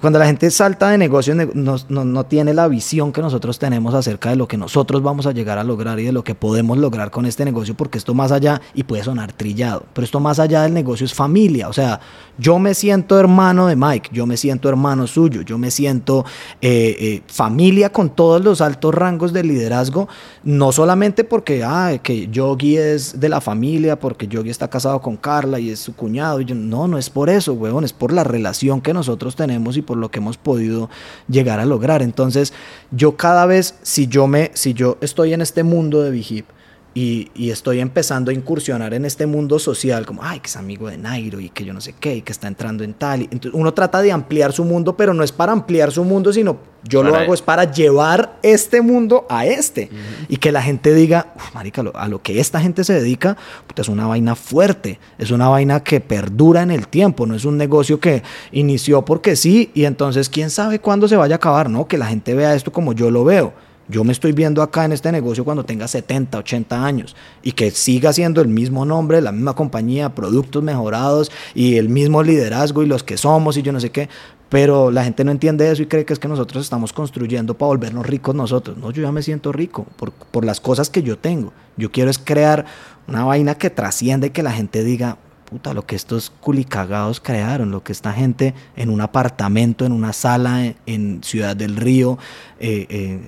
cuando 0.00 0.20
la 0.20 0.26
gente 0.26 0.50
salta 0.50 0.88
de 0.90 0.98
negocio 0.98 1.34
no, 1.34 1.76
no, 1.88 2.04
no 2.04 2.26
tiene 2.26 2.54
la 2.54 2.68
visión 2.68 3.12
que 3.12 3.20
nosotros 3.20 3.58
tenemos 3.58 3.92
acerca 3.94 4.30
de 4.30 4.36
lo 4.36 4.46
que 4.46 4.56
nosotros 4.56 5.02
vamos 5.02 5.26
a 5.26 5.32
llegar 5.32 5.58
a 5.58 5.64
lograr 5.64 5.98
y 5.98 6.04
de 6.04 6.12
lo 6.12 6.22
que 6.22 6.36
podemos 6.36 6.78
lograr 6.78 7.10
con 7.10 7.26
este 7.26 7.44
negocio 7.44 7.74
porque 7.74 8.03
esto 8.04 8.12
más 8.12 8.32
allá, 8.32 8.60
y 8.74 8.82
puede 8.82 9.02
sonar 9.02 9.32
trillado, 9.32 9.86
pero 9.94 10.04
esto 10.04 10.20
más 10.20 10.38
allá 10.38 10.60
del 10.62 10.74
negocio 10.74 11.06
es 11.06 11.14
familia. 11.14 11.70
O 11.70 11.72
sea, 11.72 12.00
yo 12.36 12.58
me 12.58 12.74
siento 12.74 13.18
hermano 13.18 13.66
de 13.66 13.76
Mike, 13.76 14.10
yo 14.12 14.26
me 14.26 14.36
siento 14.36 14.68
hermano 14.68 15.06
suyo, 15.06 15.40
yo 15.40 15.56
me 15.56 15.70
siento 15.70 16.26
eh, 16.60 16.96
eh, 17.00 17.22
familia 17.26 17.90
con 17.90 18.10
todos 18.10 18.44
los 18.44 18.60
altos 18.60 18.94
rangos 18.94 19.32
de 19.32 19.42
liderazgo, 19.42 20.06
no 20.42 20.70
solamente 20.70 21.24
porque, 21.24 21.64
ah, 21.64 21.98
que 22.02 22.28
Yogi 22.28 22.76
es 22.76 23.18
de 23.18 23.30
la 23.30 23.40
familia, 23.40 23.98
porque 23.98 24.28
Yogi 24.28 24.50
está 24.50 24.68
casado 24.68 25.00
con 25.00 25.16
Carla 25.16 25.58
y 25.58 25.70
es 25.70 25.78
su 25.78 25.96
cuñado. 25.96 26.42
Y 26.42 26.44
yo, 26.44 26.54
no, 26.54 26.86
no 26.86 26.98
es 26.98 27.08
por 27.08 27.30
eso, 27.30 27.54
weón, 27.54 27.84
es 27.84 27.94
por 27.94 28.12
la 28.12 28.22
relación 28.22 28.82
que 28.82 28.92
nosotros 28.92 29.34
tenemos 29.34 29.78
y 29.78 29.82
por 29.82 29.96
lo 29.96 30.10
que 30.10 30.18
hemos 30.18 30.36
podido 30.36 30.90
llegar 31.26 31.58
a 31.58 31.64
lograr. 31.64 32.02
Entonces, 32.02 32.52
yo 32.90 33.16
cada 33.16 33.46
vez, 33.46 33.76
si 33.80 34.08
yo 34.08 34.26
me, 34.26 34.50
si 34.52 34.74
yo 34.74 34.98
estoy 35.00 35.32
en 35.32 35.40
este 35.40 35.62
mundo 35.62 36.02
de 36.02 36.10
Vigip, 36.10 36.46
y, 36.94 37.50
estoy 37.50 37.80
empezando 37.80 38.30
a 38.30 38.34
incursionar 38.34 38.94
en 38.94 39.04
este 39.04 39.26
mundo 39.26 39.58
social, 39.58 40.06
como, 40.06 40.22
ay, 40.22 40.38
que 40.38 40.46
es 40.46 40.56
amigo 40.56 40.88
de 40.88 40.96
Nairo 40.96 41.40
y 41.40 41.48
que 41.48 41.64
yo 41.64 41.72
no 41.72 41.80
sé 41.80 41.94
qué, 41.98 42.16
y 42.16 42.22
que 42.22 42.30
está 42.30 42.46
entrando 42.46 42.84
en 42.84 42.94
tal. 42.94 43.22
Entonces 43.22 43.52
uno 43.52 43.74
trata 43.74 44.00
de 44.00 44.12
ampliar 44.12 44.52
su 44.52 44.64
mundo, 44.64 44.96
pero 44.96 45.12
no 45.12 45.24
es 45.24 45.32
para 45.32 45.52
ampliar 45.52 45.90
su 45.90 46.04
mundo, 46.04 46.32
sino 46.32 46.56
yo 46.84 47.02
lo 47.02 47.16
hago 47.16 47.34
es 47.34 47.42
para 47.42 47.70
llevar 47.70 48.38
este 48.42 48.80
mundo 48.80 49.26
a 49.28 49.46
este. 49.46 49.90
Y 50.28 50.36
que 50.36 50.52
la 50.52 50.62
gente 50.62 50.94
diga, 50.94 51.34
marica, 51.52 51.82
a 51.94 52.08
lo 52.08 52.22
que 52.22 52.38
esta 52.38 52.60
gente 52.60 52.84
se 52.84 52.92
dedica, 52.92 53.36
es 53.74 53.88
una 53.88 54.06
vaina 54.06 54.36
fuerte, 54.36 55.00
es 55.18 55.32
una 55.32 55.48
vaina 55.48 55.80
que 55.82 56.00
perdura 56.00 56.62
en 56.62 56.70
el 56.70 56.86
tiempo, 56.86 57.26
no 57.26 57.34
es 57.34 57.44
un 57.44 57.56
negocio 57.56 57.98
que 57.98 58.22
inició 58.52 59.04
porque 59.04 59.34
sí, 59.34 59.70
y 59.74 59.84
entonces 59.84 60.28
quién 60.28 60.50
sabe 60.50 60.78
cuándo 60.78 61.08
se 61.08 61.16
vaya 61.16 61.34
a 61.34 61.36
acabar, 61.36 61.68
¿no? 61.68 61.88
Que 61.88 61.98
la 61.98 62.06
gente 62.06 62.34
vea 62.34 62.54
esto 62.54 62.72
como 62.72 62.92
yo 62.92 63.10
lo 63.10 63.24
veo 63.24 63.52
yo 63.88 64.02
me 64.02 64.12
estoy 64.12 64.32
viendo 64.32 64.62
acá 64.62 64.84
en 64.84 64.92
este 64.92 65.12
negocio 65.12 65.44
cuando 65.44 65.64
tenga 65.64 65.86
70, 65.86 66.38
80 66.38 66.84
años 66.84 67.14
y 67.42 67.52
que 67.52 67.70
siga 67.70 68.12
siendo 68.12 68.40
el 68.40 68.48
mismo 68.48 68.84
nombre, 68.84 69.20
la 69.20 69.32
misma 69.32 69.54
compañía, 69.54 70.14
productos 70.14 70.62
mejorados 70.62 71.30
y 71.54 71.76
el 71.76 71.88
mismo 71.88 72.22
liderazgo 72.22 72.82
y 72.82 72.86
los 72.86 73.02
que 73.02 73.18
somos 73.18 73.56
y 73.56 73.62
yo 73.62 73.72
no 73.72 73.80
sé 73.80 73.90
qué. 73.90 74.08
Pero 74.48 74.90
la 74.90 75.04
gente 75.04 75.24
no 75.24 75.32
entiende 75.32 75.70
eso 75.70 75.82
y 75.82 75.86
cree 75.86 76.04
que 76.04 76.12
es 76.12 76.18
que 76.18 76.28
nosotros 76.28 76.62
estamos 76.62 76.92
construyendo 76.92 77.54
para 77.54 77.68
volvernos 77.68 78.06
ricos 78.06 78.34
nosotros. 78.34 78.76
No, 78.76 78.90
yo 78.90 79.02
ya 79.02 79.12
me 79.12 79.22
siento 79.22 79.52
rico 79.52 79.86
por, 79.96 80.12
por 80.12 80.44
las 80.44 80.60
cosas 80.60 80.90
que 80.90 81.02
yo 81.02 81.18
tengo. 81.18 81.52
Yo 81.76 81.90
quiero 81.90 82.10
es 82.10 82.18
crear 82.18 82.64
una 83.08 83.24
vaina 83.24 83.56
que 83.56 83.68
trasciende, 83.68 84.30
que 84.30 84.42
la 84.42 84.52
gente 84.52 84.84
diga, 84.84 85.18
puta, 85.44 85.74
lo 85.74 85.84
que 85.86 85.96
estos 85.96 86.30
culicagados 86.40 87.20
crearon, 87.20 87.70
lo 87.70 87.82
que 87.82 87.92
esta 87.92 88.12
gente 88.12 88.54
en 88.76 88.90
un 88.90 89.00
apartamento, 89.00 89.84
en 89.84 89.92
una 89.92 90.12
sala 90.12 90.74
en, 90.86 91.22
Ciudad 91.22 91.56
del 91.56 91.76
Río, 91.76 92.18
eh, 92.60 92.86
eh, 92.88 93.20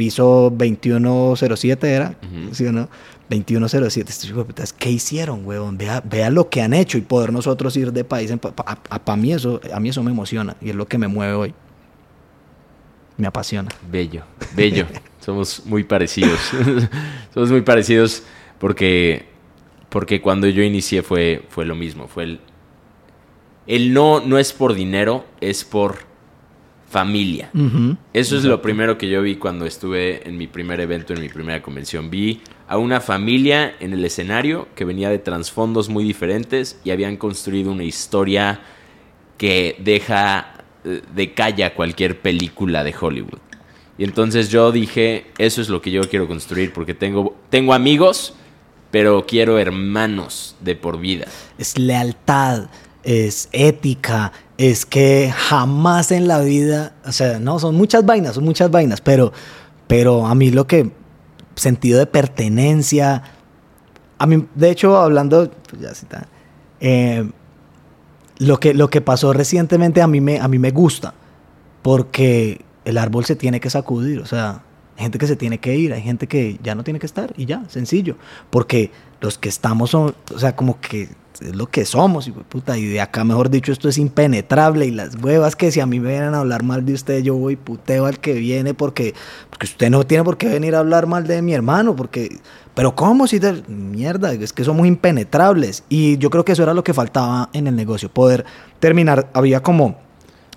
piso 0.00 0.50
2107 0.56 1.92
era, 1.92 2.14
¿sí 2.52 2.64
o 2.64 2.72
no? 2.72 2.88
2107. 3.28 4.10
¿Qué 4.78 4.90
hicieron, 4.90 5.44
huevón? 5.44 5.76
Vea, 5.76 6.00
vea 6.02 6.30
lo 6.30 6.48
que 6.48 6.62
han 6.62 6.72
hecho 6.72 6.96
y 6.96 7.02
poder 7.02 7.34
nosotros 7.34 7.76
ir 7.76 7.92
de 7.92 8.02
país. 8.02 8.32
Para 9.04 9.16
mí, 9.16 9.34
eso, 9.34 9.60
a 9.70 9.78
mí 9.78 9.90
eso 9.90 10.02
me 10.02 10.10
emociona 10.10 10.56
y 10.62 10.70
es 10.70 10.74
lo 10.74 10.88
que 10.88 10.96
me 10.96 11.06
mueve 11.06 11.34
hoy. 11.34 11.54
Me 13.18 13.26
apasiona. 13.26 13.68
Bello, 13.92 14.22
bello. 14.56 14.86
Somos 15.20 15.66
muy 15.66 15.84
parecidos. 15.84 16.40
Somos 17.34 17.50
muy 17.50 17.60
parecidos 17.60 18.22
porque, 18.58 19.26
porque 19.90 20.22
cuando 20.22 20.46
yo 20.48 20.62
inicié 20.62 21.02
fue, 21.02 21.44
fue 21.50 21.66
lo 21.66 21.74
mismo. 21.74 22.08
Fue 22.08 22.22
el, 22.22 22.40
el 23.66 23.92
no, 23.92 24.20
no 24.20 24.38
es 24.38 24.54
por 24.54 24.72
dinero, 24.72 25.26
es 25.42 25.62
por 25.62 26.09
familia. 26.90 27.50
Eso 28.12 28.36
es 28.36 28.42
lo 28.42 28.60
primero 28.60 28.98
que 28.98 29.08
yo 29.08 29.22
vi 29.22 29.36
cuando 29.36 29.64
estuve 29.64 30.28
en 30.28 30.36
mi 30.36 30.48
primer 30.48 30.80
evento, 30.80 31.14
en 31.14 31.20
mi 31.20 31.28
primera 31.28 31.62
convención. 31.62 32.10
Vi 32.10 32.40
a 32.66 32.78
una 32.78 33.00
familia 33.00 33.76
en 33.78 33.92
el 33.92 34.04
escenario 34.04 34.66
que 34.74 34.84
venía 34.84 35.08
de 35.08 35.20
trasfondos 35.20 35.88
muy 35.88 36.02
diferentes 36.02 36.80
y 36.82 36.90
habían 36.90 37.16
construido 37.16 37.70
una 37.70 37.84
historia 37.84 38.60
que 39.38 39.76
deja 39.78 40.64
eh, 40.84 41.00
de 41.14 41.32
calla 41.32 41.74
cualquier 41.74 42.20
película 42.20 42.82
de 42.82 42.92
Hollywood. 43.00 43.38
Y 43.96 44.02
entonces 44.02 44.48
yo 44.48 44.72
dije, 44.72 45.26
eso 45.38 45.60
es 45.60 45.68
lo 45.68 45.80
que 45.80 45.92
yo 45.92 46.02
quiero 46.10 46.26
construir 46.26 46.72
porque 46.72 46.94
tengo, 46.94 47.36
tengo 47.50 47.72
amigos, 47.72 48.34
pero 48.90 49.26
quiero 49.26 49.60
hermanos 49.60 50.56
de 50.60 50.74
por 50.74 50.98
vida. 50.98 51.26
Es 51.56 51.78
lealtad, 51.78 52.64
es 53.02 53.48
ética, 53.52 54.32
es 54.58 54.84
que 54.84 55.32
jamás 55.34 56.12
en 56.12 56.28
la 56.28 56.40
vida, 56.40 56.92
o 57.04 57.12
sea, 57.12 57.38
no, 57.38 57.58
son 57.58 57.74
muchas 57.74 58.04
vainas, 58.04 58.34
son 58.34 58.44
muchas 58.44 58.70
vainas, 58.70 59.00
pero, 59.00 59.32
pero 59.86 60.26
a 60.26 60.34
mí 60.34 60.50
lo 60.50 60.66
que, 60.66 60.90
sentido 61.56 61.98
de 61.98 62.06
pertenencia, 62.06 63.22
a 64.18 64.26
mí, 64.26 64.46
de 64.54 64.70
hecho, 64.70 64.98
hablando, 64.98 65.50
ya 65.80 65.90
está, 65.90 66.28
eh, 66.80 67.28
lo, 68.38 68.60
que, 68.60 68.74
lo 68.74 68.90
que 68.90 69.00
pasó 69.00 69.32
recientemente 69.32 70.02
a 70.02 70.06
mí, 70.06 70.20
me, 70.20 70.38
a 70.38 70.48
mí 70.48 70.58
me 70.58 70.70
gusta, 70.70 71.14
porque 71.82 72.64
el 72.84 72.98
árbol 72.98 73.24
se 73.24 73.36
tiene 73.36 73.60
que 73.60 73.70
sacudir, 73.70 74.20
o 74.20 74.26
sea, 74.26 74.62
hay 74.96 75.04
gente 75.04 75.18
que 75.18 75.26
se 75.26 75.36
tiene 75.36 75.58
que 75.58 75.74
ir, 75.74 75.94
hay 75.94 76.02
gente 76.02 76.26
que 76.26 76.58
ya 76.62 76.74
no 76.74 76.84
tiene 76.84 77.00
que 77.00 77.06
estar 77.06 77.32
y 77.36 77.46
ya, 77.46 77.64
sencillo, 77.68 78.16
porque 78.50 78.90
los 79.22 79.38
que 79.38 79.48
estamos 79.48 79.88
son, 79.88 80.14
o 80.34 80.38
sea, 80.38 80.54
como 80.54 80.78
que 80.80 81.08
es 81.40 81.56
lo 81.56 81.66
que 81.66 81.84
somos, 81.84 82.28
y, 82.28 82.32
puta, 82.32 82.76
y 82.76 82.86
de 82.86 83.00
acá, 83.00 83.24
mejor 83.24 83.50
dicho, 83.50 83.72
esto 83.72 83.88
es 83.88 83.98
impenetrable. 83.98 84.86
Y 84.86 84.90
las 84.90 85.16
huevas 85.16 85.56
que 85.56 85.70
si 85.70 85.80
a 85.80 85.86
mí 85.86 86.00
me 86.00 86.10
vienen 86.10 86.34
a 86.34 86.40
hablar 86.40 86.62
mal 86.62 86.84
de 86.84 86.94
usted, 86.94 87.22
yo 87.22 87.34
voy 87.34 87.56
puteo 87.56 88.06
al 88.06 88.18
que 88.18 88.34
viene, 88.34 88.74
porque, 88.74 89.14
porque 89.48 89.66
usted 89.66 89.90
no 89.90 90.04
tiene 90.04 90.24
por 90.24 90.36
qué 90.36 90.48
venir 90.48 90.74
a 90.74 90.80
hablar 90.80 91.06
mal 91.06 91.26
de 91.26 91.42
mi 91.42 91.54
hermano, 91.54 91.96
porque, 91.96 92.38
pero 92.74 92.94
¿cómo? 92.94 93.26
Si 93.26 93.38
de 93.38 93.62
mierda, 93.68 94.32
es 94.32 94.52
que 94.52 94.64
somos 94.64 94.86
impenetrables. 94.86 95.84
Y 95.88 96.18
yo 96.18 96.30
creo 96.30 96.44
que 96.44 96.52
eso 96.52 96.62
era 96.62 96.74
lo 96.74 96.84
que 96.84 96.94
faltaba 96.94 97.50
en 97.52 97.66
el 97.66 97.76
negocio, 97.76 98.08
poder 98.08 98.44
terminar. 98.78 99.30
Había 99.32 99.62
como 99.62 99.96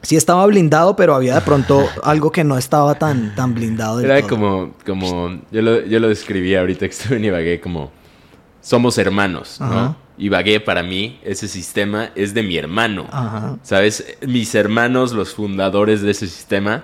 sí 0.03 0.17
estaba 0.17 0.45
blindado, 0.45 0.95
pero 0.95 1.15
había 1.15 1.35
de 1.35 1.41
pronto 1.41 1.87
algo 2.03 2.31
que 2.31 2.43
no 2.43 2.57
estaba 2.57 2.95
tan, 2.95 3.33
tan 3.35 3.55
blindado. 3.55 3.99
Era 4.01 4.21
como, 4.21 4.73
como 4.85 5.39
yo 5.51 5.61
lo, 5.61 5.85
yo 5.85 5.99
lo 5.99 6.09
describí 6.09 6.55
ahorita 6.55 6.85
que 6.85 6.91
estuve 6.91 7.17
en 7.17 7.25
Ibagué, 7.25 7.59
como 7.59 7.91
somos 8.61 8.97
hermanos, 8.97 9.59
¿no? 9.59 10.02
Ibagué 10.17 10.59
para 10.59 10.83
mí, 10.83 11.19
ese 11.23 11.47
sistema 11.47 12.11
es 12.15 12.33
de 12.33 12.43
mi 12.43 12.55
hermano. 12.57 13.07
¿Sabes? 13.63 14.17
Mis 14.25 14.53
hermanos, 14.53 15.13
los 15.13 15.33
fundadores 15.33 16.01
de 16.01 16.11
ese 16.11 16.27
sistema, 16.27 16.83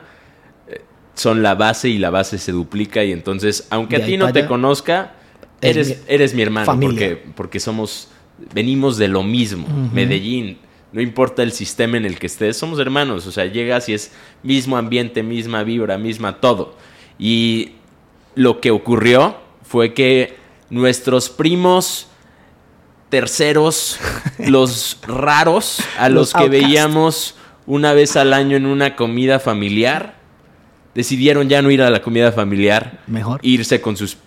eh, 0.67 0.81
son 1.13 1.43
la 1.43 1.53
base 1.53 1.89
y 1.89 1.99
la 1.99 2.09
base 2.09 2.39
se 2.39 2.51
duplica 2.51 3.03
y 3.03 3.11
entonces, 3.11 3.67
aunque 3.69 3.97
a 3.97 4.05
ti 4.05 4.17
no 4.17 4.31
te 4.33 4.47
conozca, 4.47 5.13
eres, 5.61 6.01
eres 6.07 6.33
mi 6.33 6.41
hermano 6.41 6.79
porque, 6.79 7.23
porque 7.35 7.59
somos, 7.59 8.09
venimos 8.53 8.97
de 8.97 9.07
lo 9.07 9.21
mismo. 9.21 9.67
Medellín, 9.93 10.57
No 10.91 10.99
importa 10.99 11.43
el 11.43 11.51
sistema 11.51 11.97
en 11.97 12.05
el 12.05 12.17
que 12.17 12.25
estés, 12.25 12.57
somos 12.57 12.79
hermanos. 12.79 13.27
O 13.27 13.31
sea, 13.31 13.45
llegas 13.45 13.89
y 13.89 13.93
es 13.93 14.11
mismo 14.41 14.75
ambiente, 14.75 15.21
misma 15.21 15.63
vibra, 15.63 15.99
misma 15.99 16.41
todo. 16.41 16.75
Y 17.19 17.73
lo 18.33 18.59
que 18.59 18.71
ocurrió 18.71 19.37
fue 19.61 19.93
que 19.93 20.35
nuestros 20.71 21.29
primos 21.29 22.08
terceros, 23.09 23.99
los 24.39 24.97
raros, 25.07 25.79
a 25.97 26.09
los, 26.09 26.15
Los 26.19 26.33
que 26.33 26.39
outcast. 26.43 26.51
veíamos 26.63 27.35
una 27.65 27.93
vez 27.93 28.15
al 28.15 28.33
año 28.33 28.57
en 28.57 28.65
una 28.65 28.95
comida 28.95 29.39
familiar, 29.39 30.15
decidieron 30.95 31.49
ya 31.49 31.61
no 31.61 31.69
ir 31.71 31.81
a 31.81 31.89
la 31.89 32.01
comida 32.01 32.31
familiar, 32.31 32.99
Mejor. 33.07 33.39
irse 33.43 33.81
con 33.81 33.95
sus 33.97 34.17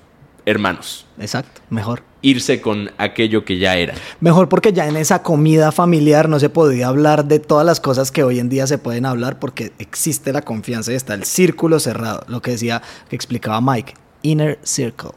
hermanos, 0.44 1.06
Exacto, 1.20 1.60
mejor. 1.70 2.02
irse 2.20 2.60
con 2.60 2.90
aquello 2.98 3.44
que 3.44 3.58
ya 3.58 3.76
eran. 3.76 3.96
Mejor 4.20 4.48
porque 4.48 4.72
ya 4.72 4.88
en 4.88 4.96
esa 4.96 5.22
comida 5.22 5.70
familiar 5.70 6.28
no 6.28 6.40
se 6.40 6.48
podía 6.50 6.88
hablar 6.88 7.26
de 7.26 7.38
todas 7.38 7.64
las 7.64 7.78
cosas 7.80 8.10
que 8.10 8.24
hoy 8.24 8.40
en 8.40 8.48
día 8.48 8.66
se 8.66 8.78
pueden 8.78 9.06
hablar 9.06 9.38
porque 9.38 9.72
existe 9.78 10.32
la 10.32 10.42
confianza 10.42 10.92
y 10.92 10.96
está 10.96 11.14
el 11.14 11.24
círculo 11.24 11.78
cerrado. 11.78 12.24
Lo 12.26 12.42
que 12.42 12.52
decía, 12.52 12.82
que 13.08 13.14
explicaba 13.16 13.60
Mike, 13.60 13.94
inner 14.22 14.58
circle. 14.64 15.10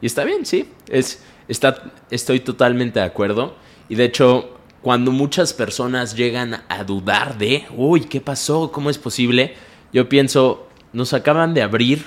Y 0.00 0.06
está 0.06 0.22
bien, 0.24 0.46
sí. 0.46 0.68
Es, 0.88 1.18
está, 1.50 1.82
estoy 2.10 2.40
totalmente 2.40 3.00
de 3.00 3.04
acuerdo. 3.06 3.54
Y 3.88 3.96
de 3.96 4.04
hecho, 4.04 4.56
cuando 4.82 5.10
muchas 5.12 5.52
personas 5.52 6.14
llegan 6.16 6.62
a 6.68 6.84
dudar 6.84 7.36
de, 7.38 7.66
uy, 7.76 8.02
¿qué 8.02 8.20
pasó? 8.20 8.70
¿Cómo 8.72 8.88
es 8.88 8.98
posible? 8.98 9.54
Yo 9.92 10.08
pienso, 10.08 10.68
nos 10.92 11.12
acaban 11.12 11.52
de 11.54 11.62
abrir 11.62 12.04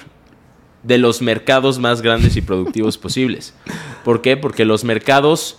de 0.81 0.97
los 0.97 1.21
mercados 1.21 1.79
más 1.79 2.01
grandes 2.01 2.35
y 2.35 2.41
productivos 2.41 2.97
posibles. 3.05 3.53
¿Por 4.03 4.21
qué? 4.21 4.37
Porque 4.37 4.65
los 4.65 4.83
mercados 4.83 5.57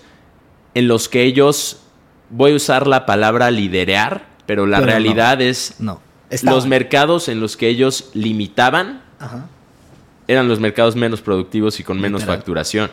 en 0.74 0.88
los 0.88 1.08
que 1.08 1.22
ellos, 1.22 1.82
voy 2.30 2.52
a 2.52 2.56
usar 2.56 2.86
la 2.86 3.06
palabra 3.06 3.50
liderar, 3.50 4.26
pero 4.46 4.66
la 4.66 4.78
Pero 4.78 4.86
no. 4.86 4.90
realidad 4.92 5.40
es 5.40 5.76
No. 5.78 6.00
Los 6.42 6.66
mercados 6.66 7.28
en 7.28 7.38
los 7.38 7.56
que 7.56 7.68
ellos 7.68 8.10
limitaban 8.12 9.02
Ajá. 9.20 9.46
eran 10.26 10.48
los 10.48 10.58
mercados 10.58 10.96
menos 10.96 11.20
productivos 11.20 11.78
y 11.78 11.84
con 11.84 12.00
menos 12.00 12.22
Literal. 12.22 12.38
facturación. 12.38 12.90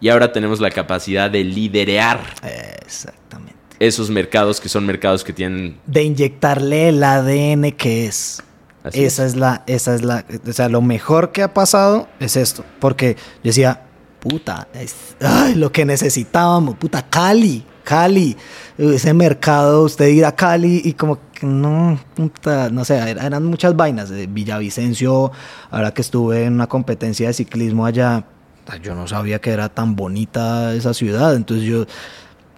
Y 0.00 0.08
ahora 0.08 0.32
tenemos 0.32 0.60
la 0.60 0.70
capacidad 0.70 1.30
de 1.30 1.42
liderear 1.44 2.20
Exactamente. 2.84 3.54
esos 3.78 4.10
mercados 4.10 4.60
que 4.60 4.68
son 4.68 4.84
mercados 4.86 5.24
que 5.24 5.32
tienen... 5.32 5.78
De 5.86 6.02
inyectarle 6.02 6.88
el 6.90 7.02
ADN 7.02 7.72
que 7.72 8.06
es. 8.06 8.42
Así 8.82 9.04
esa 9.04 9.24
es. 9.24 9.36
la, 9.36 9.62
esa 9.66 9.94
es 9.94 10.02
la, 10.02 10.24
o 10.46 10.52
sea, 10.52 10.68
lo 10.68 10.82
mejor 10.82 11.32
que 11.32 11.42
ha 11.42 11.54
pasado 11.54 12.08
es 12.20 12.36
esto, 12.36 12.64
porque 12.80 13.16
yo 13.16 13.48
decía, 13.48 13.80
puta, 14.20 14.68
es, 14.74 15.16
ay, 15.22 15.54
lo 15.54 15.72
que 15.72 15.86
necesitábamos, 15.86 16.76
puta, 16.76 17.00
Cali, 17.08 17.64
Cali, 17.82 18.36
ese 18.76 19.14
mercado, 19.14 19.84
usted 19.84 20.08
ir 20.08 20.26
a 20.26 20.32
Cali 20.36 20.82
y 20.84 20.92
como 20.92 21.18
que 21.32 21.46
no, 21.46 21.98
puta, 22.14 22.68
no 22.68 22.84
sé, 22.84 22.98
er- 22.98 23.24
eran 23.24 23.46
muchas 23.46 23.74
vainas, 23.74 24.10
de 24.10 24.26
Villavicencio, 24.26 25.32
ahora 25.70 25.94
que 25.94 26.02
estuve 26.02 26.44
en 26.44 26.52
una 26.52 26.66
competencia 26.66 27.28
de 27.28 27.32
ciclismo 27.32 27.86
allá, 27.86 28.26
yo 28.82 28.94
no 28.94 29.06
sabía 29.06 29.40
que 29.40 29.50
era 29.50 29.68
tan 29.68 29.94
bonita 29.96 30.74
esa 30.74 30.94
ciudad, 30.94 31.34
entonces 31.34 31.66
yo 31.66 31.84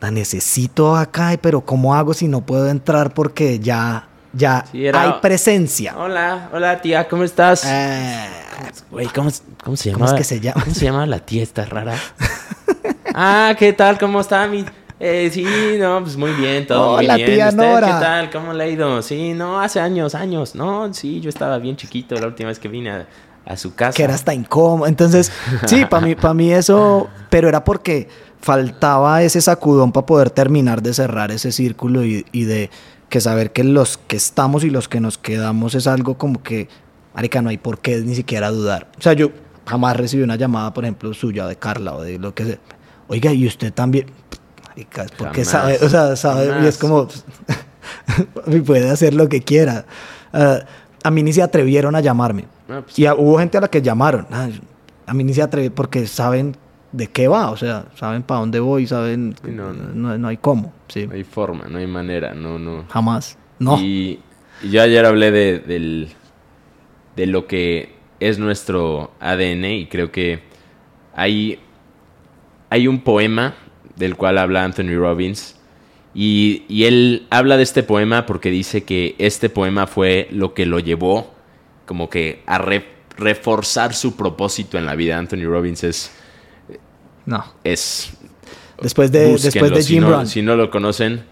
la 0.00 0.10
necesito 0.10 0.96
acá, 0.96 1.36
pero 1.40 1.62
¿cómo 1.62 1.94
hago 1.94 2.14
si 2.14 2.28
no 2.28 2.42
puedo 2.42 2.68
entrar 2.68 3.12
porque 3.14 3.58
ya, 3.58 4.06
ya 4.32 4.64
Sí, 4.70 4.86
era- 4.86 5.02
hay 5.02 5.12
presencia? 5.20 5.94
Hola, 5.98 6.50
hola 6.52 6.80
tía, 6.80 7.08
¿cómo 7.08 7.24
estás? 7.24 7.62
Ah, 7.64 8.26
Güey, 8.90 9.06
¿cómo, 9.08 9.30
cómo 9.64 9.76
se 9.76 9.92
¿cómo 9.92 10.06
llama? 10.06 10.16
es 10.16 10.18
que 10.18 10.24
se 10.24 10.40
llama? 10.40 10.62
¿Cómo 10.62 10.74
se 10.74 10.84
llama 10.84 11.06
la 11.06 11.18
tía 11.20 11.42
esta 11.42 11.64
rara? 11.64 11.94
ah, 13.14 13.54
¿qué 13.58 13.72
tal? 13.72 13.98
¿Cómo 13.98 14.20
está 14.20 14.46
mi...? 14.46 14.64
Eh, 14.98 15.28
sí, 15.30 15.44
no, 15.78 16.00
pues 16.02 16.16
muy 16.16 16.32
bien, 16.32 16.66
todo 16.66 16.92
Hola, 16.92 17.14
muy 17.14 17.22
bien. 17.24 17.34
tía 17.36 17.48
¿Usted 17.50 17.62
Nora. 17.62 17.86
qué 17.86 17.92
tal? 18.04 18.30
¿Cómo 18.30 18.54
le 18.54 18.64
ha 18.64 18.66
ido? 18.68 19.02
Sí, 19.02 19.34
no, 19.34 19.60
hace 19.60 19.78
años, 19.78 20.14
años. 20.14 20.54
No, 20.54 20.92
sí, 20.94 21.20
yo 21.20 21.28
estaba 21.28 21.58
bien 21.58 21.76
chiquito 21.76 22.14
la 22.14 22.26
última 22.28 22.48
vez 22.48 22.58
que 22.58 22.68
vine 22.68 22.90
a, 22.90 23.06
a 23.46 23.56
su 23.56 23.74
casa. 23.74 23.96
que 23.96 24.02
era 24.02 24.14
hasta 24.14 24.34
incómodo. 24.34 24.86
Entonces, 24.86 25.32
sí, 25.66 25.84
para 25.86 26.04
mí, 26.04 26.14
para 26.14 26.34
mí 26.34 26.52
eso, 26.52 27.08
pero 27.30 27.48
era 27.48 27.64
porque 27.64 28.08
faltaba 28.40 29.22
ese 29.22 29.40
sacudón 29.40 29.92
para 29.92 30.06
poder 30.06 30.30
terminar 30.30 30.82
de 30.82 30.92
cerrar 30.92 31.30
ese 31.30 31.52
círculo 31.52 32.04
y, 32.04 32.26
y 32.32 32.44
de 32.44 32.70
que 33.08 33.20
saber 33.20 33.52
que 33.52 33.64
los 33.64 33.98
que 33.98 34.16
estamos 34.16 34.64
y 34.64 34.70
los 34.70 34.88
que 34.88 35.00
nos 35.00 35.16
quedamos 35.16 35.74
es 35.74 35.86
algo 35.86 36.18
como 36.18 36.42
que, 36.42 36.68
marica, 37.14 37.40
no 37.40 37.50
hay 37.50 37.58
por 37.58 37.78
qué 37.78 37.98
ni 37.98 38.14
siquiera 38.14 38.50
dudar. 38.50 38.88
O 38.98 39.02
sea, 39.02 39.12
yo 39.12 39.30
jamás 39.64 39.96
recibí 39.96 40.22
una 40.22 40.36
llamada, 40.36 40.74
por 40.74 40.84
ejemplo, 40.84 41.14
suya 41.14 41.46
de 41.46 41.56
Carla 41.56 41.94
o 41.94 42.02
de 42.02 42.18
lo 42.18 42.34
que 42.34 42.44
sea. 42.44 42.58
Oiga, 43.08 43.32
¿y 43.32 43.46
usted 43.46 43.72
también? 43.72 44.06
Marica, 44.68 45.06
porque 45.16 45.44
Jamás, 45.44 45.78
sabe, 45.78 45.86
o 45.86 45.88
sea, 45.88 46.16
sabe, 46.16 46.64
y 46.64 46.66
es 46.66 46.78
como, 46.78 47.08
puede 48.66 48.90
hacer 48.90 49.14
lo 49.14 49.28
que 49.28 49.42
quiera. 49.42 49.86
Ah, 50.32 50.60
a 51.06 51.10
mí 51.10 51.22
ni 51.22 51.32
se 51.32 51.42
atrevieron 51.42 51.94
a 51.94 52.00
llamarme. 52.00 52.44
No, 52.68 52.82
pues, 52.82 52.98
Y 52.98 53.06
a- 53.06 53.14
hubo 53.14 53.38
gente 53.38 53.58
a 53.58 53.60
la 53.60 53.68
que 53.68 53.80
llamaron. 53.82 54.26
Ah, 54.30 54.48
a 55.06 55.14
mí 55.14 55.22
ni 55.24 55.32
se 55.34 55.42
atreve 55.42 55.70
porque 55.70 56.06
saben 56.06 56.56
de 56.92 57.06
qué 57.08 57.28
va, 57.28 57.50
o 57.50 57.56
sea, 57.56 57.84
saben 57.94 58.22
para 58.22 58.40
dónde 58.40 58.58
voy, 58.60 58.86
saben. 58.86 59.34
No, 59.44 59.72
no. 59.72 59.88
no, 59.94 60.18
no 60.18 60.28
hay 60.28 60.36
cómo, 60.36 60.72
sí. 60.88 61.06
no 61.06 61.14
hay 61.14 61.24
forma, 61.24 61.66
no 61.68 61.78
hay 61.78 61.86
manera, 61.86 62.34
no, 62.34 62.58
no. 62.58 62.84
Jamás. 62.88 63.36
No. 63.58 63.78
Y, 63.80 64.20
y 64.62 64.70
yo 64.70 64.82
ayer 64.82 65.04
hablé 65.04 65.30
de, 65.30 65.58
del- 65.60 66.08
de 67.14 67.26
lo 67.26 67.46
que 67.46 67.94
es 68.20 68.38
nuestro 68.38 69.12
ADN 69.20 69.64
y 69.64 69.86
creo 69.86 70.10
que 70.10 70.40
hay, 71.14 71.58
hay 72.70 72.88
un 72.88 73.00
poema 73.00 73.54
del 73.96 74.16
cual 74.16 74.38
habla 74.38 74.64
Anthony 74.64 74.96
Robbins 74.98 75.55
y, 76.16 76.64
y 76.68 76.84
él 76.84 77.26
habla 77.28 77.58
de 77.58 77.62
este 77.62 77.82
poema 77.82 78.24
porque 78.24 78.50
dice 78.50 78.84
que 78.84 79.14
este 79.18 79.50
poema 79.50 79.86
fue 79.86 80.28
lo 80.30 80.54
que 80.54 80.64
lo 80.64 80.78
llevó 80.78 81.34
como 81.84 82.08
que 82.08 82.42
a 82.46 82.56
re- 82.58 82.88
reforzar 83.18 83.94
su 83.94 84.16
propósito 84.16 84.78
en 84.78 84.86
la 84.86 84.94
vida. 84.96 85.18
Anthony 85.18 85.44
Robbins 85.44 85.84
es... 85.84 86.10
No. 87.26 87.44
es 87.62 88.12
Después 88.80 89.12
de, 89.12 89.36
después 89.36 89.70
de 89.70 89.82
si 89.82 89.94
Jim 89.94 90.02
no, 90.02 90.10
Rohn. 90.10 90.26
Si 90.26 90.42
no 90.42 90.56
lo 90.56 90.70
conocen, 90.70 91.24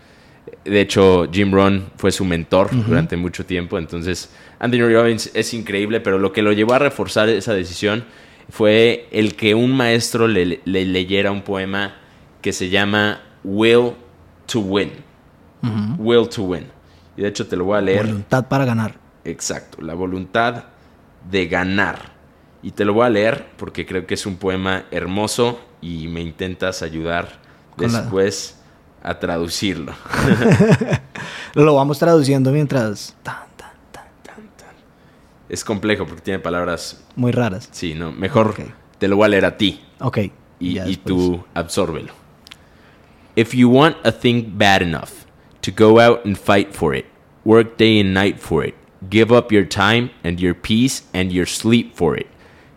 de 0.64 0.80
hecho, 0.80 1.28
Jim 1.32 1.52
Rohn 1.52 1.86
fue 1.96 2.12
su 2.12 2.24
mentor 2.24 2.68
durante 2.86 3.16
mucho 3.16 3.44
tiempo. 3.44 3.78
Entonces, 3.78 4.30
Anthony 4.58 4.88
Robbins 4.92 5.30
es 5.34 5.54
increíble, 5.54 6.00
pero 6.00 6.18
lo 6.18 6.32
que 6.32 6.42
lo 6.42 6.52
llevó 6.52 6.74
a 6.74 6.78
reforzar 6.78 7.28
esa 7.28 7.54
decisión 7.54 8.04
fue 8.50 9.08
el 9.10 9.34
que 9.34 9.54
un 9.54 9.76
maestro 9.76 10.26
le, 10.28 10.60
le 10.64 10.84
leyera 10.84 11.32
un 11.32 11.42
poema 11.42 11.96
que 12.40 12.52
se 12.52 12.68
llama 12.68 13.22
Will 13.42 13.92
to 14.46 14.60
Win. 14.60 14.92
Will 15.98 16.28
to 16.28 16.42
Win. 16.42 16.66
Y 17.16 17.22
de 17.22 17.28
hecho, 17.28 17.46
te 17.46 17.56
lo 17.56 17.64
voy 17.64 17.78
a 17.78 17.80
leer. 17.80 18.04
Voluntad 18.06 18.46
para 18.48 18.64
ganar. 18.64 18.94
Exacto, 19.24 19.80
la 19.80 19.94
voluntad 19.94 20.64
de 21.30 21.46
ganar. 21.46 22.12
Y 22.62 22.72
te 22.72 22.84
lo 22.84 22.92
voy 22.94 23.06
a 23.06 23.10
leer 23.10 23.46
porque 23.56 23.86
creo 23.86 24.06
que 24.06 24.14
es 24.14 24.26
un 24.26 24.36
poema 24.36 24.84
hermoso 24.90 25.60
y 25.80 26.08
me 26.08 26.20
intentas 26.20 26.82
ayudar 26.82 27.40
Con 27.76 27.92
la- 27.92 28.00
después 28.02 28.58
a 29.02 29.18
traducirlo. 29.18 29.92
Lo 31.54 31.74
vamos 31.74 31.98
traduciendo 31.98 32.50
mientras. 32.52 33.14
tan, 33.22 33.36
tan, 33.56 33.70
tan, 33.92 34.04
Es 35.48 35.64
complejo 35.64 36.06
porque 36.06 36.22
tiene 36.22 36.38
palabras, 36.40 37.02
muy 37.16 37.32
raras. 37.32 37.68
sí, 37.70 37.94
no, 37.94 38.12
mejor 38.12 38.54
te 38.98 39.08
lo 39.08 39.16
voy 39.16 39.26
a 39.26 39.28
leer 39.28 39.44
a 39.44 39.56
ti 39.56 39.80
Ok. 40.00 40.18
y, 40.58 40.78
y 40.80 40.96
tú 40.96 41.44
absórbelo. 41.54 42.12
If 43.36 43.52
you 43.52 43.68
want 43.68 43.96
a 44.04 44.12
thing 44.12 44.56
bad 44.56 44.80
enough 44.80 45.26
to 45.62 45.72
go 45.72 45.98
out 45.98 46.24
and 46.24 46.38
fight 46.38 46.72
for 46.72 46.94
it, 46.94 47.06
work 47.44 47.76
day 47.76 47.98
and 47.98 48.14
night 48.14 48.38
for 48.38 48.62
it, 48.62 48.74
give 49.10 49.32
up 49.32 49.50
your 49.50 49.64
time 49.64 50.10
and 50.22 50.40
your 50.40 50.54
peace 50.54 51.02
and 51.12 51.32
your 51.32 51.46
sleep 51.46 51.96
for 51.96 52.16
it. 52.16 52.28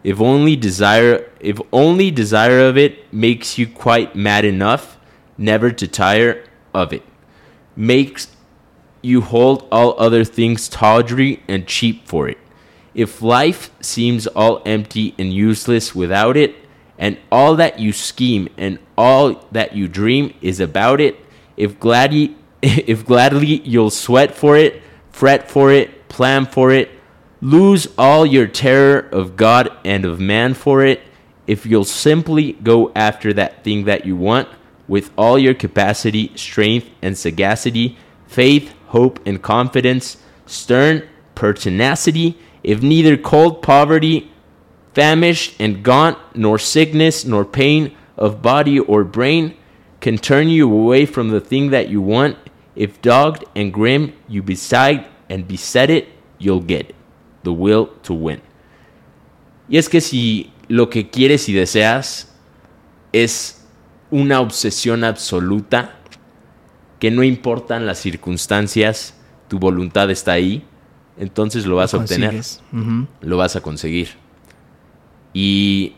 If 0.03 0.19
only 0.19 0.55
desire 0.55 1.29
if 1.39 1.59
only 1.71 2.09
desire 2.09 2.59
of 2.61 2.77
it 2.77 3.13
makes 3.13 3.57
you 3.57 3.67
quite 3.67 4.15
mad 4.15 4.45
enough 4.45 4.97
never 5.37 5.71
to 5.71 5.87
tire 5.87 6.43
of 6.73 6.91
it. 6.91 7.03
Makes 7.75 8.35
you 9.01 9.21
hold 9.21 9.67
all 9.71 9.95
other 9.99 10.23
things 10.23 10.67
tawdry 10.67 11.43
and 11.47 11.67
cheap 11.67 12.07
for 12.07 12.27
it. 12.27 12.39
If 12.95 13.21
life 13.21 13.69
seems 13.79 14.25
all 14.25 14.63
empty 14.65 15.13
and 15.19 15.31
useless 15.31 15.93
without 15.93 16.35
it, 16.35 16.55
and 16.97 17.17
all 17.31 17.55
that 17.55 17.79
you 17.79 17.91
scheme 17.91 18.49
and 18.57 18.79
all 18.97 19.45
that 19.51 19.75
you 19.75 19.87
dream 19.87 20.33
is 20.41 20.59
about 20.59 20.99
it, 20.99 21.15
if 21.55 21.79
gladly 21.79 22.35
if 22.61 23.05
gladly 23.05 23.61
you'll 23.63 23.89
sweat 23.91 24.33
for 24.33 24.57
it, 24.57 24.81
fret 25.11 25.49
for 25.49 25.71
it, 25.71 26.09
plan 26.09 26.45
for 26.45 26.71
it, 26.71 26.89
lose 27.41 27.87
all 27.97 28.25
your 28.25 28.47
terror 28.47 28.99
of 29.11 29.35
God 29.35 29.69
and 29.85 30.05
of 30.05 30.19
man 30.19 30.53
for 30.53 30.83
it, 30.83 31.01
if 31.45 31.65
you'll 31.65 31.85
simply 31.85 32.53
go 32.53 32.91
after 32.95 33.31
that 33.33 33.63
thing 33.63 33.85
that 33.85 34.05
you 34.05 34.15
want 34.15 34.49
with 34.87 35.11
all 35.17 35.37
your 35.37 35.53
capacity, 35.53 36.31
strength, 36.35 36.89
and 37.01 37.17
sagacity, 37.17 37.97
faith, 38.25 38.73
hope, 38.87 39.19
and 39.25 39.41
confidence, 39.41 40.17
stern 40.45 41.07
pertinacity, 41.35 42.37
if 42.63 42.81
neither 42.81 43.17
cold 43.17 43.61
poverty, 43.61 44.31
famished 44.93 45.59
and 45.59 45.83
gaunt, 45.83 46.17
nor 46.33 46.57
sickness, 46.59 47.25
nor 47.25 47.45
pain 47.45 47.95
of 48.17 48.41
body 48.41 48.79
or 48.79 49.03
brain 49.03 49.55
can 49.99 50.17
turn 50.17 50.47
you 50.47 50.71
away 50.71 51.05
from 51.05 51.29
the 51.29 51.39
thing 51.39 51.71
that 51.71 51.89
you 51.89 52.01
want, 52.01 52.37
If 52.77 53.01
dogged 53.01 53.43
and 53.55 53.73
grim 53.73 54.13
you 54.29 54.43
beside 54.43 55.07
and 55.29 55.47
beset 55.47 55.89
it, 55.89 56.09
you'll 56.37 56.61
get 56.61 56.91
it. 56.91 56.95
The 57.43 57.51
will 57.51 57.89
to 58.03 58.13
win. 58.13 58.41
Y 59.67 59.77
es 59.77 59.89
que 59.89 59.99
si 59.99 60.53
lo 60.69 60.89
que 60.89 61.09
quieres 61.09 61.49
y 61.49 61.53
deseas 61.53 62.35
es 63.11 63.65
una 64.11 64.41
obsesión 64.41 65.03
absoluta, 65.03 65.95
que 66.99 67.09
no 67.09 67.23
importan 67.23 67.87
las 67.87 67.99
circunstancias, 67.99 69.15
tu 69.47 69.57
voluntad 69.57 70.11
está 70.11 70.33
ahí, 70.33 70.63
entonces 71.17 71.65
lo 71.65 71.77
vas 71.77 71.95
a 71.95 71.97
obtener, 71.97 72.41
lo 73.21 73.37
vas 73.37 73.55
a 73.55 73.61
conseguir. 73.61 74.09
Y 75.39 75.93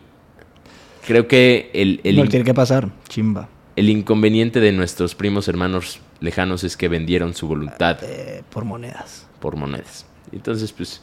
creo 1.06 1.26
que 1.26 1.70
el, 1.72 2.02
el 2.04 2.16
no 2.16 2.26
tiene 2.26 2.44
que 2.44 2.52
pasar, 2.52 2.90
chimba. 3.08 3.48
el 3.74 3.88
inconveniente 3.88 4.60
de 4.60 4.70
nuestros 4.72 5.14
primos 5.14 5.48
hermanos 5.48 6.00
lejanos 6.20 6.62
es 6.62 6.76
que 6.76 6.88
vendieron 6.88 7.32
su 7.32 7.48
voluntad 7.48 7.96
Eh, 8.02 8.42
por 8.50 8.66
monedas. 8.66 9.26
por 9.40 9.56
monedas. 9.56 10.04
Entonces, 10.30 10.70
pues, 10.72 11.00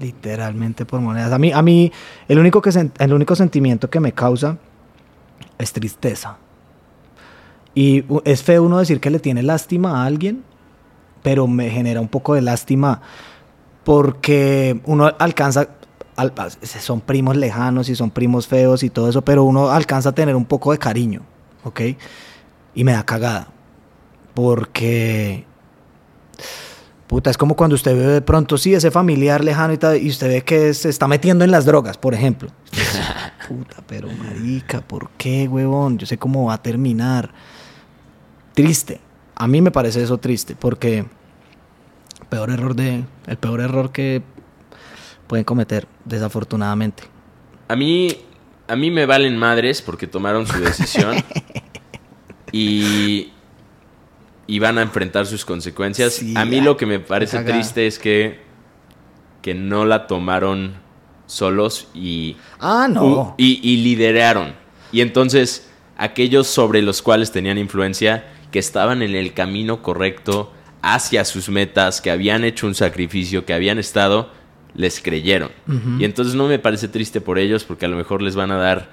Literalmente 0.00 0.86
por 0.86 1.00
monedas. 1.02 1.32
A 1.32 1.38
mí, 1.38 1.52
a 1.52 1.60
mí 1.60 1.92
el, 2.28 2.38
único 2.38 2.62
que 2.62 2.70
el 2.98 3.12
único 3.12 3.36
sentimiento 3.36 3.90
que 3.90 4.00
me 4.00 4.12
causa 4.12 4.56
es 5.58 5.70
tristeza. 5.74 6.38
Y 7.74 8.04
es 8.24 8.42
feo 8.42 8.62
uno 8.62 8.78
decir 8.78 9.00
que 9.00 9.10
le 9.10 9.18
tiene 9.18 9.42
lástima 9.42 10.02
a 10.02 10.06
alguien, 10.06 10.42
pero 11.22 11.46
me 11.46 11.68
genera 11.68 12.00
un 12.00 12.08
poco 12.08 12.34
de 12.34 12.40
lástima 12.40 13.02
porque 13.84 14.80
uno 14.86 15.12
alcanza, 15.18 15.68
al- 16.16 16.32
son 16.62 17.00
primos 17.00 17.36
lejanos 17.36 17.88
y 17.88 17.94
son 17.96 18.10
primos 18.10 18.46
feos 18.46 18.82
y 18.82 18.90
todo 18.90 19.08
eso, 19.08 19.22
pero 19.22 19.44
uno 19.44 19.70
alcanza 19.70 20.10
a 20.10 20.12
tener 20.14 20.36
un 20.36 20.44
poco 20.44 20.72
de 20.72 20.78
cariño, 20.78 21.22
¿ok? 21.64 21.80
Y 22.74 22.84
me 22.84 22.92
da 22.92 23.04
cagada. 23.04 23.48
Porque 24.34 25.44
Puta, 27.06 27.30
es 27.30 27.36
como 27.36 27.54
cuando 27.54 27.74
usted 27.74 27.94
ve 27.94 28.06
de 28.06 28.22
pronto, 28.22 28.56
sí, 28.58 28.74
ese 28.74 28.90
familiar 28.90 29.44
lejano 29.44 29.74
y 29.74 29.78
tal, 29.78 30.02
y 30.02 30.08
usted 30.08 30.26
ve 30.28 30.42
que 30.42 30.72
se 30.74 30.88
está 30.88 31.06
metiendo 31.06 31.44
en 31.44 31.50
las 31.50 31.64
drogas, 31.66 31.98
por 31.98 32.14
ejemplo. 32.14 32.48
Puta, 33.48 33.76
pero 33.86 34.08
marica, 34.08 34.80
¿por 34.80 35.10
qué, 35.10 35.46
huevón? 35.46 35.98
Yo 35.98 36.06
sé 36.06 36.16
cómo 36.18 36.46
va 36.46 36.54
a 36.54 36.62
terminar. 36.62 37.30
Triste. 38.54 39.00
A 39.36 39.46
mí 39.46 39.60
me 39.60 39.70
parece 39.70 40.02
eso 40.02 40.18
triste, 40.18 40.56
porque 40.56 41.04
peor 42.30 42.50
error 42.50 42.74
de, 42.74 43.04
el 43.26 43.36
peor 43.36 43.60
error 43.60 43.92
que 43.92 44.22
pueden 45.26 45.44
cometer, 45.44 45.86
desafortunadamente. 46.04 47.04
a 47.68 47.76
mí, 47.76 48.16
a 48.68 48.76
mí 48.76 48.90
me 48.90 49.06
valen 49.06 49.36
madres 49.36 49.82
porque 49.82 50.06
tomaron 50.06 50.46
su 50.46 50.58
decisión 50.60 51.16
y, 52.52 53.32
y 54.46 54.58
van 54.58 54.78
a 54.78 54.82
enfrentar 54.82 55.26
sus 55.26 55.44
consecuencias. 55.44 56.14
Sí, 56.14 56.34
a 56.36 56.44
mí 56.44 56.60
lo 56.60 56.76
que 56.76 56.86
me 56.86 57.00
parece 57.00 57.40
triste 57.40 57.86
es 57.86 57.98
que, 57.98 58.40
que 59.42 59.54
no 59.54 59.84
la 59.84 60.06
tomaron 60.06 60.74
solos 61.26 61.88
y, 61.94 62.36
Ah, 62.60 62.86
no. 62.90 63.34
y 63.38 63.76
lideraron. 63.78 64.54
Y 64.92 65.00
entonces, 65.00 65.70
aquellos 65.96 66.46
sobre 66.46 66.82
los 66.82 67.02
cuales 67.02 67.32
tenían 67.32 67.58
influencia, 67.58 68.26
que 68.52 68.58
estaban 68.60 69.02
en 69.02 69.16
el 69.16 69.34
camino 69.34 69.82
correcto 69.82 70.52
hacia 70.82 71.24
sus 71.24 71.48
metas, 71.48 72.00
que 72.00 72.10
habían 72.12 72.44
hecho 72.44 72.66
un 72.68 72.74
sacrificio, 72.76 73.44
que 73.44 73.54
habían 73.54 73.78
estado, 73.78 74.30
les 74.74 75.00
creyeron. 75.00 75.50
Y 75.98 76.04
entonces 76.04 76.34
no 76.34 76.46
me 76.48 76.58
parece 76.58 76.88
triste 76.88 77.20
por 77.20 77.38
ellos, 77.38 77.64
porque 77.64 77.86
a 77.86 77.88
lo 77.88 77.96
mejor 77.96 78.22
les 78.22 78.34
van 78.36 78.50
a 78.50 78.56
dar 78.56 78.90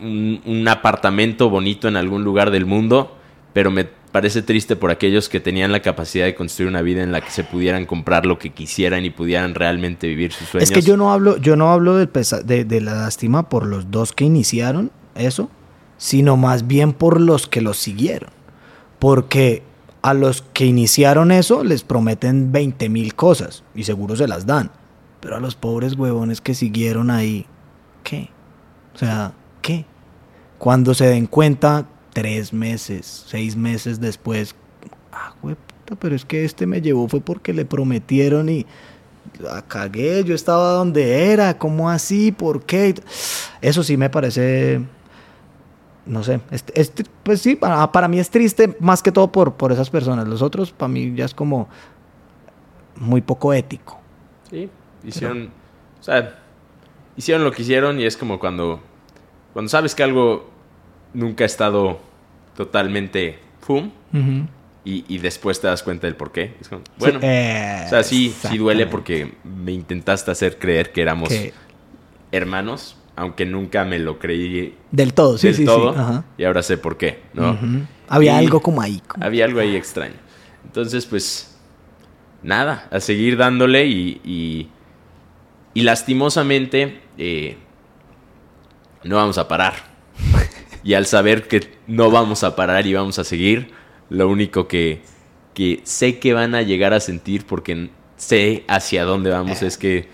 un, 0.00 0.40
un 0.44 0.68
apartamento 0.68 1.50
bonito 1.50 1.88
en 1.88 1.96
algún 1.96 2.22
lugar 2.24 2.50
del 2.50 2.66
mundo, 2.66 3.16
pero 3.52 3.70
me 3.70 3.84
parece 3.84 4.40
triste 4.42 4.76
por 4.76 4.90
aquellos 4.90 5.28
que 5.28 5.40
tenían 5.40 5.72
la 5.72 5.80
capacidad 5.80 6.24
de 6.24 6.34
construir 6.34 6.68
una 6.70 6.80
vida 6.82 7.02
en 7.02 7.12
la 7.12 7.20
que 7.20 7.30
se 7.30 7.44
pudieran 7.44 7.84
comprar 7.86 8.24
lo 8.24 8.38
que 8.38 8.50
quisieran 8.50 9.04
y 9.04 9.10
pudieran 9.10 9.54
realmente 9.54 10.06
vivir 10.06 10.32
sus 10.32 10.48
sueños. 10.48 10.70
Es 10.70 10.74
que 10.74 10.82
yo 10.82 10.96
no 10.96 11.12
hablo, 11.12 11.36
yo 11.38 11.56
no 11.56 11.70
hablo 11.72 11.96
pesa- 12.10 12.42
de, 12.42 12.64
de 12.64 12.80
la 12.80 12.94
lástima 12.94 13.48
por 13.48 13.66
los 13.66 13.90
dos 13.90 14.12
que 14.12 14.24
iniciaron 14.24 14.90
eso, 15.16 15.50
sino 15.98 16.36
más 16.36 16.66
bien 16.66 16.92
por 16.92 17.20
los 17.20 17.46
que 17.46 17.60
los 17.60 17.76
siguieron. 17.78 18.30
Porque 18.98 19.62
a 20.02 20.14
los 20.14 20.42
que 20.52 20.64
iniciaron 20.66 21.32
eso 21.32 21.64
les 21.64 21.82
prometen 21.82 22.52
20 22.52 22.88
mil 22.88 23.14
cosas 23.14 23.64
y 23.74 23.84
seguro 23.84 24.16
se 24.16 24.28
las 24.28 24.46
dan. 24.46 24.70
Pero 25.26 25.38
a 25.38 25.40
los 25.40 25.56
pobres 25.56 25.94
huevones 25.94 26.40
que 26.40 26.54
siguieron 26.54 27.10
ahí, 27.10 27.46
¿qué? 28.04 28.28
O 28.94 28.98
sea, 28.98 29.32
¿qué? 29.60 29.84
Cuando 30.56 30.94
se 30.94 31.04
den 31.08 31.26
cuenta, 31.26 31.84
tres 32.12 32.52
meses, 32.52 33.24
seis 33.26 33.56
meses 33.56 33.98
después, 34.00 34.54
ah, 35.10 35.34
puta, 35.40 35.96
pero 35.98 36.14
es 36.14 36.24
que 36.24 36.44
este 36.44 36.64
me 36.68 36.80
llevó 36.80 37.08
fue 37.08 37.20
porque 37.20 37.52
le 37.52 37.64
prometieron 37.64 38.48
y 38.48 38.66
la 39.40 39.62
cagué, 39.62 40.22
yo 40.22 40.32
estaba 40.32 40.70
donde 40.74 41.32
era, 41.32 41.58
¿cómo 41.58 41.90
así? 41.90 42.30
¿Por 42.30 42.62
qué? 42.64 42.94
Eso 43.60 43.82
sí 43.82 43.96
me 43.96 44.08
parece, 44.08 44.80
no 46.06 46.22
sé, 46.22 46.40
es- 46.52 46.64
es 46.72 46.92
pues 47.24 47.40
sí, 47.42 47.56
para, 47.56 47.90
para 47.90 48.06
mí 48.06 48.20
es 48.20 48.30
triste 48.30 48.76
más 48.78 49.02
que 49.02 49.10
todo 49.10 49.32
por, 49.32 49.54
por 49.54 49.72
esas 49.72 49.90
personas. 49.90 50.28
Los 50.28 50.40
otros, 50.40 50.70
para 50.70 50.86
mí 50.86 51.12
ya 51.16 51.24
es 51.24 51.34
como 51.34 51.68
muy 52.94 53.22
poco 53.22 53.52
ético. 53.52 53.98
Sí, 54.48 54.70
hicieron, 55.04 55.50
o 56.00 56.02
sea, 56.02 56.38
hicieron 57.16 57.44
lo 57.44 57.52
que 57.52 57.62
hicieron 57.62 58.00
y 58.00 58.04
es 58.04 58.16
como 58.16 58.38
cuando, 58.38 58.80
cuando 59.52 59.68
sabes 59.68 59.94
que 59.94 60.02
algo 60.02 60.50
nunca 61.14 61.44
ha 61.44 61.46
estado 61.46 62.00
totalmente 62.56 63.38
pum 63.66 63.90
y, 64.84 65.04
y 65.08 65.18
después 65.18 65.60
te 65.60 65.66
das 65.66 65.82
cuenta 65.82 66.06
del 66.06 66.16
por 66.16 66.30
qué. 66.32 66.54
Es 66.60 66.68
como, 66.68 66.82
bueno, 66.98 67.20
Sí, 67.20 67.26
eh, 67.26 67.82
o 67.86 67.88
sea, 67.88 68.02
sí, 68.02 68.34
sí 68.48 68.58
duele 68.58 68.86
porque 68.86 69.34
me 69.44 69.72
intentaste 69.72 70.30
hacer 70.30 70.58
creer 70.58 70.92
que 70.92 71.02
éramos 71.02 71.28
Que- 71.28 71.52
hermanos, 72.32 72.96
aunque 73.16 73.46
nunca 73.46 73.84
me 73.84 73.98
lo 73.98 74.18
creí 74.18 74.74
del 74.90 75.12
todo, 75.14 75.38
sí, 75.38 75.48
del 75.48 75.56
sí, 75.56 75.64
todo 75.64 75.92
sí. 75.94 75.98
ajá. 75.98 76.24
y 76.38 76.44
ahora 76.44 76.62
sé 76.62 76.76
por 76.78 76.96
qué, 76.98 77.20
¿no? 77.34 77.58
Había 78.08 78.34
Y- 78.40 78.44
algo 78.44 78.60
como 78.60 78.80
ahí. 78.82 79.02
como- 79.06 79.24
había 79.24 79.44
algo 79.46 79.58
ahí 79.60 79.74
extraño. 79.74 80.14
Entonces, 80.64 81.06
pues, 81.06 81.56
nada, 82.42 82.86
a 82.90 83.00
seguir 83.00 83.36
dándole 83.36 83.86
y, 83.86 84.20
y, 84.24 84.68
y 85.76 85.82
lastimosamente 85.82 87.00
eh, 87.18 87.56
no 89.04 89.16
vamos 89.16 89.36
a 89.38 89.46
parar. 89.46 89.74
y 90.82 90.94
al 90.94 91.06
saber 91.06 91.48
que 91.48 91.70
no 91.86 92.10
vamos 92.10 92.44
a 92.44 92.56
parar 92.56 92.86
y 92.86 92.94
vamos 92.94 93.18
a 93.18 93.24
seguir, 93.24 93.72
lo 94.08 94.28
único 94.28 94.68
que, 94.68 95.02
que 95.54 95.80
sé 95.84 96.18
que 96.18 96.32
van 96.32 96.54
a 96.54 96.62
llegar 96.62 96.94
a 96.94 97.00
sentir 97.00 97.44
porque 97.46 97.90
sé 98.16 98.64
hacia 98.68 99.04
dónde 99.04 99.30
vamos 99.30 99.62
es 99.62 99.76
que, 99.76 100.08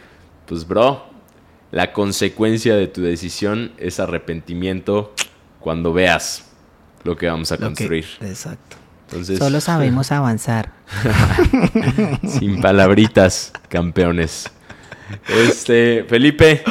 pues, 0.46 0.66
bro, 0.66 1.04
la 1.70 1.92
consecuencia 1.92 2.74
de 2.74 2.88
tu 2.88 3.00
decisión 3.02 3.72
es 3.78 4.00
arrepentimiento 4.00 5.14
cuando 5.60 5.92
veas 5.92 6.50
lo 7.04 7.16
que 7.16 7.26
vamos 7.28 7.52
a 7.52 7.54
lo 7.54 7.60
que- 7.60 7.64
construir. 7.66 8.06
exacto. 8.20 8.76
Entonces, 9.08 9.38
Solo 9.38 9.60
sabemos 9.60 10.10
avanzar. 10.12 10.72
sin 12.26 12.60
palabritas, 12.60 13.52
campeones. 13.68 14.50
Este, 15.28 16.04
Felipe, 16.08 16.62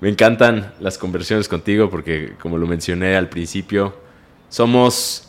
me 0.00 0.08
encantan 0.08 0.74
las 0.80 0.98
conversiones 0.98 1.48
contigo 1.48 1.90
porque, 1.90 2.34
como 2.40 2.58
lo 2.58 2.66
mencioné 2.66 3.16
al 3.16 3.28
principio, 3.28 3.96
somos 4.48 5.28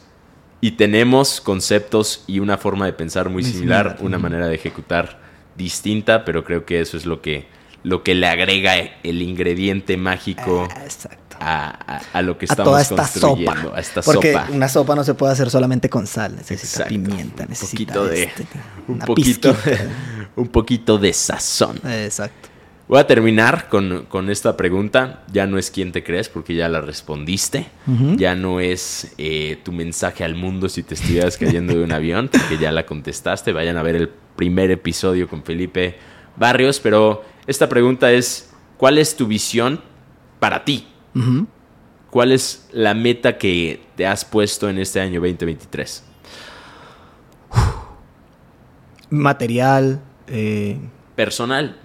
y 0.59 0.71
tenemos 0.71 1.39
conceptos 1.41 2.23
y 2.27 2.39
una 2.39 2.57
forma 2.57 2.85
de 2.85 2.93
pensar 2.93 3.29
muy 3.29 3.43
Muy 3.43 3.51
similar, 3.51 3.97
similar, 3.97 4.05
una 4.05 4.17
manera 4.17 4.47
de 4.47 4.55
ejecutar 4.55 5.19
distinta, 5.55 6.25
pero 6.25 6.43
creo 6.43 6.65
que 6.65 6.81
eso 6.81 6.97
es 6.97 7.05
lo 7.05 7.21
que, 7.21 7.47
lo 7.83 8.03
que 8.03 8.15
le 8.15 8.27
agrega 8.27 8.75
el 9.03 9.21
ingrediente 9.21 9.97
mágico 9.97 10.67
Ah, 10.71 10.83
Exacto. 10.83 11.26
A, 11.39 11.95
a- 11.97 12.01
a 12.13 12.21
lo 12.21 12.37
que 12.37 12.45
a 12.45 12.47
estamos 12.47 12.69
toda 12.71 12.81
esta 12.81 12.95
construyendo, 12.95 13.61
sopa. 13.61 13.77
a 13.77 13.79
esta 13.79 14.01
Porque 14.01 14.33
sopa. 14.33 14.47
una 14.51 14.69
sopa 14.69 14.95
no 14.95 15.03
se 15.03 15.13
puede 15.13 15.33
hacer 15.33 15.49
solamente 15.49 15.89
con 15.89 16.07
sal, 16.07 16.35
necesita 16.35 16.83
Exacto. 16.83 16.89
pimienta, 16.89 17.43
Un 17.43 17.49
necesita 17.49 17.93
poquito 17.93 18.05
de- 18.07 18.23
este, 18.23 18.45
un 18.87 18.99
poquito, 18.99 19.55
un 20.35 20.47
poquito 20.49 20.97
de 20.97 21.13
sazón. 21.13 21.77
Exacto. 21.85 22.49
Voy 22.87 22.99
a 22.99 23.05
terminar 23.05 23.67
con, 23.67 24.05
con 24.07 24.29
esta 24.29 24.55
pregunta. 24.55 25.23
Ya 25.33 25.45
no 25.45 25.57
es 25.57 25.71
quién 25.71 25.91
te 25.91 26.05
crees 26.05 26.29
porque 26.29 26.55
ya 26.55 26.69
la 26.69 26.79
respondiste. 26.79 27.67
Ya 28.15 28.33
no 28.33 28.61
es 28.61 29.11
eh, 29.17 29.59
tu 29.65 29.73
mensaje 29.73 30.23
al 30.23 30.35
mundo 30.35 30.69
si 30.69 30.83
te 30.83 30.93
estuvieras 30.93 31.35
cayendo 31.35 31.73
de 31.77 31.83
un 31.83 31.91
avión 31.91 32.29
porque 32.31 32.57
ya 32.57 32.71
la 32.71 32.85
contestaste. 32.85 33.51
Vayan 33.51 33.75
a 33.75 33.83
ver 33.83 33.97
el 33.97 34.07
primer 34.07 34.71
episodio 34.71 35.27
con 35.27 35.43
Felipe 35.43 35.97
Barrios. 36.37 36.79
Pero 36.79 37.25
esta 37.45 37.67
pregunta 37.67 38.09
es, 38.13 38.51
¿cuál 38.77 38.99
es 38.99 39.17
tu 39.17 39.27
visión 39.27 39.81
para 40.39 40.63
ti? 40.63 40.87
¿Cuál 42.09 42.31
es 42.31 42.67
la 42.71 42.93
meta 42.93 43.37
que 43.37 43.81
te 43.95 44.05
has 44.07 44.23
puesto 44.25 44.69
en 44.69 44.77
este 44.79 44.99
año 45.01 45.19
2023? 45.19 46.03
Material, 49.09 50.01
eh, 50.27 50.77
Personal, 51.15 51.77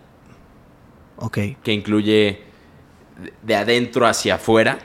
ok. 1.16 1.38
que 1.62 1.72
incluye 1.72 2.42
de- 3.22 3.32
de 3.42 3.56
adentro 3.56 4.06
hacia 4.06 4.34
afuera. 4.36 4.78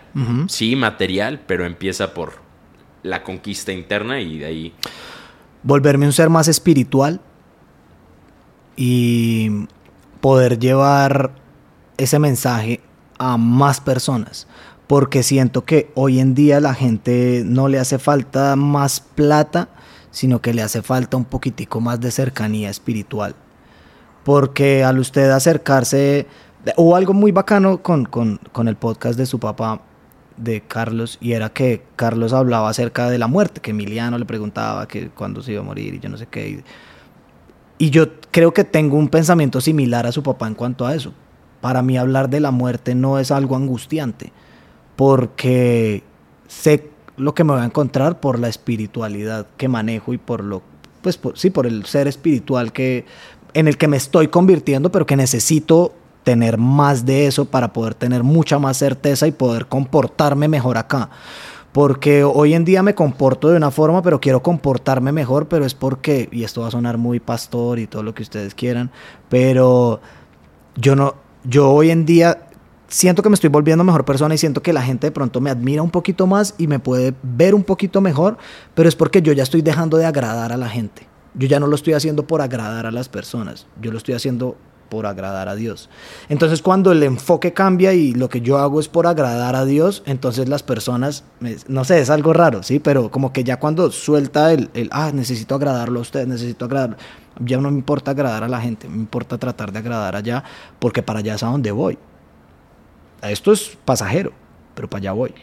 Sí, 0.47 0.75
material, 0.75 1.41
pero 1.47 1.65
empieza 1.65 2.13
por 2.13 2.33
la 3.03 3.23
conquista 3.23 3.71
interna 3.71 4.19
y 4.21 4.39
de 4.39 4.45
ahí 4.45 4.73
volverme 5.63 6.05
un 6.05 6.13
ser 6.13 6.29
más 6.29 6.47
espiritual 6.47 7.21
y 8.75 9.67
poder 10.21 10.59
llevar 10.59 11.31
ese 11.97 12.19
mensaje 12.19 12.81
a 13.17 13.37
más 13.37 13.81
personas. 13.81 14.47
Porque 14.87 15.23
siento 15.23 15.65
que 15.65 15.91
hoy 15.95 16.19
en 16.19 16.33
día 16.33 16.59
la 16.59 16.73
gente 16.73 17.43
no 17.45 17.67
le 17.67 17.79
hace 17.79 17.99
falta 17.99 18.55
más 18.55 19.01
plata, 19.01 19.69
sino 20.11 20.41
que 20.41 20.53
le 20.53 20.61
hace 20.61 20.81
falta 20.81 21.17
un 21.17 21.25
poquitico 21.25 21.81
más 21.81 21.99
de 21.99 22.11
cercanía 22.11 22.69
espiritual. 22.69 23.35
Porque 24.23 24.83
al 24.83 24.99
usted 24.99 25.29
acercarse, 25.29 26.27
hubo 26.77 26.95
algo 26.95 27.13
muy 27.13 27.31
bacano 27.31 27.81
con, 27.81 28.05
con, 28.05 28.39
con 28.51 28.67
el 28.67 28.77
podcast 28.77 29.17
de 29.17 29.25
su 29.25 29.39
papá, 29.39 29.81
de 30.37 30.61
Carlos 30.61 31.17
y 31.19 31.33
era 31.33 31.49
que 31.49 31.83
Carlos 31.95 32.31
hablaba 32.31 32.69
acerca 32.69 33.09
de 33.09 33.17
la 33.17 33.27
muerte, 33.27 33.59
que 33.59 33.71
Emiliano 33.71 34.17
le 34.17 34.25
preguntaba 34.25 34.87
que 34.87 35.09
cuándo 35.09 35.41
se 35.41 35.51
iba 35.51 35.61
a 35.61 35.65
morir 35.65 35.95
y 35.95 35.99
yo 35.99 36.09
no 36.09 36.17
sé 36.17 36.27
qué. 36.27 36.63
Y 37.79 37.89
yo 37.89 38.07
creo 38.31 38.53
que 38.53 38.63
tengo 38.63 38.97
un 38.97 39.09
pensamiento 39.09 39.59
similar 39.61 40.05
a 40.05 40.11
su 40.11 40.23
papá 40.23 40.47
en 40.47 40.55
cuanto 40.55 40.85
a 40.85 40.95
eso. 40.95 41.13
Para 41.61 41.81
mí 41.81 41.97
hablar 41.97 42.29
de 42.29 42.39
la 42.39 42.51
muerte 42.51 42.95
no 42.95 43.19
es 43.19 43.31
algo 43.31 43.55
angustiante, 43.55 44.31
porque 44.95 46.03
sé 46.47 46.89
lo 47.17 47.33
que 47.33 47.43
me 47.43 47.53
voy 47.53 47.61
a 47.61 47.65
encontrar 47.65 48.19
por 48.19 48.39
la 48.39 48.47
espiritualidad 48.47 49.47
que 49.57 49.67
manejo 49.67 50.13
y 50.13 50.17
por 50.17 50.43
lo, 50.43 50.61
pues 51.01 51.19
sí, 51.35 51.49
por 51.49 51.65
el 51.65 51.85
ser 51.85 52.07
espiritual 52.07 52.71
que 52.71 53.05
en 53.53 53.67
el 53.67 53.77
que 53.77 53.87
me 53.87 53.97
estoy 53.97 54.27
convirtiendo, 54.27 54.91
pero 54.91 55.05
que 55.05 55.15
necesito 55.15 55.93
tener 56.23 56.57
más 56.57 57.05
de 57.05 57.25
eso 57.25 57.45
para 57.45 57.73
poder 57.73 57.95
tener 57.95 58.21
mucha 58.21 58.59
más 58.59 58.77
certeza 58.77 59.27
y 59.27 59.31
poder 59.31 59.67
comportarme 59.67 60.47
mejor 60.47 60.77
acá. 60.77 61.09
Porque 61.71 62.23
hoy 62.23 62.53
en 62.53 62.65
día 62.65 62.83
me 62.83 62.95
comporto 62.95 63.49
de 63.49 63.57
una 63.57 63.71
forma, 63.71 64.01
pero 64.01 64.19
quiero 64.19 64.43
comportarme 64.43 65.11
mejor, 65.11 65.47
pero 65.47 65.65
es 65.65 65.73
porque, 65.73 66.27
y 66.31 66.43
esto 66.43 66.61
va 66.61 66.67
a 66.67 66.71
sonar 66.71 66.97
muy 66.97 67.19
pastor 67.19 67.79
y 67.79 67.87
todo 67.87 68.03
lo 68.03 68.13
que 68.13 68.23
ustedes 68.23 68.53
quieran, 68.53 68.91
pero 69.29 70.01
yo 70.75 70.95
no, 70.95 71.15
yo 71.43 71.71
hoy 71.71 71.91
en 71.91 72.05
día 72.05 72.47
siento 72.87 73.21
que 73.21 73.29
me 73.29 73.35
estoy 73.35 73.49
volviendo 73.49 73.83
mejor 73.83 74.05
persona 74.05 74.35
y 74.35 74.37
siento 74.37 74.61
que 74.61 74.73
la 74.73 74.81
gente 74.81 75.07
de 75.07 75.11
pronto 75.11 75.41
me 75.41 75.49
admira 75.49 75.81
un 75.81 75.91
poquito 75.91 76.27
más 76.27 76.55
y 76.57 76.67
me 76.67 76.79
puede 76.79 77.13
ver 77.23 77.53
un 77.53 77.63
poquito 77.63 78.01
mejor, 78.01 78.37
pero 78.73 78.87
es 78.87 78.95
porque 78.95 79.21
yo 79.21 79.33
ya 79.33 79.43
estoy 79.43 79.61
dejando 79.61 79.97
de 79.97 80.05
agradar 80.05 80.53
a 80.53 80.57
la 80.57 80.69
gente. 80.69 81.07
Yo 81.33 81.47
ya 81.47 81.59
no 81.59 81.67
lo 81.67 81.75
estoy 81.75 81.93
haciendo 81.93 82.25
por 82.25 82.41
agradar 82.41 82.85
a 82.85 82.91
las 82.91 83.09
personas, 83.09 83.67
yo 83.81 83.91
lo 83.91 83.97
estoy 83.97 84.15
haciendo 84.15 84.57
por 84.89 85.05
agradar 85.05 85.49
a 85.49 85.55
Dios. 85.55 85.89
Entonces 86.29 86.61
cuando 86.61 86.91
el 86.91 87.03
enfoque 87.03 87.53
cambia 87.53 87.93
y 87.93 88.13
lo 88.13 88.29
que 88.29 88.41
yo 88.41 88.57
hago 88.57 88.79
es 88.79 88.87
por 88.87 89.05
agradar 89.05 89.55
a 89.55 89.65
Dios, 89.65 90.01
entonces 90.05 90.47
las 90.49 90.63
personas, 90.63 91.25
no 91.67 91.83
sé, 91.83 91.99
es 91.99 92.09
algo 92.09 92.33
raro, 92.33 92.63
¿sí? 92.63 92.79
Pero 92.79 93.11
como 93.11 93.33
que 93.33 93.43
ya 93.43 93.59
cuando 93.59 93.91
suelta 93.91 94.53
el, 94.53 94.69
ah, 94.91 95.11
necesito 95.13 95.55
agradarlo 95.55 95.99
a 95.99 96.01
usted, 96.01 96.25
necesito 96.25 96.65
agradar, 96.65 96.97
ya 97.39 97.57
no 97.57 97.71
me 97.71 97.77
importa 97.77 98.11
agradar 98.11 98.43
a 98.43 98.47
la 98.47 98.61
gente, 98.61 98.87
me 98.87 98.97
importa 98.97 99.37
tratar 99.37 99.71
de 99.71 99.79
agradar 99.79 100.15
allá, 100.15 100.43
porque 100.79 101.03
para 101.03 101.19
allá 101.19 101.35
es 101.35 101.43
a 101.43 101.47
donde 101.47 101.71
voy. 101.71 101.97
Esto 103.21 103.51
es 103.51 103.77
pasajero, 103.85 104.31
pero 104.75 104.89
para 104.89 104.99
allá 104.99 105.11
voy. 105.13 105.33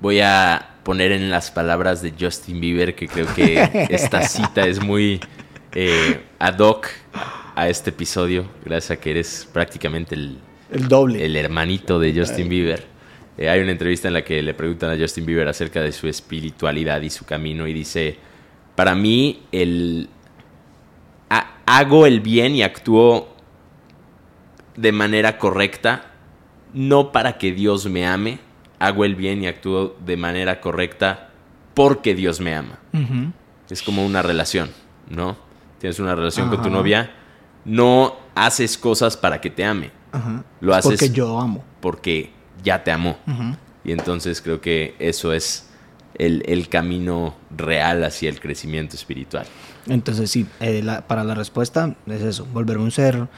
Voy 0.00 0.20
a 0.20 0.76
poner 0.82 1.12
en 1.12 1.30
las 1.30 1.50
palabras 1.50 2.02
de 2.02 2.12
Justin 2.18 2.60
Bieber, 2.60 2.94
que 2.94 3.08
creo 3.08 3.26
que 3.34 3.86
esta 3.90 4.22
cita 4.22 4.66
es 4.66 4.82
muy 4.82 5.20
eh, 5.72 6.20
ad 6.38 6.58
hoc 6.58 6.88
a 7.54 7.68
este 7.68 7.90
episodio, 7.90 8.46
gracias 8.64 8.98
a 8.98 9.00
que 9.00 9.10
eres 9.10 9.48
prácticamente 9.52 10.14
el, 10.14 10.38
el 10.70 10.88
doble. 10.88 11.24
El 11.24 11.36
hermanito 11.36 11.98
de 11.98 12.14
Justin 12.14 12.48
Bieber. 12.48 12.84
Eh, 13.38 13.48
hay 13.48 13.60
una 13.60 13.72
entrevista 13.72 14.08
en 14.08 14.14
la 14.14 14.24
que 14.24 14.42
le 14.42 14.54
preguntan 14.54 14.90
a 14.90 14.96
Justin 14.98 15.26
Bieber 15.26 15.48
acerca 15.48 15.82
de 15.82 15.92
su 15.92 16.08
espiritualidad 16.08 17.00
y 17.02 17.10
su 17.10 17.24
camino 17.24 17.66
y 17.66 17.72
dice, 17.72 18.16
para 18.74 18.94
mí 18.94 19.42
el 19.52 20.08
hago 21.28 22.06
el 22.06 22.20
bien 22.20 22.54
y 22.54 22.62
actúo 22.62 23.28
de 24.76 24.92
manera 24.92 25.38
correcta, 25.38 26.12
no 26.72 27.12
para 27.12 27.38
que 27.38 27.52
Dios 27.52 27.86
me 27.86 28.06
ame, 28.06 28.38
hago 28.78 29.04
el 29.04 29.14
bien 29.14 29.42
y 29.42 29.46
actúo 29.46 29.96
de 30.04 30.16
manera 30.16 30.60
correcta 30.60 31.30
porque 31.74 32.14
Dios 32.14 32.40
me 32.40 32.54
ama. 32.54 32.78
Es 33.68 33.82
como 33.82 34.04
una 34.04 34.22
relación, 34.22 34.70
¿no? 35.08 35.36
Tienes 35.78 35.98
una 35.98 36.14
relación 36.14 36.48
con 36.48 36.62
tu 36.62 36.70
novia 36.70 37.10
no 37.66 38.16
haces 38.34 38.78
cosas 38.78 39.16
para 39.16 39.40
que 39.40 39.50
te 39.50 39.64
ame. 39.64 39.90
Lo 40.60 40.74
haces 40.74 40.92
porque 40.92 41.10
yo 41.10 41.38
amo. 41.38 41.62
Porque 41.80 42.30
ya 42.62 42.82
te 42.82 42.90
amó. 42.90 43.18
Y 43.84 43.92
entonces 43.92 44.40
creo 44.40 44.60
que 44.60 44.94
eso 44.98 45.32
es 45.32 45.68
el, 46.14 46.68
camino 46.70 47.34
real 47.54 48.04
hacia 48.04 48.30
el 48.30 48.40
crecimiento 48.40 48.96
espiritual. 48.96 49.46
Entonces 49.88 50.30
sí, 50.30 50.46
eh, 50.60 50.84
para 51.06 51.24
la 51.24 51.34
respuesta 51.34 51.94
es 52.06 52.22
eso, 52.22 52.46
volverme 52.52 52.84
un 52.84 52.90
ser 52.90 53.28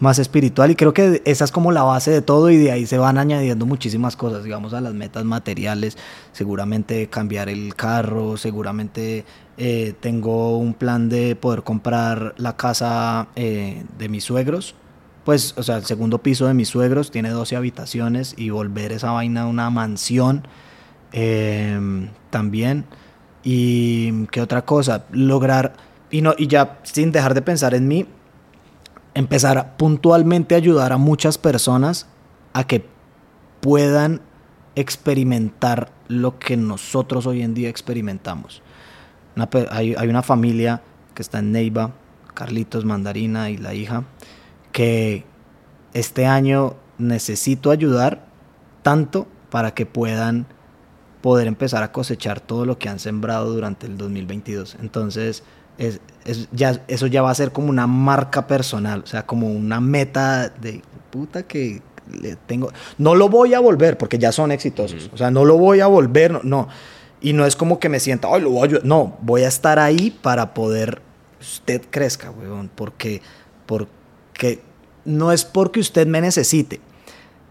más 0.00 0.18
espiritual. 0.18 0.70
Y 0.70 0.76
creo 0.76 0.92
que 0.92 1.22
esa 1.24 1.44
es 1.44 1.52
como 1.52 1.72
la 1.72 1.82
base 1.82 2.10
de 2.10 2.22
todo 2.22 2.50
y 2.50 2.56
de 2.56 2.72
ahí 2.72 2.86
se 2.86 2.98
van 2.98 3.18
añadiendo 3.18 3.66
muchísimas 3.66 4.16
cosas, 4.16 4.44
digamos 4.44 4.74
a 4.74 4.80
las 4.80 4.94
metas 4.94 5.24
materiales, 5.24 5.96
seguramente 6.32 7.08
cambiar 7.08 7.48
el 7.48 7.74
carro, 7.74 8.36
seguramente 8.36 9.24
eh, 9.56 9.94
tengo 10.00 10.58
un 10.58 10.74
plan 10.74 11.08
de 11.08 11.36
poder 11.36 11.62
comprar 11.62 12.34
la 12.38 12.56
casa 12.56 13.28
eh, 13.36 13.84
de 13.98 14.08
mis 14.08 14.24
suegros, 14.24 14.74
pues 15.24 15.54
o 15.56 15.62
sea 15.62 15.76
el 15.76 15.84
segundo 15.84 16.18
piso 16.18 16.46
de 16.46 16.54
mis 16.54 16.68
suegros 16.68 17.10
tiene 17.10 17.30
12 17.30 17.56
habitaciones 17.56 18.34
y 18.36 18.50
volver 18.50 18.92
esa 18.92 19.12
vaina 19.12 19.46
una 19.46 19.70
mansión 19.70 20.46
em, 21.12 22.10
también. 22.30 22.84
Y 23.46 24.26
qué 24.28 24.40
otra 24.40 24.64
cosa, 24.64 25.04
lograr 25.12 25.74
y, 26.14 26.22
no, 26.22 26.32
y 26.38 26.46
ya 26.46 26.78
sin 26.84 27.10
dejar 27.10 27.34
de 27.34 27.42
pensar 27.42 27.74
en 27.74 27.88
mí, 27.88 28.06
empezar 29.14 29.76
puntualmente 29.76 30.54
a 30.54 30.58
ayudar 30.58 30.92
a 30.92 30.96
muchas 30.96 31.38
personas 31.38 32.06
a 32.52 32.68
que 32.68 32.86
puedan 33.60 34.20
experimentar 34.76 35.90
lo 36.06 36.38
que 36.38 36.56
nosotros 36.56 37.26
hoy 37.26 37.42
en 37.42 37.52
día 37.52 37.68
experimentamos. 37.68 38.62
hay, 39.70 39.96
una 40.08 40.22
familia 40.22 40.82
que 41.16 41.22
está 41.22 41.40
en 41.40 41.50
Neiva, 41.50 41.90
Carlitos, 42.32 42.84
Mandarina 42.84 43.50
y 43.50 43.56
la 43.56 43.74
hija, 43.74 44.04
que 44.70 45.24
este 45.94 46.26
año 46.26 46.76
necesito 46.96 47.72
ayudar 47.72 48.28
tanto 48.84 49.26
para 49.50 49.74
que 49.74 49.84
puedan 49.84 50.46
poder 51.22 51.48
empezar 51.48 51.82
a 51.82 51.90
cosechar 51.90 52.38
todo 52.38 52.66
lo 52.66 52.78
que 52.78 52.88
han 52.88 53.00
sembrado 53.00 53.52
durante 53.52 53.88
el 53.88 53.96
2022. 53.96 54.76
Entonces, 54.80 55.42
es, 55.78 56.00
ya, 56.52 56.82
eso 56.88 57.06
ya 57.06 57.22
va 57.22 57.30
a 57.30 57.34
ser 57.34 57.52
como 57.52 57.68
una 57.68 57.86
marca 57.86 58.46
personal, 58.46 59.02
o 59.04 59.06
sea, 59.06 59.26
como 59.26 59.48
una 59.48 59.80
meta 59.80 60.48
de 60.48 60.82
puta 61.10 61.44
que 61.44 61.82
le 62.10 62.36
tengo. 62.36 62.70
No 62.98 63.14
lo 63.14 63.28
voy 63.28 63.54
a 63.54 63.60
volver 63.60 63.98
porque 63.98 64.18
ya 64.18 64.32
son 64.32 64.52
exitosos, 64.52 65.10
o 65.12 65.16
sea, 65.16 65.30
no 65.30 65.44
lo 65.44 65.58
voy 65.58 65.80
a 65.80 65.86
volver, 65.86 66.44
no, 66.44 66.68
Y 67.20 67.32
no 67.32 67.46
es 67.46 67.56
como 67.56 67.78
que 67.78 67.88
me 67.88 68.00
sienta, 68.00 68.28
ay, 68.30 68.42
lo 68.42 68.50
voy 68.50 68.68
a 68.74 68.80
No, 68.84 69.16
voy 69.22 69.42
a 69.42 69.48
estar 69.48 69.78
ahí 69.78 70.10
para 70.10 70.54
poder 70.54 71.00
usted 71.40 71.82
crezca, 71.90 72.30
weón, 72.30 72.70
porque, 72.74 73.20
porque 73.66 74.60
no 75.04 75.32
es 75.32 75.44
porque 75.44 75.80
usted 75.80 76.06
me 76.06 76.20
necesite, 76.20 76.80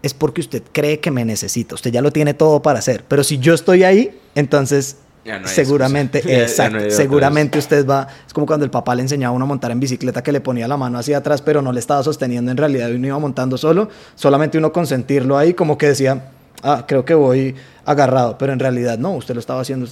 es 0.02 0.14
porque 0.14 0.40
usted 0.40 0.62
cree 0.72 1.00
que 1.00 1.10
me 1.10 1.24
necesita. 1.24 1.74
Usted 1.74 1.92
ya 1.92 2.02
lo 2.02 2.10
tiene 2.10 2.34
todo 2.34 2.60
para 2.60 2.80
hacer, 2.80 3.04
pero 3.06 3.24
si 3.24 3.38
yo 3.38 3.54
estoy 3.54 3.84
ahí, 3.84 4.20
entonces 4.34 4.98
seguramente, 5.44 6.18
exacto, 6.42 6.90
seguramente 6.90 7.58
usted 7.58 7.86
va, 7.86 8.06
es 8.26 8.32
como 8.32 8.46
cuando 8.46 8.64
el 8.64 8.70
papá 8.70 8.94
le 8.94 9.02
enseñaba 9.02 9.32
a 9.32 9.36
uno 9.36 9.44
a 9.44 9.48
montar 9.48 9.70
en 9.70 9.80
bicicleta 9.80 10.22
que 10.22 10.32
le 10.32 10.40
ponía 10.40 10.68
la 10.68 10.76
mano 10.76 10.98
hacia 10.98 11.18
atrás, 11.18 11.42
pero 11.42 11.62
no 11.62 11.72
le 11.72 11.80
estaba 11.80 12.02
sosteniendo 12.02 12.50
en 12.50 12.56
realidad 12.56 12.88
y 12.88 12.94
uno 12.94 13.06
iba 13.06 13.18
montando 13.18 13.56
solo, 13.56 13.88
solamente 14.14 14.58
uno 14.58 14.72
consentirlo 14.72 15.38
ahí 15.38 15.54
como 15.54 15.78
que 15.78 15.88
decía, 15.88 16.30
ah, 16.62 16.84
creo 16.86 17.04
que 17.04 17.14
voy 17.14 17.54
agarrado, 17.84 18.38
pero 18.38 18.52
en 18.52 18.58
realidad 18.58 18.98
no, 18.98 19.12
usted 19.12 19.34
lo 19.34 19.40
estaba 19.40 19.60
haciendo, 19.60 19.88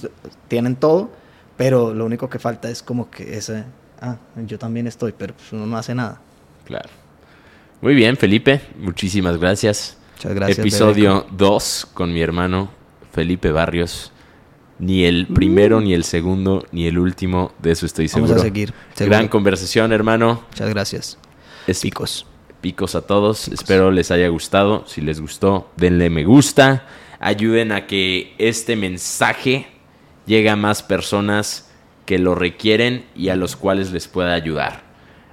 tienen 0.47 0.75
todo, 0.75 1.11
pero 1.57 1.93
lo 1.93 2.05
único 2.05 2.29
que 2.29 2.39
falta 2.39 2.69
es 2.69 2.83
como 2.83 3.09
que 3.09 3.37
ese, 3.37 3.63
ah, 4.01 4.17
yo 4.45 4.59
también 4.59 4.87
estoy, 4.87 5.13
pero 5.17 5.33
pues 5.33 5.51
uno 5.53 5.65
no 5.65 5.77
hace 5.77 5.95
nada. 5.95 6.21
Claro. 6.65 6.89
Muy 7.81 7.95
bien, 7.95 8.15
Felipe, 8.15 8.61
muchísimas 8.77 9.37
gracias. 9.37 9.97
Muchas 10.15 10.33
gracias. 10.35 10.59
Episodio 10.59 11.25
2 11.31 11.89
con 11.93 12.13
mi 12.13 12.21
hermano 12.21 12.69
Felipe 13.11 13.51
Barrios 13.51 14.12
ni 14.79 15.05
el 15.05 15.27
primero, 15.27 15.81
ni 15.81 15.93
el 15.93 16.03
segundo, 16.03 16.65
ni 16.71 16.87
el 16.87 16.97
último. 16.97 17.51
De 17.61 17.71
eso 17.71 17.85
estoy 17.85 18.07
seguro. 18.07 18.29
Vamos 18.31 18.43
a 18.43 18.45
seguir. 18.45 18.73
Gran 18.97 19.27
conversación, 19.27 19.93
hermano. 19.93 20.43
Muchas 20.51 20.69
gracias. 20.69 21.17
picos. 21.81 22.25
Picos 22.61 22.95
a 22.95 23.01
todos. 23.01 23.47
Espero 23.49 23.91
les 23.91 24.11
haya 24.11 24.27
gustado. 24.29 24.83
Si 24.87 25.01
les 25.01 25.19
gustó, 25.19 25.69
denle 25.77 26.09
me 26.09 26.23
gusta. 26.23 26.85
Ayuden 27.19 27.71
a 27.71 27.87
que 27.87 28.33
este 28.37 28.75
mensaje 28.75 29.67
llegue 30.25 30.49
a 30.49 30.55
más 30.55 30.83
personas 30.83 31.69
que 32.05 32.19
lo 32.19 32.35
requieren 32.35 33.05
y 33.15 33.29
a 33.29 33.35
los 33.35 33.55
cuales 33.55 33.91
les 33.91 34.07
pueda 34.07 34.33
ayudar. 34.33 34.83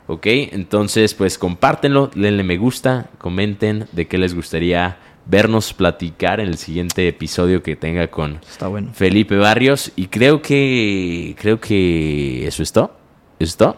¿Ok? 0.06 0.26
Entonces, 0.26 1.14
pues 1.14 1.38
compártenlo, 1.38 2.10
denle 2.14 2.42
me 2.42 2.56
gusta, 2.56 3.10
comenten 3.18 3.86
de 3.92 4.08
qué 4.08 4.18
les 4.18 4.34
gustaría 4.34 4.98
vernos 5.26 5.72
platicar 5.72 6.40
en 6.40 6.48
el 6.48 6.58
siguiente 6.58 7.06
episodio 7.08 7.62
que 7.62 7.76
tenga 7.76 8.08
con 8.08 8.40
Está 8.48 8.68
bueno. 8.68 8.90
Felipe 8.94 9.36
Barrios. 9.36 9.92
Y 9.96 10.06
creo 10.06 10.42
que. 10.42 11.34
Creo 11.38 11.60
que. 11.60 12.46
Eso 12.46 12.62
es 12.62 12.72
todo. 12.72 12.92
Eso 13.38 13.50
es 13.50 13.56
todo. 13.56 13.76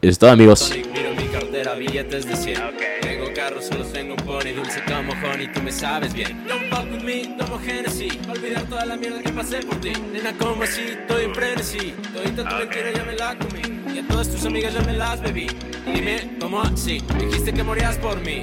Eso 0.00 0.10
es 0.10 0.18
todo, 0.18 0.30
amigos. 0.30 0.72
Miro 0.74 1.14
mi 1.16 1.26
cartera, 1.28 1.74
billetes 1.74 2.26
de 2.26 2.36
100. 2.36 2.60
Tengo 3.00 3.32
carros, 3.34 3.64
solo 3.66 3.84
tengo 3.84 4.14
un 4.14 4.24
pony 4.24 4.52
dulce 4.54 4.80
como 4.86 5.12
honey, 5.12 5.52
tú 5.52 5.60
me 5.62 5.72
sabes 5.72 6.14
bien. 6.14 6.46
Don't 6.46 6.68
fuck 6.70 6.84
with 6.92 7.02
me, 7.02 7.34
tomo 7.36 7.58
Genesis. 7.58 8.16
Olvidar 8.28 8.62
toda 8.64 8.86
la 8.86 8.96
mierda 8.96 9.20
que 9.22 9.30
pasé 9.30 9.58
por 9.58 9.80
ti. 9.80 9.92
Nena, 10.12 10.32
como 10.38 10.62
así, 10.62 10.82
estoy 10.82 11.24
en 11.24 11.34
frenesí. 11.34 11.94
Todita 12.12 12.48
tu 12.48 12.56
mentira 12.56 12.92
ya 12.92 13.04
me 13.04 13.14
la 13.14 13.36
comí. 13.36 13.80
Y 13.92 13.98
a 13.98 14.06
todas 14.06 14.28
tus 14.28 14.44
amigas 14.44 14.74
ya 14.74 14.82
me 14.82 14.92
las 14.92 15.20
bebí. 15.20 15.48
Dime, 15.92 16.36
¿cómo 16.40 16.62
así? 16.62 17.02
Dijiste 17.18 17.52
que 17.52 17.62
morías 17.64 17.96
por 17.96 18.20
mí. 18.20 18.36